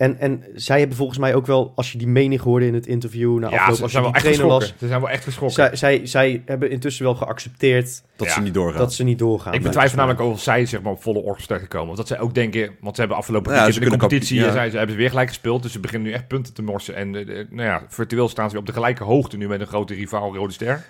En, 0.00 0.18
en 0.18 0.44
zij 0.54 0.78
hebben 0.78 0.96
volgens 0.96 1.18
mij 1.18 1.34
ook 1.34 1.46
wel, 1.46 1.72
als 1.74 1.92
je 1.92 1.98
die 1.98 2.06
mening 2.06 2.40
hoorde 2.40 2.66
in 2.66 2.74
het 2.74 2.86
interview 2.86 3.38
na 3.38 3.50
ja 3.50 3.72
ze 3.74 3.82
als 3.82 3.92
zijn 3.92 4.04
je 4.04 4.10
wel 4.10 4.20
die 4.22 4.30
echt 4.30 4.38
trainer 4.38 4.74
Ze 4.78 4.86
zijn 4.86 5.00
wel 5.00 5.10
echt 5.10 5.24
geschrokken. 5.24 5.56
zij, 5.56 5.76
zij, 5.76 6.06
zij 6.06 6.42
hebben 6.46 6.70
intussen 6.70 7.04
wel 7.04 7.14
geaccepteerd 7.14 8.02
Dat 8.16 8.26
Ja. 8.26 8.32
ze 8.32 8.40
niet 8.40 8.54
doorgaan. 8.54 8.78
dat 8.78 8.92
ze 8.94 9.04
niet 9.04 9.18
doorgaan. 9.18 9.52
Ik 9.54 9.62
betwijfel 9.62 9.96
namelijk 9.96 10.20
ook 10.20 10.32
of 10.32 10.40
zij 10.40 10.66
zeg 10.66 10.82
maar, 10.82 10.92
op 10.92 11.02
volle 11.02 11.18
orkest 11.18 11.68
komen. 11.68 11.86
Want 11.86 11.96
dat 11.96 12.06
zij 12.08 12.18
ook 12.20 12.34
denken, 12.34 12.70
want 12.80 12.94
ze 12.94 13.00
hebben 13.00 13.18
afgelopen 13.18 13.54
Ja, 13.54 13.66
in 13.66 13.72
de 13.80 13.88
competitie 13.88 14.38
ja. 14.40 14.52
zijn, 14.52 14.70
ze, 14.70 14.76
hebben 14.76 14.94
ze 14.94 15.00
weer 15.00 15.10
gelijk 15.10 15.28
gespeeld. 15.28 15.62
Dus 15.62 15.72
ze 15.72 15.80
beginnen 15.80 16.08
nu 16.08 16.14
echt 16.14 16.28
punten 16.28 16.54
te 16.54 16.62
morsen. 16.62 16.94
En 16.94 17.14
eh, 17.14 17.40
eh, 17.40 17.46
nou 17.50 17.68
ja, 17.68 17.82
virtueel 17.88 18.28
staan 18.28 18.44
ze 18.46 18.50
weer 18.50 18.60
op 18.60 18.66
de 18.66 18.72
gelijke 18.72 19.04
hoogte 19.04 19.36
nu 19.36 19.48
met 19.48 19.60
een 19.60 19.66
grote 19.66 19.94
rivaal 19.94 20.34
Rode 20.36 20.52
Ster. 20.52 20.84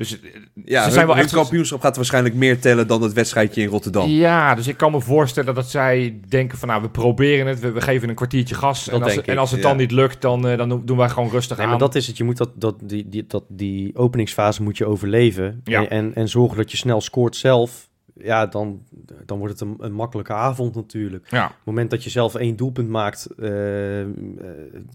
Dus 0.00 0.20
eh, 0.20 0.30
ja, 0.64 0.84
ze 0.84 0.90
zijn 0.90 1.06
wel 1.06 1.14
hun 1.14 1.24
echt... 1.24 1.34
kampioenschap 1.34 1.80
gaat 1.80 1.96
waarschijnlijk 1.96 2.34
meer 2.34 2.60
tellen 2.60 2.86
dan 2.86 3.02
het 3.02 3.12
wedstrijdje 3.12 3.62
in 3.62 3.68
Rotterdam. 3.68 4.08
Ja, 4.08 4.54
dus 4.54 4.66
ik 4.66 4.76
kan 4.76 4.90
me 4.90 5.00
voorstellen 5.00 5.54
dat 5.54 5.70
zij 5.70 6.20
denken 6.28 6.58
van 6.58 6.68
nou, 6.68 6.82
we 6.82 6.88
proberen 6.88 7.46
het, 7.46 7.60
we, 7.60 7.70
we 7.70 7.80
geven 7.80 8.08
een 8.08 8.14
kwartiertje 8.14 8.54
gas. 8.54 8.84
Dat 8.84 8.94
En 8.94 9.02
als, 9.02 9.14
denk 9.14 9.26
en 9.26 9.38
als 9.38 9.50
het 9.50 9.60
ja. 9.62 9.68
dan 9.68 9.76
niet 9.76 9.90
lukt, 9.90 10.20
dan, 10.20 10.48
eh, 10.48 10.58
dan 10.58 10.82
doen 10.84 10.96
wij 10.96 11.08
gewoon 11.08 11.30
rustig 11.30 11.56
Nee, 11.56 11.66
aan. 11.66 11.72
maar 11.72 11.80
dat 11.80 11.94
is 11.94 12.06
het. 12.06 12.16
Je 12.16 12.24
moet 12.24 12.36
dat, 12.36 12.50
dat, 12.54 12.76
die, 12.82 13.08
die, 13.08 13.24
dat, 13.26 13.44
die 13.48 13.96
openingsfase 13.96 14.62
moet 14.62 14.78
je 14.78 14.86
overleven. 14.86 15.60
Ja. 15.64 15.88
En, 15.88 16.14
en 16.14 16.28
zorgen 16.28 16.56
dat 16.56 16.70
je 16.70 16.76
snel 16.76 17.00
scoort 17.00 17.36
zelf. 17.36 17.89
Ja, 18.22 18.46
dan, 18.46 18.82
dan 19.26 19.38
wordt 19.38 19.52
het 19.52 19.68
een, 19.68 19.76
een 19.78 19.92
makkelijke 19.92 20.32
avond 20.32 20.74
natuurlijk. 20.74 21.24
Op 21.24 21.38
het 21.38 21.50
moment 21.64 21.90
dat 21.90 22.04
je 22.04 22.10
zelf 22.10 22.34
één 22.34 22.56
doelpunt 22.56 22.88
maakt, 22.88 23.26
eh, 23.38 24.00
eh, 24.00 24.06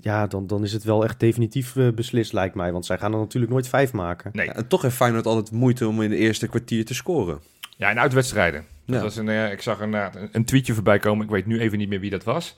ja, 0.02 0.28
dan, 0.28 0.48
dan 0.48 0.64
is 0.64 0.74
het 0.74 0.84
wel 0.84 1.04
echt 1.04 1.20
definitief 1.20 1.76
eh, 1.76 1.90
beslist, 1.90 2.34
lijkt 2.34 2.56
mij. 2.56 2.72
Want 2.72 2.86
zij 2.86 2.98
gaan 2.98 3.14
er 3.14 3.20
natuurlijk 3.20 3.52
nooit 3.52 3.68
vijf 3.68 3.94
maken. 3.94 4.32
nee. 4.34 4.46
Ja, 4.46 4.56
en 4.56 4.68
toch 4.68 4.82
heeft 4.82 4.96
Feyenoord 4.96 5.26
altijd 5.26 5.52
moeite 5.52 5.88
om 5.88 6.02
in 6.02 6.10
de 6.10 6.18
eerste 6.18 6.48
kwartier 6.48 6.86
te 6.86 6.94
scoren. 6.94 7.40
Ja, 7.78 7.90
in 7.90 8.00
uitwedstrijden. 8.00 8.64
Dat 8.86 8.96
Ja. 8.96 9.02
was 9.02 9.16
een, 9.16 9.52
ik 9.52 9.62
zag 9.62 9.80
een, 9.80 9.96
een 10.32 10.46
tweetje 10.46 10.74
voorbij 10.74 11.00
komen. 11.00 11.26
Ik 11.26 11.32
weet 11.32 11.46
nu 11.46 11.60
even 11.60 11.78
niet 11.78 11.90
meer 11.90 12.00
wie 12.00 12.10
dat 12.10 12.24
was. 12.24 12.58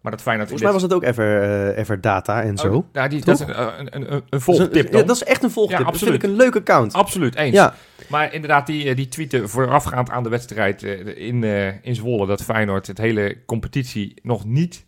Maar 0.00 0.12
dat 0.12 0.22
Feyenoord... 0.22 0.48
Volgens 0.48 0.70
mij 0.70 0.80
was 0.80 0.90
het 0.90 0.92
ook 0.92 1.02
Ever, 1.02 1.42
eh, 1.42 1.78
Ever 1.78 2.00
Data 2.00 2.42
en 2.42 2.56
zo. 2.56 2.72
Oh, 2.72 2.84
nou, 2.92 3.08
die, 3.08 3.24
dat 3.24 3.40
is 3.40 3.46
een, 3.46 3.80
een, 3.80 4.12
een, 4.12 4.22
een 4.30 4.40
volgtip 4.40 4.92
ja, 4.92 5.02
dat 5.02 5.16
is 5.16 5.24
echt 5.24 5.42
een 5.42 5.50
volgtip. 5.50 5.78
Ja, 5.78 5.84
dat 5.84 5.96
vind 5.98 6.14
ik 6.14 6.14
absoluut. 6.14 6.38
een 6.38 6.44
leuk 6.44 6.56
account. 6.56 6.92
Absoluut, 6.92 7.34
eens. 7.34 7.54
Ja, 7.54 7.74
Maar 8.08 8.32
inderdaad, 8.32 8.66
die, 8.66 8.88
eh, 8.88 8.96
die 8.96 9.08
tweeten 9.08 9.48
voorafgaand 9.48 10.10
aan 10.10 10.22
de 10.22 10.28
wedstrijd 10.28 10.82
eh, 10.82 11.26
in, 11.26 11.44
eh, 11.44 11.84
in 11.84 11.94
Zwolle... 11.94 12.26
dat 12.26 12.42
Feyenoord 12.42 12.86
het 12.86 12.98
hele 12.98 13.36
competitie 13.46 14.14
nog 14.22 14.44
niet 14.44 14.84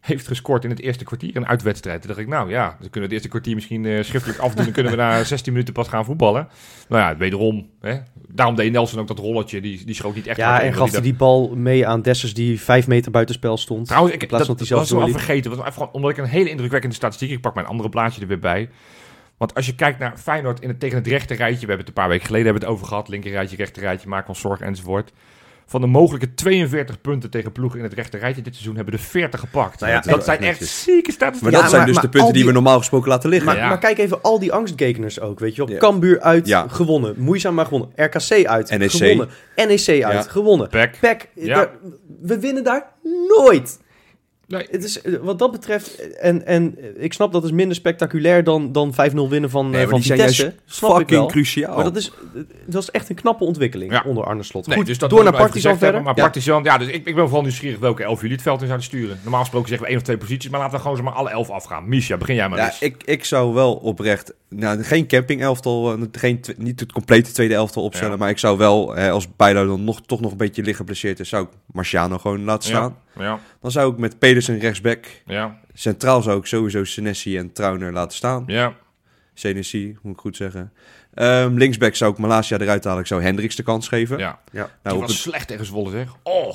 heeft 0.00 0.26
gescoord 0.26 0.64
in 0.64 0.70
het 0.70 0.80
eerste 0.80 1.04
kwartier. 1.04 1.36
Een 1.36 1.46
uitwedstrijd. 1.46 2.00
Toen 2.00 2.08
dacht 2.08 2.20
ik, 2.20 2.28
nou 2.28 2.50
ja, 2.50 2.76
we 2.78 2.88
kunnen 2.88 3.02
het 3.02 3.12
eerste 3.12 3.28
kwartier 3.28 3.54
misschien 3.54 3.84
eh, 3.84 4.02
schriftelijk 4.02 4.40
afdoen... 4.46 4.66
en 4.66 4.72
kunnen 4.72 4.92
we 4.92 4.98
na 4.98 5.24
16 5.24 5.52
minuten 5.52 5.74
pas 5.74 5.88
gaan 5.88 6.04
voetballen. 6.04 6.48
Nou 6.88 7.02
ja, 7.02 7.16
wederom. 7.16 7.70
Hè? 7.80 7.98
Daarom 8.28 8.54
deed 8.54 8.72
Nelson 8.72 9.00
ook 9.00 9.06
dat 9.08 9.18
rolletje. 9.18 9.60
Die, 9.60 9.84
die 9.84 9.94
schoot 9.94 10.14
niet 10.14 10.26
echt 10.26 10.36
ja 10.36 10.60
en 10.60 10.64
want 10.64 10.74
gaf 10.74 10.82
hij 10.82 10.92
dacht- 10.92 11.04
die 11.04 11.14
bal 11.14 11.52
mee 11.56 11.86
aan 11.86 12.02
Dessers 12.02 12.34
die 12.34 12.60
vijf 12.60 12.86
meter 12.86 13.10
buitenspel 13.10 13.56
stond. 13.56 13.86
Trouwens, 13.86 14.14
ik, 14.14 14.22
in 14.22 14.28
plaats 14.28 14.46
dat, 14.46 14.58
dat 14.58 14.68
hij 14.68 14.76
was 14.76 14.88
zelf 14.88 15.00
wel 15.00 15.10
vergeten. 15.10 15.50
Was 15.50 15.60
even, 15.60 15.72
gewoon 15.72 15.92
omdat 15.92 16.10
ik 16.10 16.16
een 16.16 16.24
hele 16.24 16.50
indrukwekkende 16.50 16.96
statistiek... 16.96 17.30
Ik 17.30 17.40
pak 17.40 17.54
mijn 17.54 17.66
andere 17.66 17.88
blaadje 17.88 18.20
er 18.20 18.26
weer 18.26 18.38
bij. 18.38 18.70
Want 19.36 19.54
als 19.54 19.66
je 19.66 19.74
kijkt 19.74 19.98
naar 19.98 20.18
Feyenoord 20.18 20.60
in 20.60 20.68
het, 20.68 20.80
tegen 20.80 20.98
het 20.98 21.06
rechte 21.06 21.34
rijtje... 21.34 21.60
We 21.60 21.72
hebben 21.72 21.86
het 21.86 21.88
een 21.88 22.02
paar 22.02 22.08
weken 22.08 22.26
geleden 22.26 22.46
hebben 22.46 22.62
het 22.62 22.72
over 22.72 22.86
gehad. 22.86 23.08
Linker 23.08 23.30
rijtje, 23.30 23.56
rechter 23.56 23.82
rijtje, 23.82 24.08
maak 24.08 24.28
ons 24.28 24.40
zorgen 24.40 24.66
enzovoort. 24.66 25.12
Van 25.70 25.80
de 25.80 25.86
mogelijke 25.86 26.34
42 26.34 27.00
punten 27.00 27.30
tegen 27.30 27.52
ploegen 27.52 27.78
in 27.78 27.84
het 27.84 27.94
rechte 27.94 28.16
rijtje 28.18 28.42
dit 28.42 28.52
seizoen... 28.54 28.76
hebben 28.76 28.94
er 28.94 29.00
40 29.00 29.40
gepakt. 29.40 29.80
Nou 29.80 29.92
ja, 29.92 30.00
dat 30.00 30.24
zijn 30.24 30.38
echt 30.38 30.48
netjes. 30.48 30.82
zieke 30.82 31.12
statistieken. 31.12 31.42
Maar 31.42 31.52
Ja, 31.52 31.60
dat 31.60 31.68
zijn 31.70 31.76
maar- 31.76 31.86
dus 31.86 31.94
maar 31.94 32.04
de 32.04 32.16
punten 32.18 32.32
die 32.34 32.44
we 32.44 32.52
normaal 32.52 32.78
gesproken 32.78 33.08
laten 33.08 33.28
liggen. 33.30 33.48
Maar, 33.48 33.56
Ja. 33.56 33.68
maar 33.68 33.78
kijk 33.78 33.98
even 33.98 34.22
al 34.22 34.38
die 34.38 34.52
angstgekeners 34.52 35.20
ook, 35.20 35.38
weet 35.38 35.54
je 35.56 35.64
wel. 35.64 35.74
Ja. 35.74 35.78
Cambuur 35.80 36.20
uit, 36.20 36.46
Ja. 36.46 36.66
gewonnen. 36.68 37.14
Moeizaam 37.18 37.54
maar 37.54 37.64
gewonnen. 37.64 37.88
RKC 37.96 38.46
uit, 38.46 38.70
NEC. 38.78 38.90
gewonnen. 38.90 39.28
NEC 39.56 39.88
uit, 39.88 40.24
Ja. 40.24 40.30
gewonnen. 40.30 40.68
Pek. 40.68 40.96
PEC, 41.00 41.28
Ja. 41.34 41.54
daar- 41.54 41.70
we 42.20 42.38
winnen 42.40 42.64
daar 42.64 42.86
nooit. 43.38 43.80
Nee. 44.50 44.66
Het 44.70 44.84
is, 44.84 45.00
eh, 45.02 45.14
wat 45.22 45.38
dat 45.38 45.50
betreft, 45.52 46.16
en, 46.18 46.46
en 46.46 46.74
eh, 46.78 46.84
ik 47.04 47.12
snap 47.12 47.32
dat 47.32 47.44
is 47.44 47.50
minder 47.52 47.76
spectaculair 47.76 48.44
dan, 48.44 48.72
dan 48.72 48.92
5-0 48.94 49.28
winnen 49.28 49.50
van, 49.50 49.70
Nee, 49.70 49.82
eh, 49.82 49.88
van 49.88 50.02
Vitesse. 50.02 50.54
Snap 50.66 50.90
ik 50.90 50.96
fucking 50.96 51.18
wel. 51.20 51.26
cruciaal. 51.28 51.74
Maar 51.74 51.84
dat 51.84 51.96
is, 51.96 52.10
eh, 52.34 52.40
dat 52.66 52.82
is 52.82 52.90
echt 52.90 53.08
een 53.08 53.14
knappe 53.14 53.44
ontwikkeling 53.44 53.92
Ja. 53.92 54.02
onder 54.06 54.24
Arne 54.24 54.42
Slot. 54.42 54.66
Nee, 54.66 54.76
Goed, 54.76 54.86
dus 54.86 54.98
dat 54.98 55.10
door 55.10 55.24
naar 55.24 55.32
ik 55.32 55.38
Partizan 55.38 55.70
verder. 55.70 55.86
hebben, 55.86 56.02
Maar 56.04 56.16
Ja. 56.16 56.22
Partizan, 56.22 56.62
ja, 56.64 56.78
dus 56.78 56.88
ik, 56.88 57.06
ik 57.06 57.14
ben 57.14 57.24
vooral 57.24 57.42
nieuwsgierig 57.42 57.78
welke 57.78 58.02
elf 58.02 58.20
jullie 58.20 58.34
het 58.34 58.42
veld 58.44 58.60
in 58.60 58.66
zouden 58.66 58.86
sturen. 58.86 59.18
Normaal 59.22 59.40
gesproken 59.40 59.68
zeggen 59.68 59.84
we 59.86 59.92
één 59.92 60.00
of 60.00 60.06
twee 60.06 60.18
posities, 60.18 60.50
maar 60.50 60.60
laten 60.60 60.74
we 60.76 60.80
gewoon 60.82 60.96
zomaar 60.96 61.12
alle 61.12 61.30
elf 61.30 61.50
afgaan. 61.50 61.88
Misha, 61.88 62.16
begin 62.16 62.34
jij 62.34 62.48
maar 62.48 62.58
Ja, 62.58 62.66
eens. 62.66 62.78
ik, 62.80 63.02
ik 63.04 63.24
zou 63.24 63.54
wel 63.54 63.74
oprecht, 63.74 64.34
nou, 64.48 64.82
geen 64.82 65.06
camping 65.06 65.42
elftal, 65.42 65.92
eh, 65.92 66.02
geen, 66.12 66.40
niet 66.56 66.80
het 66.80 66.92
complete 66.92 67.32
tweede 67.32 67.54
elftal 67.54 67.82
opstellen, 67.82 68.12
Ja. 68.12 68.18
maar 68.18 68.30
ik 68.30 68.38
zou 68.38 68.58
wel, 68.58 68.94
hè, 68.94 69.10
als 69.10 69.36
Bijlo 69.36 69.66
dan 69.66 69.84
nog, 69.84 70.00
toch 70.06 70.20
nog 70.20 70.30
een 70.30 70.36
beetje 70.36 70.62
licht 70.62 70.76
geblesseerd 70.76 71.20
is, 71.20 71.28
zou 71.28 71.42
ik 71.44 71.48
Marciano 71.72 72.18
gewoon 72.18 72.44
laten 72.44 72.68
staan. 72.68 72.96
Ja, 73.18 73.38
Dan 73.60 73.70
zou 73.70 73.92
ik 73.92 73.98
met 73.98 74.18
Pedersen 74.18 74.58
rechtsback, 74.58 75.06
ja, 75.26 75.58
centraal 75.74 76.22
zou 76.22 76.38
ik 76.38 76.46
sowieso 76.46 76.84
Senesi 76.84 77.38
en 77.38 77.52
Trauner 77.52 77.92
laten 77.92 78.16
staan. 78.16 78.44
ja. 78.46 78.74
Senesi, 79.34 79.96
moet 80.02 80.12
ik 80.14 80.20
goed 80.20 80.36
zeggen. 80.36 80.72
Ehm, 81.14 81.54
linksback 81.56 81.94
zou 81.94 82.12
ik 82.12 82.18
Malasia 82.18 82.58
eruit 82.58 82.84
halen, 82.84 83.00
ik 83.00 83.06
zou 83.06 83.22
Hendricks 83.22 83.56
de 83.56 83.62
kans 83.62 83.88
geven. 83.88 84.18
ja. 84.18 84.40
Ja. 84.52 84.70
Nou, 84.82 84.98
was 84.98 85.10
het- 85.10 85.20
slecht 85.20 85.48
tegen 85.48 85.66
Zwolle, 85.66 85.90
zeg. 85.90 86.08
Oh. 86.22 86.54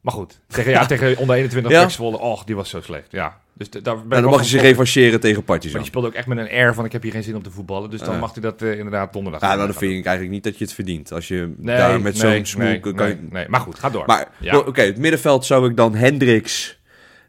Maar 0.00 0.12
goed, 0.12 0.40
tegen, 0.48 0.70
ja, 0.70 0.86
tegen 0.96 1.16
onder 1.16 1.36
21 1.36 1.72
Ja. 1.72 1.88
Zwolle, 1.88 2.18
oh, 2.18 2.40
die 2.44 2.56
was 2.56 2.70
zo 2.70 2.80
slecht. 2.80 3.06
Ja. 3.12 3.38
Dus 3.54 3.70
daar 3.70 3.82
ben 3.82 3.92
ik 3.92 3.96
nou, 3.96 4.08
wel 4.08 4.20
dan 4.20 4.30
mag 4.30 4.40
je 4.42 4.48
zich 4.48 4.60
revancheren 4.60 5.20
tegen 5.20 5.36
Maar 5.36 5.44
Partizan. 5.44 5.78
die 5.78 5.88
speelde 5.88 6.06
ook 6.06 6.14
echt 6.14 6.26
met 6.26 6.38
een 6.38 6.48
air 6.48 6.74
van 6.74 6.84
ik 6.84 6.92
heb 6.92 7.02
hier 7.02 7.12
geen 7.12 7.22
zin 7.22 7.36
om 7.36 7.42
te 7.42 7.50
voetballen. 7.50 7.90
Dus 7.90 8.00
dan 8.00 8.14
Ja. 8.14 8.20
mag 8.20 8.32
hij 8.32 8.42
dat 8.42 8.62
eh, 8.62 8.76
inderdaad 8.78 9.12
donderdag 9.12 9.40
Ja, 9.40 9.46
nou, 9.54 9.58
dan 9.58 9.74
vind 9.76 9.92
ik 9.92 10.04
eigenlijk 10.04 10.30
niet 10.34 10.44
dat 10.44 10.58
je 10.58 10.64
het 10.64 10.72
verdient. 10.74 11.12
Als 11.12 11.28
je 11.28 11.52
Nee, 11.56 11.76
daar 11.76 12.00
met 12.00 12.22
nee, 12.22 12.34
zo'n 12.36 12.46
smoel... 12.46 12.66
nee, 12.66 12.80
kan 12.80 12.94
nee, 12.94 13.08
je- 13.08 13.18
nee. 13.30 13.48
Maar 13.48 13.60
goed, 13.60 13.78
ga 13.78 13.90
door. 13.90 14.02
Maar 14.06 14.28
Ja. 14.40 14.58
oké, 14.58 14.80
het 14.82 14.98
middenveld 14.98 15.44
zou 15.46 15.68
ik 15.70 15.76
dan 15.76 15.94
Hendricks 15.94 16.78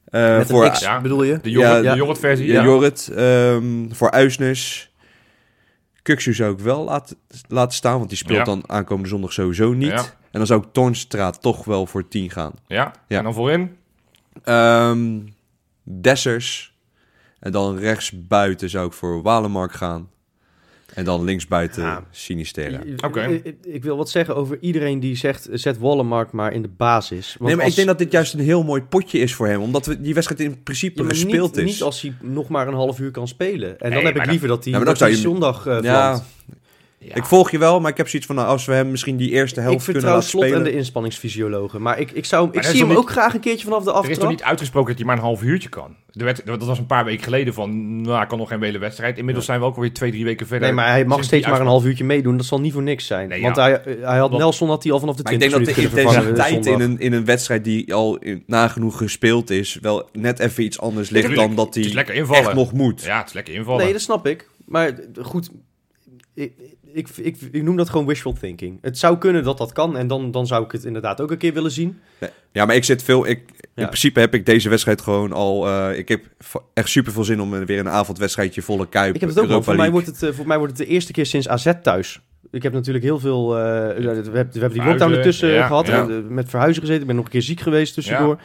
eh, 0.06 0.38
Met 0.38 0.48
voor 0.50 0.70
X, 0.70 0.80
Ja. 0.80 1.02
bedoel 1.02 1.24
je? 1.24 1.40
de 1.42 1.50
Jorrit, 1.50 1.84
Ja, 1.84 1.92
de 1.92 1.98
Jorrit 1.98 2.20
versie. 2.20 2.46
Ja, 2.48 2.54
Ja. 2.54 2.64
Jorrit, 2.64 3.08
ehm, 3.16 3.90
voor 3.92 4.12
Uisnes, 4.12 4.92
Kuksu 6.02 6.34
zou 6.34 6.54
ik 6.54 6.60
wel 6.60 6.84
laten, 6.84 7.18
laten 7.48 7.74
staan, 7.76 7.98
want 7.98 8.10
die 8.10 8.18
speelt 8.18 8.38
Ja. 8.38 8.44
dan 8.44 8.64
aankomende 8.68 9.10
zondag 9.10 9.34
sowieso 9.34 9.74
niet. 9.74 10.18
En 10.32 10.38
dan 10.40 10.46
zou 10.48 10.62
ik 10.62 10.68
Toornstra 10.72 11.32
toch 11.32 11.66
wel 11.66 11.86
voor 11.86 12.08
10 12.08 12.30
gaan. 12.30 12.54
Ja, 12.68 12.94
Ja. 13.08 13.18
en 13.18 13.24
dan 13.24 13.34
voorin? 13.34 13.76
Ehm 14.44 15.20
Dessers. 15.84 16.78
En 17.40 17.52
dan 17.52 17.78
rechtsbuiten 17.78 18.70
zou 18.70 18.88
ik 18.88 18.94
voor 18.94 19.22
Walemark 19.22 19.72
gaan. 19.74 20.10
En 20.94 21.06
dan 21.06 21.24
linksbuiten 21.24 21.84
Ja. 21.84 22.04
Sinistera. 22.12 22.80
Oké. 23.06 23.22
Ik, 23.22 23.46
ik- 23.46 23.66
ik 23.66 23.84
wil 23.84 23.98
wat 23.98 24.10
zeggen 24.10 24.36
over 24.36 24.58
iedereen 24.62 25.00
die 25.00 25.16
zegt, 25.16 25.48
zet 25.52 25.78
Wallenmark 25.78 26.32
maar 26.32 26.54
in 26.54 26.62
de 26.62 26.68
basis. 26.68 27.28
Want 27.28 27.40
Nee, 27.46 27.56
maar 27.56 27.60
als- 27.62 27.70
ik 27.70 27.76
denk 27.76 27.88
dat 27.88 27.98
dit 27.98 28.12
juist 28.12 28.34
een 28.34 28.40
heel 28.40 28.64
mooi 28.64 28.82
potje 28.82 29.20
is 29.20 29.34
voor 29.34 29.48
hem. 29.48 29.62
Omdat 29.62 29.86
we 29.86 30.02
die 30.02 30.14
wedstrijd 30.14 30.42
in 30.42 30.64
principe 30.64 31.02
Ja, 31.04 31.10
gespeeld 31.10 31.56
niet, 31.56 31.66
is. 31.66 31.72
Niet 31.72 31.82
als 31.82 32.02
hij 32.02 32.14
nog 32.22 32.48
maar 32.50 32.68
een 32.68 32.74
half 32.74 33.00
uur 33.00 33.12
kan 33.12 33.28
spelen. 33.28 33.70
En 33.80 33.90
Nee, 33.90 33.92
dan 33.98 34.06
heb 34.06 34.16
maar 34.16 34.24
ik 34.26 34.30
liever 34.32 34.48
dat 34.48 34.64
hij, 34.64 34.72
Ja, 34.74 34.78
maar 34.78 34.86
dan 34.88 34.98
dat 34.98 35.08
hij 35.08 35.16
zou 35.18 35.22
je- 35.22 35.30
zondag 35.40 35.66
eh 35.66 35.82
ja. 35.82 36.22
Ja. 37.00 37.16
ik 37.16 37.26
volg 37.26 37.52
je 37.52 37.58
wel, 37.58 37.80
maar 37.80 37.92
ik 37.92 37.98
heb 37.98 38.08
zoiets 38.08 38.28
van... 38.28 38.36
Nou, 38.36 38.48
als 38.48 38.66
we 38.66 38.74
hem 38.74 38.92
misschien 38.92 39.18
die 39.18 39.30
eerste 39.32 39.60
helft 39.60 39.78
Ik 39.78 39.84
kunnen 39.84 40.02
vertrouw 40.02 40.16
laten 40.16 40.30
Slot 40.30 40.44
en 40.44 40.50
spelen... 40.50 40.72
de 40.72 40.78
inspanningsfysiologen. 40.78 41.82
Maar 41.82 42.00
ik, 42.00 42.12
ik, 42.12 42.26
zou, 42.26 42.50
ik 42.52 42.64
zie 42.64 42.86
hem 42.86 42.98
ook 42.98 43.10
graag 43.10 43.34
een 43.34 43.40
keertje 43.40 43.64
vanaf 43.64 43.84
de 43.84 43.90
Er 43.90 43.96
is 43.96 44.02
toch 44.04 44.12
aftrap. 44.12 44.30
niet 44.30 44.44
uitgesproken 44.44 44.88
dat 44.90 44.98
hij 44.98 45.06
maar 45.06 45.16
een 45.16 45.22
half 45.22 45.44
uurtje 45.44 45.70
kan? 45.70 45.96
Er 46.14 46.26
werd, 46.26 46.46
dat 46.46 46.64
was 46.64 46.78
een 46.78 46.86
paar 46.86 47.06
weken 47.06 47.24
geleden 47.24 47.54
van, 47.54 48.02
nou, 48.02 48.22
ik 48.22 48.28
kan 48.28 48.38
nog 48.38 48.48
geen 48.50 48.64
hele 48.64 48.78
wedstrijd. 48.78 49.18
Inmiddels 49.18 49.46
zijn 49.46 49.60
we 49.60 49.66
ook 49.66 49.76
alweer 49.76 49.94
twee, 49.94 50.12
drie 50.12 50.26
weken 50.26 50.48
verder. 50.48 50.68
Nee, 50.68 50.76
maar 50.76 50.88
hij 50.88 51.06
mag 51.06 51.24
steeds 51.24 51.48
maar 51.48 51.60
een 51.60 51.68
half 51.68 51.86
uurtje 51.86 52.04
meedoen. 52.04 52.38
Dat 52.38 52.46
zal 52.46 52.60
niet 52.60 52.74
voor 52.74 52.84
niks 52.84 53.06
zijn. 53.06 53.30
Nee, 53.30 53.42
Want 53.42 53.56
ja. 53.56 53.64
hij, 53.64 53.98
hij 54.02 54.18
had 54.18 54.32
Nelson 54.32 54.70
had 54.70 54.84
hij 54.84 54.92
al 54.92 55.00
vanaf 55.00 55.16
de 55.16 55.24
Maar 55.24 55.34
ik 55.34 55.40
20 55.40 55.60
denk 55.60 55.76
dat 55.76 55.76
de 55.76 56.00
intensiteit 56.00 56.66
in 56.66 56.80
een, 56.80 57.00
in 57.00 57.14
een 57.14 57.26
wedstrijd 57.26 57.64
die 57.64 57.94
al 57.94 58.18
in, 58.18 58.44
nagenoeg 58.46 58.98
gespeeld 58.98 59.50
is... 59.50 59.78
wel 59.82 60.10
net 60.12 60.40
even 60.40 60.64
iets 60.64 60.80
anders 60.80 61.10
ligt 61.10 61.26
Tuurlijk, 61.26 61.48
dan 61.48 61.56
dat 61.56 61.66
het 61.66 61.76
is 61.76 61.86
hij 61.86 61.96
lekker 61.96 62.16
invallen. 62.16 62.44
echt 62.44 62.54
nog 62.54 62.74
moet. 62.74 63.04
Ja, 63.04 63.18
het 63.18 63.28
is 63.28 63.34
lekker 63.34 63.54
invallen. 63.54 63.84
Nee, 63.84 63.94
dat 63.94 64.02
snap 64.02 64.28
ik. 64.28 64.50
Maar 64.66 65.00
goed, 65.22 65.50
ik, 66.94 67.08
ik, 67.18 67.38
ik, 67.52 67.64
noem 67.64 67.76
dat 67.76 67.90
gewoon 67.90 68.06
wishful 68.06 68.34
thinking. 68.34 68.78
Het 68.82 68.98
zou 68.98 69.18
kunnen 69.18 69.44
dat 69.44 69.58
dat 69.58 69.72
kan. 69.72 69.98
En 69.98 70.08
dan, 70.08 70.32
dan 70.32 70.48
zou 70.48 70.64
ik 70.66 70.72
het 70.72 70.84
inderdaad 70.84 71.22
ook 71.22 71.32
een 71.32 71.38
keer 71.38 71.54
willen 71.54 71.72
zien. 71.72 72.00
Ja, 72.52 72.66
maar 72.66 72.76
ik 72.76 72.84
zit 72.84 73.04
veel... 73.04 73.28
Ik, 73.28 73.42
Ja. 73.76 73.86
In 73.86 73.86
principe 73.86 74.20
heb 74.20 74.34
ik 74.34 74.46
deze 74.46 74.70
wedstrijd 74.70 75.02
gewoon 75.02 75.34
al... 75.34 75.68
eh, 75.68 75.98
ik 75.98 76.08
heb 76.08 76.26
echt 76.74 76.90
super 76.90 77.12
veel 77.12 77.24
zin 77.24 77.42
om 77.42 77.66
weer 77.66 77.80
een 77.80 77.90
avondwedstrijdje 77.90 78.62
volle 78.62 78.90
kuip. 78.90 79.16
Ik 79.16 79.22
heb 79.22 79.30
het 79.30 79.40
ook, 79.52 79.64
Voor 79.64 79.76
mij, 79.76 79.92
wordt 79.92 80.08
het, 80.08 80.24
eh, 80.24 80.32
voor 80.32 80.48
mij 80.48 80.58
wordt 80.58 80.78
het 80.78 80.88
de 80.88 80.94
eerste 80.94 81.12
keer 81.12 81.26
sinds 81.26 81.48
AZ 81.48 81.72
thuis. 81.84 82.20
Ik 82.52 82.64
heb 82.64 82.74
natuurlijk 82.74 83.06
heel 83.06 83.20
veel... 83.20 83.58
eh, 83.58 83.62
we, 83.64 83.68
hebben, 83.94 84.32
we 84.32 84.38
hebben 84.38 84.52
die 84.52 84.62
Verhuizen, 84.62 84.86
lockdown 84.86 85.14
ertussen 85.14 85.50
ja, 85.50 85.68
gehad. 85.68 85.88
ja. 85.88 86.02
en, 86.02 86.10
eh, 86.12 86.18
met 86.30 86.50
verhuizen 86.50 86.82
gezeten. 86.82 87.02
Ik 87.02 87.08
ben 87.08 87.16
nog 87.16 87.26
een 87.26 87.32
keer 87.32 87.42
ziek 87.42 87.60
geweest 87.60 87.94
tussendoor. 87.94 88.42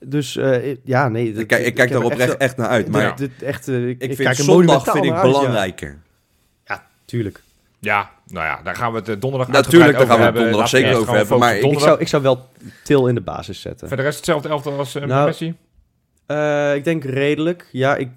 Dus 0.00 0.36
eh, 0.36 0.76
ja, 0.84 1.08
nee. 1.08 1.32
dat- 1.32 1.40
Ik, 1.42 1.46
kijk- 1.48 1.66
ik 1.66 1.74
kijk 1.74 1.90
daar 1.90 2.02
oprecht 2.02 2.36
echt 2.36 2.56
naar 2.56 2.68
uit. 2.68 2.88
Maar 2.88 3.16
dit- 3.16 3.30
dit 3.38 3.42
echt, 3.48 3.68
ik, 3.68 3.96
vind 3.98 4.16
kijk 4.16 4.34
zondag 4.36 4.84
vind 4.92 5.04
ik 5.04 5.10
ja. 5.10 5.22
belangrijker. 5.22 5.98
Ja, 6.64 6.86
tuurlijk. 7.04 7.42
Ja, 7.78 8.10
nou 8.26 8.46
ja, 8.46 8.60
daar 8.62 8.76
gaan 8.76 8.92
we 8.92 8.98
het 8.98 9.08
eh, 9.08 9.16
donderdag 9.18 9.48
Natuurlijk, 9.48 9.98
daar 9.98 10.06
gaan 10.06 10.18
we 10.18 10.24
het 10.24 10.34
donderdag 10.34 10.68
zeker 10.68 10.96
over 10.96 11.14
hebben, 11.14 11.38
maar 11.38 11.56
Ik 11.56 11.78
zou, 11.78 12.00
ik 12.00 12.08
zou 12.08 12.22
wel 12.22 12.48
Til 12.84 13.06
in 13.08 13.14
de 13.14 13.20
basis 13.20 13.60
zetten. 13.60 13.88
Verder 13.88 14.04
rest 14.06 14.16
hetzelfde 14.16 14.48
elftal 14.48 14.78
als 14.78 14.94
met 14.94 15.06
Nou, 15.06 15.26
Messi? 15.26 15.54
Eh, 16.26 16.74
ik 16.74 16.84
denk 16.84 17.04
redelijk. 17.04 17.68
Ja, 17.72 17.96
ik 17.96 18.08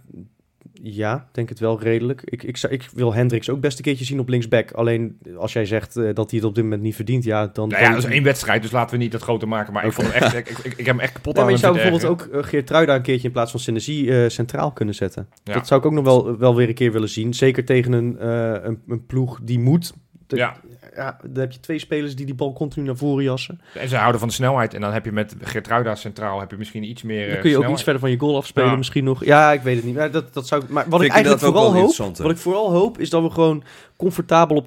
ja, 0.82 1.28
denk 1.32 1.50
het 1.50 1.60
wel 1.60 1.82
redelijk. 1.82 2.22
Ik, 2.26 2.44
ik, 2.44 2.62
ik 2.70 2.90
wil 2.94 3.14
Hendricks 3.14 3.50
ook 3.50 3.60
best 3.60 3.78
een 3.78 3.84
keertje 3.84 4.06
zien 4.06 4.20
op 4.20 4.30
linksback. 4.30 4.72
Alleen 4.72 5.18
als 5.38 5.54
jij 5.54 5.66
zegt 5.66 5.96
eh, 5.96 6.14
dat 6.14 6.32
hij 6.32 6.40
het 6.40 6.48
op 6.48 6.56
dit 6.56 6.64
moment 6.64 6.82
niet 6.82 6.96
verdient, 6.96 7.24
ja, 7.24 7.48
dan... 7.48 7.70
Nou 7.70 7.84
ja, 7.84 7.90
dat 7.90 8.04
is 8.04 8.10
één 8.10 8.24
wedstrijd, 8.24 8.62
dus 8.62 8.72
laten 8.72 8.98
we 8.98 9.04
niet 9.04 9.12
dat 9.12 9.22
groter 9.22 9.48
maken. 9.48 9.74
Maar 9.74 9.86
ik 9.86 9.92
vond 9.92 10.14
hem 10.14 10.22
echt, 10.22 10.36
ik, 10.50 10.50
ik, 10.50 10.66
ik 10.66 10.86
heb 10.86 10.86
hem 10.86 11.00
echt 11.00 11.14
kapot 11.14 11.34
Nee, 11.34 11.44
aan 11.44 11.50
maar 11.50 11.60
je 11.60 11.66
zou 11.66 11.74
bijvoorbeeld 11.74 12.06
ook 12.06 12.30
uh, 12.34 12.44
Geertruida 12.44 12.96
een 12.96 13.02
keertje 13.02 13.28
in 13.28 13.34
plaats 13.34 13.52
van 13.52 13.60
Senesi 13.60 14.10
eh 14.10 14.30
centraal 14.30 14.72
kunnen 14.72 14.96
zetten. 14.96 15.28
Ja. 15.44 15.54
Dat 15.54 15.68
zou 15.68 15.80
ik 15.80 15.86
ook 15.86 15.94
nog 15.94 16.04
wel, 16.04 16.38
wel 16.38 16.56
weer 16.56 16.68
een 16.68 16.74
keer 16.74 16.92
willen 16.92 17.10
zien. 17.10 17.34
Zeker 17.34 17.66
tegen 17.66 17.92
een, 17.92 18.20
eh, 18.20 18.54
een, 18.64 18.82
een 18.88 19.06
ploeg 19.06 19.40
die 19.44 19.60
moet. 19.60 19.94
Ja, 20.28 20.56
ja, 20.96 21.18
dan 21.24 21.40
heb 21.40 21.52
je 21.52 21.60
twee 21.60 21.80
spelers 21.80 22.16
die 22.16 22.26
die 22.26 22.36
bal 22.36 22.54
continu 22.54 22.86
naar 22.86 22.96
voren 22.98 23.24
jassen. 23.24 23.62
en 23.74 23.90
ze 23.90 23.96
houden 23.96 24.20
van 24.20 24.28
de 24.30 24.34
snelheid. 24.34 24.74
En 24.74 24.82
dan 24.82 24.94
heb 24.94 25.06
je 25.06 25.12
met 25.12 25.36
Gertruida 25.42 25.96
centraal 25.96 26.40
heb 26.40 26.52
je 26.52 26.58
misschien 26.58 26.84
iets 26.84 27.04
meer 27.04 27.28
Dan 27.28 27.36
eh, 27.36 27.42
kun 27.42 27.50
je 27.50 27.58
ook 27.58 27.70
iets 27.70 27.84
verder 27.84 28.02
van 28.02 28.12
je 28.12 28.20
goal 28.20 28.36
afspelen 28.38 28.70
Ja. 28.70 28.76
misschien 28.76 29.04
nog. 29.04 29.26
Ja, 29.26 29.52
ik 29.52 29.62
weet 29.62 29.76
het 29.76 29.86
niet. 29.86 29.96
Maar, 29.96 30.12
dat, 30.12 30.34
dat 30.34 30.48
zou, 30.48 30.64
maar 30.68 30.86
wat 30.90 31.00
Vind 31.00 31.12
ik 31.12 31.18
eigenlijk 31.18 31.46
vooral 31.46 31.74
hoop, 31.74 32.18
wat 32.18 32.32
ik 32.32 32.38
vooral 32.38 32.72
hoop, 32.72 33.00
is 33.00 33.10
dat 33.10 33.24
we 33.24 33.30
gewoon 33.30 33.64
comfortabel 33.96 34.56
op 34.56 34.66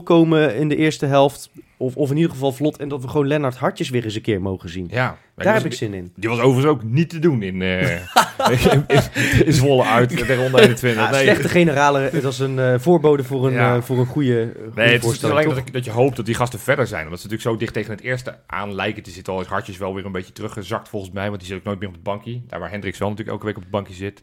2-3-0 0.00 0.02
komen 0.04 0.56
in 0.56 0.68
de 0.68 0.76
eerste 0.76 1.06
helft. 1.06 1.50
Of, 1.80 1.96
of 1.96 2.10
in 2.10 2.16
ieder 2.16 2.30
geval 2.30 2.52
vlot. 2.52 2.76
En 2.76 2.88
dat 2.88 3.02
we 3.02 3.08
gewoon 3.08 3.26
Lennart 3.26 3.56
Hartjes 3.56 3.88
weer 3.88 4.04
eens 4.04 4.14
een 4.14 4.20
keer 4.20 4.40
mogen 4.42 4.68
zien. 4.68 4.86
Ja, 4.90 5.18
Daar 5.34 5.46
heb 5.46 5.54
was- 5.54 5.64
ik 5.64 5.72
zin 5.72 5.94
in. 5.94 6.12
Die 6.16 6.28
was 6.28 6.38
overigens 6.38 6.66
ook 6.66 6.82
niet 6.82 7.10
te 7.10 7.18
doen 7.18 7.42
in, 7.42 7.62
eh 7.62 8.00
in, 9.46 9.52
Zwolle 9.52 9.84
uit 9.84 10.08
tegen 10.08 10.36
ronde 10.36 10.60
21. 10.60 11.02
Ja, 11.04 11.10
nee, 11.10 11.22
Slechte 11.22 11.48
generale, 11.48 12.10
dat 12.22 12.32
is 12.32 12.38
een 12.38 12.58
eh, 12.58 12.74
voorbode 12.78 13.24
voor 13.24 13.46
een, 13.46 13.52
Ja. 13.52 13.76
eh, 13.76 13.82
voor 13.82 13.98
een 13.98 14.06
goede, 14.06 14.52
Nee, 14.74 14.92
het 14.92 15.04
is 15.04 15.24
alleen 15.24 15.48
dat, 15.48 15.56
ik, 15.56 15.72
dat 15.72 15.84
je 15.84 15.90
hoopt 15.90 16.16
dat 16.16 16.26
die 16.26 16.34
gasten 16.34 16.58
verder 16.58 16.86
zijn. 16.86 17.04
Omdat 17.04 17.20
ze 17.20 17.26
natuurlijk 17.26 17.52
zo 17.54 17.56
dicht 17.60 17.72
tegen 17.74 17.90
het 17.90 18.00
eerste 18.00 18.38
aan 18.46 18.74
lijken 18.74 19.02
te 19.02 19.10
zitten. 19.10 19.32
Al 19.32 19.40
is 19.40 19.46
Hartjes 19.46 19.76
wel 19.78 19.94
weer 19.94 20.04
een 20.06 20.12
beetje 20.12 20.32
teruggezakt 20.32 20.88
volgens 20.88 21.12
mij. 21.12 21.28
Want 21.28 21.38
die 21.38 21.48
zit 21.48 21.58
ook 21.58 21.64
nooit 21.64 21.78
meer 21.78 21.88
op 21.88 21.94
het 21.94 22.02
bankje. 22.02 22.40
Daar 22.48 22.60
waar 22.60 22.70
Hendricks 22.70 22.98
wel 22.98 23.08
natuurlijk 23.08 23.36
elke 23.36 23.46
week 23.48 23.56
op 23.56 23.62
het 23.62 23.72
bankje 23.72 23.94
zit. 23.94 24.22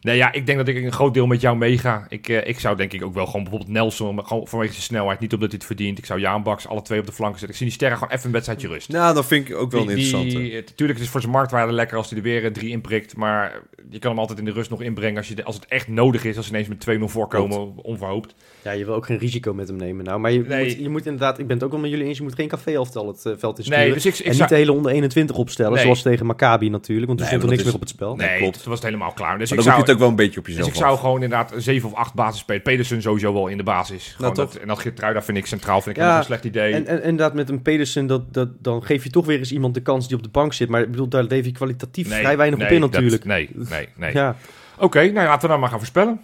Nee, 0.00 0.16
ja, 0.16 0.32
ik 0.32 0.46
denk 0.46 0.58
dat 0.58 0.68
ik 0.68 0.76
een 0.76 0.92
groot 0.92 1.14
deel 1.14 1.26
met 1.26 1.40
jou 1.40 1.56
meega. 1.56 2.06
Ik, 2.08 2.28
eh, 2.28 2.48
ik 2.48 2.60
zou 2.60 2.76
denk 2.76 2.92
ik 2.92 3.04
ook 3.04 3.14
wel 3.14 3.26
gewoon 3.26 3.42
bijvoorbeeld 3.42 3.70
Nelson, 3.72 4.14
maar 4.14 4.24
gewoon 4.24 4.46
vanwege 4.48 4.72
zijn 4.72 4.84
snelheid. 4.84 5.20
Niet 5.20 5.32
omdat 5.32 5.48
hij 5.48 5.56
het 5.58 5.66
verdient. 5.66 5.98
Ik 5.98 6.06
zou 6.06 6.20
Jaan 6.20 6.42
Baks 6.42 6.68
alle 6.68 6.82
twee 6.82 7.00
op 7.00 7.06
de 7.06 7.12
flanken 7.12 7.38
zetten. 7.38 7.48
Ik 7.50 7.56
zie 7.56 7.66
die 7.66 7.74
sterren 7.76 7.98
gewoon 7.98 8.12
even 8.12 8.26
een 8.26 8.32
wedstrijdje 8.32 8.68
rust. 8.68 8.88
Nou, 8.88 9.14
dat 9.14 9.26
vind 9.26 9.48
ik 9.48 9.56
ook 9.56 9.70
wel 9.70 9.80
een 9.80 9.86
Die- 9.86 9.96
interessante. 9.96 10.38
die- 10.38 10.54
het- 10.54 10.76
Tuurlijk 10.76 10.98
is 10.98 11.04
het 11.04 11.12
voor 11.12 11.20
zijn 11.20 11.32
marktwaarde 11.32 11.72
lekker 11.72 11.96
als 11.96 12.08
hij 12.08 12.18
er 12.18 12.24
weer 12.24 12.44
eh, 12.44 12.50
drie 12.50 12.70
inprikt. 12.70 13.16
Maar 13.16 13.60
je 13.90 13.98
kan 13.98 14.10
hem 14.10 14.20
altijd 14.20 14.38
in 14.38 14.44
de 14.44 14.52
rust 14.52 14.70
nog 14.70 14.82
inbrengen 14.82 15.16
als, 15.16 15.28
je, 15.28 15.34
de- 15.34 15.44
als 15.44 15.54
het 15.54 15.66
echt 15.66 15.88
nodig 15.88 16.24
is. 16.24 16.36
Als 16.36 16.46
ze 16.46 16.52
ineens 16.52 16.68
met 16.68 16.80
2-0 16.80 17.08
voorkomen, 17.08 17.72
onverhoopt. 17.76 18.34
Ja, 18.62 18.70
je 18.70 18.84
wil 18.84 18.94
ook 18.94 19.06
geen 19.06 19.18
risico 19.18 19.54
met 19.54 19.68
hem 19.68 19.76
nemen. 19.76 20.04
Nou, 20.04 20.20
maar 20.20 20.32
je, 20.32 20.44
Nee. 20.48 20.64
moet, 20.64 20.78
je 20.78 20.88
moet 20.88 21.04
inderdaad, 21.06 21.38
ik 21.38 21.46
ben 21.46 21.56
het 21.56 21.64
ook 21.64 21.70
wel 21.70 21.80
met 21.80 21.90
jullie 21.90 22.06
eens, 22.06 22.16
je 22.18 22.22
moet 22.22 22.34
geen 22.34 22.48
café-elftal 22.48 23.06
het 23.06 23.26
eh, 23.26 23.32
veld 23.38 23.58
insturen. 23.58 23.82
Nee, 23.84 23.92
dus 23.92 24.06
ik, 24.06 24.12
ik 24.14 24.18
en 24.18 24.24
zou- 24.30 24.38
niet 24.40 24.48
de 24.48 24.54
hele 24.54 24.72
onder 24.72 24.92
21 24.92 25.36
opstellen, 25.36 25.72
Nee. 25.72 25.82
zoals 25.82 26.02
tegen 26.02 26.26
Maccabi 26.26 26.68
natuurlijk, 26.68 27.06
want 27.06 27.18
toen 27.18 27.28
Nee, 27.28 27.36
stond 27.38 27.42
er 27.42 27.56
niks 27.56 27.64
meer 27.64 27.74
op 27.74 27.80
het 27.80 27.88
spel. 27.88 28.16
Nee, 28.16 28.38
klopt. 28.38 28.54
toen 28.62 28.64
was 28.70 28.74
het 28.78 28.84
helemaal 28.88 29.12
klaar. 29.12 29.38
Dus 29.38 29.50
Maar 29.50 29.58
ik 29.58 29.64
dan 29.64 29.74
zou, 29.74 29.86
het 29.88 29.96
ook 29.96 30.02
wel 30.02 30.08
een 30.08 30.16
beetje 30.16 30.38
op 30.38 30.44
dus 30.46 30.54
jezelf 30.54 30.74
ik 30.74 30.78
zou 30.80 30.92
af. 30.92 31.00
gewoon 31.00 31.22
inderdaad 31.22 31.52
een 31.52 31.62
7 31.62 31.88
of 31.88 31.94
8 31.94 32.14
basis 32.14 32.40
spelen. 32.40 32.62
Pedersen 32.62 33.02
sowieso 33.02 33.32
wel 33.32 33.46
in 33.48 33.56
de 33.56 33.62
basis. 33.62 34.12
Gewoon 34.16 34.34
toch? 34.34 34.52
dat, 34.52 34.62
en 34.62 34.68
dat 34.68 34.78
Geertruida 34.78 35.22
vind 35.22 35.38
ik 35.38 35.46
centraal 35.46 35.80
vind 35.80 35.96
ik 35.96 36.02
Ja, 36.02 36.14
geen 36.14 36.24
slecht 36.24 36.44
idee. 36.44 36.72
En, 36.74 36.86
en 36.86 37.02
inderdaad, 37.02 37.34
met 37.34 37.48
een 37.48 37.62
Pedersen, 37.62 38.06
dat, 38.06 38.34
dat, 38.34 38.48
dan 38.62 38.82
geef 38.84 39.04
je 39.04 39.10
toch 39.10 39.26
weer 39.26 39.38
eens 39.38 39.52
iemand 39.52 39.74
de 39.74 39.80
kans 39.82 40.08
die 40.08 40.16
op 40.16 40.22
de 40.22 40.28
bank 40.28 40.52
zit. 40.52 40.68
Maar 40.68 40.80
ik 40.80 40.90
bedoel, 40.90 41.08
daar 41.08 41.22
leef 41.24 41.44
je 41.44 41.52
kwalitatief 41.52 42.08
Nee, 42.08 42.18
vrij 42.20 42.36
weinig 42.36 42.58
nee, 42.58 42.68
op 42.68 42.74
in 42.74 42.80
dat- 42.80 42.90
natuurlijk. 42.90 43.24
nee, 43.24 43.50
nee, 43.54 43.88
nee. 43.96 44.12
Ja. 44.12 44.36
Oké, 44.78 45.00
nou 45.10 45.26
laten 45.26 45.40
we 45.40 45.48
dan 45.48 45.60
maar 45.60 45.68
gaan 45.68 45.78
voorspellen. 45.78 46.20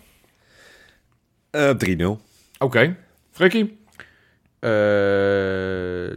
Eh, 1.51 1.71
3-0. 1.71 2.21
Oké. 2.59 2.97
Frikkie? 3.31 3.79
Eh 4.59 6.17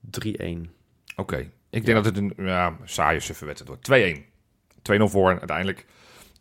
3-1. 0.00 0.70
Oké. 1.16 1.36
Ik 1.70 1.84
denk 1.84 1.96
dat 1.96 2.04
het 2.04 2.16
een 2.16 2.32
ja, 2.36 2.76
saaie 2.84 3.20
suffe 3.20 3.44
wedstrijd 3.44 3.70
wordt. 3.70 4.16
2-1. 4.16 4.28
2-0 4.82 5.04
voor 5.10 5.30
en 5.30 5.38
uiteindelijk 5.38 5.86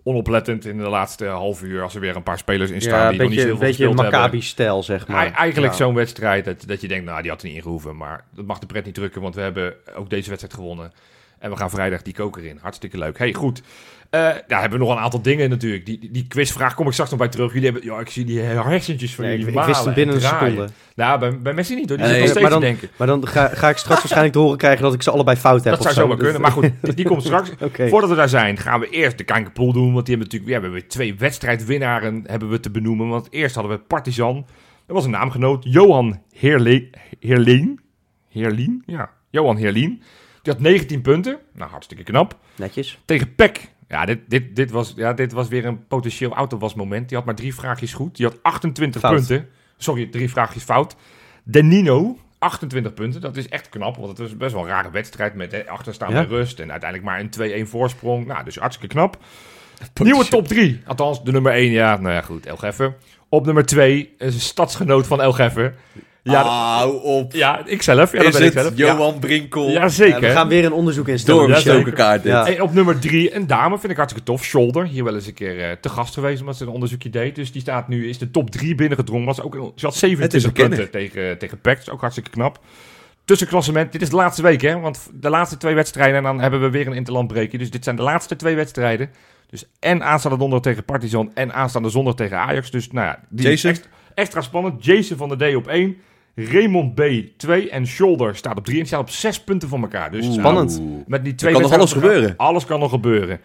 onoplettend 0.03 0.65
in 0.65 0.77
de 0.77 0.89
laatste 0.89 1.25
half 1.25 1.63
uur 1.63 1.81
als 1.81 1.95
er 1.95 2.01
weer 2.01 2.15
een 2.15 2.23
paar 2.23 2.37
spelers 2.37 2.69
in 2.71 2.81
staan 2.81 2.99
Ja, 2.99 3.09
die 3.09 3.11
een 3.11 3.17
nog 3.17 3.27
niet 3.29 3.35
beetje, 3.37 3.51
een 3.51 3.57
veel 3.57 3.67
beetje 3.67 3.83
gespeeld 3.83 4.01
hebben. 4.01 4.19
Maccabi-stijl, 4.19 4.83
zeg 4.83 5.07
maar. 5.07 5.23
Ei- 5.25 5.31
Eigenlijk 5.33 5.73
Ja. 5.73 5.79
zo'n 5.79 5.93
wedstrijd 5.95 6.45
dat, 6.45 6.63
dat 6.67 6.81
je 6.81 6.87
denkt, 6.87 7.05
nou, 7.05 7.21
die 7.21 7.31
had 7.31 7.41
er 7.41 7.47
niet 7.47 7.55
ingehoeven. 7.57 7.97
Maar 7.97 8.23
dat 8.35 8.45
mag 8.45 8.59
de 8.59 8.65
pret 8.65 8.85
niet 8.85 8.95
drukken, 8.95 9.21
want 9.21 9.35
we 9.35 9.41
hebben 9.41 9.73
ook 9.95 10.09
deze 10.09 10.27
wedstrijd 10.29 10.55
gewonnen. 10.55 10.91
En 11.39 11.49
we 11.49 11.55
gaan 11.57 11.69
vrijdag 11.69 12.01
die 12.01 12.13
koker 12.13 12.45
in. 12.45 12.57
Hartstikke 12.61 12.97
leuk. 12.97 13.17
Hey, 13.17 13.33
goed. 13.33 13.61
Eh 14.09 14.19
ja, 14.47 14.59
hebben 14.59 14.79
we 14.79 14.85
nog 14.85 14.95
een 14.95 15.01
aantal 15.01 15.21
dingen 15.21 15.49
natuurlijk. 15.49 15.85
Die, 15.85 15.99
die, 15.99 16.11
die 16.11 16.27
quizvraag 16.27 16.75
kom 16.75 16.85
ik 16.87 16.91
straks 16.93 17.09
nog 17.09 17.19
bij 17.19 17.29
terug. 17.29 17.53
Jullie 17.53 17.71
hebben, 17.71 17.91
ja, 17.91 17.99
ik 17.99 18.09
zie 18.09 18.25
die 18.25 18.39
hersentjes 18.39 19.15
van 19.15 19.23
Nee, 19.25 19.33
ik, 19.33 19.39
jullie 19.39 19.59
ik 19.59 19.65
wist 19.65 19.85
hem 19.85 19.93
binnen 19.93 20.15
en 20.15 20.21
een 20.21 20.27
seconde. 20.27 20.67
Nou, 20.95 21.19
bij, 21.19 21.39
bij 21.39 21.53
Messi 21.53 21.75
niet 21.75 21.89
hoor. 21.89 21.97
Die 21.97 22.07
Nee, 22.07 22.19
nog 22.19 22.29
steeds 22.29 22.49
dan- 22.49 22.59
te 22.59 22.65
denken. 22.65 22.89
Maar 22.97 23.07
dan 23.07 23.27
ga, 23.27 23.47
ga 23.47 23.69
ik 23.69 23.77
straks 23.77 23.99
waarschijnlijk 24.03 24.33
te 24.33 24.39
horen 24.39 24.57
krijgen 24.57 24.81
dat 24.81 24.93
ik 24.93 25.01
ze 25.01 25.11
allebei 25.11 25.37
fout 25.37 25.63
heb. 25.63 25.73
Dat 25.73 25.81
zou 25.81 25.93
zo. 25.93 26.01
zomaar 26.01 26.17
kunnen. 26.17 26.41
Maar 26.41 26.51
goed, 26.51 26.71
die, 26.81 26.93
die 26.93 27.05
komt 27.05 27.23
straks. 27.29 27.49
Voordat 27.89 28.09
we 28.09 28.15
daar 28.15 28.29
zijn, 28.29 28.57
gaan 28.57 28.79
we 28.79 28.89
eerst 28.89 29.17
de 29.17 29.23
Kankerpool 29.23 29.73
doen. 29.73 29.93
Want 29.93 30.05
die 30.05 30.15
hebben 30.15 30.33
natuurlijk, 30.33 30.51
ja, 30.51 30.55
we 30.57 30.61
hebben 30.61 30.71
weer 30.71 30.89
twee 30.89 31.15
wedstrijdwinnaren 31.15 32.23
hebben 32.27 32.49
we 32.49 32.59
te 32.59 32.71
benoemen. 32.71 33.07
Want 33.07 33.27
eerst 33.29 33.55
hadden 33.55 33.73
we 33.77 33.83
Partizan. 33.83 34.45
Dat 34.85 34.95
was 34.95 35.05
een 35.05 35.11
naamgenoot. 35.11 35.63
Johan 35.67 36.21
Heerle 36.31 36.89
Heerleen. 37.19 37.79
Heerlien? 38.29 38.83
Ja, 38.85 39.09
Johan 39.29 39.57
Heerlien. 39.57 40.01
Die 40.49 40.57
had 40.57 40.67
19 40.67 41.01
punten. 41.01 41.37
Nou, 41.53 41.71
hartstikke 41.71 42.03
knap. 42.03 42.37
Netjes. 42.55 42.99
Tegen 43.05 43.35
Peck. 43.35 43.71
Ja, 43.87 44.05
dit, 44.05 44.19
dit, 44.27 44.55
dit, 44.55 44.71
was, 44.71 44.93
ja, 44.95 45.13
dit 45.13 45.31
was 45.31 45.47
weer 45.47 45.65
een 45.65 45.87
potentieel 45.87 46.33
autowasmoment. 46.33 47.07
Die 47.07 47.17
had 47.17 47.25
maar 47.25 47.35
drie 47.35 47.55
vraagjes 47.55 47.93
goed. 47.93 48.15
Die 48.15 48.25
had 48.25 48.37
28 48.41 49.01
Fout. 49.01 49.15
punten. 49.15 49.49
Sorry, 49.77 50.05
drie 50.05 50.29
vraagjes 50.29 50.63
fout. 50.63 50.95
Denino, 51.43 52.17
28 52.39 52.93
punten. 52.93 53.21
Dat 53.21 53.37
is 53.37 53.47
echt 53.49 53.69
knap, 53.69 53.95
want 53.95 54.07
het 54.07 54.17
was 54.17 54.37
best 54.37 54.53
wel 54.53 54.61
een 54.61 54.67
rare 54.67 54.91
wedstrijd 54.91 55.35
met 55.35 55.51
hè, 55.51 55.67
achterstaan 55.69 56.09
Ja. 56.09 56.15
bij 56.15 56.25
rust. 56.25 56.59
En 56.59 56.71
uiteindelijk 56.71 57.09
maar 57.09 57.19
een 57.19 57.65
2-1 57.65 57.69
voorsprong. 57.69 58.25
Nou, 58.25 58.43
dus 58.43 58.55
hartstikke 58.55 58.95
knap. 58.95 59.17
Nieuwe 60.03 60.25
top 60.25 60.47
3. 60.47 60.81
Althans, 60.85 61.23
de 61.23 61.31
nummer 61.31 61.51
1, 61.51 61.71
ja, 61.71 61.97
nou 61.97 62.13
ja, 62.13 62.21
goed, 62.21 62.45
El. 62.45 62.93
Op 63.29 63.45
nummer 63.45 63.65
2 63.65 64.15
is 64.17 64.33
een 64.33 64.39
stadsgenoot 64.39 65.07
van 65.07 65.21
El. 65.21 65.35
Ja, 66.31 66.43
Hou 66.43 67.01
op. 67.03 67.33
Ja, 67.33 67.61
ik 67.65 67.81
zelf. 67.81 68.11
Ja, 68.11 68.23
dat 68.23 68.31
ben 68.31 68.41
ik 68.43 68.53
het 68.53 68.61
zelf. 68.63 68.77
Johan 68.77 69.19
Brinkel 69.19 69.69
Ja, 69.69 69.87
zeker. 69.87 70.19
we 70.21 70.29
gaan 70.29 70.47
weer 70.47 70.65
een 70.65 70.71
onderzoek 70.71 71.07
instellen. 71.07 71.41
doorgestoken 71.41 71.79
zeker. 71.79 71.93
kaart 71.93 72.23
dit. 72.23 72.55
En 72.55 72.61
op 72.61 72.73
nummer 72.73 72.99
drie, 72.99 73.35
een 73.35 73.47
dame, 73.47 73.79
vind 73.79 73.91
ik 73.91 73.97
hartstikke 73.97 74.27
tof. 74.31 74.43
Shoulder, 74.43 74.85
hier 74.85 75.03
wel 75.03 75.15
eens 75.15 75.27
een 75.27 75.33
keer 75.33 75.61
eh, 75.63 75.71
te 75.81 75.89
gast 75.89 76.13
geweest 76.13 76.41
omdat 76.41 76.57
ze 76.57 76.63
een 76.63 76.69
onderzoekje 76.69 77.09
deed. 77.09 77.35
Dus 77.35 77.51
die 77.51 77.61
staat 77.61 77.87
nu, 77.87 78.09
is 78.09 78.17
de 78.17 78.31
top 78.31 78.49
drie 78.49 78.75
binnengedrongen. 78.75 79.25
Was 79.25 79.41
ook, 79.41 79.55
een- 79.55 79.71
ze 79.75 79.85
had 79.85 79.93
Het 79.93 79.93
is 79.93 79.99
27 79.99 80.43
een 80.43 80.51
kenner. 80.53 80.77
punten 80.77 80.91
tegen, 80.99 81.37
tegen 81.37 81.59
dus 81.61 81.89
ook 81.89 81.99
hartstikke 82.01 82.29
knap. 82.29 82.59
Tussenklassement, 83.25 83.91
dit 83.91 84.01
is 84.01 84.09
de 84.09 84.15
laatste 84.15 84.41
week 84.41 84.61
hè, 84.61 84.79
want 84.79 85.09
de 85.13 85.29
laatste 85.29 85.57
twee 85.57 85.75
wedstrijden 85.75 86.15
en 86.17 86.23
dan 86.23 86.39
hebben 86.41 86.61
we 86.61 86.69
weer 86.69 86.87
een 86.87 86.93
interlandbreekje. 86.93 87.57
Dus 87.57 87.69
dit 87.71 87.83
zijn 87.83 87.95
de 87.95 88.01
laatste 88.01 88.35
twee 88.35 88.55
wedstrijden. 88.55 89.09
Dus 89.49 89.65
en 89.79 90.03
aanstaande 90.03 90.37
donderdag 90.37 90.71
tegen 90.71 90.85
Partizan 90.85 91.31
en 91.33 91.53
aanstaande 91.53 91.89
zondag 91.89 92.15
tegen 92.15 92.37
Ajax. 92.37 92.71
Dus 92.71 92.91
nou 92.91 93.05
ja, 93.07 93.19
die 93.29 93.45
is 93.45 93.61
Jason? 93.61 93.69
extra, 93.69 93.89
extra 94.13 94.41
spannend. 94.41 94.85
Jason 94.85 95.17
van 95.17 95.29
der 95.37 95.51
D 95.51 95.55
op 95.55 95.67
1. 95.67 95.97
Raymond 96.51 96.95
B 96.95 97.01
2 97.37 97.69
en 97.69 97.87
Shoulder 97.87 98.35
staat 98.35 98.57
op 98.57 98.63
3 98.65 98.75
en 98.75 98.81
die 98.83 98.87
staan 98.91 99.01
op 99.01 99.09
6 99.09 99.39
punten 99.43 99.69
van 99.69 99.81
elkaar. 99.81 100.11
Dus 100.11 100.25
Oeh. 100.25 100.35
nou, 100.37 100.67
Spannend. 100.67 101.07
met 101.07 101.23
die 101.23 101.35
twee 101.35 101.53
kan 101.53 101.61
nog 101.61 101.73
alles 101.73 101.91
gebeuren. 101.93 102.33
Alles 102.37 102.65
kan 102.65 102.79
nog 102.79 102.89
gebeuren. 102.89 103.39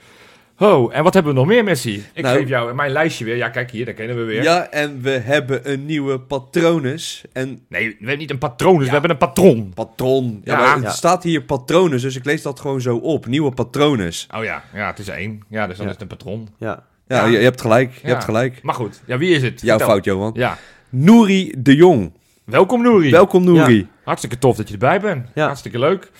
Oh, 0.58 0.96
en 0.96 1.02
wat 1.02 1.14
hebben 1.14 1.32
we 1.32 1.38
nog 1.38 1.48
meer, 1.48 1.64
Messi? 1.64 2.04
Ik 2.12 2.22
Nou- 2.22 2.38
geef 2.38 2.48
jou 2.48 2.74
mijn 2.74 2.90
lijstje 2.90 3.24
weer. 3.24 3.36
Ja, 3.36 3.48
kijk 3.48 3.70
hier, 3.70 3.84
daar 3.84 3.94
kennen 3.94 4.16
we 4.16 4.22
weer. 4.22 4.42
Ja, 4.42 4.70
en 4.70 5.02
we 5.02 5.10
hebben 5.10 5.70
een 5.72 5.86
nieuwe 5.86 6.20
patronus. 6.20 7.24
En 7.32 7.60
Nee, 7.68 7.88
we 7.88 7.94
hebben 7.98 8.18
niet 8.18 8.30
een 8.30 8.38
patroon, 8.38 8.78
Ja. 8.78 8.84
we 8.84 8.90
hebben 8.90 9.10
een 9.10 9.16
patron. 9.16 9.72
patron. 9.74 10.40
Ja, 10.44 10.52
Ja. 10.58 10.64
maar 10.64 10.74
het 10.74 10.82
Ja. 10.84 10.90
staat 10.90 11.22
hier 11.22 11.42
patronus, 11.42 12.02
dus 12.02 12.16
ik 12.16 12.24
lees 12.24 12.42
dat 12.42 12.60
gewoon 12.60 12.80
zo 12.80 12.96
op. 12.96 13.26
Nieuwe 13.26 13.50
patronus. 13.50 14.26
Oh 14.36 14.44
ja, 14.44 14.62
ja, 14.74 14.86
het 14.86 14.98
is 14.98 15.08
één. 15.08 15.42
Ja, 15.48 15.66
dus 15.66 15.76
dan 15.76 15.86
Ja. 15.86 15.92
is 15.92 15.98
het 16.00 16.10
een 16.10 16.16
patron. 16.16 16.48
Ja. 16.58 16.82
Ja, 17.08 17.16
Ja. 17.16 17.24
Je, 17.26 17.38
je 17.38 17.44
hebt 17.44 17.60
gelijk. 17.60 17.92
Je 17.94 18.00
Ja. 18.02 18.08
hebt 18.08 18.24
gelijk. 18.24 18.62
Maar 18.62 18.74
goed, 18.74 19.02
ja, 19.06 19.18
wie 19.18 19.34
is 19.34 19.42
het? 19.42 19.60
Jouw 19.60 19.76
Vertel. 19.76 19.86
fout, 19.94 20.04
Johan. 20.04 20.30
Ja. 20.34 20.58
Nouri 20.90 21.54
de 21.58 21.74
Jong. 21.74 22.12
Welkom, 22.44 22.82
Nouri. 22.82 23.10
Welkom, 23.10 23.44
Nouri. 23.44 23.88
Hartstikke 24.04 24.38
tof 24.38 24.56
dat 24.56 24.66
je 24.66 24.72
erbij 24.72 25.00
bent. 25.00 25.28
Ja. 25.34 25.46
Hartstikke 25.46 25.78
leuk. 25.78 26.10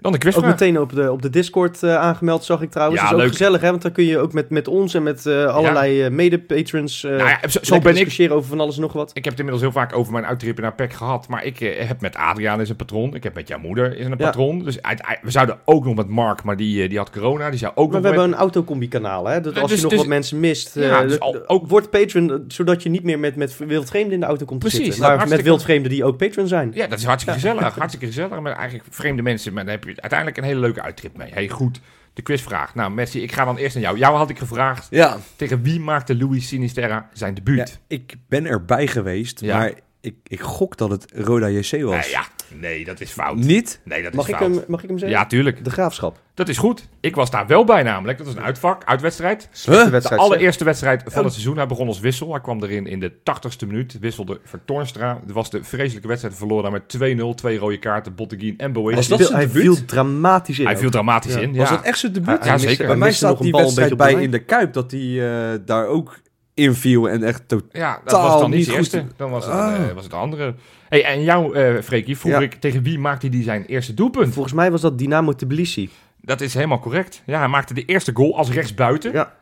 Dan 0.00 0.12
de 0.12 0.16
Ook 0.18 0.22
quizvraag. 0.24 0.50
meteen 0.50 0.80
op 0.80 0.92
de, 0.94 1.12
op 1.12 1.22
de 1.22 1.30
Discord 1.30 1.82
eh, 1.82 1.96
aangemeld, 1.96 2.44
zag 2.44 2.62
ik 2.62 2.70
trouwens. 2.70 3.00
Ja, 3.00 3.08
dat 3.08 3.16
is 3.18 3.24
ook 3.24 3.28
leuk. 3.30 3.36
gezellig, 3.38 3.60
hè? 3.60 3.70
Want 3.70 3.82
dan 3.82 3.92
kun 3.92 4.04
je 4.04 4.18
ook 4.18 4.32
met, 4.32 4.50
met 4.50 4.68
ons 4.68 4.94
en 4.94 5.02
met 5.02 5.26
eh, 5.26 5.44
allerlei 5.54 6.02
eh, 6.02 6.10
mede-patrons 6.10 7.04
eh 7.04 7.10
Nou 7.10 7.28
ja, 7.28 7.38
zo, 7.48 7.78
ben 7.78 7.90
ik. 7.90 7.94
discussiëren 7.96 8.36
over 8.36 8.48
van 8.48 8.60
alles 8.60 8.74
en 8.76 8.80
nog 8.82 8.92
wat. 8.92 9.08
Ik 9.08 9.14
heb 9.24 9.24
het 9.24 9.38
inmiddels 9.38 9.62
heel 9.62 9.72
vaak 9.72 9.96
over 9.96 10.12
mijn 10.12 10.26
uittrippen 10.26 10.62
naar 10.62 10.74
PEC 10.74 10.92
gehad. 10.92 11.28
Maar 11.28 11.44
ik 11.44 11.58
heb 11.58 12.00
met 12.00 12.16
Adriaan 12.16 12.60
is 12.60 12.68
een 12.68 12.76
patron. 12.76 13.14
Ik 13.14 13.22
heb 13.22 13.34
met 13.34 13.48
jouw 13.48 13.58
moeder 13.58 13.96
is 13.96 14.04
een 14.04 14.10
Ja. 14.10 14.16
patron. 14.16 14.64
Dus 14.64 14.78
we 15.22 15.30
zouden 15.30 15.58
ook 15.64 15.84
nog 15.84 15.94
met 15.94 16.08
Mark, 16.08 16.42
maar 16.42 16.56
die, 16.56 16.88
die 16.88 16.98
had 16.98 17.10
corona. 17.10 17.50
Die 17.50 17.58
zou 17.58 17.72
ook 17.74 17.76
Maar 17.76 17.84
nog 17.86 17.94
we 18.02 18.08
met- 18.08 18.10
hebben 18.18 18.32
een 18.32 18.38
autocombi-kanaal, 18.44 19.26
hè? 19.26 19.40
Dat 19.40 19.58
als 19.58 19.66
dus- 19.70 19.76
je 19.76 19.82
nog 19.82 19.90
dus- 19.90 20.00
wat 20.00 20.08
mensen 20.08 20.40
mist, 20.40 20.74
dus 20.74 21.20
al- 21.20 21.48
ook- 21.48 21.68
word 21.68 21.90
patron, 21.90 22.44
zodat 22.48 22.82
je 22.82 22.88
niet 22.88 23.02
meer 23.04 23.18
met, 23.18 23.36
met 23.36 23.56
wildvreemden 23.58 24.12
in 24.12 24.20
de 24.20 24.26
auto 24.26 24.44
komt 24.44 24.58
Precies, 24.58 24.84
zitten. 24.84 25.02
Maar 25.16 25.28
met 25.28 25.42
wildvreemden 25.42 25.90
die 25.90 26.04
ook 26.04 26.16
patron 26.16 26.48
zijn. 26.48 26.70
Ja, 26.74 26.86
dat 26.86 26.98
is 26.98 27.04
hartstikke 27.04 27.40
gezellig. 27.40 27.74
Hartstikke 27.74 28.06
gezellig. 28.06 28.40
Met 28.40 28.52
eigenlijk 28.56 28.84
vreemde 28.90 29.22
mensen. 29.22 29.52
Maar 29.52 29.64
dan 29.64 29.72
heb 29.72 29.86
uiteindelijk 29.96 30.38
een 30.38 30.44
hele 30.44 30.60
leuke 30.60 30.82
uittrip 30.82 31.16
mee. 31.16 31.32
Hey, 31.32 31.48
goed. 31.48 31.80
De 32.12 32.22
quizvraag. 32.22 32.74
Nou, 32.74 32.90
Messi, 32.90 33.22
ik 33.22 33.32
ga 33.32 33.44
dan 33.44 33.56
eerst 33.56 33.74
naar 33.74 33.84
jou. 33.84 33.98
Jou 33.98 34.16
had 34.16 34.30
ik 34.30 34.38
gevraagd. 34.38 34.86
Ja. 34.90 35.16
Tegen 35.36 35.62
wie 35.62 35.80
maakte 35.80 36.16
Louis 36.16 36.48
Sinisterra 36.48 37.08
zijn 37.12 37.34
ja, 37.34 37.40
debuut? 37.42 37.78
ik 37.86 38.14
ben 38.28 38.46
erbij 38.46 38.86
geweest, 38.86 39.40
Ja. 39.40 39.56
maar 39.58 39.72
ik, 40.00 40.14
ik 40.26 40.40
gok 40.40 40.76
dat 40.76 40.90
het 40.90 41.12
Roda 41.14 41.48
JC 41.48 41.82
was. 41.82 42.10
Ja. 42.10 42.24
Nee, 42.54 42.84
dat 42.84 43.00
is 43.00 43.10
fout. 43.10 43.36
Niet? 43.36 43.80
Nee, 43.84 44.02
dat 44.02 44.12
Mag 44.14 44.24
is 44.24 44.30
ik, 44.32 44.38
fout. 44.38 44.54
hem, 44.54 44.64
mag 44.68 44.82
ik 44.82 44.88
hem 44.88 44.98
zeggen? 44.98 45.18
Ja, 45.18 45.26
tuurlijk. 45.26 45.64
De 45.64 45.70
Graafschap. 45.70 46.20
Dat 46.34 46.48
is 46.48 46.58
goed. 46.58 46.88
Ik 47.00 47.14
was 47.14 47.30
daar 47.30 47.46
wel 47.46 47.64
bij 47.64 47.82
namelijk. 47.82 48.18
Dat 48.18 48.26
was 48.26 48.36
een 48.36 48.42
uitvak, 48.42 48.84
uitwedstrijd. 48.84 49.48
Huh? 49.64 49.90
De 49.92 50.16
allereerste 50.16 50.64
wedstrijd 50.64 51.02
van 51.06 51.24
het 51.24 51.32
seizoen. 51.32 51.56
Hij 51.56 51.66
begon 51.66 51.86
als 51.86 52.00
wissel. 52.00 52.30
Hij 52.30 52.40
kwam 52.40 52.62
erin 52.62 52.86
in 52.86 53.00
de 53.00 53.12
80ste 53.12 53.66
minuut. 53.66 53.98
Wisselde 54.00 54.40
voor 54.44 54.60
Toornstra. 54.64 55.20
Het 55.26 55.32
was 55.34 55.50
de 55.50 55.64
vreselijke 55.64 56.08
wedstrijd. 56.08 56.36
Verloor 56.36 56.62
daar 56.62 56.72
met 56.72 56.82
2-0. 56.82 57.34
Twee 57.34 57.58
rode 57.58 57.78
kaarten. 57.78 58.14
Botteguin 58.14 58.58
en 58.58 58.72
Boe. 58.72 58.94
Was 58.94 59.08
Hij 59.08 59.18
dat 59.18 59.28
Hij 59.28 59.48
viel 59.48 59.84
dramatisch 59.84 60.58
in. 60.58 60.64
Hij 60.64 60.74
ook. 60.74 60.80
viel 60.80 60.90
dramatisch 60.90 61.34
Ja. 61.34 61.40
in. 61.40 61.56
Was 61.56 61.68
ja. 61.68 61.74
dat 61.76 61.84
echt 61.84 61.98
zijn 61.98 62.12
debuut? 62.12 62.44
Ja, 62.44 62.58
zeker. 62.58 62.76
hij 62.78 62.86
Bij 62.86 62.96
mij 62.96 63.12
staat 63.12 63.38
die 63.40 63.52
wedstrijd 63.52 63.96
bij 63.96 64.12
in 64.12 64.30
de 64.30 64.38
Kuip 64.38 64.72
dat 64.72 64.90
hij 64.90 65.00
eh, 65.00 65.58
daar 65.64 65.86
ook 65.86 66.18
inviel 66.58 67.08
en 67.08 67.22
echt 67.22 67.42
totaal 67.48 67.68
Ja, 67.80 68.00
dat 68.04 68.20
was 68.20 68.40
dan 68.40 68.50
niet 68.50 68.64
de 68.64 68.70
goed. 68.70 68.78
eerste. 68.78 69.04
Dan 69.16 69.30
was 69.30 69.44
het, 69.44 69.54
Ah. 69.54 69.74
een, 69.78 69.88
eh, 69.88 69.92
was 69.94 70.02
het 70.02 70.12
de 70.12 70.18
andere. 70.18 70.54
Hey, 70.88 71.04
en 71.04 71.22
jou, 71.22 71.54
eh 71.56 71.82
Freekie, 71.82 72.18
vroeg 72.18 72.32
Ja. 72.32 72.38
ik 72.40 72.54
tegen 72.54 72.82
wie 72.82 72.98
maakte 72.98 73.28
hij 73.28 73.42
zijn 73.42 73.64
eerste 73.66 73.94
doelpunt? 73.94 74.32
Volgens 74.34 74.54
mij 74.54 74.70
was 74.70 74.80
dat 74.80 74.98
Dynamo 74.98 75.32
Tbilisi. 75.34 75.90
Dat 76.20 76.40
is 76.40 76.54
helemaal 76.54 76.80
correct. 76.80 77.22
Ja, 77.26 77.38
hij 77.38 77.48
maakte 77.48 77.74
de 77.74 77.84
eerste 77.84 78.10
goal 78.14 78.36
als 78.36 78.50
rechtsbuiten. 78.50 79.12
Ja. 79.12 79.32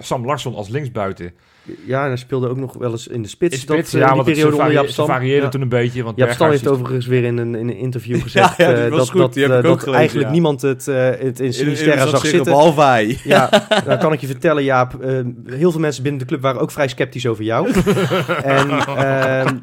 Sam 0.00 0.24
Larsson 0.26 0.54
als 0.54 0.68
linksbuiten. 0.68 1.32
Ja, 1.86 2.02
en 2.02 2.08
hij 2.08 2.16
speelde 2.16 2.48
ook 2.48 2.56
nog 2.56 2.74
wel 2.74 2.90
eens 2.90 3.06
in 3.06 3.22
de 3.22 3.28
spits. 3.28 3.54
In 3.54 3.60
spits, 3.60 3.90
dat, 3.90 4.00
eh, 4.00 4.08
ja, 4.08 4.14
die 4.14 4.22
periode 4.22 4.56
onder 4.56 4.72
Jaap 4.72 4.86
Stam. 4.86 5.06
varieerde 5.06 5.42
Ja. 5.42 5.48
toen 5.48 5.60
een 5.60 5.68
beetje. 5.68 6.02
Want 6.02 6.16
Jaap 6.16 6.30
Stam 6.30 6.50
heeft 6.50 6.68
overigens 6.68 7.06
weer 7.06 7.24
in 7.24 7.38
een, 7.38 7.54
in 7.54 7.68
een 7.68 7.76
interview 7.76 8.22
gezegd 8.22 8.56
Ja, 8.56 8.68
ja, 8.68 8.74
die 8.74 8.84
eh, 8.84 8.90
dat, 8.90 9.10
goed. 9.10 9.20
dat, 9.20 9.36
eh, 9.36 9.48
dat 9.48 9.62
gelezen, 9.62 9.94
eigenlijk 9.94 10.30
niemand 10.30 10.62
het, 10.62 10.86
het 10.86 11.40
in 11.40 11.52
Sinisterra 11.52 12.06
zag 12.06 12.26
zitten. 12.26 12.44
Behalve 12.52 12.82
hij. 12.82 13.18
Ja, 13.24 13.66
dan 13.84 13.98
kan 13.98 14.12
ik 14.12 14.20
je 14.20 14.26
vertellen, 14.26 14.64
Jaap. 14.64 14.92
heel 15.46 15.70
veel 15.70 15.80
mensen 15.80 16.02
binnen 16.02 16.20
de 16.20 16.26
club 16.26 16.40
waren 16.40 16.60
ook 16.60 16.70
vrij 16.70 16.88
sceptisch 16.88 17.26
over 17.26 17.44
jou. 17.44 17.70
en 18.44 18.70
ehm, 18.70 19.56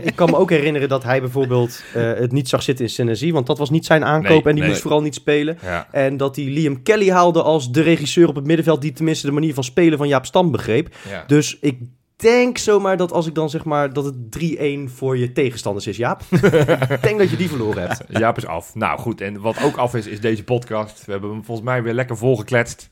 ik 0.00 0.16
kan 0.16 0.30
me 0.30 0.36
ook 0.36 0.50
herinneren 0.50 0.88
dat 0.88 1.02
hij 1.02 1.20
bijvoorbeeld 1.20 1.82
het 1.94 2.32
niet 2.32 2.48
zag 2.48 2.62
zitten 2.62 2.84
in 2.84 2.90
Senesi. 2.90 3.32
Want 3.32 3.46
dat 3.46 3.58
was 3.58 3.70
niet 3.70 3.86
zijn 3.86 4.04
aankoop 4.04 4.30
Nee, 4.30 4.42
en 4.42 4.52
die 4.52 4.60
nee. 4.60 4.68
moest 4.68 4.82
vooral 4.82 5.02
niet 5.02 5.14
spelen. 5.14 5.58
En 5.90 6.16
dat 6.16 6.36
hij 6.36 6.44
Liam 6.44 6.82
Kelly 6.82 7.10
haalde 7.10 7.42
als 7.42 7.72
de 7.72 7.82
regisseur 7.82 8.28
op 8.28 8.34
het 8.34 8.46
middenveld... 8.46 8.80
die 8.80 8.92
tenminste 8.92 9.26
de 9.26 9.32
manier 9.32 9.54
van 9.54 9.64
spelen 9.64 9.98
van 9.98 10.08
Jaap 10.08 10.26
Stam 10.26 10.50
begreep. 10.50 10.88
Ja. 11.08 11.24
Dus 11.42 11.58
ik 11.60 11.78
denk 12.16 12.58
zomaar 12.58 12.96
dat 12.96 13.12
als 13.12 13.26
ik 13.26 13.34
dan 13.34 13.50
zeg 13.50 13.64
maar 13.64 13.92
dat 13.92 14.04
het 14.04 14.14
3-1 14.88 14.92
voor 14.94 15.18
je 15.18 15.32
tegenstanders 15.32 15.86
is, 15.86 15.96
Jaap. 15.96 16.22
ik 16.30 17.02
denk 17.02 17.18
dat 17.18 17.30
je 17.30 17.36
die 17.36 17.48
verloren 17.48 17.82
hebt. 17.82 18.04
Jaap 18.08 18.36
is 18.36 18.46
af. 18.46 18.74
Nou 18.74 18.98
goed, 18.98 19.20
en 19.20 19.40
wat 19.40 19.62
ook 19.62 19.76
af 19.76 19.94
is, 19.94 20.06
is 20.06 20.20
deze 20.20 20.44
podcast. 20.44 21.04
We 21.04 21.12
hebben 21.12 21.30
hem 21.30 21.44
volgens 21.44 21.66
mij 21.66 21.82
weer 21.82 21.92
lekker 21.94 22.16
volgekletst. 22.16 22.88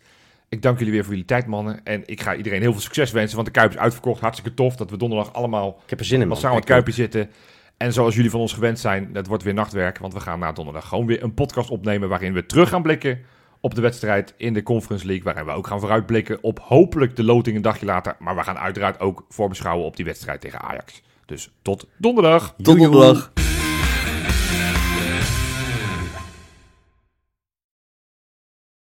Ik 0.48 0.62
dank 0.62 0.78
jullie 0.78 0.92
weer 0.92 1.02
voor 1.02 1.12
jullie 1.12 1.26
tijd, 1.26 1.46
mannen. 1.46 1.84
En 1.84 2.02
ik 2.06 2.20
ga 2.20 2.34
iedereen 2.34 2.60
heel 2.60 2.72
veel 2.72 2.80
succes 2.80 3.10
wensen, 3.10 3.34
want 3.34 3.46
de 3.46 3.52
Kuip 3.52 3.70
is 3.70 3.76
uitverkocht. 3.76 4.20
Hartstikke 4.20 4.54
tof 4.54 4.76
dat 4.76 4.90
we 4.90 4.96
donderdag 4.96 5.32
allemaal 5.32 5.80
Ik 5.84 5.90
heb 5.90 5.98
er 5.98 6.04
zin 6.04 6.14
in, 6.14 6.20
man. 6.20 6.28
massaal 6.28 6.50
aan 6.50 6.56
het 6.56 6.66
Kuipje 6.66 6.92
zitten. 6.92 7.30
En 7.76 7.92
zoals 7.92 8.14
jullie 8.14 8.30
van 8.30 8.40
ons 8.40 8.52
gewend 8.52 8.78
zijn, 8.78 9.12
dat 9.12 9.26
wordt 9.26 9.42
weer 9.42 9.54
nachtwerk. 9.54 9.98
Want 9.98 10.12
we 10.12 10.20
gaan 10.20 10.38
na 10.38 10.52
donderdag 10.52 10.88
gewoon 10.88 11.06
weer 11.06 11.22
een 11.22 11.34
podcast 11.34 11.70
opnemen... 11.70 12.08
waarin 12.08 12.32
we 12.32 12.46
terug 12.46 12.68
gaan 12.68 12.82
blikken 12.82 13.20
op 13.60 13.74
de 13.74 13.80
wedstrijd 13.80 14.34
in 14.36 14.52
de 14.52 14.62
Conference 14.62 15.06
League. 15.06 15.24
Waarin 15.24 15.44
we 15.44 15.50
ook 15.50 15.66
gaan 15.66 15.80
vooruitblikken 15.80 16.38
op 16.42 16.60
hopelijk 16.62 17.16
de 17.16 17.24
loting 17.24 17.56
een 17.56 17.62
dagje 17.62 17.86
later. 17.86 18.16
Maar 18.18 18.36
we 18.36 18.42
gaan 18.42 18.58
uiteraard 18.58 19.00
ook 19.00 19.24
voorbeschouwen 19.28 19.86
op 19.86 19.96
die 19.96 20.04
wedstrijd 20.04 20.40
tegen 20.40 20.60
Ajax. 20.60 21.02
Dus 21.26 21.50
tot 21.62 21.86
donderdag. 21.96 22.54
Tot 22.56 22.78
donderdag. 22.78 23.32